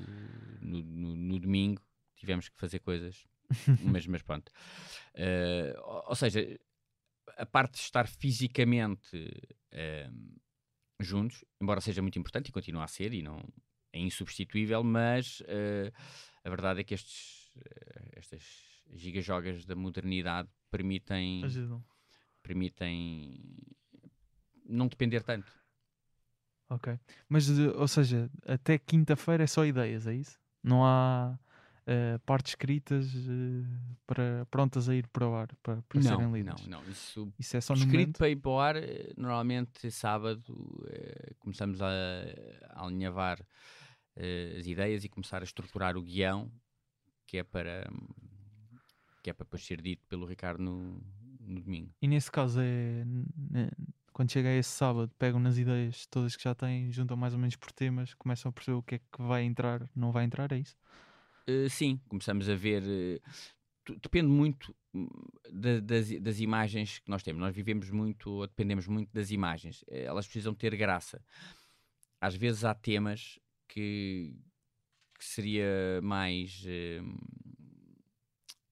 no, 0.60 0.82
no- 0.82 1.16
no 1.16 1.38
domingo, 1.40 1.82
tivemos 2.16 2.48
que 2.48 2.56
fazer 2.56 2.78
coisas, 2.78 3.26
mas, 3.80 4.06
mas 4.06 4.22
pronto. 4.22 4.50
Ou, 5.84 6.04
ou 6.10 6.14
seja, 6.14 6.58
a 7.36 7.46
parte 7.46 7.72
de 7.74 7.78
estar 7.80 8.06
fisicamente 8.06 9.30
eh, 9.70 10.10
juntos, 11.00 11.44
embora 11.60 11.80
seja 11.80 12.02
muito 12.02 12.18
importante 12.18 12.48
e 12.48 12.52
continua 12.52 12.84
a 12.84 12.88
ser, 12.88 13.12
e 13.12 13.22
não 13.22 13.38
é 13.92 13.98
insubstituível, 14.00 14.82
mas 14.82 15.42
eh, 15.46 15.92
a 16.44 16.48
verdade 16.50 16.80
é 16.80 16.84
que 16.84 16.94
estes, 16.94 17.52
eh, 17.56 18.10
estas 18.16 18.42
gigajogas 18.92 19.64
da 19.64 19.74
modernidade 19.74 20.48
permitem, 20.70 21.44
Ajudam. 21.44 21.84
permitem 22.42 23.40
não 24.66 24.86
depender 24.88 25.22
tanto. 25.22 25.50
Ok. 26.68 26.98
Mas, 27.28 27.46
de- 27.46 27.68
ou 27.68 27.86
seja, 27.88 28.30
até 28.46 28.78
quinta-feira 28.78 29.44
é 29.44 29.46
só 29.46 29.64
ideias, 29.64 30.06
é 30.06 30.14
isso? 30.14 30.38
Não 30.62 30.84
há 30.84 31.38
eh, 31.86 32.18
partes 32.24 32.52
escritas 32.52 33.14
eh, 33.14 33.64
para, 34.06 34.46
prontas 34.50 34.88
a 34.88 34.94
ir 34.94 35.06
para 35.08 35.28
o 35.28 35.34
ar, 35.34 35.48
para, 35.62 35.82
para 35.82 36.00
não, 36.00 36.10
serem 36.10 36.26
não, 36.26 36.32
lidas? 36.34 36.66
não, 36.66 36.82
isso 36.88 37.32
Isso 37.38 37.56
é 37.56 37.60
só 37.60 37.74
no 37.74 37.80
Escrito 37.80 37.98
momento? 37.98 38.18
para 38.18 38.28
ir 38.28 38.36
para 38.36 38.50
o 38.50 38.58
ar, 38.58 38.76
eh, 38.76 39.12
normalmente 39.16 39.90
sábado 39.90 40.86
eh, 40.88 41.34
começamos 41.38 41.80
a, 41.82 41.90
a 42.70 42.84
alinhavar 42.84 43.44
as 44.16 44.66
ideias 44.66 45.04
e 45.04 45.08
começar 45.08 45.42
a 45.42 45.44
estruturar 45.44 45.96
o 45.96 46.02
guião 46.02 46.48
que 47.26 47.38
é 47.38 47.42
para 47.42 47.90
que 49.22 49.30
é 49.30 49.32
para 49.32 49.44
depois 49.44 49.64
ser 49.64 49.80
dito 49.80 50.06
pelo 50.06 50.24
Ricardo 50.24 50.62
no, 50.62 51.02
no 51.40 51.60
domingo. 51.60 51.90
E 52.00 52.06
nesse 52.06 52.30
caso 52.30 52.60
é 52.62 53.04
quando 54.14 54.30
chega 54.30 54.48
a 54.48 54.54
esse 54.54 54.70
sábado, 54.70 55.12
pegam 55.18 55.40
nas 55.40 55.58
ideias 55.58 56.06
todas 56.06 56.36
que 56.36 56.44
já 56.44 56.54
têm, 56.54 56.90
juntam 56.92 57.16
mais 57.16 57.34
ou 57.34 57.38
menos 57.40 57.56
por 57.56 57.72
temas, 57.72 58.14
começam 58.14 58.48
a 58.48 58.52
perceber 58.52 58.76
o 58.76 58.82
que 58.82 58.94
é 58.94 58.98
que 59.00 59.20
vai 59.20 59.42
entrar, 59.42 59.90
não 59.94 60.12
vai 60.12 60.24
entrar, 60.24 60.52
é 60.52 60.58
isso? 60.58 60.76
Eh, 61.46 61.68
sim, 61.68 62.00
começamos 62.08 62.48
a 62.48 62.54
ver. 62.54 62.82
tu- 63.84 63.96
depende 64.00 64.28
muito 64.28 64.74
hum, 64.94 65.06
da- 65.52 65.80
das, 65.80 66.10
das 66.20 66.40
imagens 66.40 66.98
que 67.00 67.10
nós 67.10 67.22
temos. 67.22 67.40
Nós 67.40 67.54
vivemos 67.54 67.90
muito, 67.90 68.30
ou 68.30 68.46
dependemos 68.46 68.86
muito 68.86 69.12
das 69.12 69.30
imagens. 69.30 69.84
Eh, 69.88 70.04
Elas 70.04 70.26
precisam 70.26 70.54
ter 70.54 70.74
graça. 70.76 71.22
Às 72.20 72.34
vezes 72.34 72.64
há 72.64 72.74
temas 72.74 73.38
que, 73.68 74.34
que 75.18 75.24
seria 75.24 76.00
mais. 76.02 76.62
eh, 76.66 77.00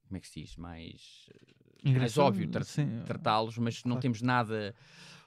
como 0.07 0.17
é 0.17 0.21
que 0.21 0.29
se 0.29 0.41
diz? 0.41 0.57
Mais. 0.57 1.29
mais 1.85 2.17
óbvio 2.19 2.49
tra- 2.51 2.65
sim, 2.65 3.03
tratá-los, 3.07 3.59
mas 3.59 3.77
não 3.85 3.93
claro. 3.93 4.01
temos 4.03 4.23
nada. 4.23 4.75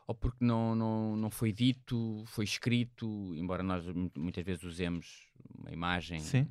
Ou 0.08 0.14
porque 0.14 0.46
não, 0.46 0.76
não, 0.76 1.16
não 1.18 1.30
foi 1.32 1.52
dito, 1.52 2.24
foi 2.28 2.46
escrito, 2.46 3.34
embora 3.36 3.64
nós 3.64 3.86
mu- 3.88 4.12
muitas 4.16 4.44
vezes 4.46 4.64
usemos 4.64 5.32
uma 5.58 5.72
imagem 5.72 6.20
Sim. 6.20 6.48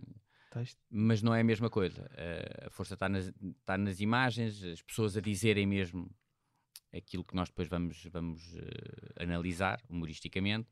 Texto. 0.61 0.81
mas 0.91 1.23
não 1.23 1.35
é 1.35 1.41
a 1.41 1.45
mesma 1.45 1.69
coisa. 1.69 2.09
Eh, 2.17 2.67
a 2.67 2.71
força 2.71 2.95
está 2.95 3.09
nas, 3.09 3.33
está 3.61 3.77
nas 3.77 4.01
imagens, 4.01 4.63
as 4.63 4.83
pessoas 4.83 5.17
a 5.17 5.21
dizerem 5.21 5.67
mesmo 5.67 6.11
aquilo 6.97 7.25
que 7.25 7.35
nós 7.35 7.49
depois 7.49 7.69
vamos, 7.69 8.05
vamos 8.07 8.57
eh, 8.57 9.23
analisar 9.23 9.83
humoristicamente 9.89 10.71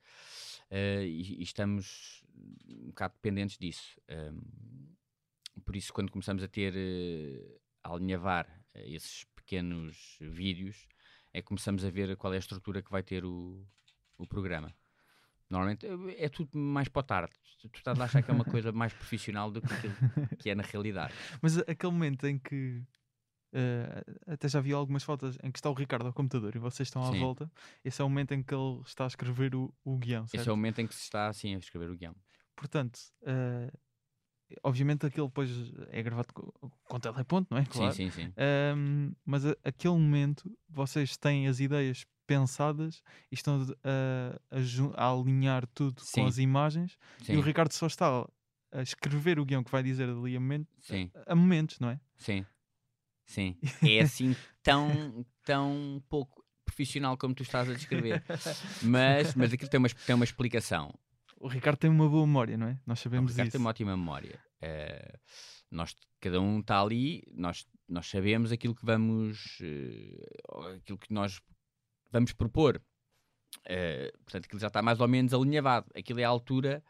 eh, 0.70 1.04
e, 1.04 1.40
e 1.40 1.42
estamos 1.42 2.24
um 2.66 2.88
bocado 2.88 3.14
dependentes 3.14 3.58
disso. 3.58 4.00
Ehm, 4.08 4.40
por 5.64 5.76
isso, 5.76 5.92
quando 5.92 6.10
começamos 6.10 6.42
a 6.42 6.48
ter, 6.48 6.74
eh, 6.76 7.60
a 7.82 7.92
alinhavar 7.92 8.46
esses 8.74 9.24
pequenos 9.36 10.16
vídeos, 10.20 10.86
é 11.32 11.42
que 11.42 11.48
começamos 11.48 11.84
a 11.84 11.90
ver 11.90 12.16
qual 12.16 12.32
é 12.32 12.36
a 12.36 12.40
estrutura 12.40 12.82
que 12.82 12.90
vai 12.90 13.02
ter 13.02 13.24
o, 13.24 13.66
o 14.16 14.26
programa. 14.26 14.74
Normalmente 15.52 15.86
é 16.18 16.28
tudo 16.28 16.58
mais 16.58 16.88
para 16.88 17.02
tarde. 17.02 17.32
Tu 17.60 17.70
estás 17.74 18.00
a 18.00 18.04
achar 18.04 18.22
que 18.22 18.30
é 18.30 18.34
uma 18.34 18.44
coisa 18.44 18.72
mais 18.72 18.92
profissional 18.94 19.50
do 19.50 19.60
que 19.62 19.74
aquilo 19.74 19.94
que 20.38 20.50
é 20.50 20.54
na 20.54 20.62
realidade. 20.64 21.12
Mas 21.40 21.58
aquele 21.58 21.92
momento 21.92 22.26
em 22.26 22.38
que 22.38 22.82
eh, 23.52 24.02
até 24.26 24.48
já 24.48 24.60
vi 24.60 24.72
algumas 24.72 25.02
fotos 25.02 25.36
em 25.42 25.50
que 25.52 25.58
está 25.58 25.68
o 25.70 25.74
Ricardo 25.74 26.06
ao 26.06 26.12
computador 26.12 26.56
e 26.56 26.58
vocês 26.58 26.88
estão 26.88 27.04
à 27.06 27.10
Sim. 27.10 27.18
volta, 27.20 27.50
esse 27.84 28.00
é 28.00 28.04
o 28.04 28.08
momento 28.08 28.32
em 28.32 28.42
que 28.42 28.54
ele 28.54 28.80
está 28.86 29.04
a 29.04 29.06
escrever 29.08 29.54
o, 29.54 29.72
o 29.84 29.98
guião, 29.98 30.26
certo? 30.26 30.40
Esse 30.42 30.48
é 30.48 30.52
o 30.52 30.56
momento 30.56 30.80
em 30.80 30.86
que 30.86 30.94
se 30.94 31.02
está 31.02 31.28
assim 31.28 31.54
a 31.54 31.58
escrever 31.58 31.90
o 31.90 31.96
guião. 31.96 32.16
Portanto, 32.56 32.98
eh, 33.22 33.70
obviamente 34.62 35.06
aquilo 35.06 35.26
depois 35.28 35.50
é 35.90 36.02
gravado 36.02 36.32
com, 36.32 36.50
com 36.84 36.98
teleponto, 37.00 37.48
não 37.50 37.58
é? 37.58 37.64
Claro. 37.66 37.92
Sim, 37.94 38.10
sim, 38.10 38.24
sim. 38.26 38.32
Ahm, 38.36 39.12
mas 39.24 39.44
a- 39.46 39.56
aquele 39.64 39.94
momento 39.94 40.50
vocês 40.68 41.16
têm 41.16 41.46
as 41.46 41.60
ideias 41.60 42.04
pensadas 42.26 43.02
e 43.30 43.34
estão 43.34 43.60
a, 43.84 44.56
a 44.56 45.04
a 45.06 45.12
alinhar 45.12 45.66
tudo 45.68 46.00
Sim. 46.00 46.22
com 46.22 46.26
as 46.26 46.38
imagens 46.38 46.98
sim, 47.22 47.34
e 47.34 47.36
o 47.36 47.40
Ricardo 47.40 47.72
só 47.72 47.86
está 47.86 48.26
a 48.72 48.82
escrever 48.82 49.38
o 49.38 49.44
guião 49.44 49.62
que 49.62 49.70
vai 49.70 49.82
dizer 49.82 50.08
ali 50.08 50.36
a, 50.36 50.40
momento, 50.40 50.68
sim, 50.80 51.10
a 51.26 51.34
momentos, 51.34 51.78
não 51.80 51.90
é? 51.90 52.00
sim, 52.16 52.44
sim. 53.26 53.56
É 53.82 54.00
assim 54.00 54.34
tão, 54.62 55.26
tão 55.44 56.02
pouco 56.08 56.42
profissional 56.64 57.16
como 57.18 57.34
tu 57.34 57.42
estás 57.42 57.68
a 57.68 57.74
descrever. 57.74 58.22
Mas, 58.82 59.34
mas 59.34 59.52
aquilo 59.52 59.68
tem 59.68 59.78
uma, 59.78 59.88
tem 59.88 60.14
uma 60.14 60.24
explicação. 60.24 60.92
O 61.38 61.48
Ricardo 61.48 61.76
tem 61.78 61.90
uma 61.90 62.08
boa 62.08 62.26
memória, 62.26 62.56
não 62.56 62.68
é? 62.68 62.78
Nós 62.86 63.00
O 63.00 63.02
sabemos 63.02 63.32
Ricardo 63.32 63.48
isso. 63.48 63.52
tem 63.58 63.60
uma 63.60 63.70
ótima 63.70 63.96
memória. 63.96 64.38
Eh, 64.60 65.18
nós, 65.70 65.94
cada 66.20 66.40
um 66.40 66.60
está 66.60 66.80
ali, 66.80 67.22
nós, 67.34 67.66
nós 67.88 68.06
sabemos 68.08 68.52
aquilo 68.52 68.74
que 68.74 68.86
vamos, 68.86 69.58
ou 70.48 70.68
aquilo 70.68 70.98
que 70.98 71.12
nós 71.12 71.40
vamos 72.12 72.32
propor. 72.32 72.80
Eh, 73.64 74.12
portanto, 74.24 74.44
aquilo 74.46 74.60
já 74.60 74.66
está 74.68 74.80
mais 74.82 75.00
ou 75.00 75.08
menos 75.08 75.32
alinhavado. 75.34 75.90
Aquilo 75.96 76.20
é 76.20 76.24
a 76.24 76.28
altura 76.28 76.82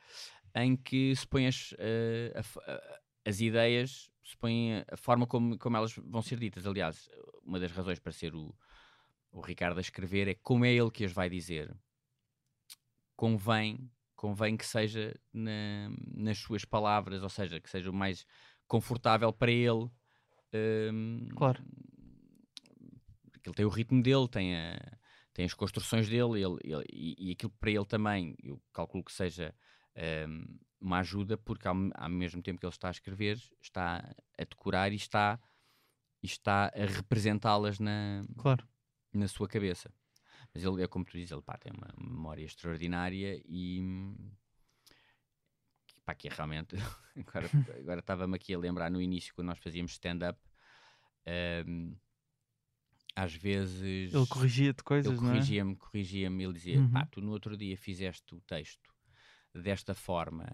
em 0.55 0.77
que 0.77 1.15
se 1.17 1.27
põe 1.27 1.47
as, 1.47 1.75
a 2.35 2.71
a- 2.73 3.01
as 3.25 3.41
ideias, 3.41 4.11
se 4.23 4.37
põe 4.37 4.75
a- 4.89 4.97
forma 4.97 5.27
como, 5.27 5.57
como 5.59 5.77
elas 5.77 5.95
vão 5.97 6.21
ser 6.23 6.39
ditas. 6.39 6.67
Aliás, 6.67 7.09
uma 7.43 7.59
das 7.61 7.71
razões 7.73 7.99
para 7.99 8.13
ser 8.13 8.35
o, 8.35 8.55
o 9.31 9.41
Ricardo 9.41 9.79
a 9.79 9.81
escrever 9.81 10.29
é 10.29 10.35
como 10.35 10.65
é 10.65 10.73
ele 10.73 10.91
que 10.91 11.05
as 11.05 11.13
vai 11.13 11.31
dizer. 11.31 11.75
Convém, 13.17 13.91
convém 14.17 14.57
que 14.57 14.67
seja 14.67 15.15
na- 15.33 15.91
nas 16.15 16.39
suas 16.39 16.65
palavras, 16.65 17.23
ou 17.23 17.29
seja, 17.29 17.61
que 17.61 17.71
seja 17.71 17.91
o 17.91 17.95
mais 17.95 18.27
confortável 18.67 19.33
para 19.33 19.51
ele. 19.51 19.91
hum, 20.93 21.29
Claro. 21.35 21.63
que 23.43 23.49
ele 23.49 23.57
tem 23.57 23.65
o 23.65 23.69
ritmo 23.71 24.03
dele, 24.03 24.29
tem, 24.29 24.55
a- 24.57 24.99
tem 25.33 25.45
as 25.45 25.55
construções 25.55 26.09
dele 26.09 26.43
ele- 26.43 26.59
ele- 26.63 26.87
e, 26.93 27.29
e 27.29 27.33
aquilo 27.33 27.53
para 27.59 27.71
ele 27.71 27.85
também, 27.87 28.37
eu 28.43 28.61
calculo 28.73 29.03
que 29.05 29.13
seja 29.13 29.55
hum, 30.29 30.59
uma 30.81 30.99
ajuda, 30.99 31.37
porque 31.37 31.67
ao, 31.69 31.77
ao 31.95 32.09
mesmo 32.09 32.43
tempo 32.43 32.59
que 32.61 32.67
ele 32.67 32.73
está 32.73 32.89
a 32.89 32.91
escrever, 32.91 33.39
está 33.61 34.15
a 34.39 34.45
decorar 34.45 34.93
e 34.93 34.97
está, 34.97 35.41
e 36.23 36.27
está 36.27 36.67
a 36.75 36.85
representá-las 36.87 37.79
na, 37.79 38.25
Claro. 38.37 38.67
na 39.13 39.29
sua 39.29 39.49
cabeça. 39.49 39.93
Mas 40.53 40.65
ele 40.65 40.83
é 40.83 40.87
como 40.89 41.05
tu 41.05 41.13
dizes, 41.13 41.31
ele 41.33 41.43
pá, 41.43 41.57
tem 41.57 41.73
uma 41.73 41.89
memória 41.97 42.45
extraordinária 42.45 43.41
e 43.47 43.81
pá, 46.05 46.15
que 46.15 46.29
é 46.29 46.31
realmente 46.33 46.75
agora, 47.17 48.01
estava-me 48.01 48.37
aqui 48.37 48.53
a 48.55 48.59
lembrar 48.59 48.91
no 48.91 49.01
início 49.01 49.35
quando 49.35 49.49
nós 49.49 49.59
fazíamos 49.59 49.93
stand-up 49.93 50.39
hum, 51.67 51.97
às 53.15 53.35
vezes 53.35 54.13
Ele 54.15 54.27
corrigia-te 54.27 54.83
coisas, 54.83 55.11
ele 55.13 55.21
não 55.21 55.29
é? 55.29 55.31
corrigia-me, 55.31 55.77
corrigia-me, 55.77 56.45
ele 56.45 56.53
dizia, 56.55 56.79
Uhum. 56.81 56.91
pá, 56.91 57.07
tu 57.07 57.21
no 57.21 57.31
outro 57.31 57.57
dia 57.57 57.77
fizeste 57.77 58.35
o 58.35 58.41
texto 58.41 58.91
desta 59.55 59.95
forma 59.95 60.47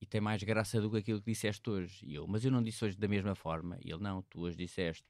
e 0.00 0.06
tem 0.06 0.20
mais 0.20 0.42
graça 0.42 0.80
do 0.80 0.90
que 0.90 0.98
aquilo 0.98 1.20
que 1.20 1.30
disseste 1.30 1.68
hoje. 1.68 2.06
E 2.06 2.14
eu, 2.14 2.26
mas 2.26 2.44
eu 2.44 2.50
não 2.50 2.62
disse 2.62 2.84
hoje 2.84 2.96
da 2.96 3.08
mesma 3.08 3.34
forma. 3.34 3.76
E 3.84 3.90
ele, 3.90 4.02
não, 4.02 4.22
tu 4.22 4.40
hoje 4.40 4.56
disseste 4.56 5.04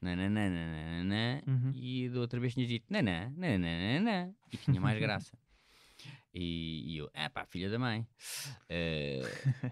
nananana, 0.00 1.42
Uhum. 1.46 1.72
e 1.74 2.08
da 2.08 2.20
outra 2.20 2.38
vez 2.40 2.54
tinhas 2.54 2.68
dito 2.68 2.86
nananana, 2.90 4.34
e 4.52 4.56
tinha 4.56 4.80
mais 4.80 4.98
graça. 5.00 5.36
E, 6.32 6.92
e 6.94 6.98
eu, 6.98 7.10
ah 7.14 7.30
pá, 7.30 7.44
filha 7.46 7.70
da 7.70 7.78
mãe. 7.78 8.06
Eh, 8.68 9.22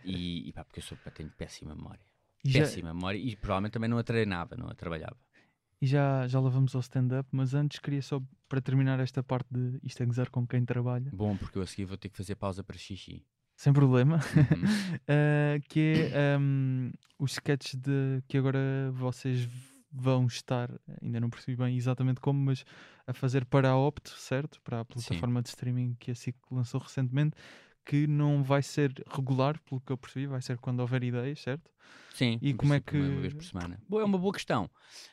e, 0.05 0.49
e 0.49 0.53
pá, 0.53 0.65
porque 0.65 0.79
eu 0.81 0.85
sou, 0.85 0.97
pá, 0.99 1.11
tenho 1.11 1.31
péssima 1.31 1.75
memória. 1.75 2.05
Já, 2.45 2.61
Péssima 2.61 2.93
memória. 2.95 3.19
E 3.19 3.37
provavelmente 3.37 3.73
também 3.73 3.89
não 3.91 3.99
a 3.99 4.03
treinava, 4.05 4.57
não 4.57 4.69
a 4.69 4.75
trabalhava. 4.75 5.17
E 5.83 5.87
já, 5.87 6.27
já 6.29 6.41
lá 6.41 6.49
vamos 6.49 6.75
ao 6.75 6.81
stand-up, 6.81 7.29
mas 7.33 7.53
antes 7.55 7.79
queria 7.81 8.01
só, 8.01 8.23
para 8.49 8.61
terminar 8.63 9.01
esta 9.01 9.23
parte 9.23 9.49
de 9.53 9.79
isto 9.83 10.03
é 10.03 10.07
gozar 10.07 10.31
com 10.31 10.47
quem 10.47 10.65
trabalha, 10.65 11.11
Bom, 11.13 11.37
porque 11.37 11.59
eu 11.59 11.63
a 11.63 11.67
seguir 11.67 11.85
vou 11.87 11.97
ter 11.99 12.09
que 12.09 12.17
fazer 12.17 12.37
pausa 12.37 12.63
para 12.65 12.79
xixi. 12.79 13.27
sem 13.57 13.73
problema, 13.73 14.17
Uhum. 14.37 14.65
uh, 14.95 15.61
que 15.69 16.09
é 16.13 16.39
um, 16.39 16.91
os 17.19 17.33
sketches 17.33 17.75
de, 17.81 18.23
que 18.29 18.39
agora 18.39 18.59
vocês 18.93 19.49
vão 19.95 20.27
estar, 20.27 20.71
ainda 21.03 21.21
não 21.21 21.29
percebi 21.29 21.57
bem 21.57 21.77
exatamente 21.77 22.21
como, 22.21 22.39
mas 22.47 22.65
a 23.07 23.13
fazer 23.13 23.45
para 23.45 23.69
a 23.71 23.77
Opto, 23.77 24.11
certo? 24.17 24.61
Para 24.63 24.81
a 24.81 24.85
plataforma 24.85 25.43
de 25.43 25.49
streaming 25.51 25.95
que 25.99 26.11
a 26.11 26.15
SIC 26.15 26.37
lançou 26.51 26.81
recentemente, 26.81 27.37
que 27.85 28.07
não 28.07 28.43
vai 28.43 28.63
ser 28.63 28.93
regular, 29.11 29.61
pelo 29.65 29.81
que 29.81 29.93
eu 29.93 29.97
percebi, 29.99 30.27
vai 30.27 30.41
ser 30.41 30.59
quando 30.59 30.81
houver 30.81 31.03
ideias, 31.03 31.41
certo? 31.41 31.71
Sim, 32.15 32.39
E 32.43 32.53
como 32.55 32.75
é 32.75 32.81
que- 32.81 32.97
Uma 32.97 33.21
vez 33.21 33.35
por 33.35 33.45
semana. 33.45 33.83
Boa, 33.89 34.03
é 34.03 34.05
uma 34.05 34.19
boa 34.19 34.33
questão. 34.33 34.71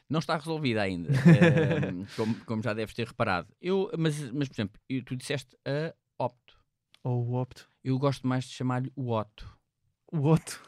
Não 0.09 0.19
está 0.19 0.35
resolvida 0.37 0.81
ainda, 0.81 1.09
eh, 1.25 2.05
como, 2.15 2.35
como 2.45 2.61
já 2.61 2.73
deves 2.73 2.93
ter 2.93 3.07
reparado. 3.07 3.47
Eu, 3.61 3.89
mas, 3.97 4.19
mas, 4.31 4.47
por 4.47 4.55
exemplo, 4.55 4.81
eu- 4.89 5.03
tu 5.03 5.15
disseste 5.15 5.57
a 5.65 5.95
opto. 6.23 6.59
Ou 7.03 7.25
o 7.27 7.33
opto. 7.35 7.69
Eu 7.83 7.97
gosto 7.97 8.27
mais 8.27 8.43
de 8.45 8.51
chamar-lhe 8.53 8.91
o 8.95 9.11
Otto, 9.11 9.57
O 10.11 10.27
Otto. 10.27 10.61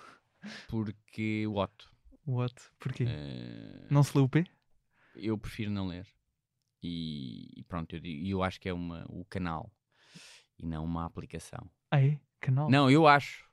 porque 0.68 1.46
o 1.46 1.56
Otto. 1.58 1.92
O 2.26 2.38
Otto. 2.38 2.72
Porquê? 2.80 3.06
eh, 3.08 3.88
Não 3.90 4.04
se 4.04 4.18
lê 4.18 4.24
o 4.24 4.30
P? 4.30 4.46
eu 5.16 5.38
prefiro 5.38 5.70
não 5.70 5.88
ler. 5.88 6.08
E, 6.82 7.60
e 7.60 7.64
pronto, 7.66 7.94
eu, 7.96 8.02
eu 8.04 8.42
acho 8.42 8.60
que 8.60 8.70
é 8.70 8.74
uma, 8.74 9.06
o 9.10 9.26
canal 9.26 9.72
e 10.58 10.66
não 10.66 10.84
uma 10.86 11.06
aplicação. 11.06 11.70
Ah, 11.92 12.02
é? 12.02 12.20
Canal? 12.40 12.70
Não, 12.70 12.90
eu 12.90 13.06
acho. 13.08 13.46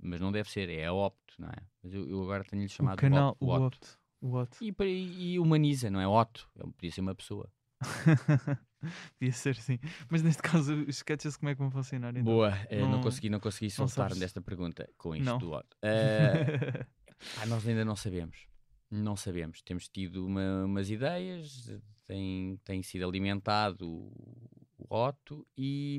Mas 0.00 0.20
não 0.20 0.30
deve 0.32 0.50
ser, 0.50 0.68
é 0.68 0.86
a 0.86 0.92
opto, 0.92 1.34
não 1.38 1.48
é? 1.48 1.56
Mas 1.82 1.92
eu, 1.92 2.08
eu 2.08 2.22
agora 2.22 2.44
tenho-lhe 2.44 2.66
o 2.66 2.70
chamado 2.70 2.96
canal, 2.98 3.30
Otto. 3.40 3.44
o. 3.44 3.66
Opto. 3.66 3.98
O 4.20 4.34
Otto. 4.36 4.56
E, 4.64 5.32
e 5.34 5.38
humaniza, 5.38 5.90
não 5.90 6.00
é? 6.00 6.06
Otto. 6.06 6.48
Podia 6.76 6.90
ser 6.92 7.00
uma 7.00 7.14
pessoa. 7.14 7.50
Podia 9.18 9.32
ser 9.32 9.56
sim. 9.56 9.78
Mas 10.10 10.22
neste 10.22 10.42
caso, 10.42 10.74
os 10.82 10.96
sketches 10.96 11.36
como 11.36 11.50
é 11.50 11.54
que 11.54 11.58
vão 11.60 11.70
funcionar? 11.70 12.10
Então? 12.10 12.22
Boa, 12.24 12.52
eh, 12.68 12.80
não, 12.80 12.92
não- 12.92 13.00
consegui, 13.00 13.28
não 13.30 13.40
consegui 13.40 13.70
soltar-me 13.70 14.18
desta 14.18 14.40
pergunta 14.40 14.88
com 14.96 15.14
isto 15.16 15.24
Não. 15.24 15.38
do 15.38 15.52
Otto. 15.52 15.76
Eh, 15.82 16.86
pá, 17.36 17.46
nós 17.46 17.66
ainda 17.66 17.84
não 17.84 17.96
sabemos. 17.96 18.46
Não 18.90 19.16
sabemos. 19.16 19.62
Temos 19.62 19.88
tido 19.88 20.26
uma- 20.26 20.64
umas 20.64 20.90
ideias, 20.90 21.70
tem, 22.06 22.58
tem 22.64 22.82
sido 22.82 23.06
alimentado 23.08 23.88
o, 23.88 24.50
o 24.78 24.94
Otto 24.94 25.46
e 25.56 25.98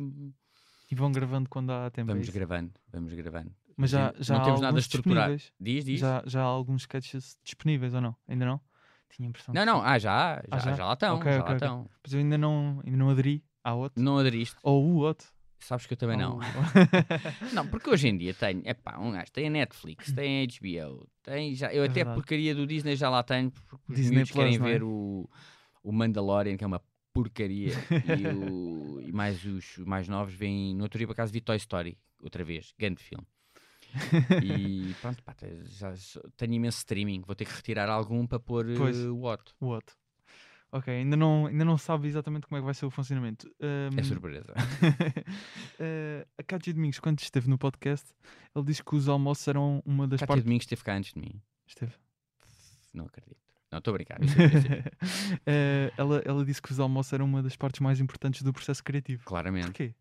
e 0.89 0.95
vão 0.95 1.11
gravando 1.11 1.49
quando 1.49 1.71
há 1.71 1.89
tempo. 1.89 2.09
é 2.11 2.13
vamos 2.13 2.27
isso? 2.27 2.37
gravando, 2.37 2.71
vamos 2.91 3.13
gravando. 3.13 3.51
Mas 3.77 3.89
já, 3.89 4.13
já 4.19 4.35
não 4.35 4.41
há 4.41 4.45
temos 4.45 4.61
nada 4.61 4.67
alguns 4.71 4.81
estruturado. 4.83 5.35
disponíveis. 5.35 5.53
Diz, 5.59 5.85
diz. 5.85 5.99
Já, 5.99 6.23
já 6.25 6.41
há 6.41 6.45
alguns 6.45 6.83
sketches 6.83 7.37
disponíveis 7.43 7.93
ou 7.93 8.01
não? 8.01 8.15
Ainda 8.27 8.45
não? 8.45 8.61
Tinha 9.09 9.27
a 9.27 9.29
impressão. 9.29 9.53
Não, 9.53 9.65
não, 9.65 9.81
ah, 9.83 9.97
já, 9.99 10.35
já, 10.35 10.41
Ah, 10.51 10.59
já? 10.59 10.75
já 10.75 10.85
lá 10.85 10.93
estão, 10.93 11.15
Ok, 11.17 11.31
já 11.31 11.39
ok, 11.39 11.49
lá 11.49 11.55
estão. 11.57 11.89
Mas 12.03 12.13
eu 12.13 12.19
ainda 12.19 12.37
não, 12.37 12.81
ainda 12.85 12.97
não 12.97 13.09
aderi 13.09 13.43
à 13.63 13.73
outro. 13.73 14.01
Não 14.01 14.17
aderiste, 14.17 14.55
Ou 14.63 14.83
o 14.83 14.95
outro. 14.97 15.27
sabes 15.59 15.85
que 15.85 15.93
eu 15.93 15.97
também 15.97 16.17
não. 16.17 16.35
Ou- 16.35 16.41
Não, 17.53 17.67
porque 17.67 17.89
hoje 17.89 18.07
em 18.07 18.17
dia 18.17 18.33
tenho, 18.33 18.61
é 18.65 18.73
pá, 18.73 18.97
um 18.99 19.11
gajo 19.11 19.31
tem 19.31 19.47
a 19.47 19.49
Netflix, 19.49 20.11
tem 20.13 20.41
a 20.43 20.47
HBO, 20.47 21.07
tem 21.23 21.53
já, 21.55 21.73
eu 21.73 21.83
É 21.83 21.85
até 21.87 22.01
a 22.01 22.05
verdade. 22.05 22.15
porcaria 22.15 22.55
do 22.55 22.65
Disney 22.67 22.95
já 22.95 23.09
lá 23.09 23.23
tenho, 23.23 23.51
porque 23.51 23.75
os 23.89 23.95
Disney 23.97 24.25
querem 24.25 24.57
Plus, 24.57 24.59
não 24.59 24.67
é? 24.67 24.71
ver 24.71 24.83
o, 24.83 25.29
o 25.83 25.91
Mandalorian, 25.91 26.55
que 26.57 26.63
é 26.63 26.67
uma 26.67 26.81
porcaria, 27.15 27.71
e, 27.71 28.27
o- 28.35 28.99
e 29.01 29.11
mais 29.13 29.43
os 29.45 29.77
mais 29.79 30.07
novos 30.09 30.33
vêm, 30.33 30.75
no 30.75 30.83
outro 30.83 30.97
dia 30.97 31.07
por 31.07 31.13
acaso 31.13 31.31
vi 31.31 31.39
Toy 31.39 31.55
Story, 31.57 31.97
outra 32.21 32.43
vez, 32.43 32.73
grande 32.77 33.01
filme. 33.01 33.25
E 34.43 34.93
pronto, 35.01 35.23
pá, 35.23 35.33
te- 35.33 35.63
já 35.65 35.93
tenho 36.35 36.53
imenso 36.53 36.79
streaming, 36.79 37.21
vou 37.21 37.33
ter 37.35 37.45
que 37.45 37.53
retirar 37.53 37.89
algum 37.89 38.27
para 38.27 38.39
pôr 38.39 38.69
eh, 38.69 38.77
o 39.09 39.23
Otto. 39.23 39.55
o 39.61 39.67
outro. 39.67 39.95
Ok, 40.71 40.93
ainda 40.93 41.15
não, 41.15 41.45
ainda 41.45 41.63
não 41.63 41.77
sabe 41.77 42.05
exatamente 42.09 42.45
como 42.47 42.57
é 42.57 42.59
que 42.59 42.65
vai 42.65 42.73
ser 42.73 42.85
o 42.85 42.89
funcionamento. 42.91 43.47
É 43.61 43.87
Ahm, 43.97 44.03
surpresa. 44.03 44.53
eh, 45.79 46.27
a 46.37 46.43
Cátia 46.43 46.73
Domingos, 46.73 46.99
quando 46.99 47.19
esteve 47.19 47.49
no 47.49 47.57
podcast, 47.57 48.13
ele 48.53 48.65
disse 48.65 48.83
que 48.83 48.93
os 48.95 49.07
almoços 49.07 49.47
eram 49.47 49.81
uma 49.85 50.05
das 50.05 50.19
Cátia 50.19 50.27
partes. 50.27 50.43
Domingos 50.43 50.63
esteve 50.63 50.83
cá 50.83 50.95
antes 50.97 51.13
de 51.13 51.19
mim. 51.21 51.41
Esteve. 51.65 51.93
Não 52.93 53.05
acredito. 53.05 53.39
Não, 53.71 53.79
estou 53.79 53.91
a 53.91 53.97
brincar. 53.97 54.19
Eh, 55.45 55.91
ela, 55.97 56.21
ela 56.25 56.45
disse 56.45 56.61
que 56.61 56.71
os 56.71 56.79
almoços 56.79 57.11
eram 57.13 57.25
uma 57.25 57.41
das 57.43 57.55
partes 57.55 57.79
mais 57.81 57.99
importantes 57.99 58.41
do 58.41 58.51
processo 58.53 58.83
criativo. 58.83 59.23
Claramente. 59.25 59.65
Porquê? 59.67 59.93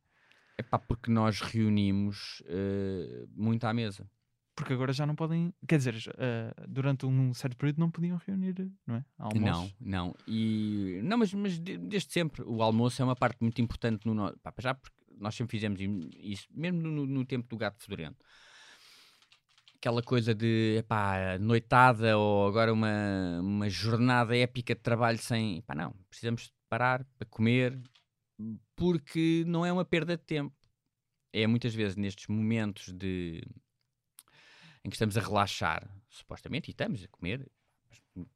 É 0.56 0.62
pá, 0.62 0.78
porque 0.78 1.10
nós 1.10 1.40
reunimos 1.40 2.42
eh, 2.46 3.26
muito 3.34 3.64
à 3.64 3.74
mesa. 3.74 4.08
Porque 4.56 4.72
agora 4.72 4.92
já 4.92 5.04
não 5.04 5.16
podem. 5.16 5.52
Quer 5.66 5.78
dizer, 5.78 5.96
eh, 6.16 6.54
durante 6.68 7.04
um 7.06 7.34
certo 7.34 7.56
período 7.56 7.80
não 7.80 7.90
podiam 7.90 8.16
reunir, 8.24 8.54
não 8.86 8.94
é? 8.96 9.04
Não, 9.18 9.26
Almoços. 9.26 9.74
não. 9.80 10.14
E, 10.28 11.00
não, 11.02 11.18
mas, 11.18 11.34
mas 11.34 11.58
de- 11.58 11.76
desde 11.76 12.12
sempre 12.12 12.42
o 12.44 12.62
almoço 12.62 13.02
é 13.02 13.04
uma 13.04 13.16
parte 13.16 13.38
muito 13.40 13.60
importante 13.60 14.06
no 14.06 14.14
nosso. 14.14 14.36
Já 14.60 14.74
porque 14.74 14.96
nós 15.18 15.34
sempre 15.34 15.50
fizemos 15.50 15.80
isso, 16.16 16.46
mesmo 16.52 16.80
no, 16.82 17.04
no 17.04 17.24
tempo 17.24 17.48
do 17.48 17.56
gato 17.56 17.82
fedorento. 17.82 18.16
Aquela 19.84 20.02
coisa 20.02 20.34
de 20.34 20.76
epá, 20.78 21.38
noitada 21.38 22.16
ou 22.16 22.48
agora 22.48 22.72
uma, 22.72 23.38
uma 23.42 23.68
jornada 23.68 24.34
épica 24.34 24.74
de 24.74 24.80
trabalho 24.80 25.18
sem. 25.18 25.58
Epá, 25.58 25.74
não, 25.74 25.92
precisamos 26.08 26.50
parar 26.70 27.04
para 27.18 27.26
comer 27.26 27.78
porque 28.74 29.44
não 29.46 29.62
é 29.66 29.70
uma 29.70 29.84
perda 29.84 30.16
de 30.16 30.22
tempo. 30.22 30.56
É 31.34 31.46
muitas 31.46 31.74
vezes 31.74 31.96
nestes 31.96 32.28
momentos 32.28 32.94
de 32.94 33.42
em 34.82 34.88
que 34.88 34.96
estamos 34.96 35.18
a 35.18 35.20
relaxar, 35.20 35.86
supostamente, 36.08 36.70
e 36.70 36.72
estamos 36.72 37.04
a 37.04 37.08
comer, 37.08 37.46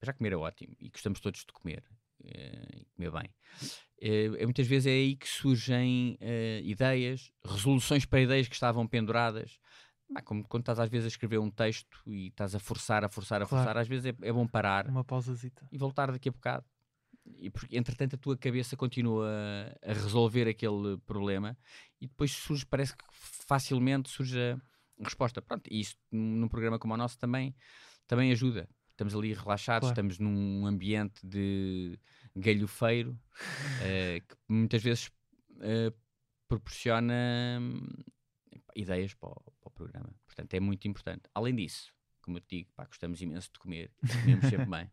já 0.03 0.13
comer 0.13 0.35
é 0.35 0.37
ótimo 0.37 0.77
e 0.79 0.91
gostamos 0.91 1.19
todos 1.19 1.47
de 1.47 1.53
comer 1.55 1.83
eh, 2.25 2.83
e 2.83 2.85
comer 2.95 3.11
bem. 3.11 3.35
Eh, 4.03 4.43
é 4.43 4.45
muitas 4.45 4.67
vezes 4.67 4.87
é 4.87 4.91
aí 4.91 5.17
que 5.17 5.27
surgem 5.27 6.19
eh, 6.21 6.61
ideias, 6.63 7.33
resoluções 7.43 8.05
para 8.05 8.21
ideias 8.21 8.49
que 8.49 8.55
estavam 8.55 8.87
penduradas. 8.87 9.59
Bah, 10.11 10.23
como 10.23 10.43
quando 10.49 10.63
estás 10.63 10.79
às 10.81 10.89
vezes 10.89 11.05
a 11.07 11.09
escrever 11.09 11.39
um 11.39 11.51
texto 11.51 12.01
e 12.07 12.29
estás 12.29 12.55
a 12.55 12.59
forçar, 12.59 13.05
a 13.05 13.09
forçar, 13.09 13.43
a 13.43 13.47
Claro. 13.47 13.65
forçar, 13.65 13.77
às 13.81 13.87
vezes 13.89 14.07
é, 14.07 14.29
é 14.29 14.33
bom 14.33 14.47
parar 14.47 14.87
Uma 14.89 15.05
pausazita. 15.05 15.69
e 15.71 15.77
voltar 15.77 16.11
daqui 16.11 16.29
a 16.29 16.33
bocado. 16.33 16.65
E 17.37 17.51
porque, 17.51 17.77
entretanto, 17.77 18.15
a 18.17 18.19
tua 18.19 18.39
cabeça 18.39 18.75
continua 18.75 19.29
a, 19.83 19.93
resolver 19.93 20.49
aquele 20.49 20.97
problema 21.05 21.59
e 22.01 22.07
depois 22.07 22.31
surge, 22.33 22.65
parece 22.65 22.97
que 22.97 23.05
facilmente 23.13 24.09
surge 24.09 24.39
a 24.39 25.05
resposta. 25.05 25.43
Pronto, 25.43 25.69
e 25.71 25.81
isso 25.81 25.95
num 26.11 26.49
programa 26.49 26.79
como 26.79 26.95
o 26.95 26.97
nosso 26.97 27.19
também, 27.19 27.55
também 28.07 28.33
ajuda. 28.33 28.67
Estamos 28.89 29.15
ali 29.15 29.35
relaxados, 29.35 29.89
Claro. 29.89 29.93
estamos 29.93 30.19
num 30.19 30.67
ambiente 30.67 31.25
de 31.25 31.99
galhofeiro 32.35 33.19
eh, 33.83 34.23
que 34.27 34.35
muitas 34.49 34.83
vezes 34.83 35.11
eh, 35.61 35.93
proporciona 36.49 37.59
hum, 37.61 37.87
ideias 38.81 39.13
para 39.15 39.29
o, 39.29 39.35
para 39.61 39.69
o 39.69 39.71
programa. 39.71 40.11
Portanto, 40.27 40.55
é 40.55 40.61
muito 40.61 40.87
importante. 40.89 41.23
Além 41.35 41.55
disso, 41.55 41.93
como 42.23 42.37
eu 42.39 42.41
te 42.41 42.57
digo, 42.59 42.71
pá, 42.77 42.85
gostamos 42.85 43.21
imenso 43.21 43.51
de 43.53 43.59
comer 43.59 43.91
e 44.03 44.09
comemos 44.09 44.49
sempre 44.49 44.67
bem. 44.71 44.91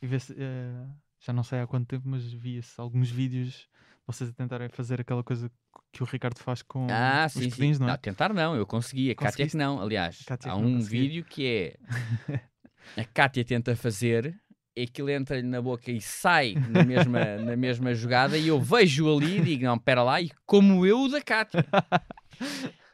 E 0.00 0.06
vê-se, 0.06 0.34
eh, 0.38 0.86
já 1.20 1.32
não 1.32 1.42
sei 1.42 1.60
há 1.60 1.66
quanto 1.66 1.86
tempo, 1.88 2.08
mas 2.08 2.32
via-se 2.32 2.80
alguns 2.80 3.10
vídeos 3.10 3.48
de 3.50 3.68
vocês 4.06 4.30
a 4.30 4.32
tentarem 4.32 4.68
fazer 4.68 5.00
aquela 5.00 5.22
coisa 5.22 5.50
que 5.92 6.02
o 6.02 6.06
Ricardo 6.06 6.38
faz 6.38 6.62
com 6.62 6.86
Ah, 6.90 7.24
os 7.26 7.32
sim, 7.32 7.50
pudins, 7.50 7.76
sim. 7.76 7.82
não 7.82 7.90
é? 7.90 7.96
tentar 7.96 8.32
não, 8.32 8.56
eu 8.56 8.66
consegui. 8.66 9.10
A 9.10 9.14
Cátia 9.14 9.44
é 9.44 9.48
que 9.48 9.56
não. 9.56 9.80
Aliás, 9.80 10.22
Cátia 10.24 10.48
é 10.48 10.52
há 10.52 10.56
não 10.56 10.64
um 10.64 10.80
vídeo 10.80 11.24
que 11.24 11.46
é 11.46 11.76
a 12.96 13.04
Cátia 13.04 13.44
tenta 13.44 13.76
fazer, 13.76 14.40
e 14.76 14.82
aquilo 14.82 15.10
entra-lhe 15.10 15.42
na 15.46 15.60
boca 15.60 15.90
e 15.90 16.00
sai 16.00 16.54
na 16.54 16.84
mesma, 16.84 17.18
na 17.44 17.56
mesma 17.56 17.92
jogada, 17.94 18.38
e 18.38 18.48
eu 18.48 18.60
vejo 18.60 19.14
ali 19.14 19.38
e 19.38 19.40
digo: 19.42 19.64
não, 19.64 19.78
pera 19.78 20.02
lá, 20.02 20.20
e 20.22 20.30
como 20.46 20.86
eu 20.86 21.02
o 21.02 21.08
da 21.08 21.20
Cátia. 21.20 21.66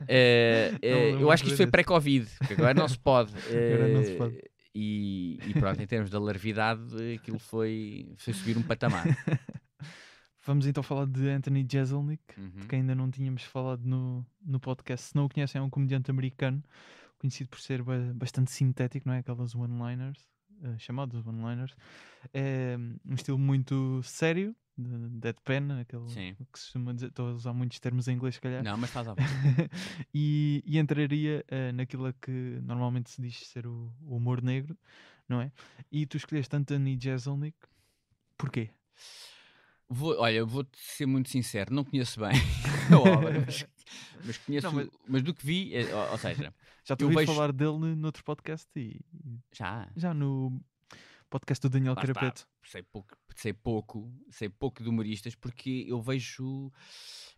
Eh, 0.09 0.72
Não 1.12 1.20
eu 1.20 1.30
acho 1.30 1.42
que 1.42 1.49
de 1.49 1.55
isto 1.55 1.62
foi 1.62 1.70
pré-Covid, 1.70 2.26
porque 2.38 2.55
agora 2.55 2.74
não 2.74 2.88
se 2.88 2.99
pode. 2.99 3.32
Agora 3.49 3.88
não 3.88 4.03
se 4.05 4.12
Eh, 4.12 4.16
pode. 4.16 4.40
E, 4.74 5.38
e 5.47 5.55
pronto, 5.55 5.80
em 5.80 5.86
termos 5.86 6.11
de 6.11 6.16
alarvidade, 6.16 7.14
aquilo 7.14 7.38
foi, 7.38 8.12
foi 8.18 8.34
subir 8.34 8.59
um 8.59 8.62
patamar. 8.62 9.05
Vamos 10.44 10.66
então 10.66 10.82
falar 10.82 11.07
de 11.07 11.28
Anthony 11.28 11.66
Jeselnik, 11.70 12.22
Uhum. 12.38 12.68
que 12.68 12.76
ainda 12.76 12.94
não 12.94 13.11
tínhamos 13.11 13.42
falado 13.42 13.82
no, 13.84 14.24
no 14.44 14.61
podcast. 14.61 15.09
Se 15.09 15.16
não 15.16 15.24
o 15.24 15.28
conhecem, 15.28 15.59
é 15.59 15.62
um 15.62 15.70
comediante 15.70 16.11
americano, 16.11 16.62
conhecido 17.18 17.49
por 17.51 17.59
ser 17.59 17.82
ba- 17.82 18.12
bastante 18.14 18.53
sintético, 18.53 19.09
não 19.09 19.14
é? 19.14 19.18
Aquelas 19.18 19.55
one-liners, 19.55 20.20
eh, 20.62 20.76
chamados 20.78 21.26
one-liners. 21.26 21.74
É 22.32 22.76
um 23.05 23.14
estilo 23.14 23.38
muito 23.38 24.01
sério, 24.05 24.55
de 24.79 25.09
deadpan, 25.20 25.81
aquele 25.81 26.09
Sim. 26.11 26.37
que 26.53 26.59
se 26.59 26.70
chama 26.70 26.93
dizer, 26.95 27.09
estou 27.09 27.29
a 27.29 27.33
usar 27.33 27.53
muitos 27.53 27.79
termos 27.81 28.09
em 28.09 28.14
inglês, 28.14 28.35
se 28.35 28.41
calhar. 28.41 28.62
Não, 28.62 28.77
mas 28.77 28.91
estás 28.91 29.07
a 29.09 29.14
e, 30.14 30.62
e 30.66 30.79
entraria 30.79 31.45
eh, 31.49 31.72
naquilo 31.72 32.12
que 32.14 32.31
normalmente 32.62 33.11
se 33.11 33.20
diz 33.22 33.37
ser 33.49 33.66
o, 33.66 33.93
o 34.03 34.16
humor 34.16 34.43
negro, 34.43 34.77
não 35.29 35.41
é? 35.41 35.51
E 35.91 36.05
tu 36.07 36.16
escolheste 36.16 36.55
Anthony 36.55 36.99
Jeselnik, 37.01 37.57
porquê? 38.37 38.70
Vou, 39.89 40.18
olha, 40.18 40.45
vou-te 40.45 40.77
ser 40.79 41.07
muito 41.07 41.31
sincero, 41.31 41.72
não 41.72 41.85
conheço 41.85 42.18
bem 42.20 42.33
a 42.93 42.99
obra, 42.99 43.41
mas, 43.47 43.66
mas 44.24 44.39
conheço, 44.39 44.66
Não, 44.66 44.74
mas- 44.74 44.89
mas... 45.09 45.22
do 45.22 45.33
que 45.33 45.47
vi, 45.47 45.74
é, 45.74 45.95
ou, 45.95 46.11
ou 46.12 46.18
seja, 46.18 46.53
Já 46.85 46.97
te 46.97 47.05
ouvi 47.05 47.16
vejo- 47.16 47.33
falar 47.33 47.53
dele 47.53 47.95
noutro 47.97 48.22
podcast 48.24 48.68
e 48.77 49.01
já 49.53 49.89
já 49.97 50.12
no 50.12 50.61
podcast 51.29 51.61
do 51.62 51.70
Daniel. 51.70 51.95
Carapeto. 51.95 52.49
sei 52.64 52.83
pouco, 52.83 53.16
sei 53.35 53.53
pouco, 53.53 54.12
sei 54.31 54.49
pouco 54.49 54.83
de 54.83 54.89
humoristas 54.89 55.35
porque 55.35 55.85
eu 55.89 56.01
vejo, 56.01 56.70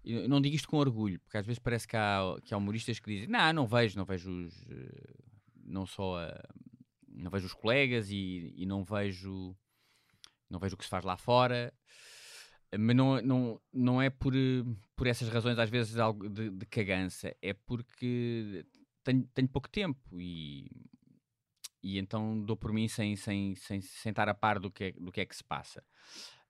eu 0.04 0.28
não 0.28 0.40
digo 0.40 0.56
isto 0.56 0.68
com 0.68 0.78
orgulho, 0.78 1.20
porque 1.20 1.38
às 1.38 1.46
vezes 1.46 1.58
parece 1.58 1.86
que 1.86 1.96
há, 1.96 2.20
que 2.44 2.54
há 2.54 2.56
humoristas 2.56 2.98
que 2.98 3.10
dizem, 3.10 3.28
não, 3.28 3.52
não 3.52 3.66
vejo, 3.66 3.98
não 3.98 4.04
vejo 4.04 4.30
os, 4.30 4.54
eh, 4.70 5.14
não 5.64 5.86
só 5.86 6.18
a, 6.18 6.40
não 7.08 7.30
vejo 7.30 7.46
os 7.46 7.54
colegas 7.54 8.10
e, 8.10 8.54
e 8.56 8.66
não 8.66 8.84
vejo, 8.84 9.56
não 10.48 10.58
vejo 10.58 10.74
o 10.74 10.78
que 10.78 10.84
se 10.84 10.90
faz 10.90 11.04
lá 11.04 11.16
fora. 11.16 11.72
Mas 12.78 12.94
não, 12.94 13.22
não, 13.22 13.60
não 13.72 14.02
é 14.02 14.10
por, 14.10 14.34
por 14.94 15.06
essas 15.06 15.30
razões, 15.30 15.58
às 15.58 15.70
vezes, 15.70 15.94
de, 16.30 16.50
de 16.50 16.66
cagança, 16.66 17.34
é 17.40 17.54
porque 17.54 18.66
tenho, 19.02 19.26
tenho 19.32 19.48
pouco 19.48 19.70
tempo 19.70 20.20
e, 20.20 20.70
e 21.82 21.98
então 21.98 22.40
dou 22.42 22.56
por 22.56 22.72
mim 22.72 22.88
sem, 22.88 23.16
sem, 23.16 23.54
sem, 23.54 23.80
sem 23.80 24.10
estar 24.10 24.28
a 24.28 24.34
par 24.34 24.58
do 24.58 24.70
que 24.70 24.84
é, 24.84 24.92
do 24.92 25.12
que, 25.12 25.20
é 25.20 25.26
que 25.26 25.36
se 25.36 25.44
passa. 25.44 25.84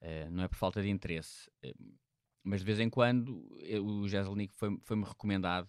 Uh, 0.01 0.31
não 0.31 0.45
é 0.45 0.49
por 0.49 0.57
falta 0.57 0.83
de 0.83 0.89
interesse. 0.89 1.51
Uh, 1.65 1.99
mas 2.43 2.61
de 2.61 2.67
vez 2.67 2.81
em 2.81 2.89
quando 2.89 3.47
eu, 3.61 3.85
o 3.85 4.09
Jezelnik 4.09 4.55
foi-me 4.57 4.81
foi 4.83 5.03
recomendado, 5.03 5.69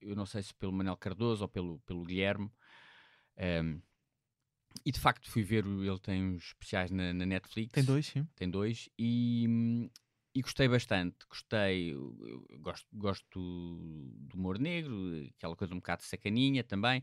eu 0.00 0.14
não 0.14 0.26
sei 0.26 0.42
se 0.42 0.54
pelo 0.54 0.72
Manuel 0.72 0.96
Cardoso 0.96 1.42
ou 1.42 1.48
pelo, 1.48 1.80
pelo 1.80 2.04
Guilherme. 2.04 2.50
Um, 3.36 3.42
ehm, 3.42 3.82
e 4.84 4.92
de 4.92 4.98
facto 4.98 5.30
fui 5.30 5.42
ver, 5.42 5.64
ele 5.64 5.98
tem 5.98 6.22
uns 6.22 6.46
especiais 6.48 6.90
na, 6.90 7.12
na, 7.12 7.26
Netflix. 7.26 7.72
Tem 7.72 7.84
dois, 7.84 8.06
sim. 8.06 8.26
Tem 8.34 8.50
dois. 8.50 8.88
E, 8.98 9.90
e 10.34 10.42
gostei 10.42 10.68
bastante. 10.68 11.16
Gostei, 11.28 11.94
gosto, 12.60 12.86
gosto 12.92 13.28
do 13.34 14.36
humor 14.36 14.58
negro, 14.58 14.94
aquela 15.36 15.56
coisa 15.56 15.74
um 15.74 15.78
bocado 15.78 16.02
sacaninha 16.02 16.64
também, 16.64 17.02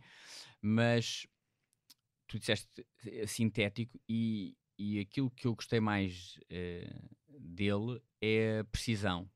mas 0.62 1.26
tu 2.32 2.39
disseste 2.39 2.88
eh, 3.05 3.27
sintético 3.27 3.99
e, 4.07 4.55
e 4.79 5.01
aquilo 5.01 5.29
que 5.29 5.47
eu 5.47 5.53
gostei 5.53 5.82
mais 5.82 6.39
uh, 6.49 7.09
dele 7.27 8.01
é 8.21 8.59
a 8.59 8.63
precisão. 8.63 9.29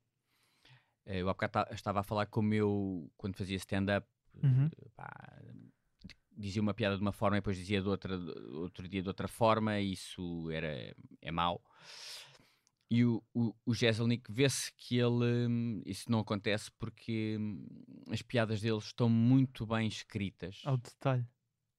Uh, 1.06 1.12
eu 1.12 1.28
há 1.28 1.34
bocado 1.34 1.74
estava 1.74 2.00
a 2.00 2.02
falar 2.02 2.24
com 2.26 2.40
o 2.40 2.42
meu, 2.42 3.12
quando 3.18 3.36
fazia 3.36 3.56
stand-up, 3.56 4.08
uhum. 4.42 4.66
uh, 4.66 5.70
dizia 6.34 6.62
uma 6.62 6.72
piada 6.72 6.96
de 6.96 7.02
uma 7.02 7.12
forma 7.12 7.36
e 7.36 7.40
depois 7.40 7.58
dizia 7.58 7.82
de 7.82 7.88
outra, 7.88 8.16
outro 8.54 8.88
dia 8.88 9.02
de 9.02 9.08
outra 9.08 9.28
forma, 9.28 9.78
e 9.78 9.92
isso 9.92 10.50
era, 10.50 10.96
é 11.20 11.30
mau. 11.30 11.62
E 12.90 13.04
o, 13.04 13.22
o, 13.34 13.54
o 13.66 13.74
Jeselnik 13.74 14.32
vê-se 14.32 14.72
que 14.74 14.96
ele. 14.96 15.48
Hum, 15.48 15.82
isso 15.84 16.10
não 16.10 16.20
acontece 16.20 16.70
porque 16.78 17.36
hum, 17.38 17.66
as 18.10 18.22
piadas 18.22 18.62
dele 18.62 18.78
estão 18.78 19.08
muito 19.10 19.66
bem 19.66 19.86
escritas. 19.86 20.62
Ao 20.64 20.78
detalhe. 20.78 21.26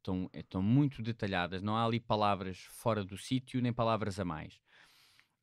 Estão, 0.08 0.30
estão 0.34 0.62
muito 0.62 1.02
detalhadas. 1.02 1.62
Não 1.62 1.76
há 1.76 1.84
ali 1.84 2.00
palavras 2.00 2.60
fora 2.60 3.04
do 3.04 3.18
sítio 3.18 3.62
nem 3.62 3.74
palavras 3.74 4.20
a 4.20 4.26
mais. 4.26 4.58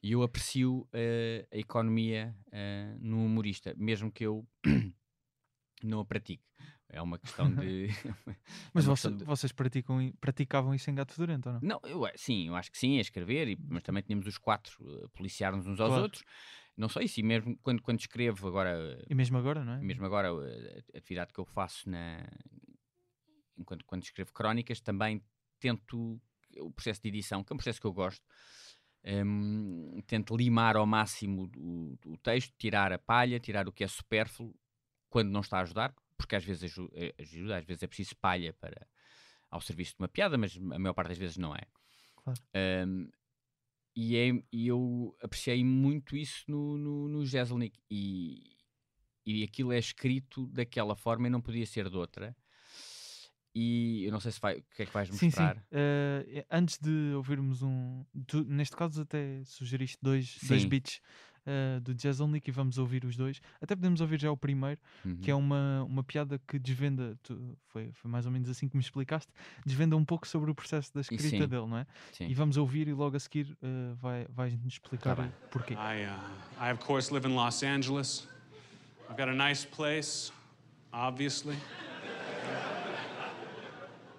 E 0.02 0.12
eu 0.12 0.22
aprecio 0.22 0.80
uh, 0.80 1.46
a 1.52 1.56
economia 1.56 2.34
uh, 2.48 2.98
no 2.98 3.24
humorista, 3.24 3.74
mesmo 3.76 4.10
que 4.10 4.24
eu 4.24 4.46
não 5.84 6.00
a 6.00 6.04
pratique. 6.04 6.44
É 6.88 7.02
uma 7.02 7.18
questão 7.18 7.52
de. 7.54 7.88
É 8.26 8.36
mas 8.72 8.84
é 8.84 8.88
você, 8.88 9.10
de... 9.10 9.24
vocês 9.24 9.52
praticam, 9.52 10.12
praticavam 10.20 10.74
isso 10.74 10.90
em 10.90 10.94
Gato 10.94 11.12
Fedorento 11.12 11.48
ou 11.48 11.54
não? 11.54 11.60
Não, 11.62 11.80
eu, 11.84 12.10
sim, 12.16 12.48
eu 12.48 12.56
acho 12.56 12.70
que 12.70 12.78
sim, 12.78 12.98
a 12.98 13.00
escrever, 13.00 13.48
e, 13.48 13.58
mas 13.68 13.82
também 13.82 14.02
tínhamos 14.02 14.26
os 14.26 14.38
quatro 14.38 14.72
a 15.04 15.08
policiar-nos 15.10 15.66
uns 15.66 15.80
aos 15.80 15.88
claro. 15.88 16.02
outros. 16.02 16.24
Não 16.76 16.88
só 16.88 17.00
isso, 17.00 17.20
e 17.20 17.22
mesmo 17.22 17.56
quando, 17.62 17.82
quando 17.82 18.00
escrevo 18.00 18.48
agora. 18.48 19.02
E 19.08 19.14
mesmo 19.14 19.36
agora, 19.36 19.64
não 19.64 19.74
é? 19.74 19.80
Mesmo 19.80 20.04
agora, 20.04 20.28
a, 20.30 20.98
atividade 20.98 21.32
que 21.32 21.38
eu 21.38 21.44
faço 21.44 21.88
na. 21.88 22.26
Enquanto 23.56 23.84
quando 23.84 24.02
escrevo 24.02 24.32
crónicas, 24.32 24.80
também 24.80 25.22
tento 25.58 26.20
o 26.58 26.70
processo 26.70 27.02
de 27.02 27.08
edição, 27.08 27.42
que 27.42 27.52
é 27.52 27.54
um 27.54 27.56
processo 27.56 27.80
que 27.80 27.86
eu 27.86 27.92
gosto. 27.92 28.24
Um, 29.06 30.00
tento 30.06 30.36
limar 30.36 30.76
ao 30.76 30.86
máximo 30.86 31.50
o, 31.56 31.98
o, 32.06 32.16
texto, 32.16 32.54
tirar 32.56 32.92
a 32.92 32.98
palha, 32.98 33.38
tirar 33.38 33.68
o 33.68 33.72
que 33.72 33.84
é 33.84 33.88
supérfluo, 33.88 34.54
quando 35.10 35.30
não 35.30 35.40
está 35.40 35.58
a 35.58 35.62
ajudar, 35.62 35.94
porque 36.16 36.34
às 36.34 36.44
vezes 36.44 36.74
eh, 36.94 37.14
ajuda, 37.18 37.58
às 37.58 37.64
vezes 37.64 37.82
é 37.82 37.86
preciso 37.86 38.16
palha 38.16 38.52
para, 38.54 38.86
ao 39.50 39.60
serviço 39.60 39.92
de 39.92 40.02
uma 40.02 40.08
piada, 40.08 40.38
mas 40.38 40.56
a 40.56 40.78
maior 40.78 40.94
parte 40.94 41.08
das 41.08 41.18
vezes 41.18 41.36
não 41.36 41.54
é. 41.54 41.62
Claro. 42.16 42.40
Um, 42.88 43.10
e, 43.94 44.16
é, 44.16 44.42
e 44.52 44.66
eu 44.66 45.16
apreciei 45.22 45.62
muito 45.62 46.16
isso 46.16 46.44
no, 46.48 46.76
no, 46.76 47.08
no 47.08 47.26
Jeselnik 47.26 47.78
e, 47.88 48.56
e 49.24 49.44
aquilo 49.44 49.72
é 49.72 49.78
escrito 49.78 50.46
daquela 50.48 50.96
forma 50.96 51.28
e 51.28 51.30
não 51.30 51.40
podia 51.40 51.66
ser 51.66 51.88
de 51.88 51.96
outra. 51.96 52.36
E 53.54 54.04
eu 54.04 54.12
não 54.12 54.18
sei 54.18 54.32
se 54.32 54.40
vai, 54.40 54.56
o 54.58 54.64
que 54.74 54.82
é 54.82 54.86
que 54.86 54.92
vais 54.92 55.08
mostrar. 55.08 55.54
Sim, 55.54 55.60
sim. 55.60 56.40
Uh, 56.40 56.44
antes 56.50 56.78
de 56.78 57.12
ouvirmos 57.14 57.62
um. 57.62 58.04
Tu, 58.26 58.44
neste 58.44 58.74
caso, 58.74 59.02
até 59.02 59.42
sugeriste 59.44 59.98
dois, 60.02 60.38
dois 60.42 60.64
beats 60.64 61.00
uh, 61.46 61.80
do 61.80 61.94
Jazzonic 61.94 62.48
e 62.48 62.52
vamos 62.52 62.78
ouvir 62.78 63.04
os 63.04 63.16
dois. 63.16 63.40
Até 63.60 63.74
podemos 63.74 64.00
ouvir 64.00 64.20
já 64.20 64.30
o 64.30 64.36
primeiro, 64.36 64.80
uhum. 65.04 65.16
que 65.16 65.30
é 65.30 65.34
uma, 65.34 65.84
uma 65.84 66.02
piada 66.02 66.40
que 66.46 66.58
desvenda, 66.58 67.16
tu, 67.22 67.56
foi, 67.68 67.92
foi 67.92 68.10
mais 68.10 68.26
ou 68.26 68.32
menos 68.32 68.48
assim 68.48 68.68
que 68.68 68.76
me 68.76 68.82
explicaste, 68.82 69.32
desvenda 69.64 69.96
um 69.96 70.04
pouco 70.04 70.26
sobre 70.26 70.50
o 70.50 70.54
processo 70.54 70.92
da 70.92 71.00
escrita 71.00 71.46
dele, 71.46 71.66
não 71.66 71.78
é? 71.78 71.86
Sim. 72.12 72.26
E 72.26 72.34
vamos 72.34 72.56
ouvir 72.56 72.88
e 72.88 72.92
logo 72.92 73.16
a 73.16 73.20
seguir 73.20 73.56
uh, 73.62 73.94
vai, 73.96 74.26
vais-nos 74.30 74.74
explicar 74.74 75.16
tá 75.16 75.28
porquê. 75.50 75.74
I, 75.74 76.06
uh, 76.06 76.68
I, 76.68 76.72
of 76.72 76.84
course, 76.84 77.12
live 77.12 77.28
in 77.28 77.34
Los 77.34 77.62
Angeles. 77.62 78.26
I've 79.08 79.16
got 79.16 79.28
a 79.28 79.34
nice 79.34 79.64
place, 79.66 80.32
obviously. 80.92 81.56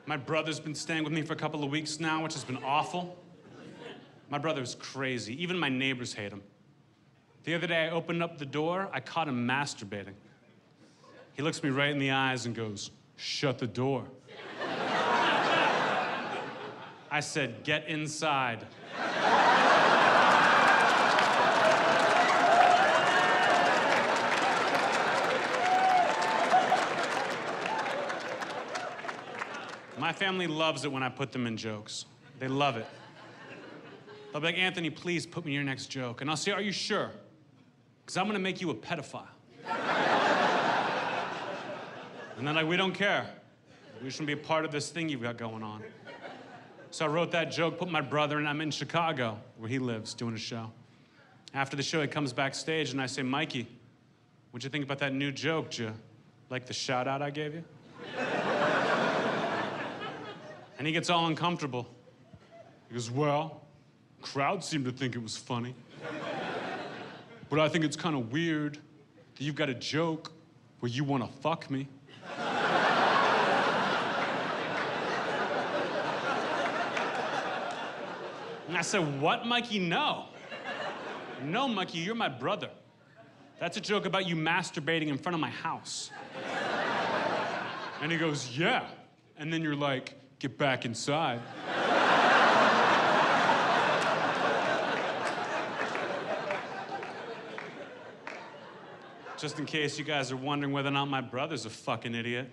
My 0.07 0.17
brother's 0.17 0.59
been 0.59 0.75
staying 0.75 1.03
with 1.03 1.13
me 1.13 1.23
for 1.23 1.33
a 1.33 1.37
couple 1.37 1.63
of 1.63 1.71
weeks 1.71 1.99
now, 1.99 2.21
which 2.21 2.33
has 2.33 2.43
been 2.43 2.63
awful. 2.63 3.17
My 4.29 4.37
brother's 4.37 4.75
crazy. 4.75 5.41
Even 5.41 5.57
my 5.57 5.69
neighbors 5.69 6.13
hate 6.13 6.31
him. 6.31 6.43
The 7.43 7.55
other 7.55 7.65
day, 7.67 7.85
I 7.85 7.89
opened 7.89 8.21
up 8.21 8.37
the 8.37 8.45
door, 8.45 8.89
I 8.91 8.99
caught 8.99 9.27
him 9.27 9.47
masturbating. 9.47 10.13
He 11.33 11.41
looks 11.41 11.63
me 11.63 11.69
right 11.69 11.89
in 11.89 11.99
the 11.99 12.11
eyes 12.11 12.45
and 12.45 12.55
goes, 12.55 12.91
Shut 13.17 13.57
the 13.57 13.67
door. 13.67 14.05
I 17.11 17.19
said, 17.19 17.63
Get 17.63 17.87
inside. 17.87 18.65
My 30.05 30.13
family 30.13 30.45
loves 30.45 30.85
it 30.85 30.91
when 30.91 31.01
I 31.01 31.09
put 31.09 31.31
them 31.31 31.47
in 31.47 31.57
jokes. 31.57 32.05
They 32.37 32.47
love 32.47 32.77
it. 32.77 32.85
They'll 34.31 34.39
be 34.39 34.45
like, 34.45 34.57
Anthony, 34.59 34.91
please 34.91 35.25
put 35.25 35.43
me 35.43 35.53
in 35.53 35.55
your 35.55 35.63
next 35.63 35.87
joke. 35.87 36.21
And 36.21 36.29
I'll 36.29 36.37
say, 36.37 36.51
Are 36.51 36.61
you 36.61 36.71
sure? 36.71 37.09
because 38.05 38.15
I'm 38.15 38.25
going 38.25 38.35
to 38.35 38.39
make 38.39 38.61
you 38.61 38.69
a 38.69 38.75
pedophile. 38.75 39.25
and 42.37 42.45
they're 42.45 42.53
like, 42.53 42.67
we 42.67 42.77
don't 42.77 42.93
care. 42.93 43.27
We 44.03 44.11
shouldn't 44.11 44.27
be 44.27 44.33
a 44.33 44.37
part 44.37 44.63
of 44.63 44.71
this 44.71 44.91
thing 44.91 45.09
you've 45.09 45.23
got 45.23 45.37
going 45.37 45.63
on. 45.63 45.81
So 46.91 47.05
I 47.05 47.07
wrote 47.07 47.31
that 47.31 47.51
joke, 47.51 47.79
put 47.79 47.89
my 47.89 48.01
brother, 48.01 48.37
and 48.37 48.47
I'm 48.47 48.61
in 48.61 48.69
Chicago, 48.69 49.39
where 49.57 49.69
he 49.69 49.79
lives, 49.79 50.13
doing 50.13 50.35
a 50.35 50.37
show. 50.37 50.71
After 51.55 51.75
the 51.75 51.81
show, 51.81 51.99
he 52.03 52.07
comes 52.07 52.31
backstage, 52.31 52.91
and 52.91 53.01
I 53.01 53.07
say, 53.07 53.23
Mikey, 53.23 53.67
what'd 54.51 54.63
you 54.63 54.69
think 54.69 54.85
about 54.85 54.99
that 54.99 55.13
new 55.13 55.31
joke? 55.31 55.71
Did 55.71 55.79
you 55.79 55.93
like 56.51 56.67
the 56.67 56.73
shout 56.73 57.07
out 57.07 57.23
I 57.23 57.31
gave 57.31 57.55
you? 57.55 57.63
And 60.77 60.85
he 60.87 60.93
gets 60.93 61.09
all 61.09 61.27
uncomfortable. 61.27 61.87
He 62.87 62.93
goes, 62.93 63.09
Well, 63.09 63.61
crowd 64.21 64.63
seemed 64.63 64.85
to 64.85 64.91
think 64.91 65.15
it 65.15 65.23
was 65.23 65.37
funny. 65.37 65.75
But 67.47 67.59
I 67.59 67.69
think 67.69 67.85
it's 67.85 67.95
kind 67.95 68.15
of 68.15 68.31
weird 68.31 68.79
that 69.35 69.43
you've 69.43 69.55
got 69.55 69.69
a 69.69 69.73
joke 69.75 70.31
where 70.79 70.91
you 70.91 71.03
want 71.03 71.23
to 71.23 71.29
fuck 71.41 71.69
me. 71.69 71.87
and 78.67 78.75
I 78.75 78.81
said, 78.81 79.21
What, 79.21 79.45
Mikey? 79.45 79.77
No. 79.77 80.25
No, 81.43 81.67
Mikey, 81.67 81.99
you're 81.99 82.15
my 82.15 82.29
brother. 82.29 82.71
That's 83.59 83.77
a 83.77 83.81
joke 83.81 84.05
about 84.05 84.27
you 84.27 84.35
masturbating 84.35 85.07
in 85.07 85.17
front 85.17 85.35
of 85.35 85.39
my 85.39 85.51
house. 85.51 86.09
and 88.01 88.11
he 88.11 88.17
goes, 88.17 88.57
Yeah. 88.57 88.87
And 89.37 89.53
then 89.53 89.61
you're 89.61 89.75
like, 89.75 90.15
Get 90.39 90.57
back 90.57 90.85
inside. 90.85 91.39
Just 99.37 99.59
in 99.59 99.65
case 99.65 99.99
you 99.99 100.05
guys 100.05 100.31
are 100.31 100.37
wondering 100.37 100.73
whether 100.73 100.89
or 100.89 100.91
not 100.91 101.07
my 101.07 101.21
brother's 101.21 101.65
a 101.65 101.69
fucking 101.69 102.15
idiot. 102.15 102.49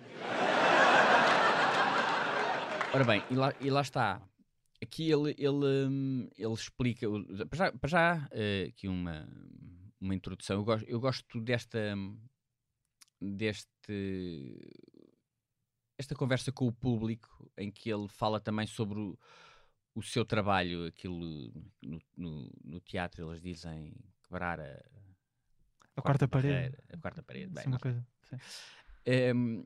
Ora 2.93 3.03
bem, 3.05 3.23
e 3.31 3.35
lá, 3.35 3.53
e 3.59 3.69
lá 3.69 3.81
está. 3.81 4.21
Aqui 4.81 5.09
ele, 5.09 5.33
ele, 5.37 5.87
hum, 5.87 6.29
ele 6.37 6.53
explica. 6.53 7.07
Para 7.49 7.57
já, 7.57 7.71
para 7.71 7.89
já 7.89 8.29
uh, 8.31 8.67
aqui 8.69 8.87
uma, 8.87 9.27
uma 9.99 10.13
introdução. 10.13 10.57
Eu 10.57 10.63
gosto, 10.63 10.85
eu 10.87 10.99
gosto 10.99 11.41
desta. 11.41 11.95
deste. 13.19 14.57
Esta 15.97 16.15
conversa 16.15 16.51
com 16.51 16.67
o 16.67 16.71
público, 16.71 17.51
em 17.57 17.71
que 17.71 17.89
ele 17.89 18.07
fala 18.07 18.39
também 18.39 18.67
sobre 18.67 18.99
o, 18.99 19.17
o 19.95 20.01
seu 20.01 20.25
trabalho. 20.25 20.85
Aquilo 20.85 21.51
no, 21.81 22.01
no, 22.17 22.51
no 22.63 22.79
teatro 22.79 23.29
eles 23.29 23.41
dizem 23.41 23.93
quebrar 24.23 24.59
a 24.59 24.83
a 25.95 26.01
quarta, 26.01 26.27
parede. 26.27 26.77
A 26.91 26.97
quarta 26.97 27.21
parede, 27.23 27.53
bem. 27.53 27.65
Uma 27.67 27.79
coisa, 27.79 28.05
sim. 28.23 28.37
Um, 29.35 29.65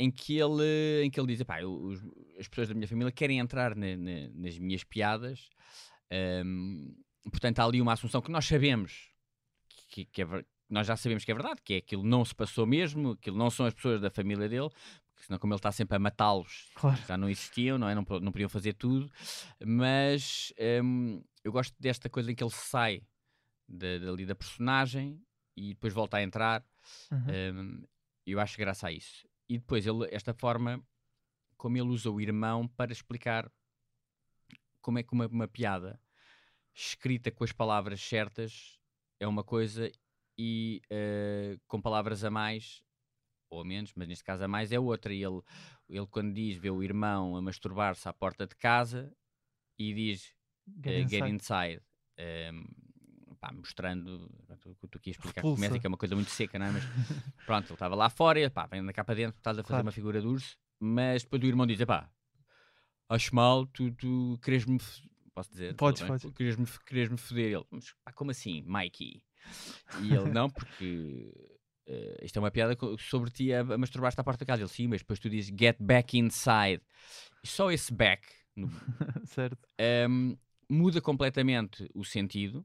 em 0.00 0.10
que 0.10 0.36
ele, 0.36 1.04
em 1.04 1.10
que 1.10 1.18
ele 1.20 1.34
diz: 1.34 1.42
pá, 1.44 1.58
as 2.38 2.48
pessoas 2.48 2.68
da 2.68 2.74
minha 2.74 2.88
família 2.88 3.12
querem 3.12 3.38
entrar 3.38 3.74
na, 3.74 3.96
na, 3.96 4.28
nas 4.34 4.58
minhas 4.58 4.82
piadas, 4.82 5.48
um, 6.44 6.94
portanto, 7.30 7.60
há 7.60 7.64
ali 7.64 7.80
uma 7.80 7.92
assunção 7.92 8.20
que 8.20 8.30
nós 8.30 8.44
sabemos 8.44 9.10
que, 9.88 10.04
que 10.04 10.22
é 10.22 10.26
nós 10.68 10.86
já 10.86 10.96
sabemos 10.96 11.24
que 11.24 11.30
é 11.30 11.34
verdade, 11.34 11.62
que 11.62 11.74
é 11.74 11.76
aquilo 11.78 12.02
não 12.02 12.24
se 12.24 12.34
passou 12.34 12.66
mesmo, 12.66 13.12
aquilo 13.12 13.38
não 13.38 13.50
são 13.50 13.64
as 13.64 13.72
pessoas 13.72 14.00
da 14.00 14.10
família 14.10 14.48
dele, 14.48 14.68
porque 15.18 15.26
senão 15.26 15.38
como 15.40 15.52
ele 15.52 15.58
está 15.58 15.72
sempre 15.72 15.96
a 15.96 15.98
matá-los, 15.98 16.70
Claro. 16.76 16.96
já 17.08 17.16
não 17.16 17.28
existiam, 17.28 17.76
não 17.76 17.88
é? 17.88 17.94
Não, 17.94 18.04
não 18.20 18.30
podiam 18.30 18.48
fazer 18.48 18.74
tudo, 18.74 19.10
mas 19.66 20.52
hum, 20.84 21.20
eu 21.42 21.50
gosto 21.50 21.74
desta 21.80 22.08
coisa 22.08 22.30
em 22.30 22.36
que 22.36 22.44
ele 22.44 22.52
sai 22.52 23.02
da, 23.66 23.98
dali 23.98 24.24
da 24.24 24.36
personagem 24.36 25.20
e 25.56 25.70
depois 25.74 25.92
volta 25.92 26.18
a 26.18 26.22
entrar. 26.22 26.64
Uhum. 27.10 27.52
hum, 27.52 27.84
eu 28.24 28.38
acho 28.38 28.56
graça 28.56 28.86
a 28.86 28.92
isso. 28.92 29.26
E 29.48 29.58
depois, 29.58 29.84
ele, 29.86 30.06
esta 30.12 30.32
forma 30.32 30.80
como 31.56 31.76
ele 31.76 31.88
usa 31.88 32.10
o 32.10 32.20
irmão 32.20 32.68
para 32.68 32.92
explicar 32.92 33.50
como 34.80 35.00
é 35.00 35.02
que 35.02 35.12
uma, 35.12 35.26
uma 35.26 35.48
piada 35.48 36.00
escrita 36.72 37.32
com 37.32 37.42
as 37.42 37.50
palavras 37.50 38.00
certas 38.00 38.78
é 39.18 39.26
uma 39.26 39.42
coisa 39.42 39.90
e 40.38 40.80
eh, 40.88 41.58
com 41.66 41.80
palavras 41.82 42.22
a 42.22 42.30
mais 42.30 42.84
ou 43.50 43.64
menos, 43.64 43.92
mas 43.94 44.08
neste 44.08 44.24
caso 44.24 44.44
a 44.44 44.48
mais 44.48 44.72
é 44.72 44.78
outra. 44.78 45.12
E 45.12 45.22
ele, 45.22 45.40
ele 45.88 46.06
quando 46.06 46.32
diz, 46.34 46.56
vê 46.56 46.70
o 46.70 46.82
irmão 46.82 47.36
a 47.36 47.42
masturbar-se 47.42 48.08
à 48.08 48.12
porta 48.12 48.46
de 48.46 48.54
casa 48.56 49.12
e 49.78 49.94
diz 49.94 50.32
eh, 50.84 51.00
Get 51.00 51.10
get 51.10 51.26
inside. 51.26 51.34
inside. 51.34 51.82
ehm, 52.16 52.64
pá, 53.40 53.52
mostrando, 53.52 54.28
estou 54.50 54.74
aqui 54.96 55.10
a 55.10 55.12
explicar 55.12 55.42
Repulsa. 55.42 55.54
comédia, 55.54 55.80
que 55.80 55.86
é 55.86 55.88
uma 55.88 55.96
coisa 55.96 56.14
muito 56.16 56.30
seca, 56.30 56.58
não 56.58 56.66
é? 56.66 56.70
Mas 56.72 56.84
pronto, 57.46 57.66
ele 57.68 57.74
estava 57.74 57.94
lá 57.94 58.10
fora, 58.10 58.40
e, 58.40 58.50
pá, 58.50 58.66
vem 58.66 58.84
cá 58.88 59.04
para 59.04 59.14
dentro, 59.14 59.38
estás 59.38 59.56
a 59.58 59.62
fazer 59.62 59.68
Claro. 59.74 59.84
uma 59.86 59.92
figura 59.92 60.20
de 60.20 60.26
urso, 60.26 60.58
mas 60.80 61.22
depois 61.22 61.42
o 61.42 61.46
irmão 61.46 61.66
diz, 61.66 61.82
pá, 61.84 62.10
acho 63.08 63.34
mal, 63.34 63.66
tu, 63.66 63.90
tu 63.92 64.38
queres-me, 64.42 64.78
posso 65.32 65.50
dizer? 65.50 65.74
Podes, 65.76 66.02
podes. 66.02 66.30
Queres-me 66.34 66.64
f- 66.66 66.80
queres-me 66.84 67.16
foder? 67.16 67.52
Ele, 67.52 67.64
mas 67.70 67.94
pá, 68.04 68.12
como 68.12 68.30
assim, 68.32 68.62
Mikey? 68.62 69.22
E 70.00 70.12
ele, 70.14 70.32
não, 70.32 70.50
porque 70.50 71.32
eh, 71.88 72.20
isto 72.22 72.36
é 72.36 72.40
uma 72.40 72.50
piada 72.50 72.76
sobre 72.98 73.30
ti 73.30 73.52
a, 73.52 73.60
a 73.60 73.78
masturbar-te 73.78 74.20
à 74.20 74.24
porta 74.24 74.44
da 74.44 74.46
casa. 74.46 74.62
Ele, 74.62 74.68
sim, 74.68 74.86
mas 74.86 75.00
depois 75.00 75.18
tu 75.18 75.28
dizes, 75.30 75.52
get 75.58 75.76
back 75.80 76.16
inside. 76.18 76.82
E 77.42 77.48
só 77.48 77.70
esse 77.70 77.92
back, 77.92 78.22
no, 78.54 78.68
certo. 79.24 79.58
um, 80.08 80.36
muda 80.68 81.00
completamente 81.00 81.88
o 81.94 82.04
sentido, 82.04 82.64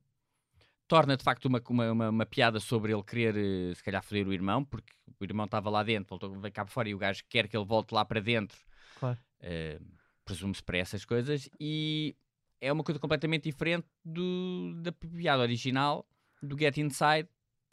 torna 0.87 1.15
de 1.15 1.23
facto 1.23 1.45
uma, 1.45 1.61
uma, 1.69 1.91
uma, 1.91 2.09
uma 2.09 2.25
piada 2.25 2.59
sobre 2.59 2.91
ele 2.93 3.03
querer, 3.03 3.35
eh, 3.37 3.73
se 3.73 3.81
calhar, 3.83 4.03
foder 4.03 4.27
o 4.27 4.33
irmão, 4.33 4.63
porque 4.65 4.91
o 5.19 5.23
irmão 5.23 5.45
estava 5.45 5.69
lá 5.69 5.81
dentro, 5.83 6.09
voltou, 6.09 6.39
veio 6.39 6.53
cá 6.53 6.65
para 6.65 6.73
fora 6.73 6.89
e 6.89 6.93
o 6.93 6.97
gajo 6.97 7.23
quer 7.29 7.47
que 7.47 7.55
ele 7.55 7.65
volte 7.65 7.93
lá 7.93 8.03
para 8.03 8.19
dentro, 8.19 8.57
Claro. 8.99 9.17
eh, 9.39 9.79
presume-se 10.25 10.61
para 10.61 10.77
essas 10.77 11.05
coisas, 11.05 11.49
e 11.59 12.15
é 12.59 12.71
uma 12.71 12.83
coisa 12.83 12.99
completamente 12.99 13.43
diferente 13.43 13.87
do, 14.03 14.73
da 14.81 14.91
piada 14.91 15.41
original 15.41 16.05
do 16.41 16.57
Get 16.57 16.77
Inside, 16.77 17.29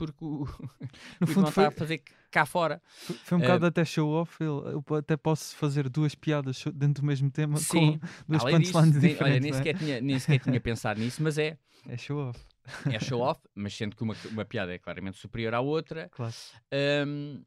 porque 0.06 0.24
o, 0.24 0.46
No 1.20 1.26
fundo 1.26 1.50
foi, 1.52 1.64
está 1.64 1.68
a 1.68 1.70
fazer 1.78 2.02
cá 2.30 2.46
fora. 2.46 2.80
foi- 3.06 3.16
foi 3.22 3.38
um 3.38 3.40
bocado 3.40 3.66
até 3.66 3.84
show-off. 3.84 4.36
Eu 4.42 4.82
até 4.96 5.16
posso 5.16 5.54
fazer 5.56 5.88
duas 5.88 6.14
piadas 6.14 6.64
dentro 6.74 7.02
do 7.02 7.06
mesmo 7.06 7.30
tema 7.30 7.58
Sim, 7.58 7.98
com 7.98 8.08
duas 8.28 8.42
punchlines 8.44 8.96
nem, 9.02 9.12
olha, 9.22 9.40
diferentes. 9.40 9.42
nem, 9.42 9.50
é? 9.52 9.54
sequer 9.56 9.74
tinha, 9.74 10.00
nem 10.00 10.18
sequer 10.18 10.38
tinha 10.40 10.60
pensado 10.60 11.00
nisso, 11.00 11.22
mas 11.22 11.36
é, 11.38 11.58
É 11.88 11.96
show-off, 11.96 12.40
é 12.86 12.98
show-off, 13.00 13.40
mas 13.54 13.74
sendo 13.76 13.94
que 13.96 14.02
uma, 14.02 14.16
uma 14.30 14.44
piada 14.44 14.72
é 14.72 14.78
claramente 14.78 15.18
superior 15.18 15.54
à 15.54 15.60
outra. 15.60 16.08
claro. 16.10 16.32
Um, 16.72 17.42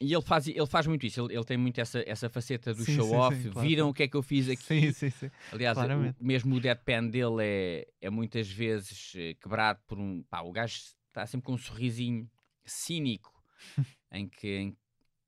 e 0.00 0.14
ele 0.14 0.22
faz, 0.22 0.46
ele 0.46 0.66
faz 0.66 0.86
muito 0.86 1.04
isso, 1.04 1.20
ele, 1.26 1.34
ele 1.34 1.44
tem 1.44 1.56
muito 1.56 1.80
essa, 1.80 2.02
essa 2.06 2.28
faceta 2.28 2.72
do 2.72 2.84
show-off. 2.84 3.48
claro, 3.50 3.68
Viram 3.68 3.88
o 3.88 3.94
que 3.94 4.04
é 4.04 4.08
que 4.08 4.16
eu 4.16 4.22
fiz 4.22 4.48
aqui? 4.48 4.62
Sim, 4.62 4.92
sim, 4.92 5.10
sim. 5.10 5.30
Aliás, 5.52 5.76
o- 5.76 6.14
mesmo 6.24 6.54
o 6.54 6.60
deadpan 6.60 7.08
dele 7.08 7.42
é, 7.42 7.88
é 8.02 8.08
muitas 8.08 8.48
vezes 8.48 9.12
eh, 9.16 9.34
quebrado 9.34 9.80
por 9.88 9.98
um. 9.98 10.22
Pá, 10.30 10.40
o 10.42 10.52
gajo 10.52 10.76
está 11.18 11.26
sempre 11.26 11.44
com 11.46 11.54
um 11.54 11.58
sorrisinho 11.58 12.30
cínico 12.64 13.32
em, 14.12 14.28
que, 14.28 14.48
em, 14.56 14.76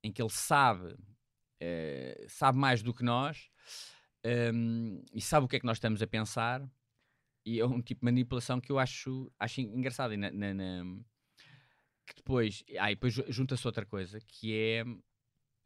em 0.05 0.12
que 0.12 0.22
ele 0.22 0.30
sabe, 0.30 0.97
eh, 1.61 2.24
sabe 2.28 2.59
mais 2.59 2.82
do 2.82 2.95
que 2.95 3.03
nós 3.03 3.51
um, 4.55 5.03
e 5.12 5.20
sabe 5.20 5.47
o 5.47 5.49
que 5.49 5.57
é 5.57 5.61
que 5.61 5.66
nós 5.66 5.76
estamos 5.78 6.03
a 6.03 6.07
pensar. 6.07 6.62
E 7.45 7.59
é 7.59 7.64
um 7.66 7.80
tipo 7.80 8.01
de 8.01 8.05
manipulação 8.05 8.61
que 8.61 8.70
eu 8.70 8.78
acho, 8.78 9.32
acho 9.38 9.61
engraçado. 9.62 10.12
E 10.12 10.16
na- 10.16 10.30
na- 10.30 10.55
na- 10.55 10.84
que 12.07 12.14
depois, 12.16 12.62
ah, 12.78 12.93
e 12.93 12.95
depois 12.95 13.14
ju- 13.14 13.24
junta-se 13.28 13.66
outra 13.66 13.86
coisa 13.86 14.20
que 14.20 14.55
é 14.55 14.84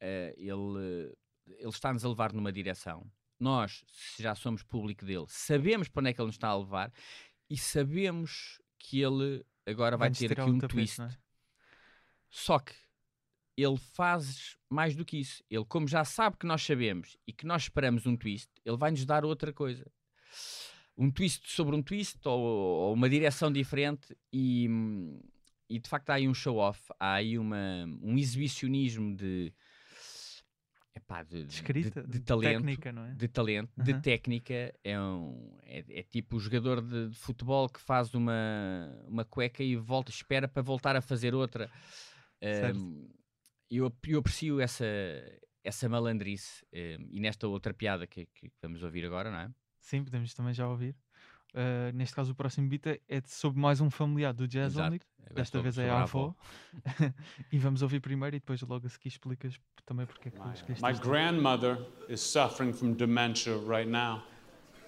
eh, 0.00 0.34
ele, 0.38 1.12
ele 1.46 1.68
está-nos 1.68 2.04
a 2.04 2.08
levar 2.08 2.32
numa 2.32 2.52
direção. 2.52 3.10
Nós, 3.40 3.84
se 3.88 4.22
já 4.22 4.34
somos 4.34 4.62
público 4.62 5.04
dele, 5.04 5.26
sabemos 5.28 5.88
para 5.88 6.00
onde 6.00 6.10
é 6.10 6.12
que 6.14 6.20
ele 6.20 6.26
nos 6.26 6.36
está 6.36 6.48
a 6.48 6.56
levar 6.56 6.92
e 7.50 7.58
sabemos 7.58 8.60
que 8.78 9.00
ele 9.02 9.44
agora 9.66 9.96
vai 9.96 10.10
ter 10.10 10.28
tirar 10.28 10.42
aqui 10.42 10.52
um 10.52 10.58
tapete, 10.58 10.74
twist. 10.74 11.00
é? 11.00 11.10
Só 12.30 12.58
que 12.58 12.74
ele 13.56 13.76
faz 13.76 14.56
mais 14.68 14.96
do 14.96 15.04
que 15.04 15.18
isso. 15.18 15.42
Ele, 15.48 15.64
como 15.64 15.86
já 15.86 16.04
sabe 16.04 16.36
que 16.36 16.46
nós 16.46 16.62
sabemos 16.62 17.16
e 17.26 17.32
que 17.32 17.46
nós 17.46 17.62
esperamos 17.62 18.06
um 18.06 18.16
twist, 18.16 18.50
ele 18.64 18.76
vai-nos 18.76 19.04
dar 19.04 19.24
outra 19.24 19.52
coisa. 19.52 19.86
Um 20.96 21.10
twist 21.10 21.50
sobre 21.50 21.74
um 21.74 21.82
twist 21.82 22.18
ou, 22.24 22.40
ou 22.40 22.94
uma 22.94 23.08
direção 23.08 23.52
diferente 23.52 24.16
e, 24.32 24.68
hum, 24.68 25.20
e 25.68 25.78
de 25.78 25.88
facto 25.88 26.10
há 26.10 26.14
aí 26.14 26.28
um 26.28 26.34
show-off, 26.34 26.80
há 26.98 27.14
aí 27.14 27.38
uma, 27.38 27.84
um 28.02 28.18
exibicionismo 28.18 29.14
de, 29.16 29.52
epá, 31.04 31.22
de, 31.22 31.40
De 31.40 31.44
de- 31.46 31.54
escrita, 31.54 32.02
de, 32.02 32.08
de 32.18 32.20
talento 32.20 32.56
técnica, 32.60 32.92
não 32.92 33.04
é? 33.04 33.14
de 33.14 33.28
talento, 33.28 33.72
de 33.76 33.92
Aham. 33.92 34.00
técnica, 34.00 34.74
é, 34.82 34.98
um, 35.00 35.58
é, 35.62 35.84
é 36.00 36.02
tipo 36.02 36.36
o 36.36 36.40
jogador 36.40 36.80
de, 36.80 37.08
de 37.10 37.16
futebol 37.16 37.68
que 37.68 37.80
faz 37.80 38.14
uma, 38.14 38.34
uma 39.06 39.24
cueca 39.24 39.62
e 39.62 39.76
volta, 39.76 40.10
espera 40.10 40.48
para 40.48 40.62
voltar 40.62 40.96
a 40.96 41.00
fazer 41.00 41.34
outra. 41.34 41.70
Um, 42.74 43.08
eu, 43.70 43.92
eu 44.06 44.18
aprecio 44.18 44.60
essa, 44.60 44.84
essa 45.62 45.88
malandrice 45.88 46.64
um, 46.72 47.08
e 47.10 47.20
nesta 47.20 47.46
outra 47.48 47.72
piada 47.72 48.06
que, 48.06 48.26
que 48.34 48.50
vamos 48.60 48.82
ouvir 48.82 49.04
agora, 49.04 49.30
não 49.30 49.38
é? 49.38 49.50
Sim, 49.78 50.02
podemos 50.04 50.32
também 50.34 50.54
já 50.54 50.68
ouvir. 50.68 50.96
Uh, 51.54 51.92
neste 51.94 52.14
caso, 52.16 52.32
o 52.32 52.34
próximo 52.34 52.68
beat 52.68 52.86
é- 53.08 53.20
de- 53.20 53.30
sobre 53.30 53.60
mais 53.60 53.80
um 53.80 53.88
familiar 53.88 54.32
do 54.32 54.48
Jazz 54.48 54.72
Exato. 54.72 54.88
Only. 54.88 55.00
Desta 55.32 55.60
vez 55.62 55.78
é 55.78 55.88
a 55.88 56.02
avó. 56.02 56.34
e 57.50 57.58
vamos 57.58 57.80
ouvir 57.82 58.00
primeiro 58.00 58.36
e 58.36 58.40
depois 58.40 58.60
logo 58.62 58.86
a 58.86 58.90
seguir 58.90 59.08
explicas 59.08 59.58
também 59.86 60.04
porque 60.06 60.28
é 60.28 60.30
que 60.30 60.36
escolheste 60.36 60.82
My 60.82 60.92
grandmother 60.92 61.78
is 62.08 62.20
suffering 62.20 62.72
from 62.72 62.92
dementia 62.92 63.56
right 63.56 63.88
now. 63.88 64.22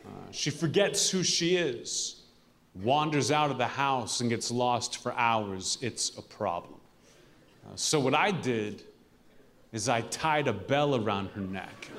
Uh, 0.05 0.09
she 0.33 0.51
forgets 0.51 1.13
who 1.13 1.23
she 1.25 1.57
is, 1.57 2.25
wanders 2.75 3.31
out 3.31 3.51
of 3.51 3.59
the 3.59 3.67
house, 3.67 4.21
and 4.23 4.29
gets 4.29 4.51
lost 4.51 4.99
for 5.03 5.13
hours. 5.17 5.79
It's 5.83 6.17
a 6.17 6.23
problem. 6.23 6.81
Uh, 7.65 7.75
so, 7.75 7.99
what 7.99 8.15
I 8.15 8.31
did 8.31 8.85
is 9.73 9.89
I 9.89 10.03
tied 10.03 10.47
a 10.49 10.53
bell 10.53 10.95
around 10.95 11.31
her 11.35 11.41
neck. 11.41 11.91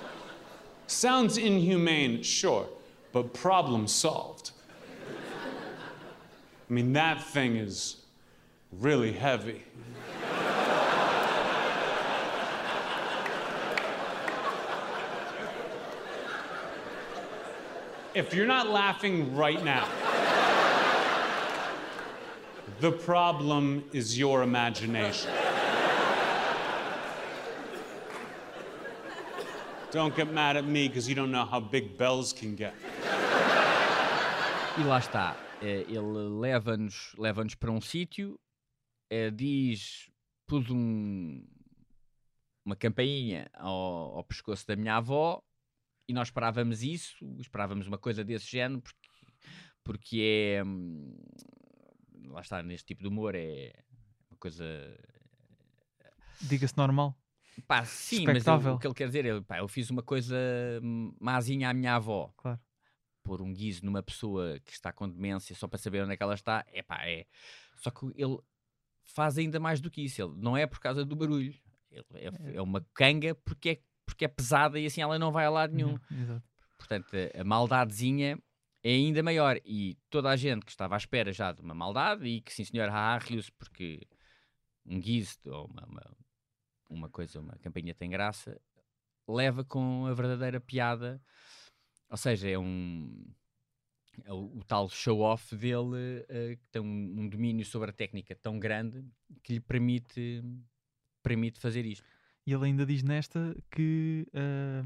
Sounds 0.86 1.36
inhumane, 1.36 2.22
sure, 2.22 2.66
but 3.12 3.32
problem 3.34 3.86
solved. 3.86 4.52
I 6.68 6.72
mean, 6.72 6.92
that 6.92 7.22
thing 7.22 7.56
is 7.56 7.96
really 8.72 9.12
heavy. 9.12 9.64
If 18.12 18.34
you're 18.34 18.46
not 18.46 18.68
laughing 18.68 19.36
right 19.36 19.62
now, 19.64 19.88
the 22.80 22.90
problem 22.90 23.84
is 23.92 24.18
your 24.18 24.42
imagination. 24.42 25.30
Don't 29.90 30.14
get 30.14 30.32
mad 30.32 30.56
at 30.56 30.64
me 30.64 30.88
because 30.88 31.08
you 31.08 31.14
don't 31.14 31.32
know 31.32 31.44
how 31.44 31.60
big 31.60 31.98
bells 31.98 32.32
can 32.32 32.54
get. 32.54 32.74
E 34.78 34.84
lá 34.84 34.98
está. 34.98 35.36
Eh, 35.62 35.82
ele 35.88 36.38
leva-nos 36.40 37.12
leva 37.18 37.44
para 37.58 37.70
um 37.70 37.80
sítio, 37.80 38.38
eh, 39.10 39.30
diz, 39.30 40.10
pus 40.46 40.70
um, 40.70 41.44
uma 42.64 42.76
campainha 42.76 43.50
ao, 43.54 44.16
ao 44.18 44.24
pescoço 44.24 44.66
da 44.66 44.76
minha 44.76 44.96
avó 44.96 45.42
e 46.08 46.12
nós 46.12 46.28
esperávamos 46.28 46.82
isso, 46.82 47.16
esperávamos 47.38 47.86
uma 47.86 47.98
coisa 47.98 48.24
desse 48.24 48.46
género, 48.50 48.80
porque, 48.80 49.08
porque 49.84 50.54
é. 50.56 50.64
hum, 50.64 51.16
Lá 52.28 52.42
está, 52.42 52.62
neste 52.62 52.86
tipo 52.86 53.02
de 53.02 53.08
humor 53.08 53.34
é 53.34 53.72
uma 54.30 54.38
coisa. 54.38 54.64
Diga-se 56.40 56.76
normal. 56.76 57.18
Pá, 57.66 57.84
sim, 57.84 58.24
mas 58.24 58.46
eu- 58.46 58.74
o 58.74 58.78
que 58.78 58.86
ele 58.86 58.94
quer 58.94 59.06
dizer 59.06 59.26
é, 59.26 59.40
pá, 59.40 59.58
eu 59.58 59.66
fiz 59.66 59.90
uma 59.90 60.02
coisa 60.02 60.36
hum, 60.82 61.12
mazinha 61.20 61.68
à 61.68 61.74
minha 61.74 61.96
avó. 61.96 62.32
Claro. 62.36 62.60
Pôr 63.30 63.42
um 63.42 63.52
guiso 63.52 63.84
numa 63.84 64.02
pessoa 64.02 64.58
que 64.64 64.72
está 64.72 64.92
com 64.92 65.08
demência 65.08 65.54
só 65.54 65.68
para 65.68 65.78
saber 65.78 66.02
onde 66.02 66.14
é 66.14 66.16
que 66.16 66.22
ela 66.24 66.34
está, 66.34 66.64
é 66.72 66.82
pá, 66.82 67.06
é. 67.06 67.26
Só 67.76 67.88
que 67.88 68.06
ele 68.16 68.36
faz 69.04 69.38
ainda 69.38 69.60
mais 69.60 69.80
do 69.80 69.88
que 69.88 70.02
isso. 70.02 70.20
Ele 70.20 70.34
não 70.36 70.56
é 70.56 70.66
por 70.66 70.80
causa 70.80 71.04
do 71.04 71.14
barulho. 71.14 71.54
Ele 71.92 72.04
é, 72.14 72.56
é 72.56 72.60
uma 72.60 72.84
canga 72.92 73.36
porque 73.36 73.70
é, 73.70 73.78
porque 74.04 74.24
é 74.24 74.28
pesada 74.28 74.80
e 74.80 74.86
assim 74.86 75.00
ela 75.00 75.16
não 75.16 75.30
vai 75.30 75.44
a 75.44 75.50
lado 75.50 75.72
nenhum. 75.72 75.96
Uhum. 76.10 76.42
Portanto, 76.76 77.14
a, 77.14 77.40
a 77.40 77.44
maldadezinha 77.44 78.36
é 78.82 78.90
ainda 78.90 79.22
maior. 79.22 79.60
E 79.64 79.96
toda 80.10 80.28
a 80.28 80.34
gente 80.34 80.64
que 80.64 80.72
estava 80.72 80.96
à 80.96 80.98
espera 80.98 81.32
já 81.32 81.52
de 81.52 81.60
uma 81.60 81.72
maldade 81.72 82.26
e 82.26 82.40
que, 82.40 82.52
sim 82.52 82.64
senhor, 82.64 82.88
ah, 82.88 83.16
riu-se 83.16 83.52
porque 83.52 84.08
um 84.84 84.98
guise 84.98 85.38
ou 85.46 85.66
uma, 85.66 85.86
uma, 85.86 86.16
uma 86.88 87.08
coisa, 87.08 87.38
uma 87.38 87.56
campanha 87.58 87.94
tem 87.94 88.10
graça, 88.10 88.60
leva 89.28 89.62
com 89.62 90.06
a 90.06 90.14
verdadeira 90.14 90.60
piada. 90.60 91.22
Ou 92.10 92.16
seja, 92.16 92.48
é 92.50 92.58
um. 92.58 93.24
é 94.24 94.32
o, 94.32 94.58
o 94.58 94.64
tal 94.64 94.88
show-off 94.88 95.54
dele 95.56 96.24
eh, 96.28 96.56
que 96.60 96.68
tem 96.70 96.82
um, 96.82 97.20
um 97.20 97.28
domínio 97.28 97.64
sobre 97.64 97.90
a 97.90 97.92
técnica 97.92 98.34
tão 98.34 98.58
grande 98.58 99.04
que 99.42 99.54
lhe 99.54 99.60
permite, 99.60 100.42
permite 101.22 101.60
fazer 101.60 101.86
isto. 101.86 102.04
E 102.46 102.52
ele 102.52 102.64
ainda 102.66 102.84
diz 102.84 103.02
nesta 103.02 103.54
que 103.70 104.26
ah, 104.34 104.82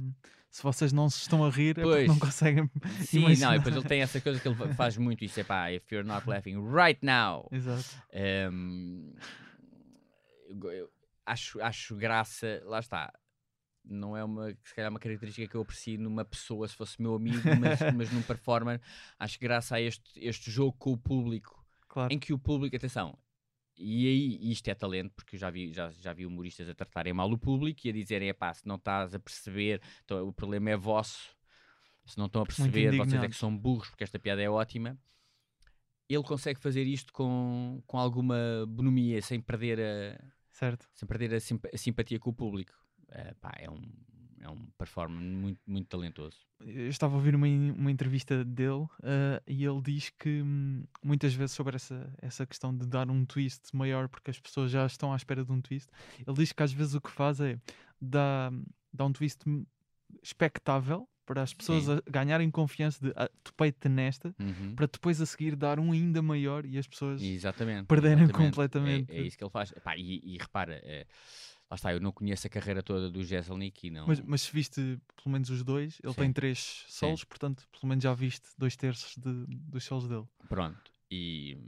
se 0.51 0.63
vocês 0.63 0.93
não 0.93 1.09
se 1.09 1.21
estão 1.23 1.45
a 1.45 1.49
rir 1.51 1.71
é 1.79 1.83
porque 1.83 1.89
Pois. 1.97 2.09
não 2.09 2.19
conseguem. 2.19 2.71
Sim, 3.07 3.21
não, 3.21 3.27
imaginar. 3.29 3.55
e 3.55 3.59
depois 3.59 3.77
ele 3.77 3.89
tem 3.89 4.03
essa 4.03 4.21
coisa 4.21 4.39
que 4.39 4.47
ele 4.47 4.55
fa- 4.57 4.75
faz 4.75 4.97
muito, 4.99 5.25
isso 5.25 5.41
é 5.41 5.45
pá, 5.45 5.73
if 5.73 5.91
you're 5.91 6.07
not 6.07 6.29
laughing 6.29 6.57
right 6.63 6.99
now. 7.03 7.49
Exato. 7.51 7.97
Eu 10.49 10.57
go- 10.57 10.71
eu 10.73 10.91
acho, 11.27 11.61
acho 11.63 11.97
graça, 11.97 12.63
lá 12.67 12.81
está. 12.81 13.13
Não 13.85 14.17
é 14.17 14.25
uma, 14.25 14.49
se 14.65 14.75
calhar, 14.75 14.91
uma 14.91 14.99
característica 14.99 15.47
que 15.47 15.55
eu 15.55 15.61
aprecio 15.61 16.01
numa 16.01 16.25
pessoa, 16.25 16.67
se 16.67 16.75
fosse 16.75 17.01
meu 17.03 17.15
amigo, 17.15 17.43
mas, 17.61 17.79
mas 17.95 18.11
num 18.13 18.23
performer, 18.23 18.81
acho 19.19 19.39
graça 19.39 19.77
a 19.77 19.81
este, 19.81 20.11
este 20.17 20.51
jogo 20.51 20.73
com 20.79 20.93
o 20.93 20.97
público, 20.99 21.63
Claro. 21.89 22.13
em 22.13 22.19
que 22.19 22.33
o 22.33 22.39
público, 22.39 22.75
atenção, 22.75 23.17
e 23.77 24.07
aí 24.07 24.51
isto 24.53 24.67
é 24.69 24.75
talento, 24.75 25.13
porque 25.15 25.37
eu 25.37 25.41
já 25.41 25.51
vi, 25.51 25.73
já, 25.73 25.91
já 25.91 26.13
vi 26.13 26.25
humoristas 26.25 26.69
a 26.69 26.75
tratarem 26.75 27.13
mal 27.13 27.31
o 27.31 27.37
público 27.39 27.81
e 27.87 27.91
a 27.91 27.93
dizerem, 27.93 28.33
pá, 28.33 28.55
se 28.55 28.67
não 28.67 28.77
estás 28.77 29.15
a 29.15 29.19
perceber, 29.19 29.81
então, 30.05 30.27
o 30.27 30.33
problema 30.33 30.71
é 30.71 30.77
vosso, 30.77 31.37
se 32.07 32.17
não 32.19 32.27
estão 32.27 32.43
a 32.43 32.47
perceber, 32.47 32.97
vocês 32.97 33.23
é 33.23 33.29
que 33.29 33.37
são 33.37 33.55
burros, 33.57 33.89
porque 33.91 34.05
esta 34.05 34.19
piada 34.19 34.41
é 34.43 34.49
ótima. 34.49 34.99
Ele 36.09 36.23
consegue 36.23 36.61
fazer 36.61 36.85
isto 36.85 37.13
com, 37.13 37.83
com 37.87 37.99
alguma 37.99 38.37
bonomia, 38.69 39.21
sem 39.23 39.41
perder 39.41 39.81
a, 39.81 40.25
Certo. 40.53 40.87
sem 40.95 41.07
perder 41.09 41.35
a, 41.35 41.41
simpa- 41.41 41.71
a 41.73 41.79
simpatia 41.79 42.19
com 42.19 42.31
o 42.31 42.35
público. 42.35 42.75
Eh, 43.15 43.35
pá, 43.41 43.53
é 43.59 43.71
um, 43.71 43.81
é 44.41 44.49
um 44.49 44.67
performer 44.77 45.21
muito, 45.21 45.61
muito 45.67 45.87
talentoso. 45.89 46.37
Eu 46.61 46.89
estava 46.89 47.15
a 47.15 47.17
ouvir 47.17 47.35
uma, 47.35 47.47
uma 47.47 47.91
entrevista 47.91 48.45
dele 48.45 48.87
ah, 49.03 49.43
e 49.47 49.65
ele 49.65 49.81
diz 49.83 50.11
que 50.11 50.43
hum, 50.43 50.85
muitas 51.03 51.33
vezes 51.35 51.53
sobre 51.55 51.77
essa, 51.77 52.13
essa 52.21 52.47
questão 52.47 52.77
de 52.77 52.87
dar 52.87 53.11
um 53.11 53.25
twist 53.25 53.75
maior 53.75 54.09
porque 54.09 54.31
as 54.31 54.41
pessoas 54.41 54.71
já 54.71 54.85
estão 54.87 55.13
à 55.13 55.17
espera 55.17 55.45
de 55.45 55.53
um 55.53 55.61
twist, 55.61 55.89
ele 56.27 56.37
diz 56.37 56.53
que 56.53 56.63
às 56.63 56.73
vezes 56.73 56.95
o 56.95 57.01
que 57.01 57.11
faz 57.11 57.41
é 57.41 57.59
dar, 58.01 58.53
dar 58.93 59.05
um 59.07 59.13
twist 59.13 59.49
hum, 59.49 59.65
expectável 60.23 61.09
para 61.27 61.43
as 61.43 61.55
pessoas 61.55 61.85
ganharem 62.11 62.51
confiança 62.51 63.03
de 63.03 63.13
ah, 63.17 63.31
topei-te 63.43 63.89
nesta, 63.89 64.35
Uhum. 64.39 64.75
para 64.75 64.87
depois 64.87 65.21
a 65.23 65.27
seguir 65.27 65.57
dar 65.57 65.79
um 65.81 65.93
ainda 65.93 66.21
maior 66.21 66.67
e 66.67 66.77
as 66.77 66.87
pessoas 66.87 67.23
Exatamente. 67.23 67.87
perderem 67.87 68.25
exatamente. 68.25 68.51
completamente. 68.51 69.13
É, 69.13 69.21
é 69.21 69.23
isso 69.23 69.39
que 69.39 69.45
ele 69.45 69.51
faz. 69.51 69.73
Epá, 69.73 69.97
e, 69.97 70.21
e 70.23 70.37
repara, 70.39 70.81
eh, 70.85 71.07
lá 71.71 71.75
está, 71.77 71.93
eu 71.93 72.01
não 72.01 72.13
conheço 72.13 72.47
a 72.47 72.51
carreira 72.51 72.83
toda 72.83 73.11
do 73.11 73.23
Jeselnik 73.25 73.87
e 73.87 73.91
não. 73.91 74.07
Mas, 74.07 74.21
mas 74.21 74.43
se 74.43 74.53
viste 74.53 74.81
pelo 75.17 75.33
menos 75.33 75.51
os 75.51 75.63
dois, 75.63 75.99
ele 76.03 76.13
Sim. 76.13 76.21
tem 76.21 76.33
três 76.33 76.85
solos, 76.89 77.25
portanto, 77.25 77.67
pelo 77.73 77.89
menos 77.89 78.03
já 78.05 78.13
viste 78.15 78.49
dois 78.59 78.77
terços 78.77 79.17
de- 79.17 79.47
dos 79.47 79.85
solos 79.85 80.07
dele. 80.09 80.27
Pronto. 80.49 80.93
E, 81.11 81.59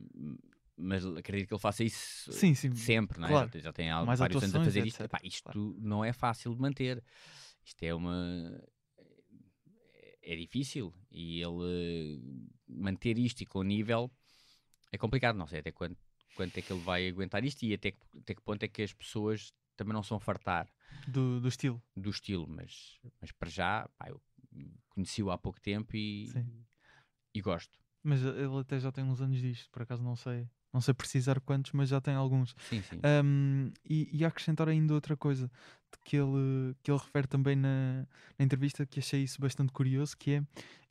mas 0.77 1.05
acredito 1.07 1.49
que 1.49 1.55
ele 1.55 1.61
faça 1.61 1.83
isso 1.85 2.31
Sim, 2.33 2.55
sim. 2.55 2.75
sempre, 2.75 3.19
não 3.19 3.27
é? 3.27 3.31
claro. 3.31 3.47
Já, 3.47 3.51
tem- 3.53 3.63
já 3.63 3.73
tem 3.73 3.91
há 3.91 4.05
Mais 4.05 4.19
vários 4.19 4.43
anos 4.43 4.55
a 4.55 4.65
fazer 4.65 4.87
isto. 4.87 5.03
Epá, 5.03 5.19
isto 5.23 5.77
não 5.81 6.05
é 6.05 6.13
fácil 6.13 6.55
de 6.55 6.61
manter. 6.61 7.03
Isto 7.65 7.83
é 7.83 7.95
uma. 7.95 8.63
É 10.23 10.35
difícil. 10.35 10.93
E 11.11 11.41
ele 11.41 12.21
manter 12.69 13.17
isto 13.19 13.41
e 13.43 13.47
com 13.47 13.61
o 13.61 13.63
nível 13.63 14.11
é 14.93 14.99
complicado. 14.99 15.37
Não 15.37 15.47
sei 15.47 15.61
até 15.61 15.71
quanto, 15.71 15.97
quanto 16.35 16.57
é 16.59 16.63
que 16.63 16.73
ele 16.73 16.83
vai 16.83 17.09
aguentar 17.09 17.45
isto 17.45 17.63
e 17.65 17.73
até 17.73 17.93
até 18.21 18.35
que 18.35 18.43
ponto 18.43 18.63
é 18.63 18.69
que 18.69 18.83
as 18.83 18.93
pessoas 18.93 19.53
também 19.77 19.93
não 19.93 20.03
são 20.03 20.19
fartar 20.19 20.69
Do, 21.07 21.41
do 21.41 21.49
estilo. 21.49 21.83
do 21.97 22.11
estilo. 22.11 22.47
Mas, 22.49 22.99
mas 23.21 23.31
para 23.33 23.49
já, 23.49 23.89
pá, 23.99 24.09
eu 24.09 24.21
conheci-o 24.91 25.31
há 25.31 25.39
pouco 25.39 25.61
tempo 25.61 25.95
e, 25.97 26.27
Sim. 26.29 26.65
e 27.35 27.41
gosto. 27.41 27.79
Mas 28.03 28.23
ele 28.23 28.59
até 28.61 28.79
já 28.79 28.91
tem 28.93 29.05
uns 29.05 29.21
anos 29.21 29.39
disto, 29.41 29.69
por 29.71 29.83
acaso 29.83 30.03
não 30.03 30.17
sei. 30.17 30.49
Não 30.73 30.81
sei 30.81 30.93
precisar 30.93 31.41
quantos, 31.41 31.73
mas 31.73 31.89
já 31.89 32.01
tem 32.01 32.15
alguns. 32.15 32.55
Sim, 32.59 32.83
sim. 32.83 33.01
Um, 33.25 33.73
e, 33.85 34.09
e 34.13 34.25
acrescentar 34.25 34.69
ainda 34.69 34.93
outra 34.93 35.17
coisa 35.17 35.51
que 36.05 36.17
ele, 36.17 36.75
que 36.83 36.91
ele 36.91 36.99
refere 36.99 37.27
também 37.27 37.57
na, 37.57 38.07
na 38.39 38.45
entrevista, 38.45 38.85
que 38.85 38.99
achei 39.01 39.23
isso 39.23 39.41
bastante 39.41 39.73
curioso, 39.73 40.17
que 40.17 40.33
é 40.33 40.37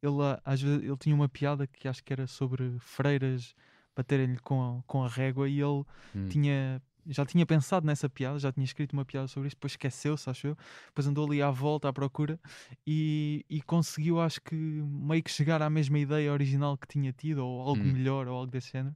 ele 0.02 0.22
ah, 0.24 0.42
às 0.44 0.60
vezes 0.62 0.84
ele 0.84 0.98
tinha 0.98 1.14
uma 1.14 1.30
piada 1.30 1.68
que 1.68 1.88
acho 1.88 2.04
que 2.04 2.12
era 2.12 2.26
sobre 2.26 2.78
freiras 2.80 3.54
baterem-lhe 3.96 4.40
com 4.40 4.80
a, 4.80 4.84
com 4.84 5.04
a 5.04 5.08
régua 5.08 5.48
e 5.48 5.60
ele 5.62 5.84
Hum. 6.16 6.30
tinha 6.30 6.82
já 7.08 7.26
tinha 7.26 7.45
pensado 7.45 7.86
nessa 7.86 8.10
piada, 8.10 8.39
já 8.39 8.51
tinha 8.51 8.64
escrito 8.64 8.93
uma 8.93 9.06
piada 9.06 9.28
sobre 9.28 9.47
isso, 9.47 9.56
depois 9.56 9.74
esqueceu-se, 9.74 10.30
acho 10.30 10.47
eu, 10.47 10.58
depois 10.88 11.08
andou 11.08 11.26
ali 11.26 11.41
à 11.41 11.51
volta 11.51 11.89
à 11.89 11.93
procura 11.93 12.39
e, 12.86 13.45
e 13.49 13.62
conseguiu, 13.62 14.20
acho 14.20 14.41
que, 14.41 14.56
meio 14.56 15.24
que 15.24 15.32
chegar 15.32 15.62
à 15.62 15.70
mesma 15.70 15.99
ideia 15.99 16.32
original 16.32 16.78
que 16.78 16.88
tinha 16.88 17.12
tido, 17.14 17.45
ou 17.45 17.62
algo 17.62 17.84
Hum. 17.84 17.86
melhor, 17.86 18.28
ou 18.28 18.36
algo 18.38 18.51
desse 18.51 18.72
género. 18.72 18.95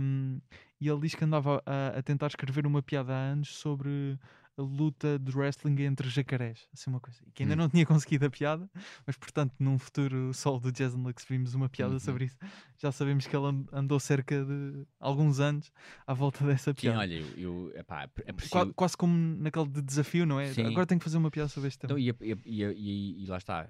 Um, 0.00 0.40
e 0.80 0.88
ele 0.88 1.00
diz 1.00 1.14
que 1.14 1.24
andava 1.24 1.62
a, 1.66 1.98
a 1.98 2.02
tentar 2.02 2.26
escrever 2.28 2.66
uma 2.66 2.82
piada 2.82 3.12
há 3.14 3.18
anos 3.18 3.56
sobre 3.56 4.18
a 4.58 4.62
luta 4.62 5.18
de 5.18 5.30
wrestling 5.36 5.80
entre 5.82 6.08
jacarés, 6.08 6.66
assim 6.72 6.88
uma 6.90 6.98
coisa, 7.00 7.20
e 7.26 7.30
que 7.32 7.42
ainda 7.42 7.54
Hum. 7.54 7.58
não 7.58 7.68
tinha 7.68 7.84
conseguido 7.84 8.24
a 8.26 8.30
piada, 8.30 8.70
mas 9.06 9.16
portanto 9.16 9.54
num 9.58 9.78
futuro 9.78 10.32
solo 10.32 10.58
do 10.60 10.72
Jason 10.72 10.96
Lux 11.02 11.24
vimos 11.28 11.54
uma 11.54 11.68
piada 11.68 11.92
Uhum. 11.94 12.00
sobre 12.00 12.24
isso, 12.24 12.38
já 12.78 12.90
sabemos 12.90 13.26
que 13.26 13.36
ele 13.36 13.46
and- 13.46 13.66
andou 13.72 14.00
cerca 14.00 14.44
de 14.44 14.86
alguns 14.98 15.40
anos 15.40 15.70
à 16.06 16.14
volta 16.14 16.44
dessa 16.46 16.70
Sim, 16.70 16.80
piada. 16.80 16.98
olha, 17.00 17.14
eu, 17.14 17.38
eu 17.38 17.72
epá, 17.76 18.04
apre- 18.04 18.24
aprecio. 18.28 18.50
Qua- 18.50 18.72
quase 18.74 18.96
como 18.96 19.14
naquele 19.36 19.68
de 19.68 19.82
desafio, 19.82 20.24
não 20.24 20.40
é? 20.40 20.52
Sim. 20.54 20.64
Agora 20.64 20.86
tenho 20.86 20.98
que 20.98 21.04
fazer 21.04 21.18
uma 21.18 21.30
piada 21.30 21.48
sobre 21.48 21.68
este 21.68 21.78
tema. 21.80 21.98
Então, 22.00 22.26
e, 22.26 22.32
e- 22.32 22.62
e- 22.64 23.24
e- 23.24 23.26
lá 23.26 23.36
está, 23.36 23.68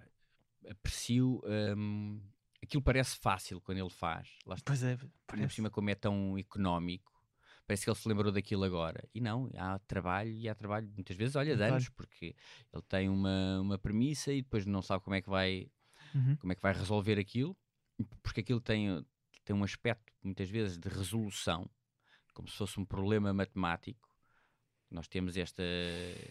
aprecio. 0.70 1.42
hum, 1.76 2.20
aquilo 2.62 2.82
parece 2.82 3.16
fácil 3.18 3.60
quando 3.60 3.78
ele 3.78 3.90
faz. 3.90 4.28
Lá 4.46 4.54
está, 4.54 4.64
Pois 4.72 4.82
é, 4.82 4.90
ainda 4.90 4.98
por 5.04 5.10
parece. 5.26 5.54
cima, 5.54 5.70
como 5.70 5.90
é 5.90 5.94
tão 5.94 6.36
económico, 6.38 7.12
parece 7.66 7.84
que 7.84 7.90
ele 7.90 7.98
se 7.98 8.08
lembrou 8.08 8.32
daquilo 8.32 8.64
agora. 8.64 9.08
E 9.14 9.20
não, 9.20 9.50
há 9.56 9.78
trabalho 9.80 10.30
e 10.30 10.48
há 10.48 10.54
trabalho, 10.54 10.88
muitas 10.94 11.16
vezes, 11.16 11.36
olha, 11.36 11.52
de 11.56 11.58
Claro. 11.58 11.72
anos, 11.74 11.88
porque 11.90 12.34
ele 12.72 12.82
tem 12.88 13.08
uma, 13.08 13.60
uma 13.60 13.78
premissa 13.78 14.32
e 14.32 14.42
depois 14.42 14.64
não 14.66 14.82
sabe 14.82 15.02
como 15.02 15.16
é 15.16 15.22
que 15.22 15.28
vai, 15.28 15.70
Uhum. 16.14 16.36
como 16.36 16.52
é 16.52 16.56
que 16.56 16.62
vai 16.62 16.72
resolver 16.72 17.18
aquilo, 17.18 17.56
porque 18.22 18.40
aquilo 18.40 18.60
tem, 18.60 19.04
tem 19.44 19.54
um 19.56 19.64
aspecto, 19.64 20.12
muitas 20.22 20.48
vezes, 20.48 20.78
de 20.78 20.88
resolução, 20.88 21.68
como 22.32 22.48
se 22.48 22.56
fosse 22.56 22.78
um 22.78 22.84
problema 22.84 23.32
matemático. 23.32 24.08
Nós 24.90 25.08
temos 25.08 25.36
esta, 25.36 25.62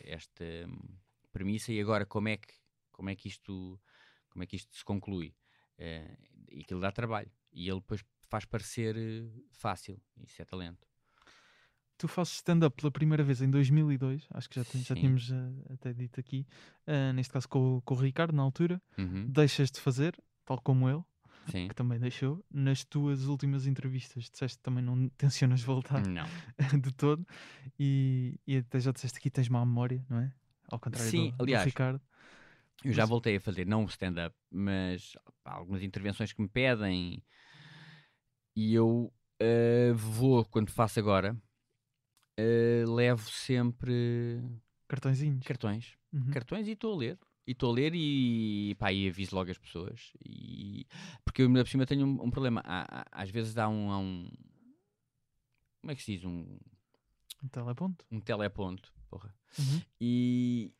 esta 0.04 0.44
hum, 0.68 0.98
premissa 1.32 1.72
e 1.74 1.82
agora 1.82 2.06
como 2.06 2.30
é 2.30 2.38
que, 2.38 2.54
como 2.92 3.10
é 3.10 3.16
que, 3.16 3.28
isto, 3.28 3.80
como 4.30 4.44
é 4.44 4.48
que 4.48 4.56
isto 4.56 4.74
se 4.76 4.84
conclui? 4.86 5.36
Eh, 5.78 6.18
e 6.50 6.62
aquilo 6.62 6.80
dá 6.80 6.92
trabalho. 6.92 7.30
E 7.52 7.68
ele 7.70 7.80
depois 7.82 8.04
faz 8.30 8.46
parecer 8.46 8.96
eh, 8.98 9.28
fácil. 9.52 10.02
Isso 10.24 10.42
é 10.42 10.46
talento. 10.46 10.88
Tu 11.98 12.08
fazes 12.10 12.34
stand-up 12.36 12.76
pela 12.76 12.92
primeira 12.92 13.24
vez 13.24 13.42
em 13.42 13.50
2002, 13.50 14.28
acho 14.32 14.50
que 14.50 14.56
já, 14.60 14.64
já 14.74 14.96
tínhamos 14.96 15.32
eh, 15.32 15.74
até 15.74 15.94
dito 15.94 16.20
aqui, 16.20 16.46
ah, 16.86 17.14
neste 17.14 17.32
caso 17.32 17.48
com, 17.48 17.78
o- 17.78 17.82
com 17.82 17.94
o 17.96 17.98
Ricardo, 17.98 18.34
na 18.36 18.44
altura. 18.44 18.82
Uhum, 18.98 19.28
Deixas 19.30 19.72
de 19.72 19.80
fazer, 19.80 20.14
tal 20.44 20.60
como 20.62 20.90
ele, 20.90 21.02
Sim. 21.50 21.70
que 21.70 21.74
também 21.76 21.98
deixou. 21.98 22.44
Nas 22.52 22.84
tuas 22.84 23.24
últimas 23.26 23.66
entrevistas 23.66 24.30
disseste 24.30 24.58
que 24.58 24.64
também 24.64 24.84
não 24.84 25.08
tencionas 25.18 25.62
voltar 25.64 26.06
Não. 26.06 26.26
de 26.82 26.92
todo. 26.94 27.26
E, 27.80 28.38
e 28.46 28.58
até 28.58 28.80
já 28.80 28.92
disseste 28.92 29.18
aqui 29.18 29.30
tens 29.30 29.48
má 29.48 29.66
memória, 29.66 30.06
não 30.10 30.20
é? 30.20 30.34
Ao 30.68 30.78
contrário 30.80 31.10
Sim, 31.10 31.30
do, 31.32 31.38
do 31.38 31.44
aliás, 31.44 31.66
Ricardo. 31.66 32.02
Eu 32.84 32.92
já 32.94 33.06
voltei 33.06 33.38
a 33.38 33.42
fazer, 33.42 33.66
não 33.66 33.84
o 33.84 33.88
stand-up, 33.88 34.36
mas 34.52 35.14
pá, 35.44 35.54
algumas 35.54 35.82
intervenções 35.82 36.34
que 36.34 36.42
me 36.42 36.48
pedem 36.50 37.24
e 38.56 38.74
eu 38.74 39.12
eh, 39.40 39.92
vou, 39.96 40.46
quando 40.46 40.70
faço 40.72 41.00
agora, 41.00 41.36
eh, 42.38 42.84
levo 42.88 43.30
sempre 43.30 44.42
Cartõezinhos. 44.88 45.46
cartões. 45.46 45.94
Uhum. 46.14 46.32
Cartões 46.32 46.68
e 46.68 46.72
estou 46.72 46.94
a 46.94 46.98
ler. 46.98 47.20
E 47.48 47.52
estou 47.52 47.70
a 47.72 47.74
ler 47.74 47.92
e, 47.94 48.76
pá, 48.80 48.92
e 48.92 49.08
aviso 49.08 49.36
logo 49.36 49.52
as 49.52 49.58
pessoas. 49.58 50.12
E, 50.26 50.88
porque 51.24 51.44
eu, 51.44 51.52
por 51.52 51.68
cima, 51.68 51.86
tenho 51.86 52.06
um, 52.06 52.24
um 52.26 52.32
problema. 52.32 52.62
Há- 52.66 53.02
há- 53.02 53.06
às 53.22 53.30
vezes 53.30 53.56
há 53.58 53.68
um, 53.70 53.92
há 53.92 54.00
um. 54.00 54.30
Como 55.82 55.92
é 55.92 55.96
que 55.96 56.02
se 56.02 56.14
diz? 56.16 56.26
Um, 56.26 56.58
Um 57.44 57.48
teleponto. 57.48 58.06
um 58.12 58.20
teleponto. 58.20 58.92
Porra. 59.10 59.34
Uhum. 59.60 59.82
E, 60.02 60.74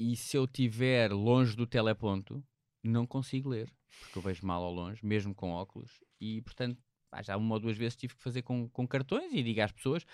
e 0.00 0.16
se 0.16 0.36
eu 0.36 0.44
estiver 0.44 1.12
longe 1.12 1.54
do 1.54 1.66
teleponto, 1.66 2.42
não 2.82 3.06
consigo 3.06 3.50
ler, 3.50 3.70
porque 4.00 4.18
eu 4.18 4.22
vejo 4.22 4.46
mal 4.46 4.62
ao 4.62 4.72
longe, 4.72 5.04
mesmo 5.04 5.34
com 5.34 5.50
óculos, 5.50 6.00
e 6.20 6.40
portanto, 6.42 6.80
já 7.22 7.36
uma 7.36 7.54
ou 7.54 7.60
duas 7.60 7.76
vezes 7.76 7.96
tive 7.96 8.14
que 8.16 8.22
fazer 8.22 8.42
com, 8.42 8.68
com 8.70 8.88
cartões 8.88 9.32
e 9.32 9.42
digo 9.42 9.60
às 9.60 9.72
pessoas. 9.72 10.04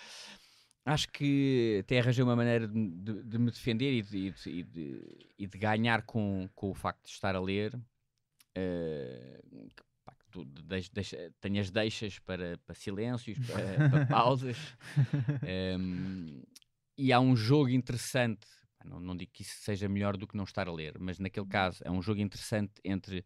Acho 0.84 1.08
que 1.10 1.78
até 1.80 2.00
arranjei 2.00 2.24
uma 2.24 2.34
maneira 2.34 2.66
de, 2.66 2.88
de- 2.90 3.22
de 3.22 3.38
me 3.38 3.50
defender 3.50 3.92
e 3.92 4.02
de, 4.02 4.18
e 4.46 4.62
de- 4.64 5.26
e 5.38 5.46
de- 5.46 5.58
ganhar 5.58 6.02
com, 6.02 6.48
com 6.54 6.70
o 6.70 6.74
facto 6.74 7.04
de 7.04 7.10
estar 7.10 7.36
a 7.36 7.40
ler, 7.40 7.78
eh, 8.54 9.40
que, 9.76 9.82
pá, 10.04 10.14
tu 10.30 10.44
deix, 10.44 10.88
deixa, 10.88 11.32
tenho 11.40 11.60
as 11.60 11.70
deixas 11.70 12.18
para, 12.18 12.58
para 12.66 12.74
silêncios, 12.74 13.38
para, 13.38 13.88
para 13.90 14.06
pausas. 14.06 14.56
Um, 15.78 16.42
e 16.98 17.12
há 17.12 17.20
um 17.20 17.36
jogo 17.36 17.68
interessante. 17.70 18.46
Não, 18.84 18.98
não 18.98 19.16
digo 19.16 19.30
que 19.32 19.42
isso 19.42 19.60
seja 19.60 19.88
melhor 19.88 20.16
do 20.16 20.26
que 20.26 20.36
não 20.36 20.44
estar 20.44 20.66
a 20.68 20.72
ler, 20.72 20.98
mas 20.98 21.18
naquele 21.20 21.46
caso 21.46 21.80
é 21.84 21.90
um 21.90 22.02
jogo 22.02 22.20
interessante 22.20 22.72
entre, 22.84 23.24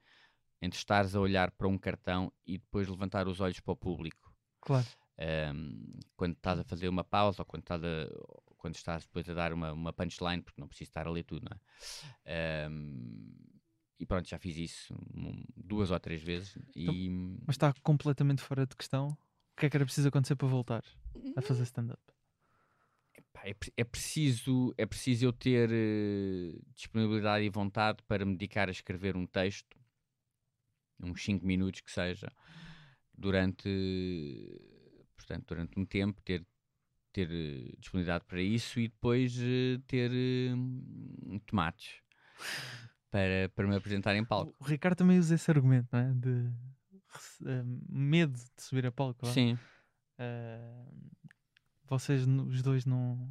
entre 0.60 0.78
estares 0.78 1.14
a 1.16 1.20
olhar 1.20 1.50
para 1.52 1.66
um 1.66 1.78
cartão 1.78 2.30
e 2.46 2.58
depois 2.58 2.86
levantar 2.88 3.26
os 3.26 3.40
olhos 3.40 3.60
para 3.60 3.72
o 3.72 3.76
público. 3.76 4.30
Claro. 4.60 4.86
Um, 5.18 5.98
quando 6.14 6.34
estás 6.34 6.58
a 6.58 6.64
fazer 6.64 6.88
uma 6.88 7.02
pausa 7.04 7.42
ou 7.42 7.46
quando 7.46 7.62
estás, 7.62 7.82
a, 7.82 8.08
quando 8.58 8.74
estás 8.74 9.04
depois 9.04 9.28
a 9.28 9.34
dar 9.34 9.52
uma, 9.52 9.72
uma 9.72 9.92
punchline, 9.92 10.42
porque 10.42 10.60
não 10.60 10.68
preciso 10.68 10.90
estar 10.90 11.06
a 11.06 11.10
ler 11.10 11.24
tudo, 11.24 11.48
não 11.48 11.56
é? 12.26 12.68
Um, 12.68 13.32
e 13.98 14.04
pronto, 14.04 14.28
já 14.28 14.38
fiz 14.38 14.56
isso 14.56 14.94
duas 15.56 15.90
ou 15.90 15.98
três 15.98 16.22
vezes. 16.22 16.58
E... 16.74 17.08
Mas 17.46 17.54
está 17.54 17.72
completamente 17.82 18.42
fora 18.42 18.66
de 18.66 18.76
questão. 18.76 19.08
O 19.08 19.60
que 19.60 19.66
é 19.66 19.70
que 19.70 19.76
era 19.76 19.86
preciso 19.86 20.08
acontecer 20.08 20.36
para 20.36 20.48
voltar 20.48 20.84
a 21.34 21.40
fazer 21.40 21.62
stand-up? 21.62 22.02
É, 23.42 23.54
é 23.76 23.84
preciso, 23.84 24.74
é 24.76 24.84
preciso 24.84 25.26
eu 25.26 25.32
ter 25.32 25.70
eh, 25.72 26.58
disponibilidade 26.74 27.44
e 27.44 27.48
vontade 27.48 28.02
para 28.02 28.24
me 28.24 28.32
dedicar 28.32 28.68
a 28.68 28.72
escrever 28.72 29.16
um 29.16 29.24
texto, 29.24 29.78
uns 31.00 31.22
5 31.22 31.46
minutos 31.46 31.80
que 31.80 31.90
seja, 31.90 32.30
durante, 33.16 33.68
portanto, 35.26 35.46
durante 35.48 35.78
um 35.78 35.84
tempo, 35.84 36.20
ter, 36.22 36.46
ter 37.12 37.28
eh, 37.30 37.74
disponibilidade 37.78 38.24
para 38.24 38.40
isso 38.40 38.78
e 38.78 38.88
depois 38.88 39.36
eh, 39.40 39.78
ter 39.86 40.10
eh, 40.12 41.38
tomates 41.46 42.00
para, 43.10 43.48
para 43.54 43.66
me 43.66 43.76
apresentar 43.76 44.14
em 44.14 44.24
palco. 44.24 44.54
O 44.60 44.64
Ricardo 44.64 44.96
também 44.96 45.18
usa 45.18 45.34
esse 45.34 45.50
argumento, 45.50 45.88
não 45.92 45.98
é? 46.00 46.12
De 46.14 46.52
eh, 47.46 47.62
medo 47.88 48.32
de 48.34 48.62
subir 48.62 48.86
a 48.86 48.92
palco. 48.92 49.26
Sim, 49.26 49.58
Eh, 50.18 50.84
vocês, 51.84 52.26
os 52.26 52.62
dois, 52.62 52.84
não, 52.86 53.28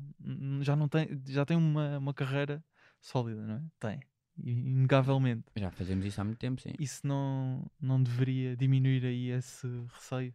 já 0.61 0.75
não 0.75 0.87
têm, 0.87 1.07
já 1.27 1.45
têm 1.45 1.57
uma, 1.57 1.97
uma 1.97 2.13
carreira 2.13 2.63
sólida, 3.01 3.41
não 3.45 3.55
é? 3.55 3.63
Têm, 3.79 3.99
i- 4.37 4.69
inegavelmente. 4.69 5.45
já 5.55 5.71
fazemos 5.71 6.05
isso 6.05 6.21
há 6.21 6.23
muito 6.23 6.37
tempo, 6.39 6.61
sim. 6.61 6.73
Isso 6.79 7.05
não, 7.05 7.65
não 7.81 8.01
deveria 8.01 8.55
diminuir 8.55 9.03
aí 9.05 9.29
esse 9.31 9.67
receio? 9.93 10.33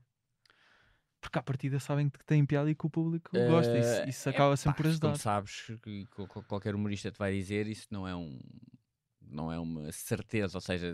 Porque 1.21 1.39
à 1.39 1.43
partida 1.43 1.79
sabem 1.79 2.09
que 2.09 2.25
têm 2.25 2.45
piada 2.47 2.71
e 2.71 2.75
que 2.75 2.87
o 2.87 2.91
público 2.91 3.31
gosta. 3.47 3.77
Isso, 3.77 4.01
Eh, 4.03 4.09
isso 4.09 4.29
acaba 4.29 4.55
epá, 4.55 4.57
sempre 4.57 4.83
por 4.83 4.87
ajudar. 4.89 5.09
Como 5.09 5.19
sabes, 5.19 5.67
que 5.83 6.07
qual- 6.07 6.27
qual- 6.27 6.45
qualquer 6.45 6.75
humorista 6.75 7.11
te 7.11 7.19
vai 7.19 7.33
dizer, 7.33 7.67
isso 7.67 7.87
não 7.91 8.07
é 8.09 8.15
um 8.17 8.39
não 9.23 9.53
é 9.53 9.61
uma 9.61 9.93
certeza, 9.93 10.57
ou 10.57 10.61
seja, 10.61 10.93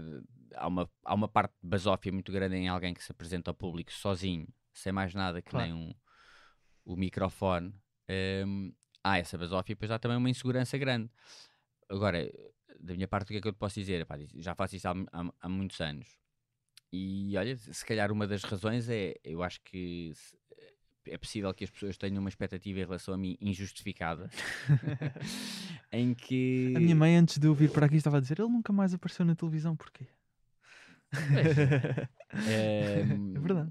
há 0.57 0.66
uma, 0.66 0.90
há 1.05 1.15
uma 1.15 1.27
parte 1.28 1.55
de 1.62 1.66
basófia 1.69 2.12
muito 2.12 2.31
grande 2.31 2.55
em 2.57 2.69
alguém 2.69 2.93
que 2.93 3.03
se 3.03 3.11
apresenta 3.11 3.51
ao 3.51 3.55
público 3.55 3.90
sozinho, 3.90 4.47
sem 4.74 4.93
mais 4.93 5.15
nada 5.15 5.40
que 5.40 5.51
Claro. 5.51 5.65
nem 5.65 5.74
um, 5.74 5.94
o 6.85 6.97
microfone. 6.97 7.73
Hum, 8.47 8.74
há 9.03 9.16
essa 9.19 9.39
basófia 9.39 9.73
e 9.73 9.74
depois 9.74 9.90
há 9.90 9.98
também 9.98 10.19
uma 10.19 10.28
insegurança 10.28 10.77
grande. 10.77 11.11
Agora, 11.89 12.31
da 12.78 12.93
minha 12.94 13.09
parte, 13.09 13.27
o 13.27 13.28
que 13.28 13.36
é 13.39 13.40
que 13.40 13.48
eu 13.48 13.53
te 13.53 13.59
posso 13.59 13.77
dizer? 13.81 14.01
Epá, 14.03 14.19
já 14.35 14.55
faço 14.55 14.77
isso 14.77 14.86
há, 14.89 14.93
há- 15.12 15.32
há 15.40 15.48
muitos 15.48 15.81
anos. 15.81 16.19
E 16.98 17.36
olha, 17.36 17.56
se 17.56 17.85
calhar 17.85 18.10
uma 18.10 18.27
das 18.27 18.43
razões 18.43 18.89
é, 18.89 19.14
eu 19.23 19.43
acho 19.43 19.60
que 19.62 20.12
se- 20.14 20.36
é 21.09 21.18
possível 21.18 21.52
que 21.52 21.64
as 21.64 21.70
pessoas 21.70 21.97
tenham 21.98 22.20
uma 22.20 22.28
expectativa 22.28 22.81
em 22.81 22.85
relação 22.85 23.12
a 23.14 23.18
mim 23.18 23.36
injustificada. 23.40 24.31
em 25.93 26.14
que. 26.14 26.73
A 26.77 26.81
minha 26.81 26.97
mãe, 26.97 27.16
antes 27.16 27.39
de 27.39 27.47
eu 27.47 27.55
vir 27.55 27.70
para 27.70 27.86
aqui, 27.86 27.97
estava 27.97 28.16
a 28.16 28.20
dizer: 28.20 28.39
ele 28.40 28.48
nunca 28.48 28.73
mais 28.73 28.94
apareceu 28.94 29.24
na 29.27 29.35
televisão, 29.36 29.77
porquê? 29.77 30.06
É 32.48 33.05
verdade. 33.40 33.70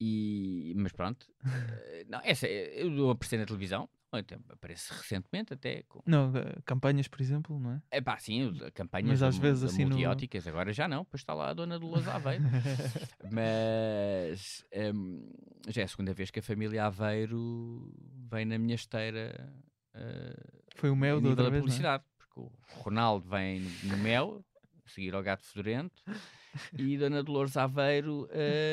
E, 0.00 0.72
mas 0.76 0.92
pronto. 0.92 1.26
eh, 1.44 2.04
Não, 2.08 2.20
essa, 2.24 2.46
é- 2.46 2.82
eu 2.82 3.10
apareci 3.10 3.36
na 3.36 3.44
televisão. 3.46 3.88
Até 4.20 4.36
Aparece 4.48 4.92
recentemente 4.92 5.52
até. 5.54 5.82
Com, 5.84 6.02
Não, 6.06 6.32
eh, 6.36 6.56
campanhas, 6.64 7.08
por 7.08 7.20
exemplo, 7.20 7.58
não 7.58 7.72
é? 7.72 7.82
é 7.90 8.00
pá, 8.00 8.18
sim, 8.18 8.56
campanhas 8.74 9.08
Mas 9.08 9.22
às 9.22 9.36
da- 9.36 9.42
vezes 9.42 9.64
assim 9.64 9.82
no- 9.84 9.90
multióticas, 9.90 10.46
agora 10.46 10.72
já 10.72 10.86
não, 10.88 11.04
pois 11.04 11.20
está 11.20 11.32
lá 11.34 11.50
a 11.50 11.54
dona 11.54 11.78
Dolores 11.78 12.06
Aveiro. 12.08 12.44
Mas 13.30 14.64
hum, 14.94 15.30
já 15.68 15.82
é 15.82 15.84
a 15.84 15.88
segunda 15.88 16.12
vez 16.12 16.30
que 16.30 16.38
a 16.40 16.42
família 16.42 16.84
Aveiro 16.86 17.92
vem 18.30 18.44
na 18.44 18.58
minha 18.58 18.74
esteira 18.74 19.52
eh, 19.94 20.36
Foi 20.76 20.90
o 20.90 20.96
Mel 20.96 21.20
da 21.20 21.28
outra 21.30 21.44
vez, 21.50 21.54
é? 21.54 21.60
publicidade. 21.60 22.04
Porque 22.18 22.40
o 22.40 22.50
Ronaldo 22.82 23.28
vem 23.28 23.60
no, 23.60 23.70
no 23.90 23.96
Mel, 24.02 24.44
a 24.84 24.88
seguir 24.88 25.14
ao 25.14 25.22
Gato 25.22 25.44
Fedorento, 25.44 26.02
e 26.78 26.96
Dona 26.98 27.22
Dolores 27.22 27.56
Aveiro 27.56 28.28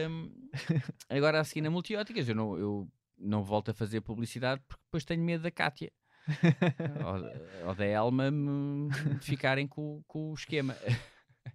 hum, 0.09 0.49
agora 1.09 1.39
a 1.39 1.43
seguir 1.43 1.61
na 1.61 1.69
Multióticas. 1.69 2.27
Eu 2.27 2.35
não, 2.35 2.57
eu 2.57 2.89
não 3.19 3.43
volto 3.43 3.69
a 3.71 3.73
fazer 3.73 4.01
publicidade 4.01 4.61
porque 4.67 4.83
depois 4.85 5.05
tenho 5.05 5.23
medo 5.23 5.43
da 5.43 5.51
Cátia. 5.51 5.91
ou, 7.63 7.67
ou 7.69 7.75
da 7.75 7.85
Elma 7.85 8.29
me 8.31 8.89
ficarem 9.21 9.67
com, 9.67 10.03
com 10.07 10.31
o 10.31 10.33
esquema. 10.33 10.75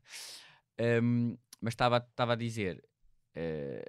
Hum, 1.03 1.37
mas 1.61 1.73
estava 1.75 2.05
a 2.17 2.35
dizer. 2.35 2.83
É 3.35 3.85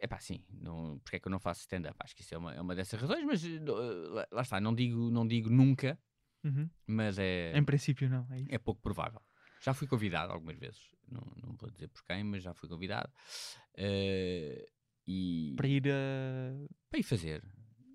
epá, 0.00 0.20
sim, 0.20 0.44
não, 0.52 0.98
porque 1.00 1.16
é 1.16 1.18
que 1.18 1.26
eu 1.26 1.30
não 1.32 1.40
faço 1.40 1.60
stand-up? 1.62 1.96
Acho 1.98 2.14
que 2.14 2.22
isso 2.22 2.32
é 2.34 2.38
uma, 2.38 2.54
é 2.54 2.60
uma 2.60 2.74
dessas 2.74 3.00
razões, 3.00 3.24
mas 3.24 3.44
eh, 3.44 3.58
lá, 3.58 4.28
lá 4.30 4.42
está, 4.42 4.60
não 4.60 4.72
digo, 4.74 5.10
não 5.10 5.26
digo 5.26 5.50
nunca, 5.50 5.98
Uhum. 6.44 6.70
mas 6.86 7.18
é, 7.18 7.52
Em 7.58 7.64
princípio, 7.64 8.08
não. 8.08 8.24
É 8.30 8.54
é 8.54 8.58
pouco 8.58 8.80
provável. 8.80 9.20
Já 9.60 9.74
fui 9.74 9.88
convidado 9.88 10.32
algumas 10.32 10.56
vezes, 10.56 10.80
não, 11.10 11.20
não 11.42 11.56
vou 11.56 11.68
dizer 11.68 11.88
por 11.88 12.04
quem, 12.04 12.22
mas 12.22 12.44
já 12.44 12.54
fui 12.54 12.68
convidado. 12.68 13.12
Eh, 13.76 14.64
e 15.10 15.54
Para 15.56 15.66
ir 15.66 15.88
a 15.88 16.68
para 16.90 17.00
ir 17.00 17.02
fazer. 17.02 17.42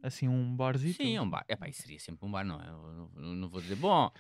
assim 0.02 0.28
um 0.28 0.56
barzito. 0.56 0.98
Sim, 1.02 1.16
é 1.16 1.22
um 1.22 1.30
bar. 1.30 1.46
Epá, 1.48 1.70
isso 1.70 1.84
seria 1.84 2.00
sempre 2.00 2.26
um 2.26 2.32
bar, 2.32 2.44
não 2.44 2.60
é? 2.60 2.68
Eu 2.68 3.10
não, 3.16 3.36
não 3.36 3.50
vou 3.50 3.62
dizer, 3.62 3.76
bom, 3.76 4.12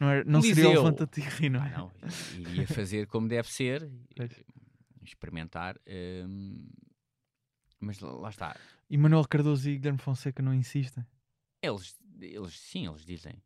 Não, 0.00 0.08
era, 0.08 0.24
não 0.24 0.40
seria 0.40 0.64
Coliseu. 0.64 0.82
levanta-te 0.84 1.20
e 1.44 1.48
não 1.50 1.60
Ah, 1.60 1.68
é? 1.68 1.76
não, 1.76 1.92
iria 2.40 2.66
fazer 2.66 3.06
como 3.06 3.28
deve 3.28 3.48
ser, 3.52 3.88
Pois. 4.16 4.42
experimentar. 5.04 5.78
hum, 6.26 6.66
mas 7.80 8.00
lá 8.00 8.10
lá 8.12 8.30
está. 8.30 8.56
E 8.90 8.96
Manuel 8.96 9.24
Cardoso 9.28 9.68
e 9.68 9.76
Guilherme 9.76 9.98
Fonseca 10.00 10.42
não 10.42 10.52
insistem. 10.54 11.04
Eles, 11.62 11.96
eles 12.20 12.58
sim, 12.58 12.86
eles 12.88 13.04
dizem. 13.04 13.40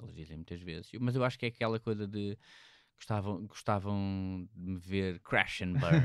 Eles 0.00 0.14
dizem 0.14 0.36
muitas 0.36 0.60
vezes. 0.60 0.90
Mas 1.00 1.14
eu 1.16 1.24
acho 1.24 1.38
que 1.38 1.46
é 1.46 1.48
aquela 1.48 1.80
coisa 1.80 2.06
de 2.06 2.36
gostavam, 2.98 3.46
gostavam 3.46 4.48
de 4.54 4.70
me 4.72 4.78
ver 4.78 5.18
crash 5.20 5.62
and 5.62 5.72
burn. 5.74 6.02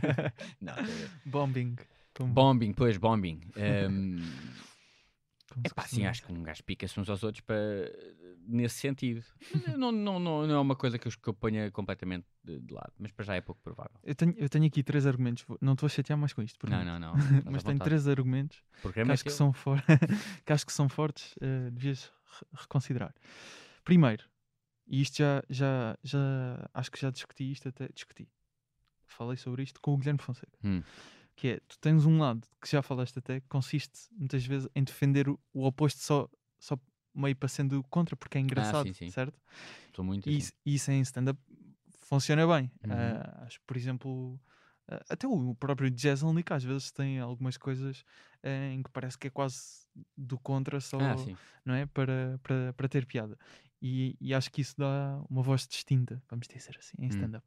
não, 0.60 0.74
estou 0.74 0.94
a. 0.94 1.08
Bombing. 1.30 1.76
Bombing, 2.18 2.72
pois, 2.72 2.96
bombing. 2.96 3.40
Hum, 3.56 4.16
como 5.52 5.64
se 5.66 5.72
Epá, 5.72 5.82
costuma 5.82 6.00
sim, 6.00 6.06
acho 6.06 6.22
que 6.24 6.32
um 6.32 6.42
gajo 6.42 6.62
pica-se 6.64 6.98
uns 6.98 7.08
aos 7.10 7.22
outros 7.22 7.40
para, 7.42 7.56
nesse 8.46 8.76
sentido. 8.76 9.24
Não, 9.76 9.92
não, 9.92 10.18
não, 10.18 10.46
não 10.46 10.54
é 10.54 10.58
uma 10.58 10.74
coisa 10.76 10.98
que 10.98 11.06
eu, 11.08 11.12
que 11.12 11.28
eu 11.28 11.34
ponha 11.34 11.70
completamente 11.70 12.26
de, 12.44 12.58
de 12.60 12.72
lado, 12.74 12.92
mas 12.98 13.12
para 13.12 13.24
já 13.24 13.34
é 13.36 13.40
pouco 13.40 13.60
provável. 13.62 13.98
Eu 14.02 14.14
tenho, 14.14 14.34
eu 14.38 14.48
tenho 14.48 14.64
aqui 14.66 14.82
três 14.82 15.06
argumentos. 15.06 15.44
Não 15.60 15.76
te 15.76 15.80
vou 15.80 15.88
chatear 15.90 16.18
mais 16.18 16.32
com 16.32 16.42
isto. 16.42 16.58
Não, 16.68 16.78
prometo. 16.78 17.00
não, 17.00 17.12
não. 17.14 17.14
estás 17.38 17.46
à 17.46 17.50
Mas 17.50 17.62
tenho 17.62 17.78
três 17.78 18.08
argumentos 18.08 18.62
O 18.82 18.92
que 18.92 19.00
é 19.00 19.02
acho 19.12 19.24
que, 19.24 19.30
são 19.30 19.52
for... 19.52 19.82
que 20.44 20.52
acho 20.52 20.66
que 20.66 20.72
são 20.72 20.88
fortes. 20.88 21.34
eh, 21.40 21.70
devias 21.70 22.10
re- 22.40 22.46
reconsiderar. 22.62 23.14
Primeiro, 23.84 24.24
e 24.86 25.00
isto 25.00 25.16
já, 25.18 25.42
já, 25.48 25.98
já 26.02 26.68
acho 26.72 26.90
que 26.90 27.00
já 27.00 27.10
discuti 27.10 27.50
isto 27.50 27.68
até 27.68 27.88
discuti. 27.88 28.28
Falei 29.06 29.36
sobre 29.36 29.62
isto 29.62 29.80
com 29.80 29.94
o 29.94 29.96
Guilherme 29.96 30.20
Fonseca. 30.20 30.58
Hum. 30.64 30.82
Que 31.34 31.48
é, 31.48 31.60
tu 31.68 31.78
tens 31.78 32.06
um 32.06 32.18
lado 32.18 32.46
que 32.60 32.70
já 32.70 32.82
falaste 32.82 33.18
até, 33.18 33.40
que 33.40 33.48
consiste 33.48 34.08
muitas 34.12 34.44
vezes 34.44 34.68
em 34.74 34.82
defender 34.82 35.28
o, 35.28 35.38
o 35.52 35.66
oposto 35.66 36.00
só, 36.00 36.28
só 36.58 36.78
meio 37.14 37.36
para 37.36 37.48
sendo 37.48 37.82
contra, 37.84 38.16
porque 38.16 38.38
é 38.38 38.40
engraçado, 38.40 38.86
sim, 38.86 38.92
sim. 38.92 39.10
certo? 39.10 39.38
Estou 39.88 40.04
muito 40.04 40.28
E 40.28 40.38
assim. 40.38 40.52
isso, 40.64 40.90
em 40.90 41.00
stand-up 41.00 41.40
funciona 42.00 42.46
bem. 42.46 42.70
Uhum. 42.84 42.92
Ah, 42.92 43.44
acho, 43.46 43.60
por 43.66 43.76
exemplo, 43.76 44.40
ah, 44.88 45.04
até 45.10 45.26
o 45.26 45.54
próprio 45.54 45.90
Jazz 45.90 46.22
Only, 46.22 46.42
que 46.42 46.52
às 46.52 46.64
vezes 46.64 46.90
tem 46.90 47.18
algumas 47.18 47.56
coisas 47.56 48.04
eh, 48.42 48.72
em 48.72 48.82
que 48.82 48.90
parece 48.90 49.18
que 49.18 49.26
é 49.26 49.30
quase 49.30 49.86
do 50.16 50.38
contra, 50.38 50.80
só 50.80 50.98
Ah, 51.00 51.16
não 51.64 51.74
é? 51.74 51.86
para, 51.86 52.38
para, 52.42 52.72
para 52.74 52.88
ter 52.88 53.06
piada. 53.06 53.36
E, 53.80 54.16
e 54.20 54.32
acho 54.34 54.50
que 54.50 54.60
isso 54.60 54.74
dá 54.78 55.22
uma 55.28 55.42
voz 55.42 55.66
distinta, 55.66 56.22
vamos 56.28 56.46
dizer 56.48 56.76
assim, 56.78 56.96
em 56.98 57.06
Hum. 57.06 57.08
stand-up. 57.10 57.46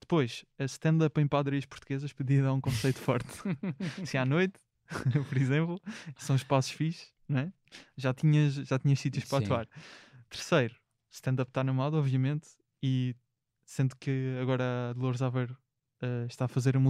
Depois, 0.00 0.44
a 0.58 0.64
stand-up 0.64 1.20
em 1.20 1.26
padarias 1.26 1.64
portuguesas 1.66 2.12
podia 2.12 2.42
dar 2.42 2.52
um 2.52 2.60
conceito 2.60 2.98
forte. 2.98 3.28
Se 4.06 4.16
à 4.16 4.24
noite, 4.24 4.58
por 5.28 5.36
exemplo, 5.36 5.80
são 6.16 6.34
espaços 6.36 6.72
fixes, 6.72 7.12
não 7.28 7.40
é? 7.40 7.52
Já 7.96 8.12
tinhas, 8.14 8.54
já 8.54 8.78
tinhas 8.78 8.98
sítios 9.00 9.24
para 9.24 9.38
Sim. 9.38 9.44
atuar. 9.44 9.68
Terceiro, 10.30 10.76
stand-up 11.10 11.50
está 11.50 11.62
na 11.64 11.72
moda, 11.72 11.96
obviamente, 11.96 12.48
e 12.82 13.14
sendo 13.64 13.94
que 13.96 14.36
agora 14.40 14.90
a 14.90 14.92
Dolores 14.94 15.20
Aveiro 15.22 15.56
eh, 16.00 16.26
está 16.28 16.44
a 16.44 16.48
fazer 16.48 16.76
a 16.76 16.80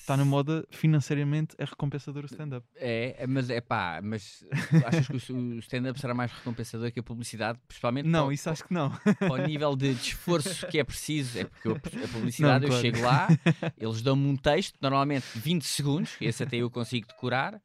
está 0.00 0.16
na 0.16 0.24
moda, 0.24 0.66
financeiramente 0.70 1.54
é 1.58 1.64
recompensador 1.64 2.22
o 2.22 2.26
stand-up. 2.26 2.66
É, 2.76 3.16
é, 3.18 3.26
mas 3.26 3.50
é 3.50 3.60
pá, 3.60 4.00
mas 4.02 4.44
achas 4.86 5.06
que 5.06 5.32
o 5.32 5.58
stand-up 5.58 6.00
será 6.00 6.14
mais 6.14 6.32
recompensador 6.32 6.90
que 6.90 7.00
a 7.00 7.02
publicidade, 7.02 7.58
principalmente 7.68 8.06
Não, 8.06 8.24
para, 8.24 8.34
isso 8.34 8.48
acho 8.50 8.64
que 8.64 8.72
não. 8.74 8.90
para 8.90 9.32
o 9.32 9.36
nível 9.46 9.76
de, 9.76 9.90
esforço 9.90 10.66
que 10.68 10.78
é 10.78 10.84
preciso? 10.84 11.38
É 11.38 11.44
porque 11.44 11.68
eu- 11.68 11.76
a 11.76 12.08
publicidade, 12.08 12.66
Não, 12.66 12.74
eu 12.74 12.80
claro. 12.80 12.82
chego 12.82 13.00
lá, 13.02 13.28
eles 13.76 14.02
dão-me 14.02 14.26
um 14.26 14.36
texto, 14.36 14.76
normalmente 14.80 15.26
de 15.34 15.40
20 15.40 15.62
segundos, 15.66 16.16
esse 16.20 16.42
até 16.42 16.56
eu 16.56 16.70
consigo 16.70 17.06
decorar. 17.06 17.60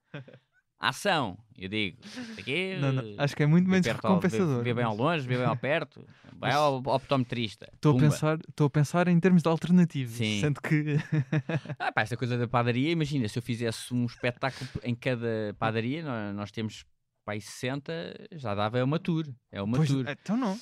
Ação, 0.87 1.37
eu 1.57 1.69
digo, 1.69 1.97
aqui, 2.37 2.77
Não, 2.79 2.91
não, 2.91 3.03
Acho 3.17 3.35
que 3.35 3.43
é 3.43 3.45
muito 3.45 3.69
menos 3.69 3.85
recompensador. 3.85 4.63
Vê 4.63 4.73
bem 4.73 4.83
ao 4.83 4.95
longe, 4.95 5.27
vê 5.27 5.37
bem 5.37 5.45
ao 5.45 5.57
perto, 5.57 6.05
vai 6.37 6.51
ao 6.51 6.77
optometrista. 6.77 7.69
Estou 7.73 7.95
a, 7.97 7.99
pensar, 7.99 8.39
estou 8.47 8.67
a 8.67 8.69
pensar 8.69 9.07
em 9.07 9.19
termos 9.19 9.41
de 9.41 9.49
alternativas. 9.49 10.15
Sim. 10.15 10.41
Sendo 10.41 10.61
que. 10.61 10.97
Ah, 11.79 11.91
pá, 11.91 12.01
essa 12.01 12.17
coisa 12.17 12.37
da 12.37 12.47
padaria, 12.47 12.91
imagina, 12.91 13.27
se 13.27 13.37
eu 13.37 13.43
fizesse 13.43 13.93
um 13.93 14.05
espetáculo 14.05 14.69
em 14.83 14.95
cada 14.95 15.55
padaria, 15.57 16.03
nós, 16.03 16.35
nós 16.35 16.51
temos 16.51 16.85
pá, 17.25 17.33
aí 17.33 17.41
60, 17.41 18.27
já 18.33 18.53
dava 18.55 18.79
é 18.79 18.83
uma 18.83 18.99
tour. 18.99 19.25
É 19.51 19.61
uma 19.61 19.77
Pois, 19.77 19.89
tour. 19.89 20.05
então 20.07 20.37
não. 20.37 20.57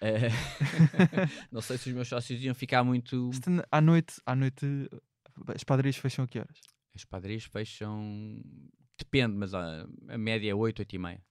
Eh, 0.00 0.28
não 1.50 1.60
sei 1.60 1.78
se 1.78 1.88
os 1.88 1.94
meus 1.94 2.08
sócios 2.08 2.42
iam 2.42 2.54
ficar 2.54 2.84
muito. 2.84 3.30
À 3.70 3.80
noite, 3.80 4.14
à 4.26 4.34
noite, 4.34 4.66
as 5.54 5.64
padarias 5.64 5.96
fecham 5.96 6.24
a 6.24 6.28
que 6.28 6.38
horas? 6.38 6.60
As 6.94 7.04
padarias 7.04 7.44
fecham. 7.44 8.40
Depende, 8.98 9.36
mas 9.36 9.52
a, 9.54 9.86
a 10.08 10.18
média 10.18 10.50
é 10.50 10.54
8, 10.54 10.80
8 10.80 10.94
e 10.94 10.98
meia. 10.98 11.22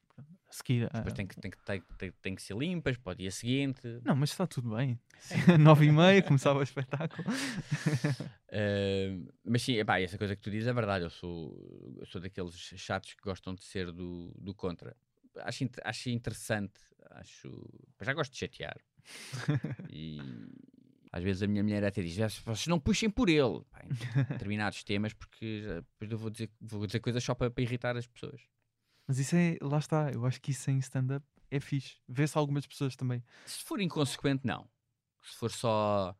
A 0.48 0.52
seguir. 0.54 0.86
ah, 0.92 0.98
Depois 1.00 1.14
tem 1.14 1.26
que, 1.28 1.36
tem, 1.40 1.52
que, 1.52 1.58
tem, 1.66 1.84
tem, 1.98 2.12
tem 2.22 2.36
que 2.36 2.42
ser 2.42 2.56
limpas 2.56 2.98
para 2.98 3.14
o 3.14 3.16
dia 3.16 3.32
seguinte. 3.32 3.82
Não, 4.04 4.16
mas 4.16 4.30
está 4.32 4.46
tudo 4.46 4.76
bem. 4.76 5.00
Nove 5.60 5.86
e 5.86 5.92
meia 5.92 6.22
começava 6.22 6.60
o 6.60 6.64
espetáculo. 6.64 7.28
Eh, 8.50 9.18
mas 9.44 9.64
sim, 9.64 9.74
epá, 9.74 10.00
essa 10.00 10.18
coisa 10.18 10.36
que 10.36 10.42
tu 10.42 10.52
dizes 10.52 10.68
é 10.68 10.74
verdade. 10.74 11.04
Eu 11.04 11.10
sou, 11.10 11.96
eu 12.00 12.06
sou 12.06 12.22
daqueles 12.22 12.54
chatos 12.56 13.14
que 13.14 13.22
gostam 13.24 13.56
de 13.56 13.64
ser 13.64 13.92
do, 13.92 14.32
do 14.38 14.54
contra. 14.54 14.96
Acho, 15.38 15.68
acho 15.84 16.10
interessante, 16.10 16.80
acho. 17.12 17.50
Já 18.02 18.14
gosto 18.14 18.32
de 18.32 18.38
chatear. 18.38 18.78
e 19.90 20.20
às 21.16 21.24
vezes 21.24 21.42
a 21.44 21.48
minha 21.48 21.64
mulher 21.64 21.84
até 21.86 22.02
diz: 22.02 22.20
"Ah, 22.20 22.28
vocês 22.44 22.68
não 22.68 22.80
puxem 22.80 23.10
por 23.10 23.30
ele 23.30 23.62
pá, 23.72 23.82
em 23.86 23.90
determinados 24.50 24.84
temas, 24.84 25.14
porque 25.14 25.62
já- 25.64 25.76
depois 25.80 26.12
eu 26.12 26.18
vou 26.18 26.30
dizer, 26.30 26.52
vou 26.60 26.86
dizer 26.86 27.00
coisas 27.00 27.24
só 27.24 27.34
para, 27.34 27.50
para 27.50 27.64
irritar 27.64 27.96
as 27.96 28.06
pessoas. 28.06 28.42
Mas 29.08 29.18
isso 29.20 29.36
é, 29.36 29.58
lá 29.62 29.78
está, 29.78 30.12
eu 30.12 30.26
acho 30.26 30.42
que 30.42 30.52
isso 30.52 30.70
em 30.72 30.78
stand-up 30.80 31.26
é 31.50 31.60
fixe. 31.60 31.96
Vê-se 32.08 32.38
algumas 32.38 32.66
pessoas 32.68 32.96
também. 32.96 33.24
Se 33.46 33.64
for 33.64 33.80
inconsequente, 33.80 34.46
não. 34.46 34.68
Se 35.24 35.38
for 35.38 35.50
só 35.52 36.16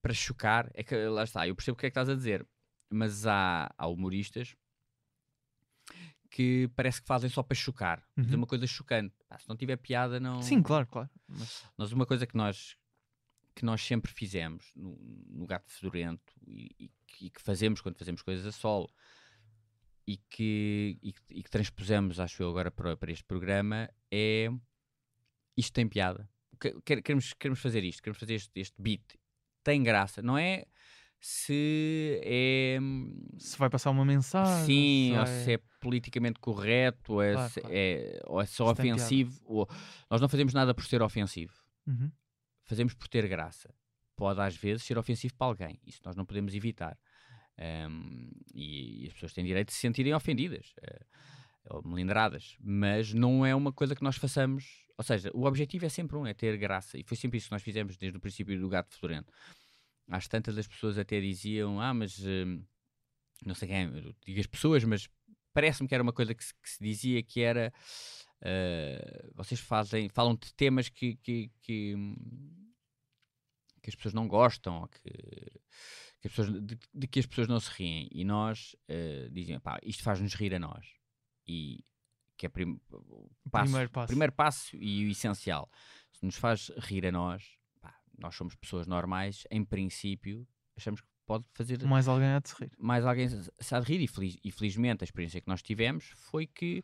para 0.00 0.14
chocar, 0.14 0.70
é 0.74 0.82
que 0.82 0.96
lá 1.08 1.24
está, 1.24 1.46
eu 1.46 1.54
percebo 1.54 1.74
o 1.74 1.78
que 1.78 1.86
é 1.86 1.90
que 1.90 1.92
estás 1.92 2.08
a 2.08 2.14
dizer, 2.14 2.46
mas 2.90 3.26
há, 3.26 3.72
há 3.76 3.86
humoristas 3.86 4.56
que 6.30 6.68
parece 6.74 7.00
que 7.02 7.06
fazem 7.06 7.28
só 7.28 7.42
para 7.42 7.54
chocar, 7.54 8.02
Uhum. 8.16 8.36
uma 8.36 8.46
coisa 8.46 8.66
chocante. 8.66 9.14
Pá, 9.28 9.38
se 9.38 9.48
não 9.48 9.56
tiver 9.56 9.76
piada, 9.76 10.18
não. 10.18 10.40
Sim, 10.40 10.62
claro, 10.62 10.86
claro. 10.86 11.10
Mas, 11.28 11.64
Nós, 11.76 11.92
uma 11.92 12.06
coisa 12.06 12.26
que 12.26 12.36
nós, 12.36 12.76
que 13.54 13.64
nós 13.64 13.82
sempre 13.82 14.10
fizemos 14.12 14.72
no, 14.74 14.96
no 15.28 15.46
Gato 15.46 15.70
Fedorento 15.70 16.32
e, 16.46 16.70
e 16.78 17.30
que- 17.30 17.42
fazemos 17.42 17.80
quando 17.80 17.96
fazemos 17.98 18.22
coisas 18.22 18.46
a 18.46 18.52
solo 18.52 18.88
e 20.06 20.16
que, 20.16 20.98
e, 21.02 21.14
e 21.30 21.42
que 21.42 21.50
transpusemos, 21.50 22.18
acho 22.18 22.42
eu, 22.42 22.50
agora 22.50 22.70
para, 22.70 22.96
para 22.96 23.12
este 23.12 23.24
programa 23.24 23.88
é 24.10 24.48
isto 25.56 25.72
tem 25.72 25.86
piada. 25.88 26.28
Que- 26.60 26.80
quer- 26.84 27.02
Queremos, 27.02 27.32
queremos 27.34 27.60
fazer 27.60 27.84
isto, 27.84 28.02
queremos 28.02 28.18
fazer 28.18 28.34
este, 28.34 28.50
este 28.58 28.80
beat. 28.80 29.02
Tem 29.62 29.82
graça, 29.82 30.20
não 30.22 30.36
é 30.36 30.64
se 31.20 32.20
é 32.24 32.78
se 33.38 33.56
vai 33.56 33.70
passar 33.70 33.90
uma 33.90 34.04
mensagem. 34.04 34.66
sim, 34.66 35.10
se 35.12 35.18
ou 35.20 35.26
se 35.26 35.52
é 35.52 35.58
politicamente 35.80 36.40
correto, 36.40 37.12
ou 37.14 37.22
é, 37.22 37.32
Claro, 37.34 37.52
claro. 37.52 37.68
é- 37.70 38.20
ou 38.26 38.40
é 38.40 38.46
só 38.46 38.66
Se 38.66 38.72
ofensivo. 38.72 39.40
Ou... 39.44 39.68
Nós 40.10 40.20
não 40.20 40.28
fazemos 40.28 40.52
nada 40.52 40.74
por 40.74 40.84
ser 40.84 41.00
ofensivo 41.02 41.52
Uhum. 41.86 42.10
Fazemos 42.72 42.94
por 42.94 43.06
ter 43.06 43.28
graça. 43.28 43.74
Pode 44.16 44.40
às 44.40 44.56
vezes 44.56 44.82
ser 44.84 44.96
ofensivo 44.96 45.34
para 45.36 45.46
alguém, 45.46 45.78
isso 45.86 46.00
nós 46.04 46.16
não 46.16 46.24
podemos 46.24 46.54
evitar. 46.54 46.98
Ahm, 47.58 48.30
e, 48.54 49.04
e 49.04 49.06
as 49.08 49.12
pessoas 49.12 49.34
têm 49.34 49.44
direito 49.44 49.68
de 49.68 49.74
se 49.74 49.80
sentirem 49.80 50.14
ofendidas 50.14 50.74
eh, 50.82 51.04
ou 51.68 51.82
melindradas, 51.86 52.56
mas 52.60 53.12
não 53.12 53.44
é 53.44 53.54
uma 53.54 53.72
coisa 53.72 53.94
que 53.94 54.02
nós 54.02 54.16
façamos. 54.16 54.86
Ou 54.96 55.04
seja, 55.04 55.30
o 55.34 55.44
objetivo 55.44 55.84
é 55.84 55.88
sempre 55.88 56.16
um, 56.16 56.26
é 56.26 56.32
ter 56.32 56.56
graça, 56.56 56.98
e 56.98 57.02
foi 57.04 57.16
sempre 57.16 57.38
isso 57.38 57.48
que 57.48 57.52
nós 57.52 57.62
fizemos 57.62 57.96
desde 57.98 58.16
o 58.16 58.20
princípio 58.20 58.58
do 58.58 58.68
Gato 58.68 58.94
Fedorento. 58.94 59.32
Às 60.08 60.26
tantas 60.28 60.56
as 60.56 60.66
pessoas 60.66 60.98
até 60.98 61.20
diziam: 61.20 61.80
Ah, 61.80 61.92
mas 61.92 62.18
hum, 62.20 62.64
não 63.44 63.54
sei 63.54 63.68
quem, 63.68 64.14
digo 64.24 64.40
as 64.40 64.46
pessoas, 64.46 64.82
mas 64.84 65.08
parece-me 65.52 65.88
que 65.88 65.94
era 65.94 66.02
uma 66.02 66.12
coisa 66.12 66.34
que 66.34 66.44
se, 66.44 66.54
que 66.54 66.70
se 66.70 66.82
dizia 66.82 67.22
que 67.22 67.40
era. 67.42 67.72
eh, 68.42 69.30
vocês 69.34 69.60
fazem, 69.60 70.08
falam 70.08 70.34
de 70.34 70.52
temas 70.54 70.88
que, 70.88 71.16
que, 71.16 71.50
que 73.82 73.90
as 73.90 73.96
pessoas 73.96 74.14
não 74.14 74.28
gostam, 74.28 74.80
ou 74.82 74.88
que, 74.88 75.00
que 76.20 76.28
as 76.28 76.32
pessoas, 76.32 76.52
de, 76.64 76.78
de 76.94 77.06
que 77.08 77.18
as 77.20 77.26
pessoas 77.26 77.48
não 77.48 77.58
se 77.60 77.70
riem. 77.70 78.08
E 78.12 78.24
nós 78.24 78.76
eh, 78.88 79.28
dizem, 79.32 79.58
pá, 79.60 79.78
isto 79.82 80.02
faz-nos 80.02 80.34
rir 80.34 80.54
a 80.54 80.58
nós. 80.58 80.86
E 81.46 81.84
que 82.36 82.46
é 82.46 82.48
prim- 82.48 82.80
o 82.92 83.28
passo- 83.50 83.64
primeiro 83.66 83.90
passo. 83.90 84.06
primeiro 84.08 84.32
passo 84.32 84.76
e 84.76 85.06
o 85.06 85.10
essencial. 85.10 85.70
Se 86.12 86.24
nos 86.24 86.36
faz 86.36 86.70
rir 86.78 87.06
a 87.06 87.12
nós, 87.12 87.56
pá, 87.80 87.94
nós 88.18 88.34
somos 88.36 88.54
pessoas 88.54 88.86
normais, 88.86 89.44
em 89.50 89.64
princípio, 89.64 90.46
achamos 90.76 91.00
que 91.00 91.06
pode 91.26 91.44
fazer 91.54 91.82
Mais 91.84 92.06
alguém 92.08 92.28
há 92.28 92.38
de 92.40 92.48
se 92.48 92.54
rir. 92.62 92.70
mais 92.78 93.04
alguém 93.04 93.28
se 93.28 93.74
há 93.74 93.80
de 93.80 93.86
rir 93.92 94.00
e, 94.02 94.06
feliz- 94.08 94.38
e 94.44 94.50
felizmente 94.50 95.02
a 95.02 95.06
experiência 95.06 95.40
que 95.40 95.48
nós 95.48 95.62
tivemos 95.62 96.04
foi 96.16 96.46
que 96.46 96.82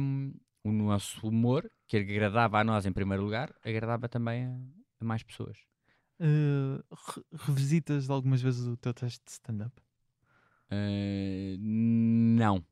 hum, 0.00 0.32
o 0.62 0.72
nosso 0.72 1.26
humor, 1.28 1.70
que 1.86 1.96
agradava 1.98 2.58
a 2.60 2.64
nós 2.64 2.86
em 2.86 2.92
primeiro 2.92 3.22
lugar, 3.22 3.54
agradava 3.62 4.08
também 4.08 4.46
a, 4.46 4.56
a 5.00 5.04
mais 5.04 5.22
pessoas. 5.22 5.58
Uh, 6.20 6.82
re- 6.92 7.24
revisitas 7.32 8.08
algumas 8.08 8.40
vezes 8.40 8.66
o 8.66 8.76
teu 8.76 8.94
teste 8.94 9.20
de 9.24 9.32
stand-up? 9.32 9.72
Uh, 10.70 11.56
não. 11.58 12.64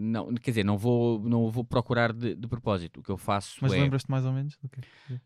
Não, 0.00 0.32
quer 0.34 0.52
dizer, 0.52 0.64
não 0.64 0.78
vou, 0.78 1.18
não 1.20 1.50
vou 1.50 1.64
procurar 1.64 2.12
de, 2.12 2.34
de 2.34 2.46
propósito. 2.46 3.00
O 3.00 3.02
que 3.02 3.10
eu 3.10 3.18
faço 3.18 3.58
Mas 3.60 3.72
é 3.72 3.80
lembras-te 3.80 4.08
mais 4.08 4.24
ou 4.24 4.32
menos 4.32 4.56
do 4.56 4.68
que 4.68 4.80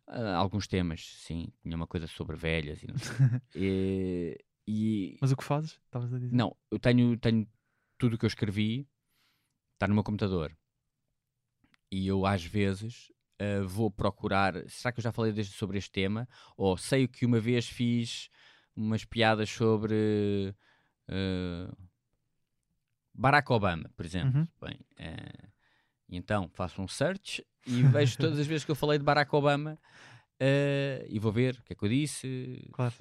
ah, 0.06 0.36
alguns 0.36 0.66
temas, 0.66 1.04
sim. 1.18 1.52
Tinha 1.62 1.76
uma 1.76 1.86
coisa 1.86 2.06
sobre 2.06 2.36
velhas 2.36 2.82
e 2.82 2.86
não 2.86 2.96
sei. 2.96 3.16
e, 3.54 4.38
e- 4.66 5.18
Mas 5.20 5.30
o 5.30 5.36
que 5.36 5.44
fazes? 5.44 5.78
Estavas 5.84 6.12
a 6.14 6.18
dizer? 6.18 6.34
Não, 6.34 6.56
eu 6.70 6.78
tenho, 6.78 7.18
tenho 7.18 7.46
tudo 7.98 8.14
o 8.14 8.18
que 8.18 8.24
eu 8.24 8.28
escrevi, 8.28 8.88
está 9.74 9.86
no 9.86 9.94
meu 9.94 10.02
computador. 10.02 10.56
E 11.90 12.06
eu, 12.06 12.24
às 12.24 12.42
vezes, 12.42 13.11
ah, 13.42 13.62
vou 13.66 13.90
procurar. 13.90 14.54
Será 14.68 14.92
que 14.92 15.00
eu 15.00 15.02
já 15.02 15.12
falei 15.12 15.32
deste- 15.32 15.54
sobre 15.56 15.78
este 15.78 15.90
tema? 15.90 16.28
Ou 16.56 16.76
sei 16.76 17.08
que 17.08 17.26
uma 17.26 17.40
vez 17.40 17.66
fiz 17.68 18.28
umas 18.76 19.04
piadas 19.04 19.50
sobre 19.50 20.54
ah, 21.08 21.72
Barack 23.14 23.50
Obama, 23.52 23.90
por 23.96 24.06
exemplo. 24.06 24.40
Uhum. 24.40 24.48
Bem, 24.60 24.78
e 26.08 26.16
então 26.16 26.48
faço 26.54 26.80
um 26.82 26.88
search 26.88 27.44
e 27.66 27.82
vejo 27.84 28.16
todas 28.18 28.38
as 28.38 28.46
vezes 28.46 28.64
que 28.64 28.70
eu 28.70 28.74
falei 28.76 28.98
de 28.98 29.04
Barack 29.04 29.34
Obama 29.34 29.78
e 31.08 31.18
vou 31.18 31.30
ver 31.32 31.54
o 31.60 31.62
que 31.62 31.72
é 31.72 31.76
que 31.76 31.84
eu 31.84 31.88
disse, 31.88 32.66
Claro. 32.72 32.94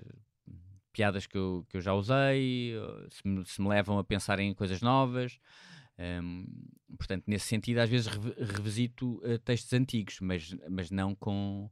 piadas 0.92 1.26
que 1.26 1.38
eu, 1.38 1.66
que 1.70 1.78
eu 1.78 1.82
já 1.82 1.94
usei, 1.94 2.74
se 3.10 3.28
me, 3.28 3.46
se 3.46 3.62
me 3.62 3.70
levam 3.70 3.98
a 3.98 4.04
pensar 4.04 4.40
em 4.40 4.54
coisas 4.54 4.82
novas. 4.82 5.40
Hum, 6.00 6.46
portanto, 6.98 7.26
nesse 7.28 7.46
sentido, 7.48 7.80
às 7.80 7.90
vezes 7.90 8.08
revi- 8.08 8.34
revisito 8.40 9.22
eh, 9.24 9.38
textos 9.38 9.72
antigos, 9.74 10.20
mas, 10.20 10.56
mas 10.70 10.90
não 10.90 11.14
com 11.14 11.70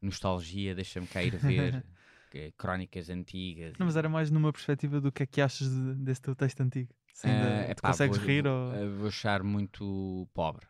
nostalgia, 0.00 0.74
deixa-me 0.74 1.06
cá 1.06 1.22
ir 1.22 1.36
ver 1.36 1.84
que- 2.30 2.52
crónicas 2.56 3.08
antigas. 3.10 3.74
Não, 3.78 3.86
mas 3.86 3.96
era 3.96 4.08
mais 4.08 4.30
numa 4.30 4.52
perspectiva 4.52 5.00
do 5.00 5.10
que 5.10 5.22
é 5.24 5.26
que 5.26 5.40
achas 5.40 5.68
de- 5.68 5.94
desse 5.96 6.20
teu 6.22 6.34
texto 6.36 6.60
antigo. 6.60 6.94
Se 7.12 7.28
ainda 7.28 7.46
Ah, 7.62 7.64
te 7.66 7.70
epá, 7.72 7.90
consegues 7.90 8.18
vou, 8.18 8.26
rir 8.26 8.44
vou, 8.44 8.52
ou... 8.52 8.72
eh, 8.74 8.88
vou 8.88 9.08
achar 9.08 9.42
muito 9.42 10.28
pobre. 10.32 10.66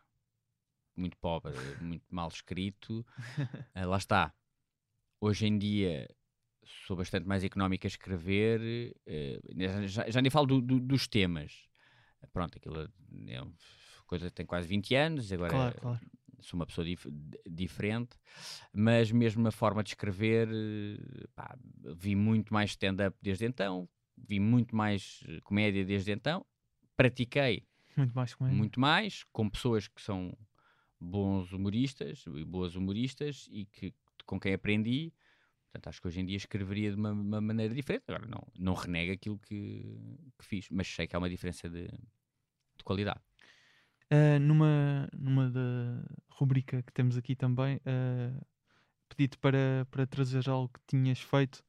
Muito 0.96 1.16
pobre, 1.18 1.52
muito 1.80 2.04
mal 2.10 2.28
escrito. 2.28 3.04
Ah, 3.74 3.86
lá 3.86 3.96
está. 3.96 4.34
Hoje 5.20 5.46
em 5.46 5.56
dia 5.58 6.06
sou 6.86 6.96
bastante 6.96 7.26
mais 7.26 7.42
económico 7.42 7.86
a 7.86 7.88
escrever. 7.88 8.94
já, 9.56 9.86
já- 9.86 10.10
já 10.10 10.20
nem 10.22 10.30
falo 10.30 10.46
do- 10.46 10.60
do- 10.60 10.80
dos 10.80 11.06
temas. 11.08 11.68
Pronto, 12.32 12.56
aquilo 12.58 12.88
é 13.28 13.40
uma 13.42 13.52
coisa 14.06 14.26
que 14.28 14.34
tem 14.34 14.46
quase 14.46 14.66
20 14.68 14.94
anos. 14.94 15.32
Agora 15.32 15.50
Claro, 15.50 15.80
claro. 15.80 16.00
sou 16.40 16.58
uma 16.58 16.66
pessoa 16.66 16.84
dif- 16.84 17.10
di- 17.10 17.38
diferente, 17.48 18.16
mas 18.72 19.10
mesmo 19.12 19.46
a 19.46 19.52
forma 19.52 19.82
de 19.82 19.90
escrever, 19.90 20.48
pá, 21.34 21.56
vi 21.96 22.14
muito 22.16 22.52
mais 22.52 22.70
stand-up 22.70 23.16
desde 23.22 23.44
então, 23.46 23.88
vi 24.16 24.40
muito 24.40 24.74
mais 24.74 25.22
eh, 25.28 25.40
comédia 25.42 25.84
desde 25.84 26.12
então, 26.12 26.44
pratiquei 26.96 27.66
Muito 27.96 28.12
mais 28.14 28.34
comédia. 28.34 28.58
muito 28.58 28.80
mais 28.80 29.24
com 29.32 29.48
pessoas 29.48 29.88
que 29.88 30.00
são 30.02 30.36
bons 31.00 31.52
humoristas 31.52 32.24
e 32.26 32.44
boas 32.44 32.74
humoristas 32.76 33.48
e 33.50 33.64
que 33.66 33.94
com 34.26 34.38
quem 34.38 34.54
aprendi. 34.54 35.12
Portanto, 35.72 35.88
acho 35.88 36.02
que 36.02 36.08
hoje 36.08 36.20
em 36.20 36.26
dia 36.26 36.36
escreveria 36.36 36.90
de 36.90 36.96
uma, 36.96 37.12
uma 37.12 37.40
maneira 37.40 37.74
diferente. 37.74 38.04
Agora, 38.06 38.26
não, 38.28 38.46
não 38.58 38.74
renega 38.74 39.14
aquilo 39.14 39.38
que, 39.38 39.98
que 40.38 40.44
fiz, 40.44 40.68
mas 40.70 40.86
sei 40.86 41.06
que 41.06 41.16
há 41.16 41.18
uma 41.18 41.30
diferença 41.30 41.68
de, 41.68 41.86
de 41.86 42.84
qualidade. 42.84 43.20
Uh, 44.12 44.38
numa, 44.38 45.08
numa 45.16 45.50
da 45.50 46.04
rubrica 46.28 46.82
que 46.82 46.92
temos 46.92 47.16
aqui 47.16 47.34
também, 47.34 47.76
uh, 47.76 48.46
pedi-te 49.08 49.38
para, 49.38 49.86
para 49.90 50.06
trazer 50.06 50.46
algo 50.50 50.70
que 50.74 50.80
tinhas 50.86 51.20
feito 51.20 51.64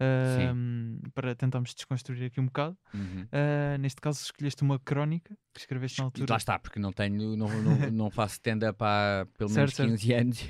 uh, 0.00 1.10
para 1.12 1.34
tentarmos 1.34 1.74
desconstruir 1.74 2.26
aqui 2.26 2.40
um 2.40 2.46
bocado. 2.46 2.76
Uhum. 2.94 3.24
Uh, 3.24 3.78
neste 3.80 4.00
caso, 4.00 4.22
escolheste 4.22 4.62
uma 4.62 4.78
crónica 4.78 5.36
que 5.52 5.60
escreveste 5.60 5.98
na 5.98 6.04
altura. 6.04 6.26
lá 6.30 6.36
está, 6.36 6.60
porque 6.60 6.78
não 6.78 6.92
tenho, 6.92 7.36
não, 7.36 7.48
não, 7.48 7.90
não 7.90 8.10
faço 8.10 8.34
stand-up 8.34 8.78
há 8.80 9.26
pelo 9.36 9.50
menos 9.50 9.74
Certo, 9.74 9.76
certo. 9.76 9.90
15 9.90 10.12
anos. 10.14 10.44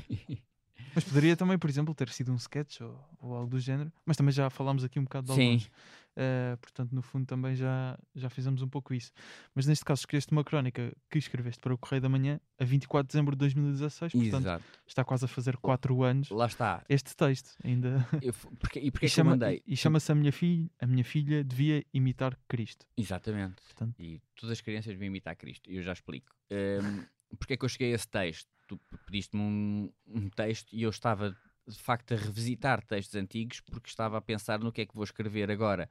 Mas 0.98 1.04
poderia 1.04 1.36
também, 1.36 1.56
por 1.56 1.70
exemplo, 1.70 1.94
ter 1.94 2.08
sido 2.08 2.32
um 2.32 2.36
sketch 2.36 2.80
ou, 2.80 2.98
ou 3.20 3.34
algo 3.36 3.50
do 3.50 3.60
género. 3.60 3.92
Mas 4.04 4.16
também 4.16 4.32
já 4.32 4.50
falámos 4.50 4.82
aqui 4.82 4.98
um 4.98 5.04
bocado 5.04 5.28
de 5.28 5.34
Sim. 5.34 5.46
alguns. 5.46 5.70
Uh, 6.18 6.56
portanto, 6.60 6.92
no 6.92 7.00
fundo, 7.00 7.24
também 7.26 7.54
já, 7.54 7.96
já 8.16 8.28
fizemos 8.28 8.60
um 8.60 8.68
pouco 8.68 8.92
isso. 8.92 9.12
Mas 9.54 9.66
neste 9.66 9.84
caso, 9.84 10.00
escolheste 10.00 10.32
uma 10.32 10.42
crónica 10.42 10.92
que 11.08 11.16
escreveste 11.16 11.60
para 11.60 11.72
o 11.72 11.78
Correio 11.78 12.02
da 12.02 12.08
Manhã 12.08 12.40
a 12.58 12.64
24 12.64 13.06
de 13.06 13.12
dezembro 13.12 13.36
de 13.36 13.38
2016. 13.38 14.12
Portanto, 14.12 14.34
Exato. 14.42 14.64
está 14.84 15.04
quase 15.04 15.24
a 15.26 15.28
fazer 15.28 15.56
4 15.58 16.02
anos. 16.02 16.28
Lá 16.30 16.46
está. 16.46 16.84
Este 16.88 17.14
texto 17.14 17.54
ainda. 17.62 18.04
Eu 18.20 18.32
porque, 18.58 18.80
e 18.80 18.90
porque 18.90 19.06
e 19.06 19.08
é 19.08 19.10
eu 19.10 19.14
chama- 19.14 19.30
mandei? 19.30 19.62
e 19.64 19.76
chama-se 19.76 20.10
a 20.10 20.14
minha 20.16 20.32
filha, 20.32 20.68
a 20.80 20.86
minha 20.88 21.04
filha 21.04 21.44
devia 21.44 21.84
imitar 21.94 22.36
Cristo. 22.48 22.84
Exatamente. 22.96 23.62
Portanto. 23.62 23.94
E 24.00 24.20
todas 24.34 24.50
as 24.54 24.60
crianças 24.60 24.92
deviam 24.92 25.06
imitar 25.06 25.36
Cristo. 25.36 25.70
E 25.70 25.76
eu 25.76 25.82
já 25.84 25.92
explico. 25.92 26.34
Um, 26.50 27.04
porque 27.38 27.52
é 27.52 27.56
que 27.56 27.64
eu 27.64 27.68
cheguei 27.68 27.92
a 27.92 27.94
esse 27.94 28.08
texto? 28.08 28.48
Tu 28.68 28.78
pediste-me 29.06 29.42
um, 29.42 29.92
um 30.06 30.28
texto 30.30 30.72
e 30.72 30.82
eu 30.82 30.90
estava 30.90 31.36
de 31.66 31.78
facto 31.78 32.14
a 32.14 32.16
revisitar 32.16 32.84
textos 32.86 33.16
antigos 33.16 33.60
porque 33.60 33.88
estava 33.88 34.16
a 34.18 34.20
pensar 34.20 34.58
no 34.60 34.70
que 34.70 34.82
é 34.82 34.86
que 34.86 34.94
vou 34.94 35.04
escrever 35.04 35.50
agora 35.50 35.88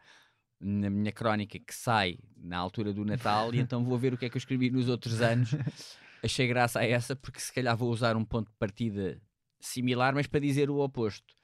na 0.59 0.89
minha 0.89 1.11
crónica 1.11 1.59
que 1.59 1.73
sai 1.73 2.17
na 2.35 2.57
altura 2.57 2.93
do 2.93 3.03
Natal 3.05 3.53
e 3.53 3.59
então 3.59 3.83
vou 3.83 3.97
ver 3.97 4.13
o 4.13 4.17
que 4.17 4.25
é 4.25 4.29
que 4.29 4.37
eu 4.37 4.39
escrevi 4.39 4.69
nos 4.69 4.87
outros 4.89 5.21
anos. 5.21 5.51
Achei 6.23 6.47
graça 6.47 6.79
a 6.79 6.85
essa 6.85 7.15
porque 7.15 7.39
se 7.39 7.53
calhar 7.53 7.75
vou 7.77 7.91
usar 7.91 8.15
um 8.15 8.25
ponto 8.25 8.49
de 8.49 8.57
partida 8.57 9.21
similar, 9.59 10.15
mas 10.15 10.25
para 10.27 10.39
dizer 10.39 10.69
o 10.69 10.77
oposto. 10.79 11.35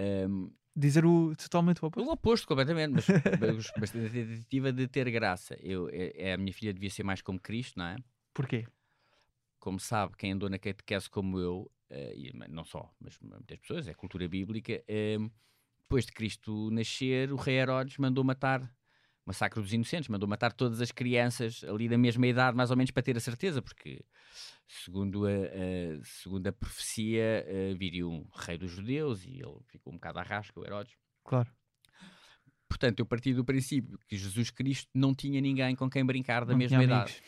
Um, 0.00 0.50
Dizer 0.74 1.04
o 1.04 1.34
totalmente 1.34 1.82
o 1.82 1.88
oposto. 1.88 2.08
o 2.08 2.12
oposto, 2.12 2.46
completamente, 2.46 2.92
mas, 2.92 3.06
mas, 3.40 3.72
mas 3.76 3.90
tentativa 3.90 4.72
de 4.72 4.86
ter 4.86 5.10
graça. 5.10 5.56
Eu, 5.60 5.88
é, 5.88 6.12
é- 6.14 6.32
a 6.34 6.38
minha 6.38 6.52
filha 6.52 6.72
devia 6.72 6.88
ser 6.88 7.02
mais 7.02 7.20
como 7.20 7.40
Cristo, 7.40 7.76
não 7.80 7.86
é? 7.86 7.96
Porquê? 8.32 8.64
Como 9.68 9.78
sabe, 9.78 10.16
quem 10.16 10.32
andou 10.32 10.48
na 10.48 10.58
catequese 10.58 11.10
como 11.10 11.38
eu, 11.38 11.70
eh, 11.90 12.14
e 12.16 12.32
não 12.48 12.64
só, 12.64 12.90
mas 12.98 13.18
muitas 13.20 13.58
pessoas, 13.58 13.86
é 13.86 13.92
cultura 13.92 14.26
bíblica, 14.26 14.82
eh, 14.88 15.18
depois 15.82 16.06
de 16.06 16.12
Cristo 16.12 16.70
nascer, 16.70 17.30
o 17.30 17.36
rei 17.36 17.56
Herodes 17.58 17.98
mandou 17.98 18.24
matar, 18.24 18.74
massacre 19.26 19.60
dos 19.60 19.70
inocentes, 19.70 20.08
mandou 20.08 20.26
matar 20.26 20.54
todas 20.54 20.80
as 20.80 20.90
crianças 20.90 21.62
ali 21.64 21.86
da 21.86 21.98
mesma 21.98 22.26
idade, 22.26 22.56
mais 22.56 22.70
ou 22.70 22.78
menos 22.78 22.90
para 22.90 23.02
ter 23.02 23.14
a 23.18 23.20
certeza, 23.20 23.60
porque 23.60 24.02
segundo 24.66 25.26
a, 25.26 25.30
a- 25.30 26.02
segundo 26.02 26.46
a 26.46 26.52
profecia, 26.52 27.44
eh, 27.46 27.74
viria 27.74 28.08
um 28.08 28.26
rei 28.34 28.56
dos 28.56 28.70
judeus 28.70 29.22
e 29.26 29.32
ele 29.42 29.58
ficou 29.66 29.92
um 29.92 29.96
bocado 29.96 30.18
à 30.18 30.22
rasca, 30.22 30.58
o 30.58 30.64
Herodes. 30.64 30.94
Claro. 31.24 31.50
Portanto, 32.66 33.00
eu 33.00 33.06
parti 33.06 33.34
do 33.34 33.44
princípio 33.44 33.98
que 34.08 34.16
Jesus 34.16 34.50
Cristo 34.50 34.88
não 34.94 35.14
tinha 35.14 35.42
ninguém 35.42 35.76
com 35.76 35.90
quem 35.90 36.06
brincar 36.06 36.46
da 36.46 36.52
Não 36.52 36.58
mesma 36.58 36.82
idade. 36.82 37.22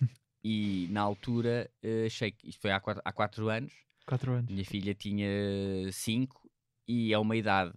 E 0.44 0.88
na 0.90 1.00
altura 1.00 1.70
eh, 1.82 2.04
achei 2.06 2.32
que 2.32 2.48
isto 2.48 2.60
foi 2.60 2.72
há 2.72 2.80
quatro, 2.80 3.02
há 3.04 3.12
quatro 3.12 3.48
anos, 3.48 3.72
4 4.06 4.32
anos. 4.32 4.50
minha 4.50 4.64
filha 4.64 4.94
tinha 4.94 5.28
cinco 5.92 6.50
e 6.88 7.12
é 7.12 7.18
uma 7.18 7.36
idade 7.36 7.72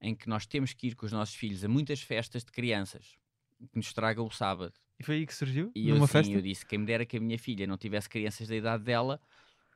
em 0.00 0.14
que 0.14 0.28
nós 0.28 0.44
temos 0.46 0.72
que 0.72 0.88
ir 0.88 0.94
com 0.96 1.06
os 1.06 1.12
nossos 1.12 1.34
filhos 1.34 1.64
a 1.64 1.68
muitas 1.68 2.00
festas 2.02 2.42
de 2.44 2.50
crianças 2.50 3.16
que 3.58 3.76
nos 3.76 3.92
tragam 3.92 4.26
o 4.26 4.30
sábado. 4.30 4.72
E 4.98 5.04
foi 5.04 5.16
aí 5.16 5.26
que 5.26 5.34
surgiu? 5.34 5.70
E 5.74 5.88
Numa 5.88 6.00
eu, 6.00 6.06
sim, 6.06 6.12
festa? 6.12 6.32
eu 6.32 6.42
disse: 6.42 6.66
quem 6.66 6.78
me 6.80 6.86
dera 6.86 7.06
que 7.06 7.16
a 7.16 7.20
minha 7.20 7.38
filha 7.38 7.66
não 7.66 7.76
tivesse 7.78 8.08
crianças 8.08 8.48
da 8.48 8.56
idade 8.56 8.82
dela, 8.82 9.20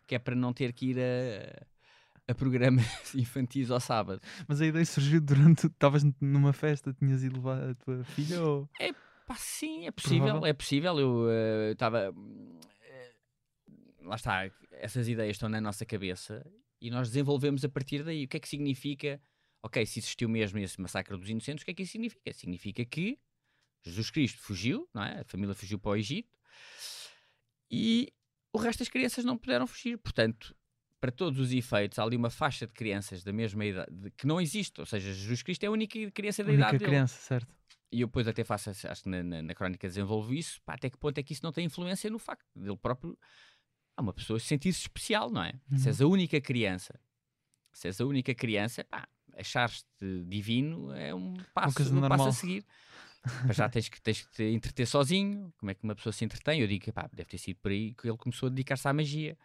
que 0.07 0.15
é 0.15 0.19
para 0.19 0.35
não 0.35 0.53
ter 0.53 0.73
que 0.73 0.87
ir 0.91 0.99
a, 0.99 2.33
a 2.33 2.35
programas 2.35 2.85
infantis 3.15 3.71
ao 3.71 3.79
sábado. 3.81 4.21
Mas 4.49 4.61
a 4.61 4.67
ideia 4.67 4.85
surgiu 4.85 5.21
durante. 5.21 5.67
Estavas 5.67 6.03
numa 6.21 6.53
festa, 6.53 6.93
tinhas 6.93 7.23
ido 7.23 7.37
levar 7.37 7.71
a 7.71 7.75
tua 7.75 8.03
filha 8.05 8.43
ou. 8.43 8.69
Pá, 9.27 9.35
sim, 9.37 9.87
é 9.87 9.91
possível, 9.91 10.25
Provável. 10.25 10.47
é 10.47 10.53
possível. 10.53 10.99
Eu 11.01 11.31
eh, 11.31 11.71
estava. 11.73 12.15
lá 14.03 14.17
está, 14.17 14.51
essas 14.73 15.09
ideias 15.09 15.37
estão 15.37 15.49
na 15.49 15.61
nossa 15.61 15.85
cabeça 15.87 16.45
e 16.81 16.91
nós 16.91 17.09
desenvolvemos 17.09 17.65
a 17.65 17.69
partir 17.69 18.03
daí. 18.05 18.25
O 18.25 18.29
que 18.29 18.37
é 18.37 18.41
que 18.41 18.49
significa? 18.49 19.21
Ok, 19.63 19.85
se 19.87 19.99
existiu 19.99 20.29
mesmo 20.29 20.59
esse 20.59 20.79
massacre 20.79 21.17
dos 21.17 21.29
inocentes, 21.31 21.63
o 21.63 21.65
que 21.65 21.71
é 21.71 21.75
que 21.75 21.83
isso 21.85 21.93
significa? 21.93 22.33
Significa 22.35 22.85
que 22.85 23.19
Jesus 23.83 24.11
Cristo 24.11 24.39
fugiu, 24.43 24.87
não 24.93 25.03
é? 25.03 25.21
A 25.21 25.25
família 25.25 25.55
fugiu 25.55 25.79
para 25.79 25.93
o 25.93 25.97
Egito 25.97 26.39
e 27.71 28.13
o 28.53 28.59
resto 28.59 28.81
das 28.81 28.89
crianças 28.89 29.25
não 29.25 29.39
puderam 29.39 29.67
fugir. 29.67 29.97
Portanto, 29.99 30.55
para 31.01 31.11
todos 31.11 31.39
os 31.41 31.51
efeitos, 31.53 31.99
há 31.99 32.03
ali 32.03 32.17
uma 32.17 32.31
faixa 32.31 32.67
de 32.67 32.73
crianças 32.75 33.23
da 33.25 33.33
mesma 33.33 33.65
idade 33.65 33.91
de- 33.91 34.11
que 34.11 34.27
não 34.27 34.39
existe. 34.41 34.81
Ou 34.81 34.87
seja, 34.87 35.13
Jesus 35.13 35.43
Cristo 35.43 35.65
é 35.65 35.67
a 35.67 35.71
única 35.71 35.99
criança 36.11 36.45
da 36.45 36.51
única 36.51 36.63
idade 36.69 36.79
dele. 36.79 36.91
criança, 36.91 37.19
certo? 37.19 37.55
E 37.95 38.01
eu 38.01 38.09
depois 38.09 38.27
até 38.27 38.43
faço, 38.43 38.71
acho 38.71 39.03
que 39.05 39.09
na, 39.09 39.23
na, 39.23 39.41
na 39.41 39.55
crónica 39.55 39.87
desenvolvo 39.87 40.35
isso, 40.35 40.61
pá, 40.63 40.75
até 40.75 40.91
que 40.91 40.99
ponto 40.99 41.17
é 41.17 41.23
que 41.23 41.33
isso 41.33 41.45
não 41.45 41.53
tem 41.53 41.67
influência 41.67 42.11
no 42.11 42.19
facto 42.19 42.45
dele 42.57 42.77
próprio, 42.77 43.17
há 43.97 44.03
uma 44.03 44.13
pessoa 44.13 44.41
sentir-se 44.41 44.81
especial, 44.81 45.31
não 45.31 45.45
é? 45.45 45.53
Se 45.79 45.87
és 45.87 46.01
a 46.01 46.07
única 46.07 46.41
criança, 46.41 46.99
se 47.73 47.87
és 47.87 48.01
a 48.01 48.05
única 48.05 48.35
criança, 48.35 48.83
pá, 48.83 49.07
achar-te 49.37 50.25
divino 50.27 50.93
é 50.93 51.15
um 51.15 51.35
passo, 51.55 51.69
um 51.69 51.85
passo 51.85 51.95
normal. 51.95 52.27
a 52.27 52.33
seguir. 52.33 52.67
Mas 53.47 53.57
já 53.57 53.69
tens 53.69 53.89
que, 53.89 54.03
tens 54.03 54.23
que 54.23 54.31
te 54.33 54.43
entreter 54.43 54.87
sozinho. 54.87 55.55
Como 55.57 55.71
é 55.71 55.75
que 55.75 55.85
uma 55.85 55.95
pessoa 55.95 56.13
se 56.13 56.25
entretém? 56.25 56.61
Eu 56.61 56.67
digo 56.67 56.85
que 56.85 56.93
pá, 56.93 57.09
deve 57.13 57.29
ter 57.29 57.39
sido 57.39 57.59
por 57.59 57.71
aí 57.71 57.95
que 57.95 58.09
ele 58.09 58.19
começou 58.19 58.49
a 58.49 58.51
dedicar-se 58.51 58.89
à 58.89 58.93
magia. 58.93 59.39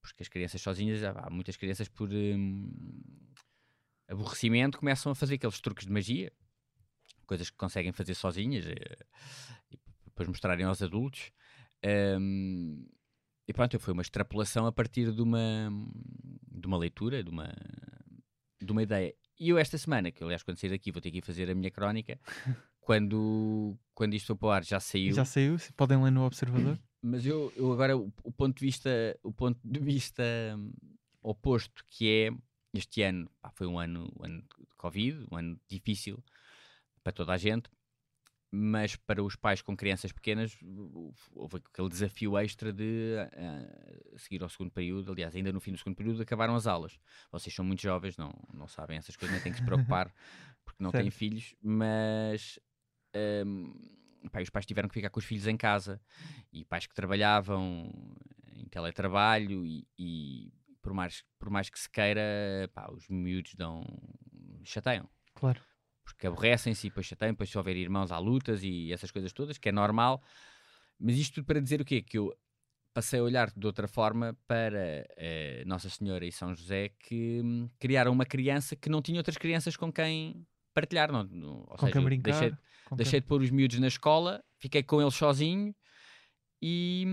Porque 0.00 0.22
as 0.22 0.28
crianças 0.28 0.60
sozinhas, 0.62 1.04
há 1.04 1.28
muitas 1.30 1.56
crianças 1.56 1.88
por 1.88 2.08
hum, 2.10 2.72
aborrecimento 4.08 4.78
começam 4.78 5.12
a 5.12 5.14
fazer 5.14 5.34
aqueles 5.34 5.60
truques 5.60 5.86
de 5.86 5.92
magia 5.92 6.32
coisas 7.32 7.48
que 7.48 7.56
conseguem 7.56 7.92
fazer 7.92 8.14
sozinhas 8.14 8.66
eh, 8.66 8.96
e 9.70 9.78
depois 10.04 10.28
mostrarem 10.28 10.66
aos 10.66 10.82
adultos. 10.82 11.32
Ahm, 11.82 12.84
e 13.48 13.52
pronto, 13.54 13.78
foi 13.78 13.94
uma 13.94 14.02
extrapolação 14.02 14.66
a 14.66 14.72
partir 14.72 15.10
de 15.10 15.22
uma, 15.22 15.70
de 16.50 16.66
uma 16.66 16.76
leitura, 16.76 17.24
de 17.24 17.30
uma, 17.30 17.50
de 18.60 18.70
uma 18.70 18.82
ideia. 18.82 19.14
E 19.40 19.48
eu 19.48 19.56
esta 19.56 19.78
semana, 19.78 20.12
que 20.12 20.22
aliás 20.22 20.42
quando 20.42 20.58
sair 20.58 20.70
daqui 20.70 20.92
vou 20.92 21.00
ter 21.00 21.10
que 21.10 21.18
ir 21.18 21.24
fazer 21.24 21.50
a 21.50 21.54
minha 21.54 21.70
crónica, 21.70 22.20
quando, 22.80 23.78
quando 23.94 24.12
isto 24.12 24.26
for 24.26 24.36
para 24.36 24.46
o 24.46 24.50
ar 24.50 24.64
já 24.64 24.78
saiu, 24.78 25.14
Já 25.14 25.24
saiu? 25.24 25.56
Podem 25.74 26.02
ler 26.02 26.10
no 26.10 26.26
Observador? 26.26 26.78
mas 27.00 27.24
eu, 27.24 27.50
eu 27.56 27.72
agora 27.72 27.96
o, 27.96 28.12
o 28.22 28.30
ponto 28.30 28.58
de 28.58 28.66
vista, 28.66 28.90
o 29.22 29.32
ponto 29.32 29.58
de 29.64 29.80
vista 29.80 30.22
hum, 30.54 30.70
oposto, 31.22 31.82
que 31.88 32.10
é 32.10 32.30
este 32.74 33.02
ano, 33.02 33.30
pá, 33.40 33.50
foi 33.54 33.66
um 33.66 33.78
ano, 33.78 34.12
um 34.20 34.24
ano 34.24 34.42
de 34.42 34.76
Covid, 34.76 35.26
um 35.30 35.36
ano 35.38 35.58
difícil 35.66 36.22
para 37.02 37.12
toda 37.12 37.32
a 37.32 37.36
gente, 37.36 37.70
mas 38.54 38.94
para 38.94 39.24
os 39.24 39.34
pais 39.34 39.62
com 39.62 39.74
crianças 39.74 40.12
pequenas 40.12 40.58
houve 41.34 41.56
aquele 41.56 41.88
desafio 41.88 42.36
extra 42.36 42.70
de 42.70 43.16
ah, 43.18 44.18
seguir 44.18 44.42
ao 44.42 44.48
segundo 44.50 44.70
período. 44.70 45.10
Aliás, 45.10 45.34
ainda 45.34 45.50
no 45.50 45.60
fim 45.60 45.72
do 45.72 45.78
segundo 45.78 45.96
período 45.96 46.20
acabaram 46.20 46.54
as 46.54 46.66
aulas. 46.66 46.98
Vocês 47.30 47.54
são 47.54 47.64
muito 47.64 47.80
jovens, 47.80 48.18
não, 48.18 48.30
não 48.52 48.68
sabem 48.68 48.98
essas 48.98 49.16
coisas, 49.16 49.32
nem 49.32 49.42
têm 49.42 49.52
que 49.52 49.58
se 49.58 49.64
preocupar 49.64 50.12
porque 50.66 50.82
não 50.82 50.90
têm 50.90 51.04
Certo. 51.04 51.14
filhos, 51.14 51.54
mas 51.62 52.60
hum, 53.46 53.72
pá, 54.30 54.42
os 54.42 54.50
pais 54.50 54.66
tiveram 54.66 54.88
que 54.88 54.94
ficar 54.94 55.08
com 55.08 55.18
os 55.18 55.24
filhos 55.24 55.46
em 55.46 55.56
casa 55.56 55.98
e 56.52 56.62
pais 56.62 56.86
que 56.86 56.94
trabalhavam 56.94 57.90
em 58.54 58.66
teletrabalho 58.66 59.64
e, 59.64 59.88
e 59.98 60.52
por, 60.82 60.92
mais, 60.92 61.24
por 61.38 61.48
mais 61.48 61.70
que 61.70 61.78
se 61.78 61.88
queira, 61.88 62.22
pá, 62.74 62.90
os 62.92 63.08
miúdos 63.08 63.54
dão, 63.54 63.82
chateiam 64.62 65.08
Claro. 65.34 65.62
Porque 66.04 66.26
aborrecem-se 66.26 66.86
e 66.86 66.90
depois 66.90 67.06
chateiam, 67.06 67.32
depois 67.32 67.50
se 67.50 67.56
houver 67.58 67.76
irmãos 67.76 68.10
há 68.12 68.18
lutas 68.18 68.62
e 68.62 68.92
essas 68.92 69.10
coisas 69.10 69.32
todas, 69.32 69.58
que 69.58 69.68
é 69.68 69.72
normal. 69.72 70.22
Mas 70.98 71.16
isto 71.16 71.34
tudo 71.36 71.46
para 71.46 71.60
dizer 71.60 71.80
o 71.80 71.84
quê? 71.84 72.00
Que 72.02 72.18
eu 72.18 72.36
passei 72.94 73.20
a 73.20 73.22
olhar 73.22 73.50
de 73.50 73.66
outra 73.66 73.88
forma 73.88 74.36
para 74.46 75.06
eh, 75.16 75.62
Nossa 75.66 75.88
Senhora 75.88 76.24
e 76.26 76.30
São 76.32 76.54
José 76.54 76.90
que 76.90 77.40
hum, 77.42 77.68
criaram 77.78 78.12
uma 78.12 78.26
criança 78.26 78.76
que 78.76 78.88
não 78.90 79.00
tinha 79.00 79.18
outras 79.18 79.36
crianças 79.38 79.76
com 79.76 79.90
quem 79.92 80.46
partilhar. 80.74 81.10
Não, 81.10 81.24
não- 81.24 81.60
ou 81.60 81.76
Com 81.76 81.86
seja, 81.86 81.92
quem 81.92 82.04
brincar. 82.04 82.30
deixei, 82.30 82.52
com 82.84 82.96
deixei 82.96 83.12
quem- 83.12 83.20
de 83.22 83.26
pôr 83.26 83.40
os 83.42 83.50
miúdos 83.50 83.78
na 83.78 83.88
escola, 83.88 84.44
fiquei 84.58 84.82
com 84.82 85.00
eles 85.00 85.14
sozinho 85.14 85.74
e, 86.60 87.04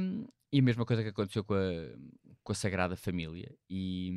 e 0.52 0.60
a 0.60 0.64
mesma 0.64 0.86
coisa 0.86 1.02
que 1.04 1.10
aconteceu 1.10 1.44
com 1.44 1.54
a, 1.54 1.60
com 2.44 2.52
a 2.52 2.56
Sagrada 2.56 2.96
Família. 2.96 3.56
E, 3.70 4.12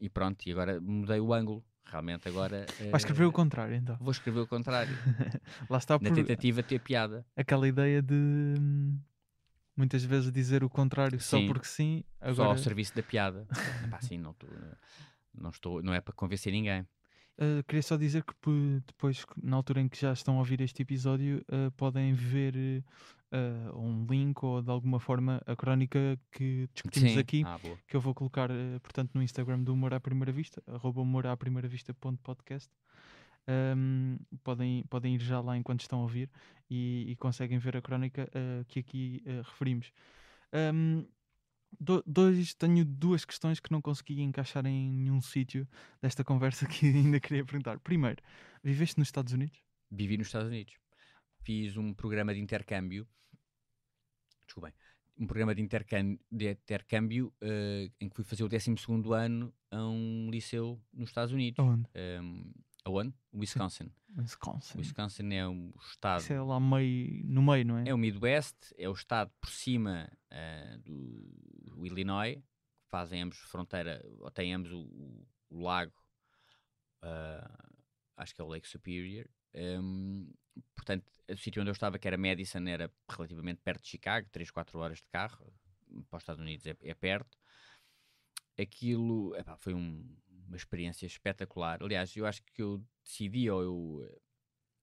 e 0.00 0.08
pronto, 0.08 0.46
e 0.46 0.52
agora 0.52 0.80
mudei 0.80 1.20
o 1.20 1.32
ângulo. 1.34 1.64
Realmente 1.86 2.28
agora 2.28 2.66
Vai 2.90 2.96
escrever 2.96 3.24
eh, 3.24 3.26
o 3.26 3.32
contrário, 3.32 3.74
então. 3.76 3.96
vou 4.00 4.10
escrever 4.10 4.40
o 4.40 4.46
contrário. 4.46 4.92
Lá 5.70 5.78
está 5.78 5.94
na 5.94 6.08
por 6.08 6.14
tentativa 6.14 6.62
de 6.62 6.68
ter 6.68 6.78
piada. 6.80 7.24
aquela 7.36 7.68
ideia 7.68 8.00
de 8.02 8.14
hum, 8.14 8.98
muitas 9.76 10.02
vezes 10.04 10.32
dizer 10.32 10.64
o 10.64 10.70
contrário 10.70 11.20
só 11.20 11.38
Sim. 11.38 11.46
porque 11.46 11.66
sim. 11.66 12.04
Só 12.20 12.28
Agora... 12.28 12.48
ao 12.50 12.58
serviço 12.58 12.94
da 12.94 13.02
piada. 13.02 13.46
Epá, 13.84 14.00
sim, 14.00 14.18
não, 14.18 14.32
tô- 14.32 14.46
não, 15.34 15.50
estou, 15.50 15.82
não 15.82 15.92
é 15.92 16.00
para 16.00 16.14
convencer 16.14 16.52
ninguém. 16.52 16.86
Uh, 17.36 17.62
queria 17.66 17.82
só 17.82 17.96
dizer 17.96 18.22
que 18.22 18.32
depois, 18.86 19.26
na 19.42 19.56
altura 19.56 19.80
em 19.80 19.88
que 19.88 20.00
já 20.00 20.12
estão 20.12 20.36
a 20.36 20.38
ouvir 20.38 20.60
este 20.60 20.82
episódio, 20.82 21.44
uh, 21.50 21.70
podem 21.72 22.12
ver 22.14 22.84
uh, 23.34 23.78
um 23.78 24.06
link 24.08 24.42
ou 24.44 24.62
de 24.62 24.70
alguma 24.70 24.98
forma 25.00 25.42
a 25.46 25.56
crónica 25.56 25.98
que 26.32 26.68
discutimos 26.72 27.12
Sim. 27.12 27.18
aqui, 27.18 27.42
Ah, 27.44 27.58
que 27.86 27.96
eu 27.96 28.00
vou 28.00 28.14
colocar, 28.14 28.50
uh, 28.50 28.80
portanto, 28.80 29.10
no 29.14 29.22
Instagram 29.22 29.62
do 29.62 29.72
Humor 29.74 29.92
à 29.94 30.00
Primeira 30.00 30.32
Vista, 30.32 30.62
arroba 30.66 31.00
humor 31.00 31.26
à 31.26 31.36
primeira 31.36 31.68
vista 31.68 31.92
ponto 31.94 32.22
podcast. 32.22 32.70
Um, 33.46 34.18
podem, 34.42 34.84
podem 34.88 35.16
ir 35.16 35.20
já 35.20 35.38
lá 35.40 35.54
enquanto 35.56 35.82
estão 35.82 35.98
a 35.98 36.02
ouvir 36.02 36.30
e, 36.70 37.04
e 37.10 37.16
conseguem 37.16 37.58
ver 37.58 37.76
a 37.76 37.82
crónica 37.82 38.26
uh, 38.34 38.64
que 38.66 38.80
aqui 38.80 39.22
referimos. 39.44 39.92
Um, 40.52 41.06
do- 41.78 42.02
dois, 42.06 42.54
tenho 42.54 42.84
duas 42.86 43.24
questões 43.24 43.60
que 43.60 43.70
não 43.70 43.82
consegui 43.82 44.22
encaixar 44.22 44.64
em 44.64 44.90
nenhum 44.90 45.20
sítio 45.20 45.68
desta 46.00 46.22
conversa 46.24 46.66
que 46.66 46.86
ainda 46.86 47.20
queria 47.20 47.44
perguntar. 47.44 47.78
Primeiro, 47.80 48.22
viveste 48.62 48.98
nos 48.98 49.08
Estados 49.08 49.32
Unidos? 49.34 49.58
Vivi 49.90 50.16
nos 50.16 50.28
Estados 50.28 50.48
Unidos. 50.48 50.74
Fiz 51.42 51.76
um 51.76 51.92
programa 51.92 52.32
de 52.32 52.40
intercâmbio. 52.40 53.06
Desculpem. 54.46 54.72
Um 55.16 55.26
programa 55.26 55.54
de 55.54 55.62
intercâmbio, 55.62 56.18
de 56.30 56.50
intercâmbio 56.50 57.32
eh, 57.40 57.90
em 58.00 58.08
que 58.08 58.16
fui 58.16 58.24
fazer 58.24 58.42
o 58.42 58.48
12 58.48 58.74
ano 59.14 59.54
a 59.70 59.84
um 59.86 60.28
liceu 60.30 60.80
nos 60.92 61.10
Estados 61.10 61.32
Unidos. 61.32 61.64
Onde? 61.64 61.88
Um, 62.20 62.52
aonde? 62.84 63.14
Wisconsin. 63.32 63.92
Wisconsin. 64.16 64.78
Wisconsin 64.78 65.34
é 65.34 65.46
um 65.46 65.72
estado. 65.80 66.20
Isso 66.20 66.32
é 66.32 66.40
lá 66.40 66.58
meio, 66.58 67.24
no 67.26 67.42
meio, 67.42 67.64
não 67.64 67.78
é? 67.78 67.88
É 67.88 67.94
o 67.94 67.98
Midwest, 67.98 68.56
é 68.76 68.88
o 68.88 68.92
estado 68.92 69.30
por 69.40 69.50
cima 69.50 70.10
eh, 70.30 70.78
do, 70.84 71.32
Illinois, 71.86 72.36
que 72.36 72.90
fazem 72.90 73.22
ambos 73.22 73.38
fronteira, 73.38 74.04
ou 74.18 74.30
têm 74.30 74.52
ambos 74.54 74.72
o, 74.72 74.80
o- 74.80 75.26
o 75.50 75.62
lago, 75.62 75.92
ah, 77.02 77.68
acho 78.16 78.34
que 78.34 78.40
é 78.40 78.44
o 78.44 78.48
Lake 78.48 78.66
Superior. 78.68 79.28
Em, 79.54 80.28
portanto, 80.74 81.06
o 81.30 81.36
sítio 81.36 81.60
onde 81.62 81.70
eu 81.70 81.74
estava, 81.74 81.98
que 81.98 82.06
era 82.08 82.18
Madison, 82.18 82.66
era 82.66 82.90
relativamente 83.10 83.60
perto 83.62 83.82
de 83.82 83.88
Chicago, 83.90 84.28
3, 84.30 84.50
4 84.50 84.78
horas 84.78 84.98
de 84.98 85.08
carro, 85.10 85.52
para 86.10 86.16
os 86.16 86.22
Estados 86.22 86.40
Unidos 86.42 86.66
é, 86.66 86.76
é 86.82 86.94
perto. 86.94 87.38
Aquilo 88.58 89.34
epá, 89.36 89.56
foi 89.56 89.74
um- 89.74 90.16
uma 90.46 90.56
experiência 90.56 91.06
espetacular. 91.06 91.82
Aliás, 91.82 92.14
eu 92.16 92.26
acho 92.26 92.42
que 92.44 92.62
eu 92.62 92.84
decidi, 93.04 93.50
ou 93.50 93.62
eu, 93.62 94.20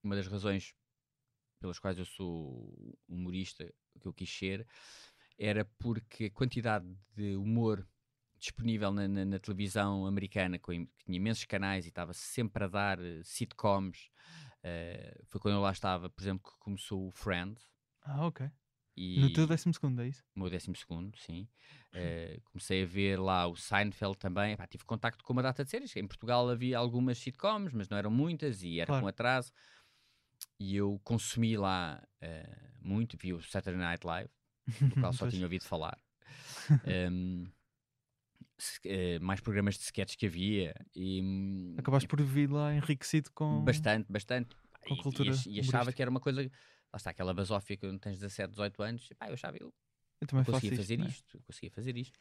uma 0.03 0.15
das 0.15 0.27
razões 0.27 0.76
pelas 1.60 1.80
quais 1.80 1.99
eu 1.99 2.06
sou 2.06 2.98
humorista, 3.07 3.72
que 4.02 4.07
eu 4.07 4.14
quis 4.14 4.30
ser, 4.31 4.68
era 5.38 5.65
porque 5.80 6.26
a 6.26 6.31
quantidade 6.31 6.88
de 7.15 7.35
humor 7.38 7.88
disponível 8.39 8.91
na, 8.91 9.07
na- 9.07 9.26
na 9.26 9.39
televisão 9.39 10.06
americana, 10.07 10.60
com 10.60 10.72
que 10.88 11.06
tinha 11.06 11.18
imensos 11.18 11.45
canais 11.45 11.85
e 11.85 11.89
estava 11.89 12.14
sempre 12.14 12.65
a 12.65 12.68
dar 12.68 12.99
eh, 12.99 13.22
sitcoms, 13.23 14.10
eh, 14.64 15.22
foi 15.26 15.40
quando 15.42 15.56
eu 15.56 15.62
lá 15.62 15.72
estava, 15.72 16.10
por 16.10 16.22
exemplo, 16.22 16.52
que 16.52 16.58
começou 16.60 17.08
o 17.08 17.12
Friends. 17.12 17.64
Ah, 18.04 18.26
ok. 18.26 18.50
E 18.98 19.20
No 19.22 19.32
teu 19.32 19.48
décimo 19.48 19.74
segundo, 19.74 20.02
é 20.02 20.08
isso? 20.10 20.24
o 20.36 20.40
meu 20.40 20.50
décimo 20.50 20.76
segundo, 20.76 21.18
sim. 21.18 21.48
Eh, 21.94 22.40
comecei 22.46 22.84
a 22.84 22.86
ver 22.86 23.20
lá 23.20 23.48
o 23.48 23.56
Seinfeld 23.56 24.18
também. 24.18 24.54
Epá, 24.54 24.68
tive 24.68 24.84
contacto 24.84 25.24
com 25.24 25.34
uma 25.34 25.42
data 25.42 25.64
de 25.64 25.70
séries. 25.70 25.96
Em 25.96 26.06
Portugal 26.08 26.50
havia 26.50 26.78
algumas 26.78 27.18
sitcoms, 27.18 27.74
mas 27.74 27.88
não 27.90 27.98
eram 27.98 28.12
muitas 28.12 28.62
e 28.64 28.80
era 28.80 28.88
Claro. 28.88 29.04
com 29.04 29.08
atraso. 29.08 29.52
E 30.60 30.76
eu 30.76 31.00
consumi 31.04 31.56
lá 31.58 32.04
eh, 32.20 32.72
muito. 32.82 33.18
Vi 33.18 33.34
o 33.34 33.42
Saturday 33.42 33.82
Night 33.82 34.06
Live, 34.06 34.30
do 34.82 34.96
qual 35.00 35.14
só 35.14 35.28
tinha 35.30 35.44
ouvido 35.46 35.64
falar. 35.64 35.98
Em, 36.86 37.52
eh, 38.86 39.20
mais 39.20 39.40
programas 39.40 39.76
de 39.76 39.84
sketches 39.84 40.16
que 40.16 40.26
havia. 40.26 40.74
E, 40.96 41.76
Acabaste 41.78 42.08
por 42.08 42.22
vir 42.22 42.50
lá 42.52 42.74
enriquecido 42.76 43.30
com. 43.34 43.64
Bastante, 43.64 44.12
bastante. 44.12 44.56
com 44.88 44.96
E- 44.96 44.98
e, 45.00 45.02
cultura 45.04 45.32
e 45.48 45.60
achava 45.60 45.92
que 45.94 46.02
era 46.02 46.10
uma 46.10 46.20
coisa. 46.20 46.42
Lá 46.42 46.50
está, 46.98 47.12
aquela 47.12 47.34
basófia 47.34 47.78
que 47.78 47.88
tens 48.00 48.20
17, 48.20 48.52
18 48.52 48.82
anos. 48.84 49.10
Epá, 49.12 49.28
eu 49.30 49.34
achava, 49.34 49.58
eu 49.58 49.74
Eu 50.22 50.27
também 50.27 50.45
faço 50.45 50.60
conseguia 50.61 50.69
isto, 50.80 50.81
fazer 50.84 50.99
é? 51.02 51.07
isto, 51.07 51.38
eu 51.38 51.41
conseguia 51.41 51.72
fazer 51.72 51.98
isto. 51.98 52.19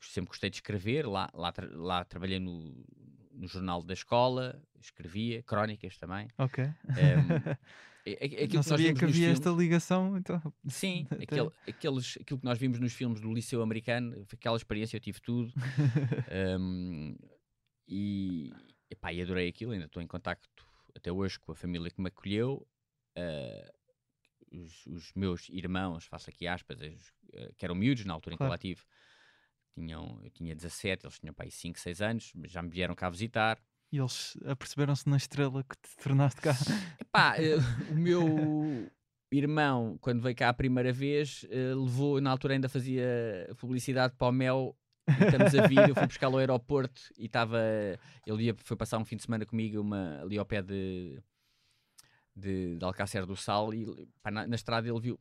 Sempre 0.00 0.28
gostei 0.28 0.50
de 0.50 0.56
escrever, 0.56 1.06
lá, 1.06 1.30
lá, 1.32 1.50
tra- 1.50 1.68
lá 1.72 2.04
trabalhei 2.04 2.38
no, 2.38 2.84
no 3.32 3.48
jornal 3.48 3.82
da 3.82 3.94
escola, 3.94 4.62
escrevia, 4.80 5.42
crónicas 5.42 5.96
também. 5.96 6.28
Ok. 6.38 6.62
Em, 6.64 6.70
é- 8.06 8.44
é- 8.44 8.46
não 8.48 8.62
que 8.62 8.68
sabia 8.68 8.94
que 8.94 9.00
nos 9.02 9.14
havia 9.14 9.28
filmes- 9.28 9.38
esta 9.40 9.50
ligação, 9.50 10.16
então. 10.18 10.40
Sim, 10.68 11.06
aquele, 11.22 11.50
aqueles, 11.66 12.18
aquilo 12.20 12.38
que 12.38 12.44
nós 12.44 12.58
vimos 12.58 12.78
nos 12.78 12.92
filmes 12.92 13.18
do 13.20 13.32
Liceu 13.32 13.62
Americano, 13.62 14.26
aquela 14.32 14.56
experiência, 14.56 14.96
eu 14.96 15.00
tive 15.00 15.20
tudo. 15.20 15.50
Em, 16.30 17.16
e, 17.88 18.52
epá, 18.90 19.12
e 19.12 19.22
adorei 19.22 19.48
aquilo, 19.48 19.72
ainda 19.72 19.86
estou 19.86 20.02
em 20.02 20.06
contacto 20.06 20.46
até 20.94 21.10
hoje 21.10 21.38
com 21.40 21.52
a 21.52 21.54
família 21.54 21.90
que 21.90 22.00
me 22.00 22.08
acolheu. 22.08 22.66
eh, 23.16 23.72
os, 24.52 24.86
os 24.86 25.12
meus 25.14 25.48
irmãos, 25.48 26.04
faço 26.06 26.30
aqui 26.30 26.46
aspas, 26.46 26.78
os, 26.80 27.12
eh, 27.32 27.52
que 27.56 27.64
eram 27.64 27.74
miúdos 27.74 28.04
na 28.04 28.14
altura 28.14 28.34
em 28.34 28.36
que 28.36 28.42
eu 28.42 28.46
Claro. 28.46 28.52
lá 28.52 28.58
tive, 28.58 28.82
tinham, 29.74 30.20
eu 30.22 30.30
tinha 30.30 30.54
17, 30.54 31.06
eles 31.06 31.18
tinham 31.18 31.34
para 31.34 31.44
aí 31.44 31.50
5, 31.50 31.78
6 31.78 32.00
anos, 32.02 32.32
mas 32.34 32.50
já 32.50 32.62
me 32.62 32.68
vieram 32.70 32.94
cá 32.94 33.08
visitar. 33.08 33.58
E 33.92 33.98
eles 33.98 34.36
aperceberam-se 34.44 35.08
na 35.08 35.16
estrela 35.16 35.62
que 35.64 35.76
te 35.76 35.96
tornaste 36.02 36.40
cá. 36.40 36.52
Epá, 37.00 37.36
eh, 37.38 37.56
o 37.90 37.94
meu 37.94 38.90
irmão, 39.30 39.96
quando 40.00 40.20
veio 40.22 40.34
cá 40.36 40.48
a 40.48 40.54
primeira 40.54 40.92
vez, 40.92 41.44
eh, 41.50 41.74
levou, 41.74 42.20
na 42.20 42.30
altura 42.30 42.54
ainda 42.54 42.68
fazia 42.68 43.06
publicidade 43.58 44.14
para 44.16 44.28
o 44.28 44.32
Mel. 44.32 44.76
e 45.08 45.24
Estamos 45.24 45.54
a 45.54 45.66
vir, 45.66 45.88
eu 45.88 45.94
fui 45.94 46.06
buscá-lo 46.06 46.34
ao 46.34 46.40
aeroporto 46.40 47.00
e 47.16 47.26
estava. 47.26 47.58
Ele 48.26 48.44
ia, 48.44 48.54
foi 48.58 48.76
passar 48.76 48.98
um 48.98 49.04
fim 49.06 49.16
de 49.16 49.22
semana 49.22 49.46
comigo 49.46 49.80
uma, 49.80 50.20
ali 50.20 50.36
ao 50.36 50.44
pé 50.44 50.60
de, 50.60 51.18
de, 52.38 52.76
de 52.76 52.84
Alcácer 52.84 53.26
do 53.26 53.36
Sal 53.36 53.72
e 53.74 53.86
pá, 54.22 54.30
na, 54.30 54.46
na 54.46 54.54
estrada 54.54 54.88
ele 54.88 55.00
viu, 55.00 55.20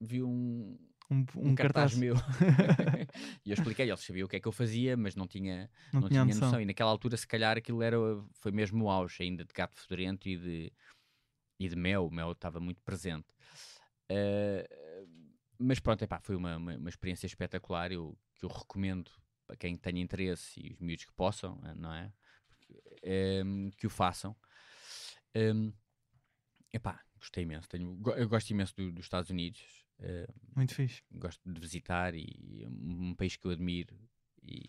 viu 0.00 0.28
um, 0.28 0.78
Um, 1.10 1.24
um, 1.36 1.48
um 1.50 1.54
cartaz, 1.54 1.94
cartaz. 1.94 1.96
meu. 1.96 2.14
e 3.44 3.50
eu 3.50 3.54
expliquei, 3.54 3.88
ele 3.88 3.96
sabia 3.96 4.24
o 4.24 4.28
que 4.28 4.36
é 4.36 4.40
que 4.40 4.48
eu 4.48 4.52
fazia, 4.52 4.96
mas 4.96 5.14
não 5.14 5.26
tinha, 5.26 5.70
Não, 5.92 6.02
não 6.02 6.08
tinha 6.08 6.24
noção. 6.24 6.48
noção. 6.48 6.60
E 6.60 6.66
naquela 6.66 6.90
altura, 6.90 7.16
se 7.16 7.26
calhar, 7.26 7.56
aquilo 7.56 7.82
era, 7.82 7.96
foi 8.34 8.52
mesmo 8.52 8.84
o 8.84 8.90
auge 8.90 9.22
ainda 9.22 9.44
de 9.44 9.52
gato 9.54 9.80
fedorento 9.80 10.28
e 10.28 10.36
de, 10.36 10.72
e 11.58 11.68
de 11.68 11.76
mel. 11.76 12.06
O 12.06 12.10
mel 12.10 12.32
estava 12.32 12.60
muito 12.60 12.82
presente. 12.82 13.26
Eh, 14.08 14.68
mas 15.58 15.80
pronto, 15.80 16.02
epá, 16.02 16.20
foi 16.20 16.36
uma, 16.36 16.56
uma, 16.56 16.76
uma 16.76 16.88
experiência 16.88 17.26
espetacular 17.26 17.90
eu, 17.92 18.16
que 18.34 18.44
eu 18.44 18.48
recomendo 18.48 19.10
a 19.48 19.56
quem 19.56 19.76
tenha 19.76 20.00
interesse 20.00 20.60
e 20.60 20.72
os 20.72 20.80
miúdos 20.80 21.04
que 21.04 21.12
possam, 21.12 21.60
eh, 21.64 21.74
não 21.74 21.92
é? 21.92 22.12
Em, 23.02 23.70
que 23.76 23.86
o 23.86 23.90
façam. 23.90 24.36
Em, 25.34 25.72
epá, 26.72 27.00
gostei 27.18 27.44
imenso. 27.44 27.68
Tenho, 27.68 28.00
eu 28.16 28.28
gosto 28.28 28.50
imenso 28.50 28.74
do- 28.76 28.92
dos 28.92 29.04
Estados 29.06 29.30
Unidos. 29.30 29.60
eh, 30.00 30.28
Muito 30.54 30.74
fixe. 30.74 31.02
gosto 31.12 31.40
de 31.50 31.60
visitar 31.60 32.14
e 32.14 32.64
um, 32.66 33.08
um 33.10 33.14
país 33.14 33.36
que 33.36 33.46
eu 33.46 33.50
admiro 33.50 33.96
e, 34.42 34.62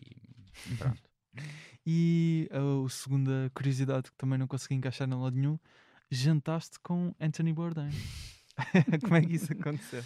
pronto. 0.78 1.02
E 1.86 2.50
a 2.52 2.90
segunda 2.90 3.52
curiosidade 3.54 4.10
que 4.12 4.18
também 4.18 4.38
não 4.40 4.48
consegui 4.48 4.74
encaixar 4.76 5.08
em 5.08 5.14
lado 5.14 5.36
nenhum: 5.36 5.60
jantaste 6.12 6.80
com 6.80 7.14
Anthony 7.20 7.54
Bourdain. 7.54 7.92
Como 9.04 9.16
é 9.16 9.22
que 9.22 9.36
isso 9.36 9.54
aconteceu? 9.54 10.04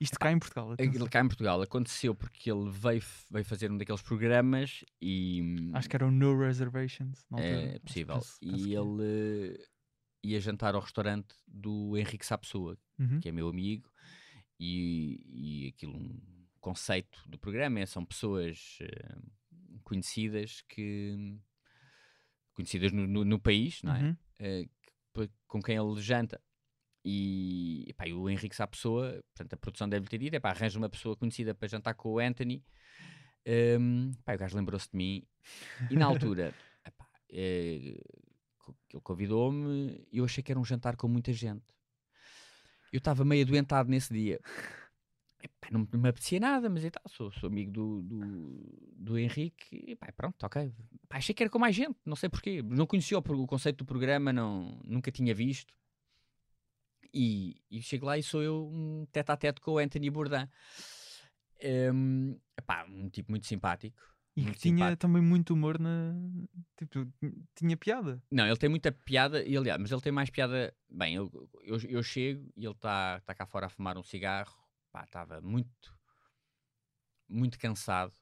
Isto 0.00 0.18
cá 0.18 0.30
em 0.30 0.38
Portugal. 0.38 0.72
atenção. 0.72 0.90
Aquilo 0.90 1.08
cá 1.10 1.20
em 1.20 1.26
Portugal 1.26 1.62
aconteceu 1.62 2.14
porque 2.14 2.50
ele 2.50 2.70
veio, 2.70 3.02
veio 3.30 3.44
fazer 3.44 3.70
um 3.72 3.78
daqueles 3.78 4.02
programas 4.02 4.84
e 5.00 5.70
Acho 5.72 5.88
que 5.88 5.96
era 5.96 6.06
o 6.06 6.10
No 6.10 6.38
Reservations. 6.38 7.24
na 7.30 7.38
altura. 7.38 7.62
é 7.74 7.78
possível. 7.78 8.14
penso- 8.16 8.38
penso 8.40 8.68
e 8.68 8.74
ele 8.74 9.58
ia 10.24 10.40
jantar 10.40 10.74
ao 10.74 10.80
restaurante 10.80 11.34
do 11.46 11.96
Henrique 11.96 12.24
Sapessoa, 12.26 12.76
Uhum. 12.98 13.20
que 13.20 13.28
é 13.28 13.32
meu 13.32 13.48
amigo, 13.48 13.90
e, 14.58 15.20
e 15.64 15.68
aquilo, 15.68 15.96
um 15.96 16.20
conceito 16.60 17.18
do 17.28 17.38
programa 17.38 17.80
é, 17.80 17.86
são 17.86 18.04
pessoas 18.04 18.78
eh, 18.80 19.16
conhecidas 19.82 20.62
que 20.68 21.36
conhecidas 22.54 22.92
no, 22.92 23.06
no- 23.06 23.24
no 23.24 23.40
país, 23.40 23.82
não 23.82 23.94
é? 23.94 24.02
Uhum. 24.40 24.68
pa- 25.12 25.28
com 25.46 25.60
quem 25.62 25.76
ele 25.76 26.00
janta. 26.00 26.40
E, 27.04 27.84
epá, 27.88 28.06
e 28.08 28.12
o 28.14 28.30
Henrique 28.30 28.56
sabe 28.56 28.68
a 28.70 28.76
pessoa, 28.76 29.22
portanto 29.34 29.52
a 29.52 29.56
produção 29.56 29.88
deve 29.88 30.06
ter 30.08 30.18
dito, 30.18 30.34
epá, 30.34 30.50
arranja 30.50 30.78
uma 30.78 30.88
pessoa 30.88 31.16
conhecida 31.16 31.54
para 31.54 31.68
jantar 31.68 31.94
com 31.94 32.12
o 32.12 32.18
Anthony. 32.18 32.64
Um, 33.46 34.12
pá, 34.24 34.34
o 34.34 34.38
gajo 34.38 34.56
lembrou-se 34.56 34.88
de 34.90 34.96
mim 34.96 35.22
e 35.90 35.96
na 35.96 36.06
altura 36.06 36.54
epá, 36.86 37.06
eh, 37.28 38.00
co- 38.64 38.76
ele 38.92 39.02
convidou-me 39.02 40.06
e 40.10 40.18
eu 40.18 40.24
achei 40.24 40.42
que 40.42 40.50
era 40.52 40.58
um 40.60 40.64
jantar 40.64 40.96
com 40.96 41.08
muita 41.08 41.32
gente. 41.32 41.64
Eu 42.92 42.98
estava 42.98 43.24
meio 43.24 43.44
adoentado 43.44 43.90
nesse 43.90 44.12
dia. 44.12 44.40
Epá, 45.42 45.68
não, 45.70 45.86
me 45.92 46.08
apetecia 46.08 46.40
nada, 46.40 46.70
mas 46.70 46.84
e 46.84 46.90
tal, 46.90 47.02
sou, 47.08 47.30
sou 47.32 47.48
amigo 47.48 47.70
do, 47.70 48.02
do, 48.02 48.92
do 48.96 49.18
Henrique 49.18 49.84
e 49.88 49.94
pá, 49.96 50.10
pronto, 50.12 50.42
ok. 50.44 50.72
Pá, 51.08 51.18
achei 51.18 51.34
que 51.34 51.42
era 51.42 51.50
com 51.50 51.58
mais 51.58 51.74
gente, 51.74 51.96
não 52.04 52.16
sei 52.16 52.28
porquê. 52.28 52.62
Não 52.62 52.86
conhecia 52.86 53.18
o, 53.18 53.20
o 53.20 53.46
conceito 53.46 53.78
do 53.78 53.84
programa, 53.84 54.32
não, 54.32 54.80
nunca 54.84 55.10
tinha 55.12 55.34
visto. 55.34 55.74
E, 57.12 57.60
e 57.70 57.80
chego 57.82 58.06
lá 58.06 58.18
e 58.18 58.22
sou 58.22 58.42
eu 58.42 58.68
um 58.72 59.06
tete 59.12 59.30
a 59.30 59.36
tete 59.36 59.60
com 59.60 59.72
o 59.72 59.78
Anthony 59.78 60.10
Bourdain. 60.10 60.48
Um, 61.92 62.38
epá, 62.56 62.84
um 62.88 63.08
tipo 63.08 63.30
muito 63.30 63.46
simpático. 63.46 64.13
E 64.36 64.40
que 64.40 64.46
Muito 64.48 64.58
tinha 64.60 64.74
simpático. 64.76 65.00
também 65.00 65.22
muito 65.22 65.54
humor 65.54 65.78
na. 65.78 66.12
Tipo, 66.76 67.06
tinha 67.54 67.76
piada. 67.76 68.20
Não, 68.30 68.44
ele 68.46 68.56
tem 68.56 68.68
muita 68.68 68.90
piada, 68.90 69.44
e, 69.44 69.56
aliás, 69.56 69.80
mas 69.80 69.92
ele 69.92 70.00
tem 70.00 70.10
mais 70.10 70.28
piada. 70.28 70.74
Bem, 70.90 71.14
eu, 71.14 71.30
eu, 71.62 71.78
eu 71.88 72.02
chego 72.02 72.52
e 72.56 72.64
ele 72.64 72.72
está 72.74 73.20
tá 73.20 73.32
cá 73.32 73.46
fora 73.46 73.66
a 73.66 73.68
fumar 73.68 73.96
um 73.96 74.02
cigarro. 74.02 74.56
Pá, 74.90 75.04
estava 75.04 75.40
muito, 75.40 75.96
muito 77.28 77.58
cansado. 77.58 78.12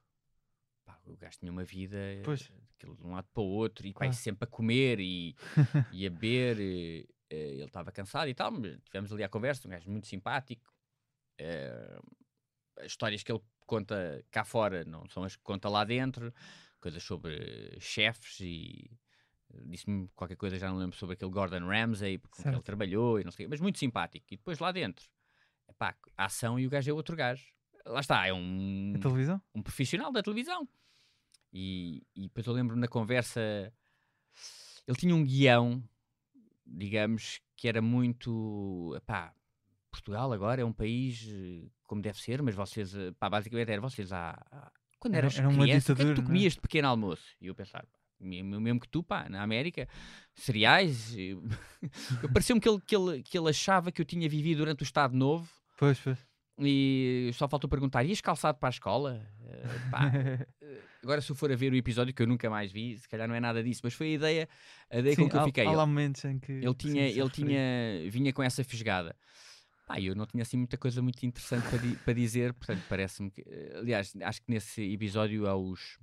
Pá, 0.85 1.01
o 1.07 1.17
gajo 1.17 1.39
tinha 1.39 1.51
uma 1.51 1.65
vida 1.65 1.97
Pois. 2.25 2.53
aquilo 2.77 2.95
de 2.97 3.05
um 3.05 3.13
lado 3.13 3.29
para 3.33 3.43
o 3.43 3.47
outro 3.47 3.87
e 3.87 3.91
e 3.91 3.95
Claro. 3.95 4.13
sempre 4.13 4.45
a 4.45 4.51
comer 4.51 5.01
e, 5.01 5.35
e 5.93 6.07
a 6.07 6.11
beber. 6.11 6.59
e, 6.61 7.09
eh, 7.31 7.53
ele 7.55 7.65
estava 7.65 7.91
cansado 7.91 8.29
e 8.29 8.35
tal, 8.35 8.51
mas 8.51 8.79
tivemos 8.85 9.11
ali 9.13 9.25
a 9.25 9.29
conversa. 9.31 9.67
Um 9.67 9.71
gajo 9.71 9.91
muito 9.91 10.07
simpático. 10.07 10.71
As 12.79 12.87
histórias 12.87 13.23
que 13.23 13.33
ele 13.33 13.41
conta 13.73 14.23
cá 14.31 14.45
fora 14.45 14.85
não 14.85 15.09
são 15.09 15.25
as 15.25 15.35
que 15.35 15.43
conta 15.43 15.69
lá 15.69 15.83
dentro. 15.85 16.33
Coisas 16.79 17.03
sobre 17.03 17.79
chefes 17.81 18.41
e 18.41 18.91
disse-me 19.65 20.09
qualquer 20.15 20.37
coisa, 20.37 20.59
já 20.59 20.69
não 20.69 20.77
lembro, 20.77 20.97
sobre 20.97 21.15
aquele 21.15 21.31
Gordon 21.31 21.67
Ramsay, 21.67 22.19
com 22.19 22.43
que 22.43 22.49
ele 22.49 22.63
trabalhou 22.63 23.21
e 23.21 23.25
não 23.25 23.31
sei 23.31 23.45
o 23.45 23.49
quê, 23.49 23.51
mas 23.51 23.61
muito 23.61 23.79
simpático. 23.79 24.27
E 24.31 24.37
depois 24.37 24.59
lá 24.59 24.73
dentro, 24.73 25.07
epá, 25.69 25.97
a 26.17 26.25
ação 26.27 26.59
e 26.59 26.67
o 26.67 26.71
gajo 26.71 26.91
é 26.91 26.93
outro 26.93 27.17
gajo. 27.17 27.47
Lá 27.87 28.01
está, 28.01 28.27
é 28.27 28.33
um, 28.33 28.93
A 28.97 28.99
televisão? 28.99 29.41
um 29.55 29.63
profissional 29.63 30.13
da 30.13 30.23
televisão. 30.23 30.69
E, 31.53 32.03
e 32.15 32.23
depois 32.23 32.47
eu 32.47 32.53
lembro 32.53 32.77
na 32.77 32.89
conversa, 32.89 33.41
ele 34.87 34.97
tinha 34.97 35.15
um 35.15 35.25
guião, 35.25 35.83
digamos, 36.67 37.41
que 37.57 37.69
era 37.69 37.81
muito, 37.83 38.93
epá, 38.97 39.35
Portugal 39.93 40.33
agora 40.33 40.63
é 40.63 40.65
um 40.65 40.73
país 40.73 41.29
eh, 41.31 41.69
como 41.85 42.01
deve 42.03 42.21
ser, 42.21 42.43
mas 42.43 42.55
vocês, 42.55 42.95
eh, 42.95 43.13
pá, 43.19 43.29
basicamente 43.31 43.71
era 43.71 43.81
vocês 43.81 44.11
há, 44.13 44.31
há- 44.51 44.73
quando 44.99 45.15
Era- 45.15 45.27
eras 45.27 45.39
era 45.39 45.49
criança, 45.49 45.93
o 45.93 45.97
que 45.97 46.03
é 46.03 46.05
que 46.07 46.15
tu 46.15 46.21
é? 46.23 46.25
comias 46.25 46.55
de 46.55 46.61
pequeno 46.61 46.89
almoço? 46.89 47.25
E 47.41 47.47
eu 47.49 47.55
pensar, 47.55 47.83
pá, 47.83 47.99
mesmo 48.19 48.81
que 48.81 48.89
tu, 48.89 49.03
pá, 49.03 49.29
na 49.29 49.43
América, 49.43 49.89
cereais, 50.35 51.15
eh, 51.19 52.29
pareceu-me 52.33 52.61
que 52.61 52.69
ele, 52.69 52.81
que, 52.87 52.97
ele, 52.97 53.23
que 53.23 53.37
ele 53.39 53.49
achava 53.51 53.93
que 53.93 54.01
eu 54.01 54.05
tinha 54.05 54.29
vivido 54.29 54.59
durante 54.59 54.83
o 54.83 54.85
Estado 54.85 55.15
Novo, 55.17 55.49
Pois, 55.79 55.99
pois. 55.99 56.19
e 56.59 57.31
só 57.35 57.49
faltou 57.49 57.69
perguntar: 57.69 58.03
ias 58.05 58.21
calçado 58.21 58.59
para 58.59 58.69
a 58.69 58.71
escola? 58.71 59.27
Eh, 59.45 59.65
pá, 59.91 60.01
agora, 61.03 61.21
se 61.21 61.31
eu 61.31 61.37
for 61.37 61.51
a 61.53 61.57
ver 61.57 61.73
o 61.73 61.77
episódio 61.77 62.15
que 62.15 62.23
eu 62.23 62.27
nunca 62.27 62.49
mais 62.49 62.71
vi, 62.73 62.97
se 62.99 63.09
calhar 63.09 63.27
não 63.29 63.35
é 63.35 63.41
nada 63.41 63.63
disso, 63.63 63.81
mas 63.85 63.93
foi 63.95 64.07
a 64.09 64.11
ideia, 64.15 64.49
a 64.91 64.99
ideia 64.99 65.17
com 65.17 65.23
Sim, 65.25 65.29
que 65.29 65.37
eu 65.37 65.41
há- 65.41 65.45
fiquei. 65.45 65.65
Há 65.65 65.69
Ele, 65.69 65.77
lá 65.77 65.85
momentos 65.87 66.25
em 66.25 66.39
que. 66.39 66.53
ele 66.53 66.75
tinha, 66.75 67.09
ele 67.09 67.31
tinha, 67.31 68.09
vinha 68.11 68.33
com 68.33 68.43
essa 68.43 68.63
fisgada. 68.65 69.15
Pá, 69.87 70.01
eu 70.01 70.15
não 70.15 70.27
tinha 70.27 70.43
assim 70.43 70.57
muita 70.57 70.79
coisa 70.79 71.03
muito 71.03 71.25
interessante 71.27 71.69
para, 71.69 71.79
di- 71.79 71.97
para 71.97 72.13
dizer, 72.15 72.55
portanto, 72.55 72.85
parece-me 72.89 73.31
que. 73.31 73.43
eh, 73.47 73.73
Aliás, 73.79 74.15
acho 74.23 74.41
que 74.43 74.51
nesse 74.51 74.81
episódio 74.93 75.47
há 75.49 75.57
os, 75.57 75.99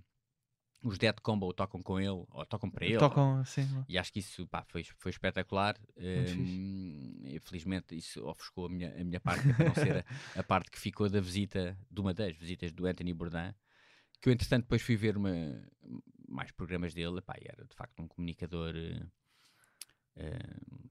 os 0.84 0.98
Dead 0.98 1.16
Combo 1.22 1.54
tocam 1.54 1.82
com 1.82 2.00
ele, 2.00 2.10
ou 2.30 2.46
tocam 2.46 2.70
para 2.70 2.86
ele. 2.86 2.98
Tocam 3.00 3.38
lá. 3.38 3.46
E 3.88 3.98
acho 3.98 4.12
que 4.14 4.20
isso 4.20 4.46
pá, 4.48 4.64
foi, 4.68 4.84
foi 4.98 5.10
espetacular. 5.12 5.76
Muito 5.80 5.98
Hum, 5.98 7.22
e 7.24 7.40
felizmente 7.40 7.96
isso 7.98 8.24
ofuscou 8.28 8.66
a 8.68 8.70
minha, 8.70 8.90
a 9.00 9.04
minha 9.04 9.20
parte, 9.20 9.48
para 9.54 9.66
não 9.66 9.74
ser 9.74 9.98
a, 10.36 10.40
a 10.40 10.44
parte 10.44 10.70
que 10.70 10.78
ficou 10.80 11.10
da 11.10 11.20
visita, 11.22 11.78
de 11.90 12.02
uma 12.02 12.14
das 12.14 12.36
visitas 12.36 12.72
do 12.72 12.86
Anthony 12.86 13.14
Bourdain, 13.14 13.54
que 14.22 14.30
eu 14.30 14.34
entretanto 14.34 14.64
depois 14.64 14.82
fui 14.82 14.96
ver 14.98 15.16
uma, 15.18 15.32
mais 16.28 16.52
programas 16.52 16.94
dele, 16.94 17.22
pá, 17.22 17.36
era 17.42 17.66
de 17.66 17.74
facto 17.76 18.00
um 18.02 18.08
comunicador, 18.08 18.74
eh, 20.16 20.40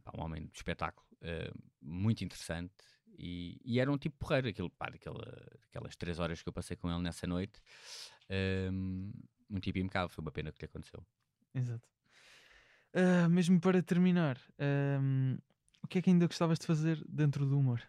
pá, 0.05 0.13
um 0.17 0.23
homem 0.23 0.47
de 0.47 0.57
espetáculo 0.57 1.07
eh, 1.23 1.51
muito 1.81 2.25
interessante. 2.25 2.75
E, 3.19 3.61
e 3.65 3.81
era 3.81 3.91
um 3.91 3.99
tipo 3.99 4.17
porreiro, 4.19 4.49
aquilo, 4.49 4.71
pá, 4.71 4.91
daquela, 4.91 5.25
aquelas 5.69 5.97
três 5.97 6.19
horas 6.19 6.43
que 6.43 6.49
eu 6.49 6.53
passei 6.53 6.77
com 6.77 6.91
ele 6.91 7.03
nessa 7.03 7.27
noite. 7.27 7.61
hum, 8.73 9.13
um 9.51 9.59
tipo 9.61 9.79
impecável, 9.79 10.09
foi 10.09 10.23
uma 10.23 10.31
pena 10.33 10.53
que 10.53 10.61
lhe 10.61 10.67
aconteceu. 10.67 11.05
Exato. 11.55 11.89
Ah, 12.95 13.29
mesmo 13.29 13.61
para 13.61 13.83
terminar, 13.83 14.39
ahm, 14.59 15.37
o 15.83 15.87
que 15.89 15.99
é 15.99 16.03
que 16.03 16.11
ainda 16.11 16.27
gostavas 16.27 16.59
de 16.59 16.67
fazer 16.67 17.05
dentro 17.09 17.47
do 17.47 17.59
humor? 17.59 17.83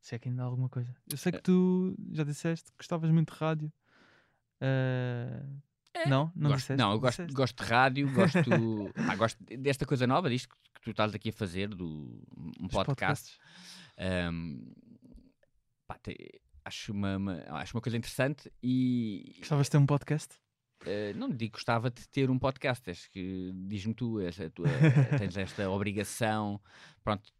Se 0.00 0.14
é 0.16 0.18
que 0.18 0.28
ainda 0.28 0.42
há 0.42 0.46
alguma 0.46 0.68
coisa. 0.68 0.94
Eu 1.10 1.16
sei 1.16 1.32
que 1.32 1.38
Eh, 1.38 1.42
tu 1.42 1.96
já 2.12 2.24
disseste 2.24 2.70
que 2.72 2.78
gostavas 2.78 3.10
muito 3.10 3.32
de 3.32 3.38
rádio. 3.38 3.72
Ah, 5.94 6.08
Não? 6.08 6.32
Não 6.34 6.50
gosto, 6.50 6.60
disseste? 6.62 6.78
não, 6.82 6.92
eu 6.92 6.98
gosto, 7.00 7.16
Disseste? 7.18 7.34
gosto 7.34 7.62
de 7.64 7.68
rádio, 7.70 8.12
gosto, 8.12 8.40
pá, 9.06 9.16
gosto 9.16 9.44
desta 9.44 9.84
coisa 9.86 10.06
nova, 10.06 10.30
disto 10.30 10.48
que 10.74 10.80
tu 10.82 10.90
estás 10.90 11.14
aqui 11.14 11.28
a 11.28 11.32
fazer, 11.32 11.68
do, 11.68 11.86
um 12.58 12.66
Os 12.66 12.72
podcast. 12.72 13.36
Ahm, 13.98 14.72
pá, 15.86 15.98
te- 15.98 16.40
acho, 16.64 16.92
uma, 16.92 17.16
uma- 17.16 17.42
acho 17.58 17.76
uma 17.76 17.80
coisa 17.82 17.96
interessante 17.96 18.50
e 18.62 19.34
Gostavas 19.38 19.66
de 19.66 19.70
ter 19.70 19.78
um 19.78 19.86
podcast? 19.86 20.34
eh, 20.86 21.12
não 21.14 21.28
digo 21.28 21.52
que 21.52 21.58
gostava 21.58 21.90
de 21.90 22.08
ter 22.08 22.30
um 22.30 22.38
podcast, 22.38 22.90
acho 22.90 23.10
que 23.10 23.52
diz-me 23.66 23.94
tu, 23.94 24.18
essa, 24.20 24.50
tens 25.30 25.36
esta 25.36 25.68
obrigação, 25.70 26.60
pronto, 27.04 27.30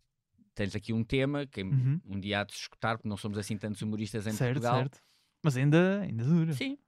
tens 0.55 0.77
aqui 0.77 0.93
um 0.93 1.03
tema 1.03 1.47
que 1.47 1.63
Uhum. 1.63 2.01
um 2.05 2.21
dia 2.21 2.41
há 2.41 2.45
de 2.45 2.53
se 2.53 2.61
escutar, 2.61 2.97
porque 2.97 3.09
não 3.09 3.17
somos 3.17 3.39
assim 3.39 3.57
tantos 3.57 3.81
humoristas 3.83 4.27
em 4.27 4.33
certo, 4.33 4.53
Portugal. 4.61 4.81
certo. 4.81 5.01
Mas 5.43 5.57
ainda, 5.57 6.03
ainda 6.03 6.23
dura. 6.23 6.53
Sim. 6.53 6.79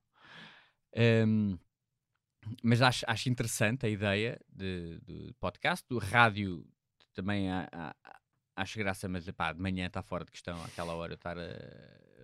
Ahm, 0.97 1.57
mas 2.63 2.83
acho, 2.83 3.05
acho 3.09 3.29
interessante 3.29 3.87
a 3.87 3.89
ideia 3.89 4.39
de, 4.49 5.01
de 5.01 5.33
podcast. 5.41 5.85
Do 5.89 5.99
rádio 5.99 6.67
também 7.15 7.51
há- 7.51 7.69
há- 7.73 7.95
acho 8.57 8.79
graça, 8.79 9.09
mas 9.09 9.27
epá, 9.27 9.53
de 9.53 9.61
manhã 9.61 9.87
está 9.87 10.03
fora 10.03 10.25
de 10.25 10.31
questão 10.31 10.63
àquela 10.65 10.95
hora 10.95 11.15
estar 11.15 11.39
a 11.39 11.49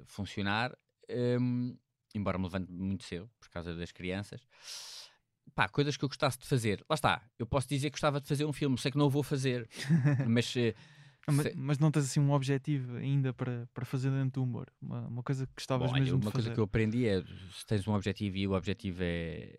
funcionar. 0.05 0.77
Ahm, 1.11 1.75
embora 2.15 2.39
me 2.39 2.45
levante 2.45 2.71
muito 2.71 3.05
cedo 3.05 3.31
por 3.41 3.49
causa 3.51 3.75
das 3.75 3.93
crianças. 3.93 4.41
Pá, 5.55 5.69
coisas 5.69 5.97
que 5.97 6.05
eu 6.05 6.09
gostasse 6.09 6.39
de 6.39 6.47
fazer. 6.47 6.85
Lá 6.89 6.95
está, 6.95 7.23
eu 7.39 7.47
posso 7.47 7.69
dizer 7.69 7.89
que 7.89 7.95
gostava 7.95 8.21
de 8.21 8.29
fazer 8.29 8.45
um 8.45 8.53
filme, 8.53 8.79
sei 8.79 8.91
que 8.91 8.99
não 8.99 9.07
o 9.07 9.11
vou 9.11 9.23
fazer, 9.23 9.69
mas 10.29 10.55
ma- 11.27 11.43
se- 11.43 11.55
Mas, 11.57 11.79
não 11.79 11.91
tens 11.91 12.05
assim 12.07 12.21
um 12.21 12.33
objetivo 12.33 12.97
ainda 12.97 13.33
para, 13.33 13.69
para 13.75 13.85
fazer 13.85 14.11
dentro 14.11 14.41
do 14.41 14.45
humor? 14.45 14.73
Uma, 14.81 15.07
uma 15.07 15.23
coisa 15.23 15.47
que 15.47 15.53
gostavas 15.57 15.91
Bom, 15.93 15.99
mesmo 15.99 16.17
uma 16.17 16.27
de 16.27 16.33
coisa 16.33 16.49
fazer? 16.49 16.55
que 16.55 16.61
eu 16.61 16.65
aprendi 16.65 17.07
é 17.07 17.23
se 17.53 17.67
tens 17.67 17.87
um 17.87 17.93
objetivo 17.95 18.37
e 18.37 18.47
o 18.47 18.53
objetivo 18.53 18.99
é, 19.03 19.55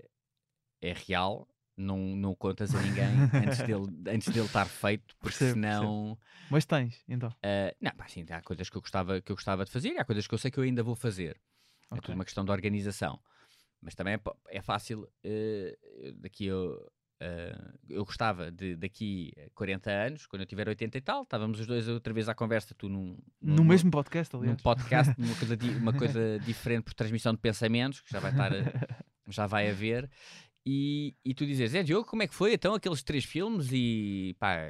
é 0.82 0.94
real, 0.94 1.48
não, 1.78 1.98
não 2.16 2.36
contas 2.36 2.74
a 2.76 2.80
ninguém 2.80 3.18
antes 3.34 3.62
dele, 3.64 3.86
antes 4.08 4.30
dele 4.30 4.46
estar 4.46 4.68
feito, 4.70 5.16
porque 5.18 5.38
Percebo, 5.38 5.54
senão. 5.54 6.18
Mas 6.50 6.66
tens, 6.66 7.04
então. 7.08 7.34
ah, 7.44 7.74
não, 7.82 7.92
pá, 7.92 8.08
sim, 8.08 8.26
há 8.30 8.42
coisas 8.42 8.70
que 8.70 8.78
eu, 8.78 8.82
gostava, 8.82 9.22
que 9.22 9.32
eu 9.32 9.36
gostava 9.36 9.66
de 9.66 9.72
fazer 9.72 9.90
e 9.94 9.98
há 9.98 10.06
coisas 10.06 10.28
que 10.28 10.34
eu 10.34 10.38
sei 10.38 10.52
que 10.52 10.60
eu 10.60 10.64
ainda 10.64 10.84
vou 10.84 10.96
fazer. 10.96 11.40
É 11.92 11.96
Ok. 11.96 12.02
tudo 12.02 12.16
uma 12.16 12.26
questão 12.26 12.46
de 12.46 12.52
organização. 12.52 13.20
Mas 13.82 13.96
também 13.96 14.14
é, 14.14 14.20
é 14.50 14.62
fácil. 14.62 15.08
eh, 15.24 15.78
daqui 16.18 16.46
eu, 16.46 16.78
eh, 17.24 17.56
eu 17.88 18.04
gostava 18.04 18.50
de 18.52 18.76
daqui 18.76 19.32
a 19.38 19.50
40 19.54 19.92
anos, 19.92 20.26
quando 20.26 20.42
eu 20.42 20.46
tiver 20.48 20.68
80 20.68 20.98
e 20.98 21.02
tal, 21.02 21.22
estávamos 21.22 21.60
os 21.60 21.68
dois 21.68 21.88
outra 21.88 22.12
vez 22.12 22.28
à 22.28 22.34
conversa, 22.34 22.74
tu 22.76 22.90
num, 22.90 23.16
num- 23.40 23.56
No 23.58 23.64
mesmo 23.64 23.92
podcast, 23.92 24.34
num 24.34 24.42
aliás. 24.42 24.62
podcast, 24.62 25.14
uma 25.18 25.36
coisa, 25.36 25.58
uma 25.80 25.94
coisa 25.94 26.40
diferente 26.44 26.84
por 26.86 26.94
transmissão 26.96 27.32
de 27.34 27.40
pensamentos, 27.40 28.02
que 28.02 28.12
já 28.12 28.20
vai 28.20 28.32
estar, 28.32 28.52
já 29.30 29.46
vai 29.46 29.70
haver. 29.70 30.10
E, 30.66 31.16
e 31.26 31.34
tu 31.34 31.44
dizes, 31.46 31.74
é 31.74 31.82
Diogo, 31.82 32.08
como 32.08 32.22
é 32.22 32.28
que 32.28 32.36
foi 32.36 32.54
então 32.54 32.76
aqueles 32.76 33.02
três 33.02 33.24
filmes 33.26 33.70
e 33.72 34.36
pá, 34.40 34.70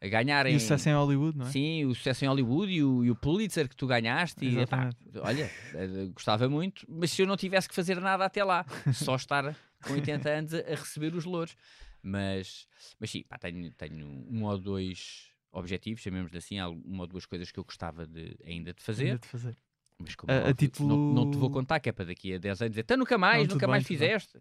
a 0.00 0.06
ganharem. 0.08 0.52
E 0.52 0.56
o 0.56 0.60
sucesso 0.60 0.88
em 0.88 0.92
Hollywood, 0.94 1.36
não 1.38 1.46
é? 1.46 1.50
Sim, 1.50 1.84
o 1.86 1.94
sucesso 1.94 2.24
em 2.24 2.28
Hollywood 2.28 2.72
e 2.72 2.84
o, 2.84 3.04
e 3.04 3.10
o 3.10 3.16
Pulitzer 3.16 3.68
que 3.68 3.74
tu 3.74 3.84
ganhaste. 3.86 4.44
E, 4.44 4.58
epá, 4.60 4.90
olha, 5.16 5.50
eh, 5.74 6.08
gostava 6.14 6.48
muito, 6.48 6.86
mas 6.88 7.10
se 7.10 7.22
eu 7.22 7.26
não 7.26 7.36
tivesse 7.36 7.68
que 7.68 7.74
fazer 7.74 8.00
nada 8.00 8.24
até 8.24 8.44
lá, 8.44 8.64
só 8.92 9.16
estar 9.16 9.56
com 9.86 9.92
80 9.94 10.28
anos 10.30 10.54
a, 10.54 10.58
a 10.58 10.74
receber 10.74 11.14
os 11.14 11.24
louros. 11.24 11.56
Mas, 12.02 12.66
mas 12.98 13.10
sim, 13.10 13.22
pá, 13.22 13.38
tenho, 13.38 13.72
tenho 13.72 14.06
um 14.06 14.44
ou 14.44 14.58
dois 14.58 15.30
objetivos, 15.50 16.02
chamemos-lhe 16.02 16.36
assim, 16.36 16.60
uma 16.60 17.02
ou 17.04 17.06
duas 17.06 17.24
coisas 17.26 17.50
que 17.50 17.58
eu 17.58 17.64
gostava 17.64 18.06
de, 18.06 18.36
ainda 18.44 18.72
de 18.74 18.82
fazer. 18.82 19.04
Ainda 19.06 19.18
de 19.18 19.28
fazer. 19.28 19.56
Mas 19.98 20.14
como 20.16 20.32
A- 20.32 20.48
a 20.48 20.54
título- 20.54 20.88
não, 20.88 21.24
não 21.24 21.30
te 21.30 21.38
vou 21.38 21.48
contar, 21.50 21.78
que 21.80 21.88
é 21.88 21.92
para 21.92 22.06
daqui 22.06 22.34
a 22.34 22.38
10 22.38 22.60
anos 22.60 22.72
dizer, 22.72 22.82
então 22.82 22.96
nunca 22.96 23.16
mais, 23.16 23.46
Não, 23.48 23.54
nunca 23.54 23.66
mais 23.68 23.84
bem. 23.84 23.86
fizeste. 23.86 24.38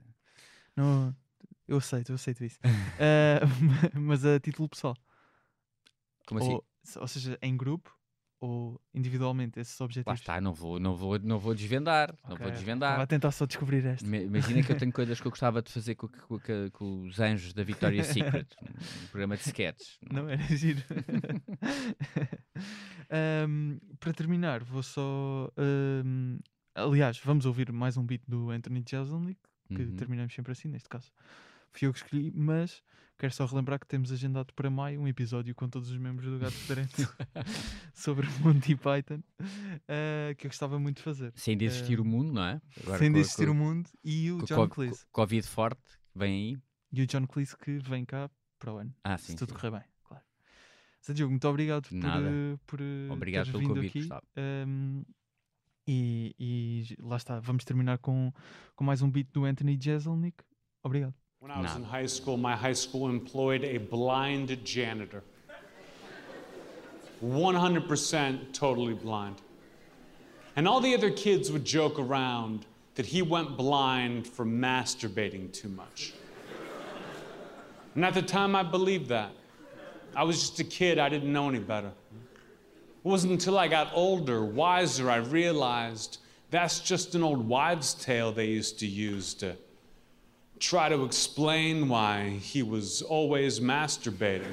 Não, 0.75 1.15
eu 1.67 1.77
aceito, 1.77 2.09
eu 2.11 2.15
aceito 2.15 2.43
isso. 2.43 2.59
Ah, 2.99 3.39
mas 3.99 4.25
a 4.25 4.39
título 4.39 4.67
pessoal. 4.67 4.95
Como 6.25 6.39
assim? 6.39 6.51
Ou, 6.53 6.65
ou 7.01 7.07
seja, 7.07 7.37
em 7.41 7.55
grupo 7.55 7.95
ou 8.45 8.81
individualmente, 8.93 9.57
esses 9.59 9.79
Lá 9.79 9.85
objetivos. 9.85 10.19
está, 10.19 10.41
não 10.41 10.53
vou, 10.53 10.77
não 10.79 10.95
vou, 10.97 11.17
não 11.19 11.39
vou 11.39 11.55
desvendar, 11.55 12.13
não 12.27 12.33
Ok, 12.35 12.43
vou 12.45 12.51
desvendar. 12.51 12.89
Estava 12.91 13.03
a 13.03 13.07
tentar 13.07 13.31
só 13.31 13.45
descobrir 13.45 13.85
esta. 13.85 14.05
Ma- 14.05 14.17
Imagina 14.17 14.61
que 14.61 14.71
eu 14.71 14.77
tenho 14.77 14.91
coisas 14.93 15.21
que 15.21 15.25
eu 15.27 15.31
gostava 15.31 15.61
de 15.61 15.71
fazer 15.71 15.95
com, 15.95 16.07
com- 16.09 16.39
com- 16.39 16.69
com 16.73 17.01
os 17.07 17.19
anjos 17.21 17.53
da 17.53 17.63
Victoria's 17.63 18.07
Secret, 18.07 18.47
um 19.01 19.07
programa 19.07 19.37
de 19.37 19.43
sketches. 19.43 19.97
Não 20.11 20.27
era 20.27 20.41
giro. 20.57 20.81
Ahm, 23.09 23.77
para 23.99 24.13
terminar, 24.13 24.63
vou 24.63 24.83
só. 24.83 25.49
ahm, 25.57 26.39
aliás, 26.75 27.19
vamos 27.23 27.45
ouvir 27.45 27.71
mais 27.71 27.97
um 27.97 28.05
beat 28.05 28.21
do 28.27 28.49
Anthony 28.49 28.83
Jeselnik, 28.87 29.39
que 29.69 29.83
Uhum. 29.83 29.95
terminamos 29.95 30.33
sempre 30.33 30.51
assim, 30.51 30.67
neste 30.67 30.89
caso. 30.89 31.11
Fui 31.73 31.87
eu 31.87 31.93
que 31.93 31.99
escolhi, 31.99 32.31
mas 32.35 32.83
quero 33.17 33.33
só 33.33 33.45
relembrar 33.45 33.79
que 33.79 33.87
temos 33.87 34.11
agendado 34.11 34.53
para 34.53 34.69
maio 34.69 34.99
um 35.01 35.07
episódio 35.07 35.53
com 35.55 35.67
todos 35.69 35.89
os 35.89 35.97
membros 35.97 36.29
do 36.29 36.37
Gato 36.39 36.53
Fedorento 36.53 36.95
sobre 37.93 38.27
Monty 38.41 38.75
Python, 38.75 39.21
uh, 39.41 40.35
que 40.37 40.45
eu 40.47 40.49
gostava 40.49 40.77
muito 40.79 40.97
de 40.97 41.03
fazer. 41.03 41.31
Sem 41.35 41.57
de 41.57 41.65
existir 41.65 41.99
Uh, 41.99 42.03
o 42.03 42.05
mundo, 42.05 42.31
não 42.33 42.43
é? 42.43 42.61
Agora 42.81 42.99
Sem 42.99 43.09
com- 43.09 43.13
de 43.15 43.19
existir 43.21 43.45
com- 43.47 43.51
o 43.51 43.55
mundo 43.55 43.89
e 44.03 44.31
o 44.31 44.43
John 44.43 44.67
Cleese. 44.69 45.05
Covid 45.11 45.47
forte, 45.47 45.81
vem 46.15 46.33
aí. 46.53 46.61
E 46.91 47.01
o 47.01 47.07
John 47.07 47.25
Cleese 47.25 47.57
que 47.57 47.79
vem 47.79 48.05
cá 48.05 48.29
para 48.59 48.73
o 48.73 48.77
ano. 48.77 48.93
Ah, 49.03 49.17
se 49.17 49.27
sim. 49.31 49.35
tudo 49.35 49.49
sim. 49.49 49.55
correr 49.55 49.71
bem, 49.71 49.81
claro. 50.03 50.23
Zé 51.05 51.13
Diogo, 51.13 51.31
muito 51.31 51.47
obrigado 51.47 51.87
por, 51.89 51.93
Nada. 51.97 52.29
eh, 52.29 52.57
por 52.67 52.79
eh, 52.81 53.09
Obrigado 53.09 53.47
pelo 53.47 53.59
vindo 53.59 53.73
convite, 53.75 53.99
aqui. 53.99 54.09
Um, 54.67 55.03
e, 55.87 56.35
e 56.39 56.95
lá 57.01 57.17
está, 57.17 57.39
vamos 57.39 57.65
terminar 57.65 57.97
com, 57.97 58.31
com 58.75 58.83
mais 58.83 59.01
um 59.01 59.09
beat 59.09 59.27
do 59.33 59.43
Anthony 59.43 59.77
Jeselnik. 59.81 60.43
Obrigado. 60.83 61.15
When 61.43 61.51
I 61.51 61.59
was 61.59 61.75
in 61.75 61.83
high 61.83 62.05
school, 62.05 62.37
my 62.37 62.55
high 62.55 62.71
school 62.71 63.09
employed 63.09 63.65
a 63.65 63.77
blind 63.77 64.63
janitor. 64.63 65.21
100% 67.21 68.53
totally 68.53 68.93
blind. 68.93 69.41
And 70.55 70.69
all 70.69 70.79
the 70.79 70.95
other 70.95 71.11
kids 71.11 71.51
would 71.51 71.65
joke 71.65 71.99
around 71.99 72.65
that 72.95 73.05
he 73.05 73.21
went 73.21 73.57
blind 73.57 74.25
for 74.25 74.45
masturbating 74.45 75.51
too 75.51 75.67
much. 75.67 76.13
And 77.95 78.05
at 78.05 78.13
the 78.13 78.21
time, 78.21 78.55
I 78.55 78.63
believed 78.63 79.09
that. 79.09 79.31
I 80.15 80.23
was 80.23 80.39
just 80.39 80.61
a 80.61 80.63
kid, 80.63 80.97
I 80.97 81.09
didn't 81.09 81.33
know 81.33 81.49
any 81.49 81.59
better. 81.59 81.89
It 81.89 83.03
wasn't 83.03 83.33
until 83.33 83.59
I 83.59 83.67
got 83.67 83.91
older, 83.93 84.45
wiser, 84.45 85.11
I 85.11 85.17
realized 85.17 86.19
that's 86.51 86.79
just 86.79 87.15
an 87.15 87.21
old 87.21 87.45
wives' 87.45 87.95
tale 87.95 88.31
they 88.31 88.45
used 88.45 88.79
to 88.79 88.87
use 88.87 89.33
to 89.33 89.57
try 90.64 90.88
to 90.88 91.03
explain 91.03 91.90
why 91.90 92.40
he 92.41 92.64
was 92.64 93.02
always 93.02 93.60
masturbating. 93.60 94.48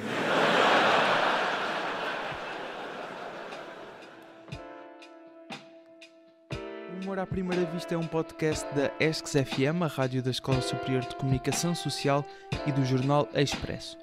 Humor 7.01 7.21
à 7.21 7.27
Primeira 7.27 7.65
Vista 7.67 7.95
é 7.95 7.97
um 7.99 8.07
podcast 8.07 8.67
da 8.75 8.91
ESCS 8.99 9.49
FM, 9.49 9.83
a 9.83 9.87
rádio 9.87 10.21
da 10.21 10.33
Escola 10.33 10.61
Superior 10.61 11.03
de 11.03 11.15
Comunicação 11.15 11.77
Social 11.77 12.25
e 12.67 12.73
do 12.73 12.85
jornal 12.85 13.29
Expresso. 13.33 13.97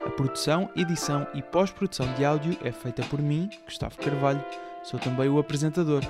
A 0.00 0.08
produção, 0.08 0.70
edição 0.74 1.26
e 1.34 1.42
pós-produção 1.42 2.10
de 2.14 2.24
áudio 2.24 2.56
é 2.64 2.72
feita 2.72 3.02
por 3.04 3.20
mim, 3.20 3.50
Gustavo 3.66 3.98
Carvalho, 3.98 4.42
sou 4.82 4.98
também 4.98 5.28
o 5.28 5.38
apresentador. 5.38 6.02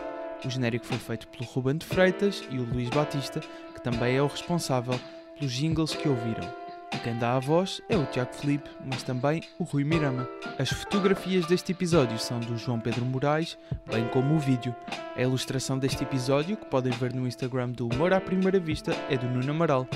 O 0.44 0.48
genérico 0.48 0.86
foi 0.86 0.96
feito 0.96 1.26
pelo 1.26 1.44
Ruben 1.50 1.76
de 1.76 1.84
Freitas 1.84 2.44
e 2.50 2.58
o 2.58 2.64
Luís 2.64 2.88
Batista, 2.88 3.40
que 3.74 3.82
também 3.82 4.16
é 4.16 4.22
o 4.22 4.28
responsável 4.28 4.98
pelos 5.40 5.54
jingles 5.54 5.94
que 5.94 6.08
ouviram. 6.08 6.46
E 6.92 6.98
quem 6.98 7.16
dá 7.16 7.36
a 7.36 7.38
voz 7.38 7.80
é 7.88 7.96
o 7.96 8.04
Tiago 8.06 8.34
Felipe, 8.34 8.68
mas 8.84 9.02
também 9.02 9.42
o 9.58 9.64
Rui 9.64 9.84
Mirama. 9.84 10.28
As 10.58 10.68
fotografias 10.68 11.46
deste 11.46 11.72
episódio 11.72 12.18
são 12.18 12.38
do 12.40 12.58
João 12.58 12.78
Pedro 12.78 13.04
Moraes, 13.04 13.56
bem 13.90 14.06
como 14.08 14.34
o 14.34 14.38
vídeo. 14.38 14.74
A 15.16 15.22
ilustração 15.22 15.78
deste 15.78 16.02
episódio, 16.02 16.56
que 16.56 16.66
podem 16.66 16.92
ver 16.92 17.14
no 17.14 17.26
Instagram 17.26 17.70
do 17.70 17.88
Humor 17.88 18.12
à 18.12 18.20
Primeira 18.20 18.60
Vista, 18.60 18.92
é 19.08 19.16
do 19.16 19.26
Nuno 19.26 19.50
Amaral. 19.50 19.86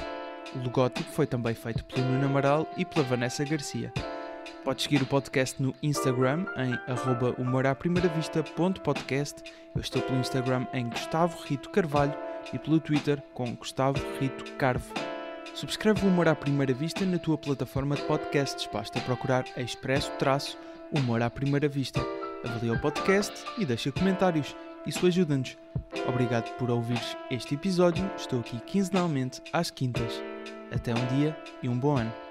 O 0.54 0.58
logótipo 0.60 1.10
foi 1.12 1.26
também 1.26 1.54
feito 1.54 1.84
pelo 1.84 2.06
Nuno 2.06 2.26
Amaral 2.26 2.66
e 2.76 2.84
pela 2.84 3.04
Vanessa 3.04 3.44
Garcia. 3.44 3.92
Podes 4.62 4.84
seguir 4.84 5.02
o 5.02 5.06
podcast 5.06 5.60
no 5.60 5.74
Instagram 5.82 6.46
em 6.56 6.78
arroba 6.90 7.34
humoraprimeiravista.podcast. 7.38 9.42
Eu 9.74 9.80
estou 9.80 10.00
pelo 10.00 10.20
Instagram 10.20 10.66
em 10.72 10.88
Gustavo 10.88 11.36
Rito 11.44 11.70
Carvalho 11.70 12.14
e 12.52 12.58
pelo 12.58 12.80
Twitter 12.80 13.22
com 13.34 13.54
Gustavo 13.54 14.00
Rito 14.20 14.52
Carve. 14.52 15.13
Subscreve 15.54 16.04
o 16.04 16.08
Humor 16.08 16.26
à 16.26 16.34
Primeira 16.34 16.74
Vista 16.74 17.04
na 17.06 17.16
tua 17.16 17.38
plataforma 17.38 17.94
de 17.94 18.02
podcasts. 18.02 18.68
Basta 18.72 19.00
procurar 19.00 19.44
Expresso 19.56 20.10
Traço 20.18 20.58
Humor 20.90 21.22
à 21.22 21.30
Primeira 21.30 21.68
Vista. 21.68 22.00
Avalia 22.44 22.72
o 22.72 22.80
podcast 22.80 23.32
e 23.56 23.64
deixa 23.64 23.92
comentários. 23.92 24.54
Isso 24.84 25.06
ajuda-nos. 25.06 25.56
Obrigado 26.08 26.52
por 26.58 26.70
ouvires 26.70 27.16
este 27.30 27.54
episódio. 27.54 28.04
Estou 28.16 28.40
aqui 28.40 28.58
quinzenalmente 28.66 29.40
às 29.52 29.70
quintas. 29.70 30.20
Até 30.74 30.92
um 30.92 31.06
dia 31.16 31.36
e 31.62 31.68
um 31.68 31.78
bom 31.78 31.98
ano. 31.98 32.23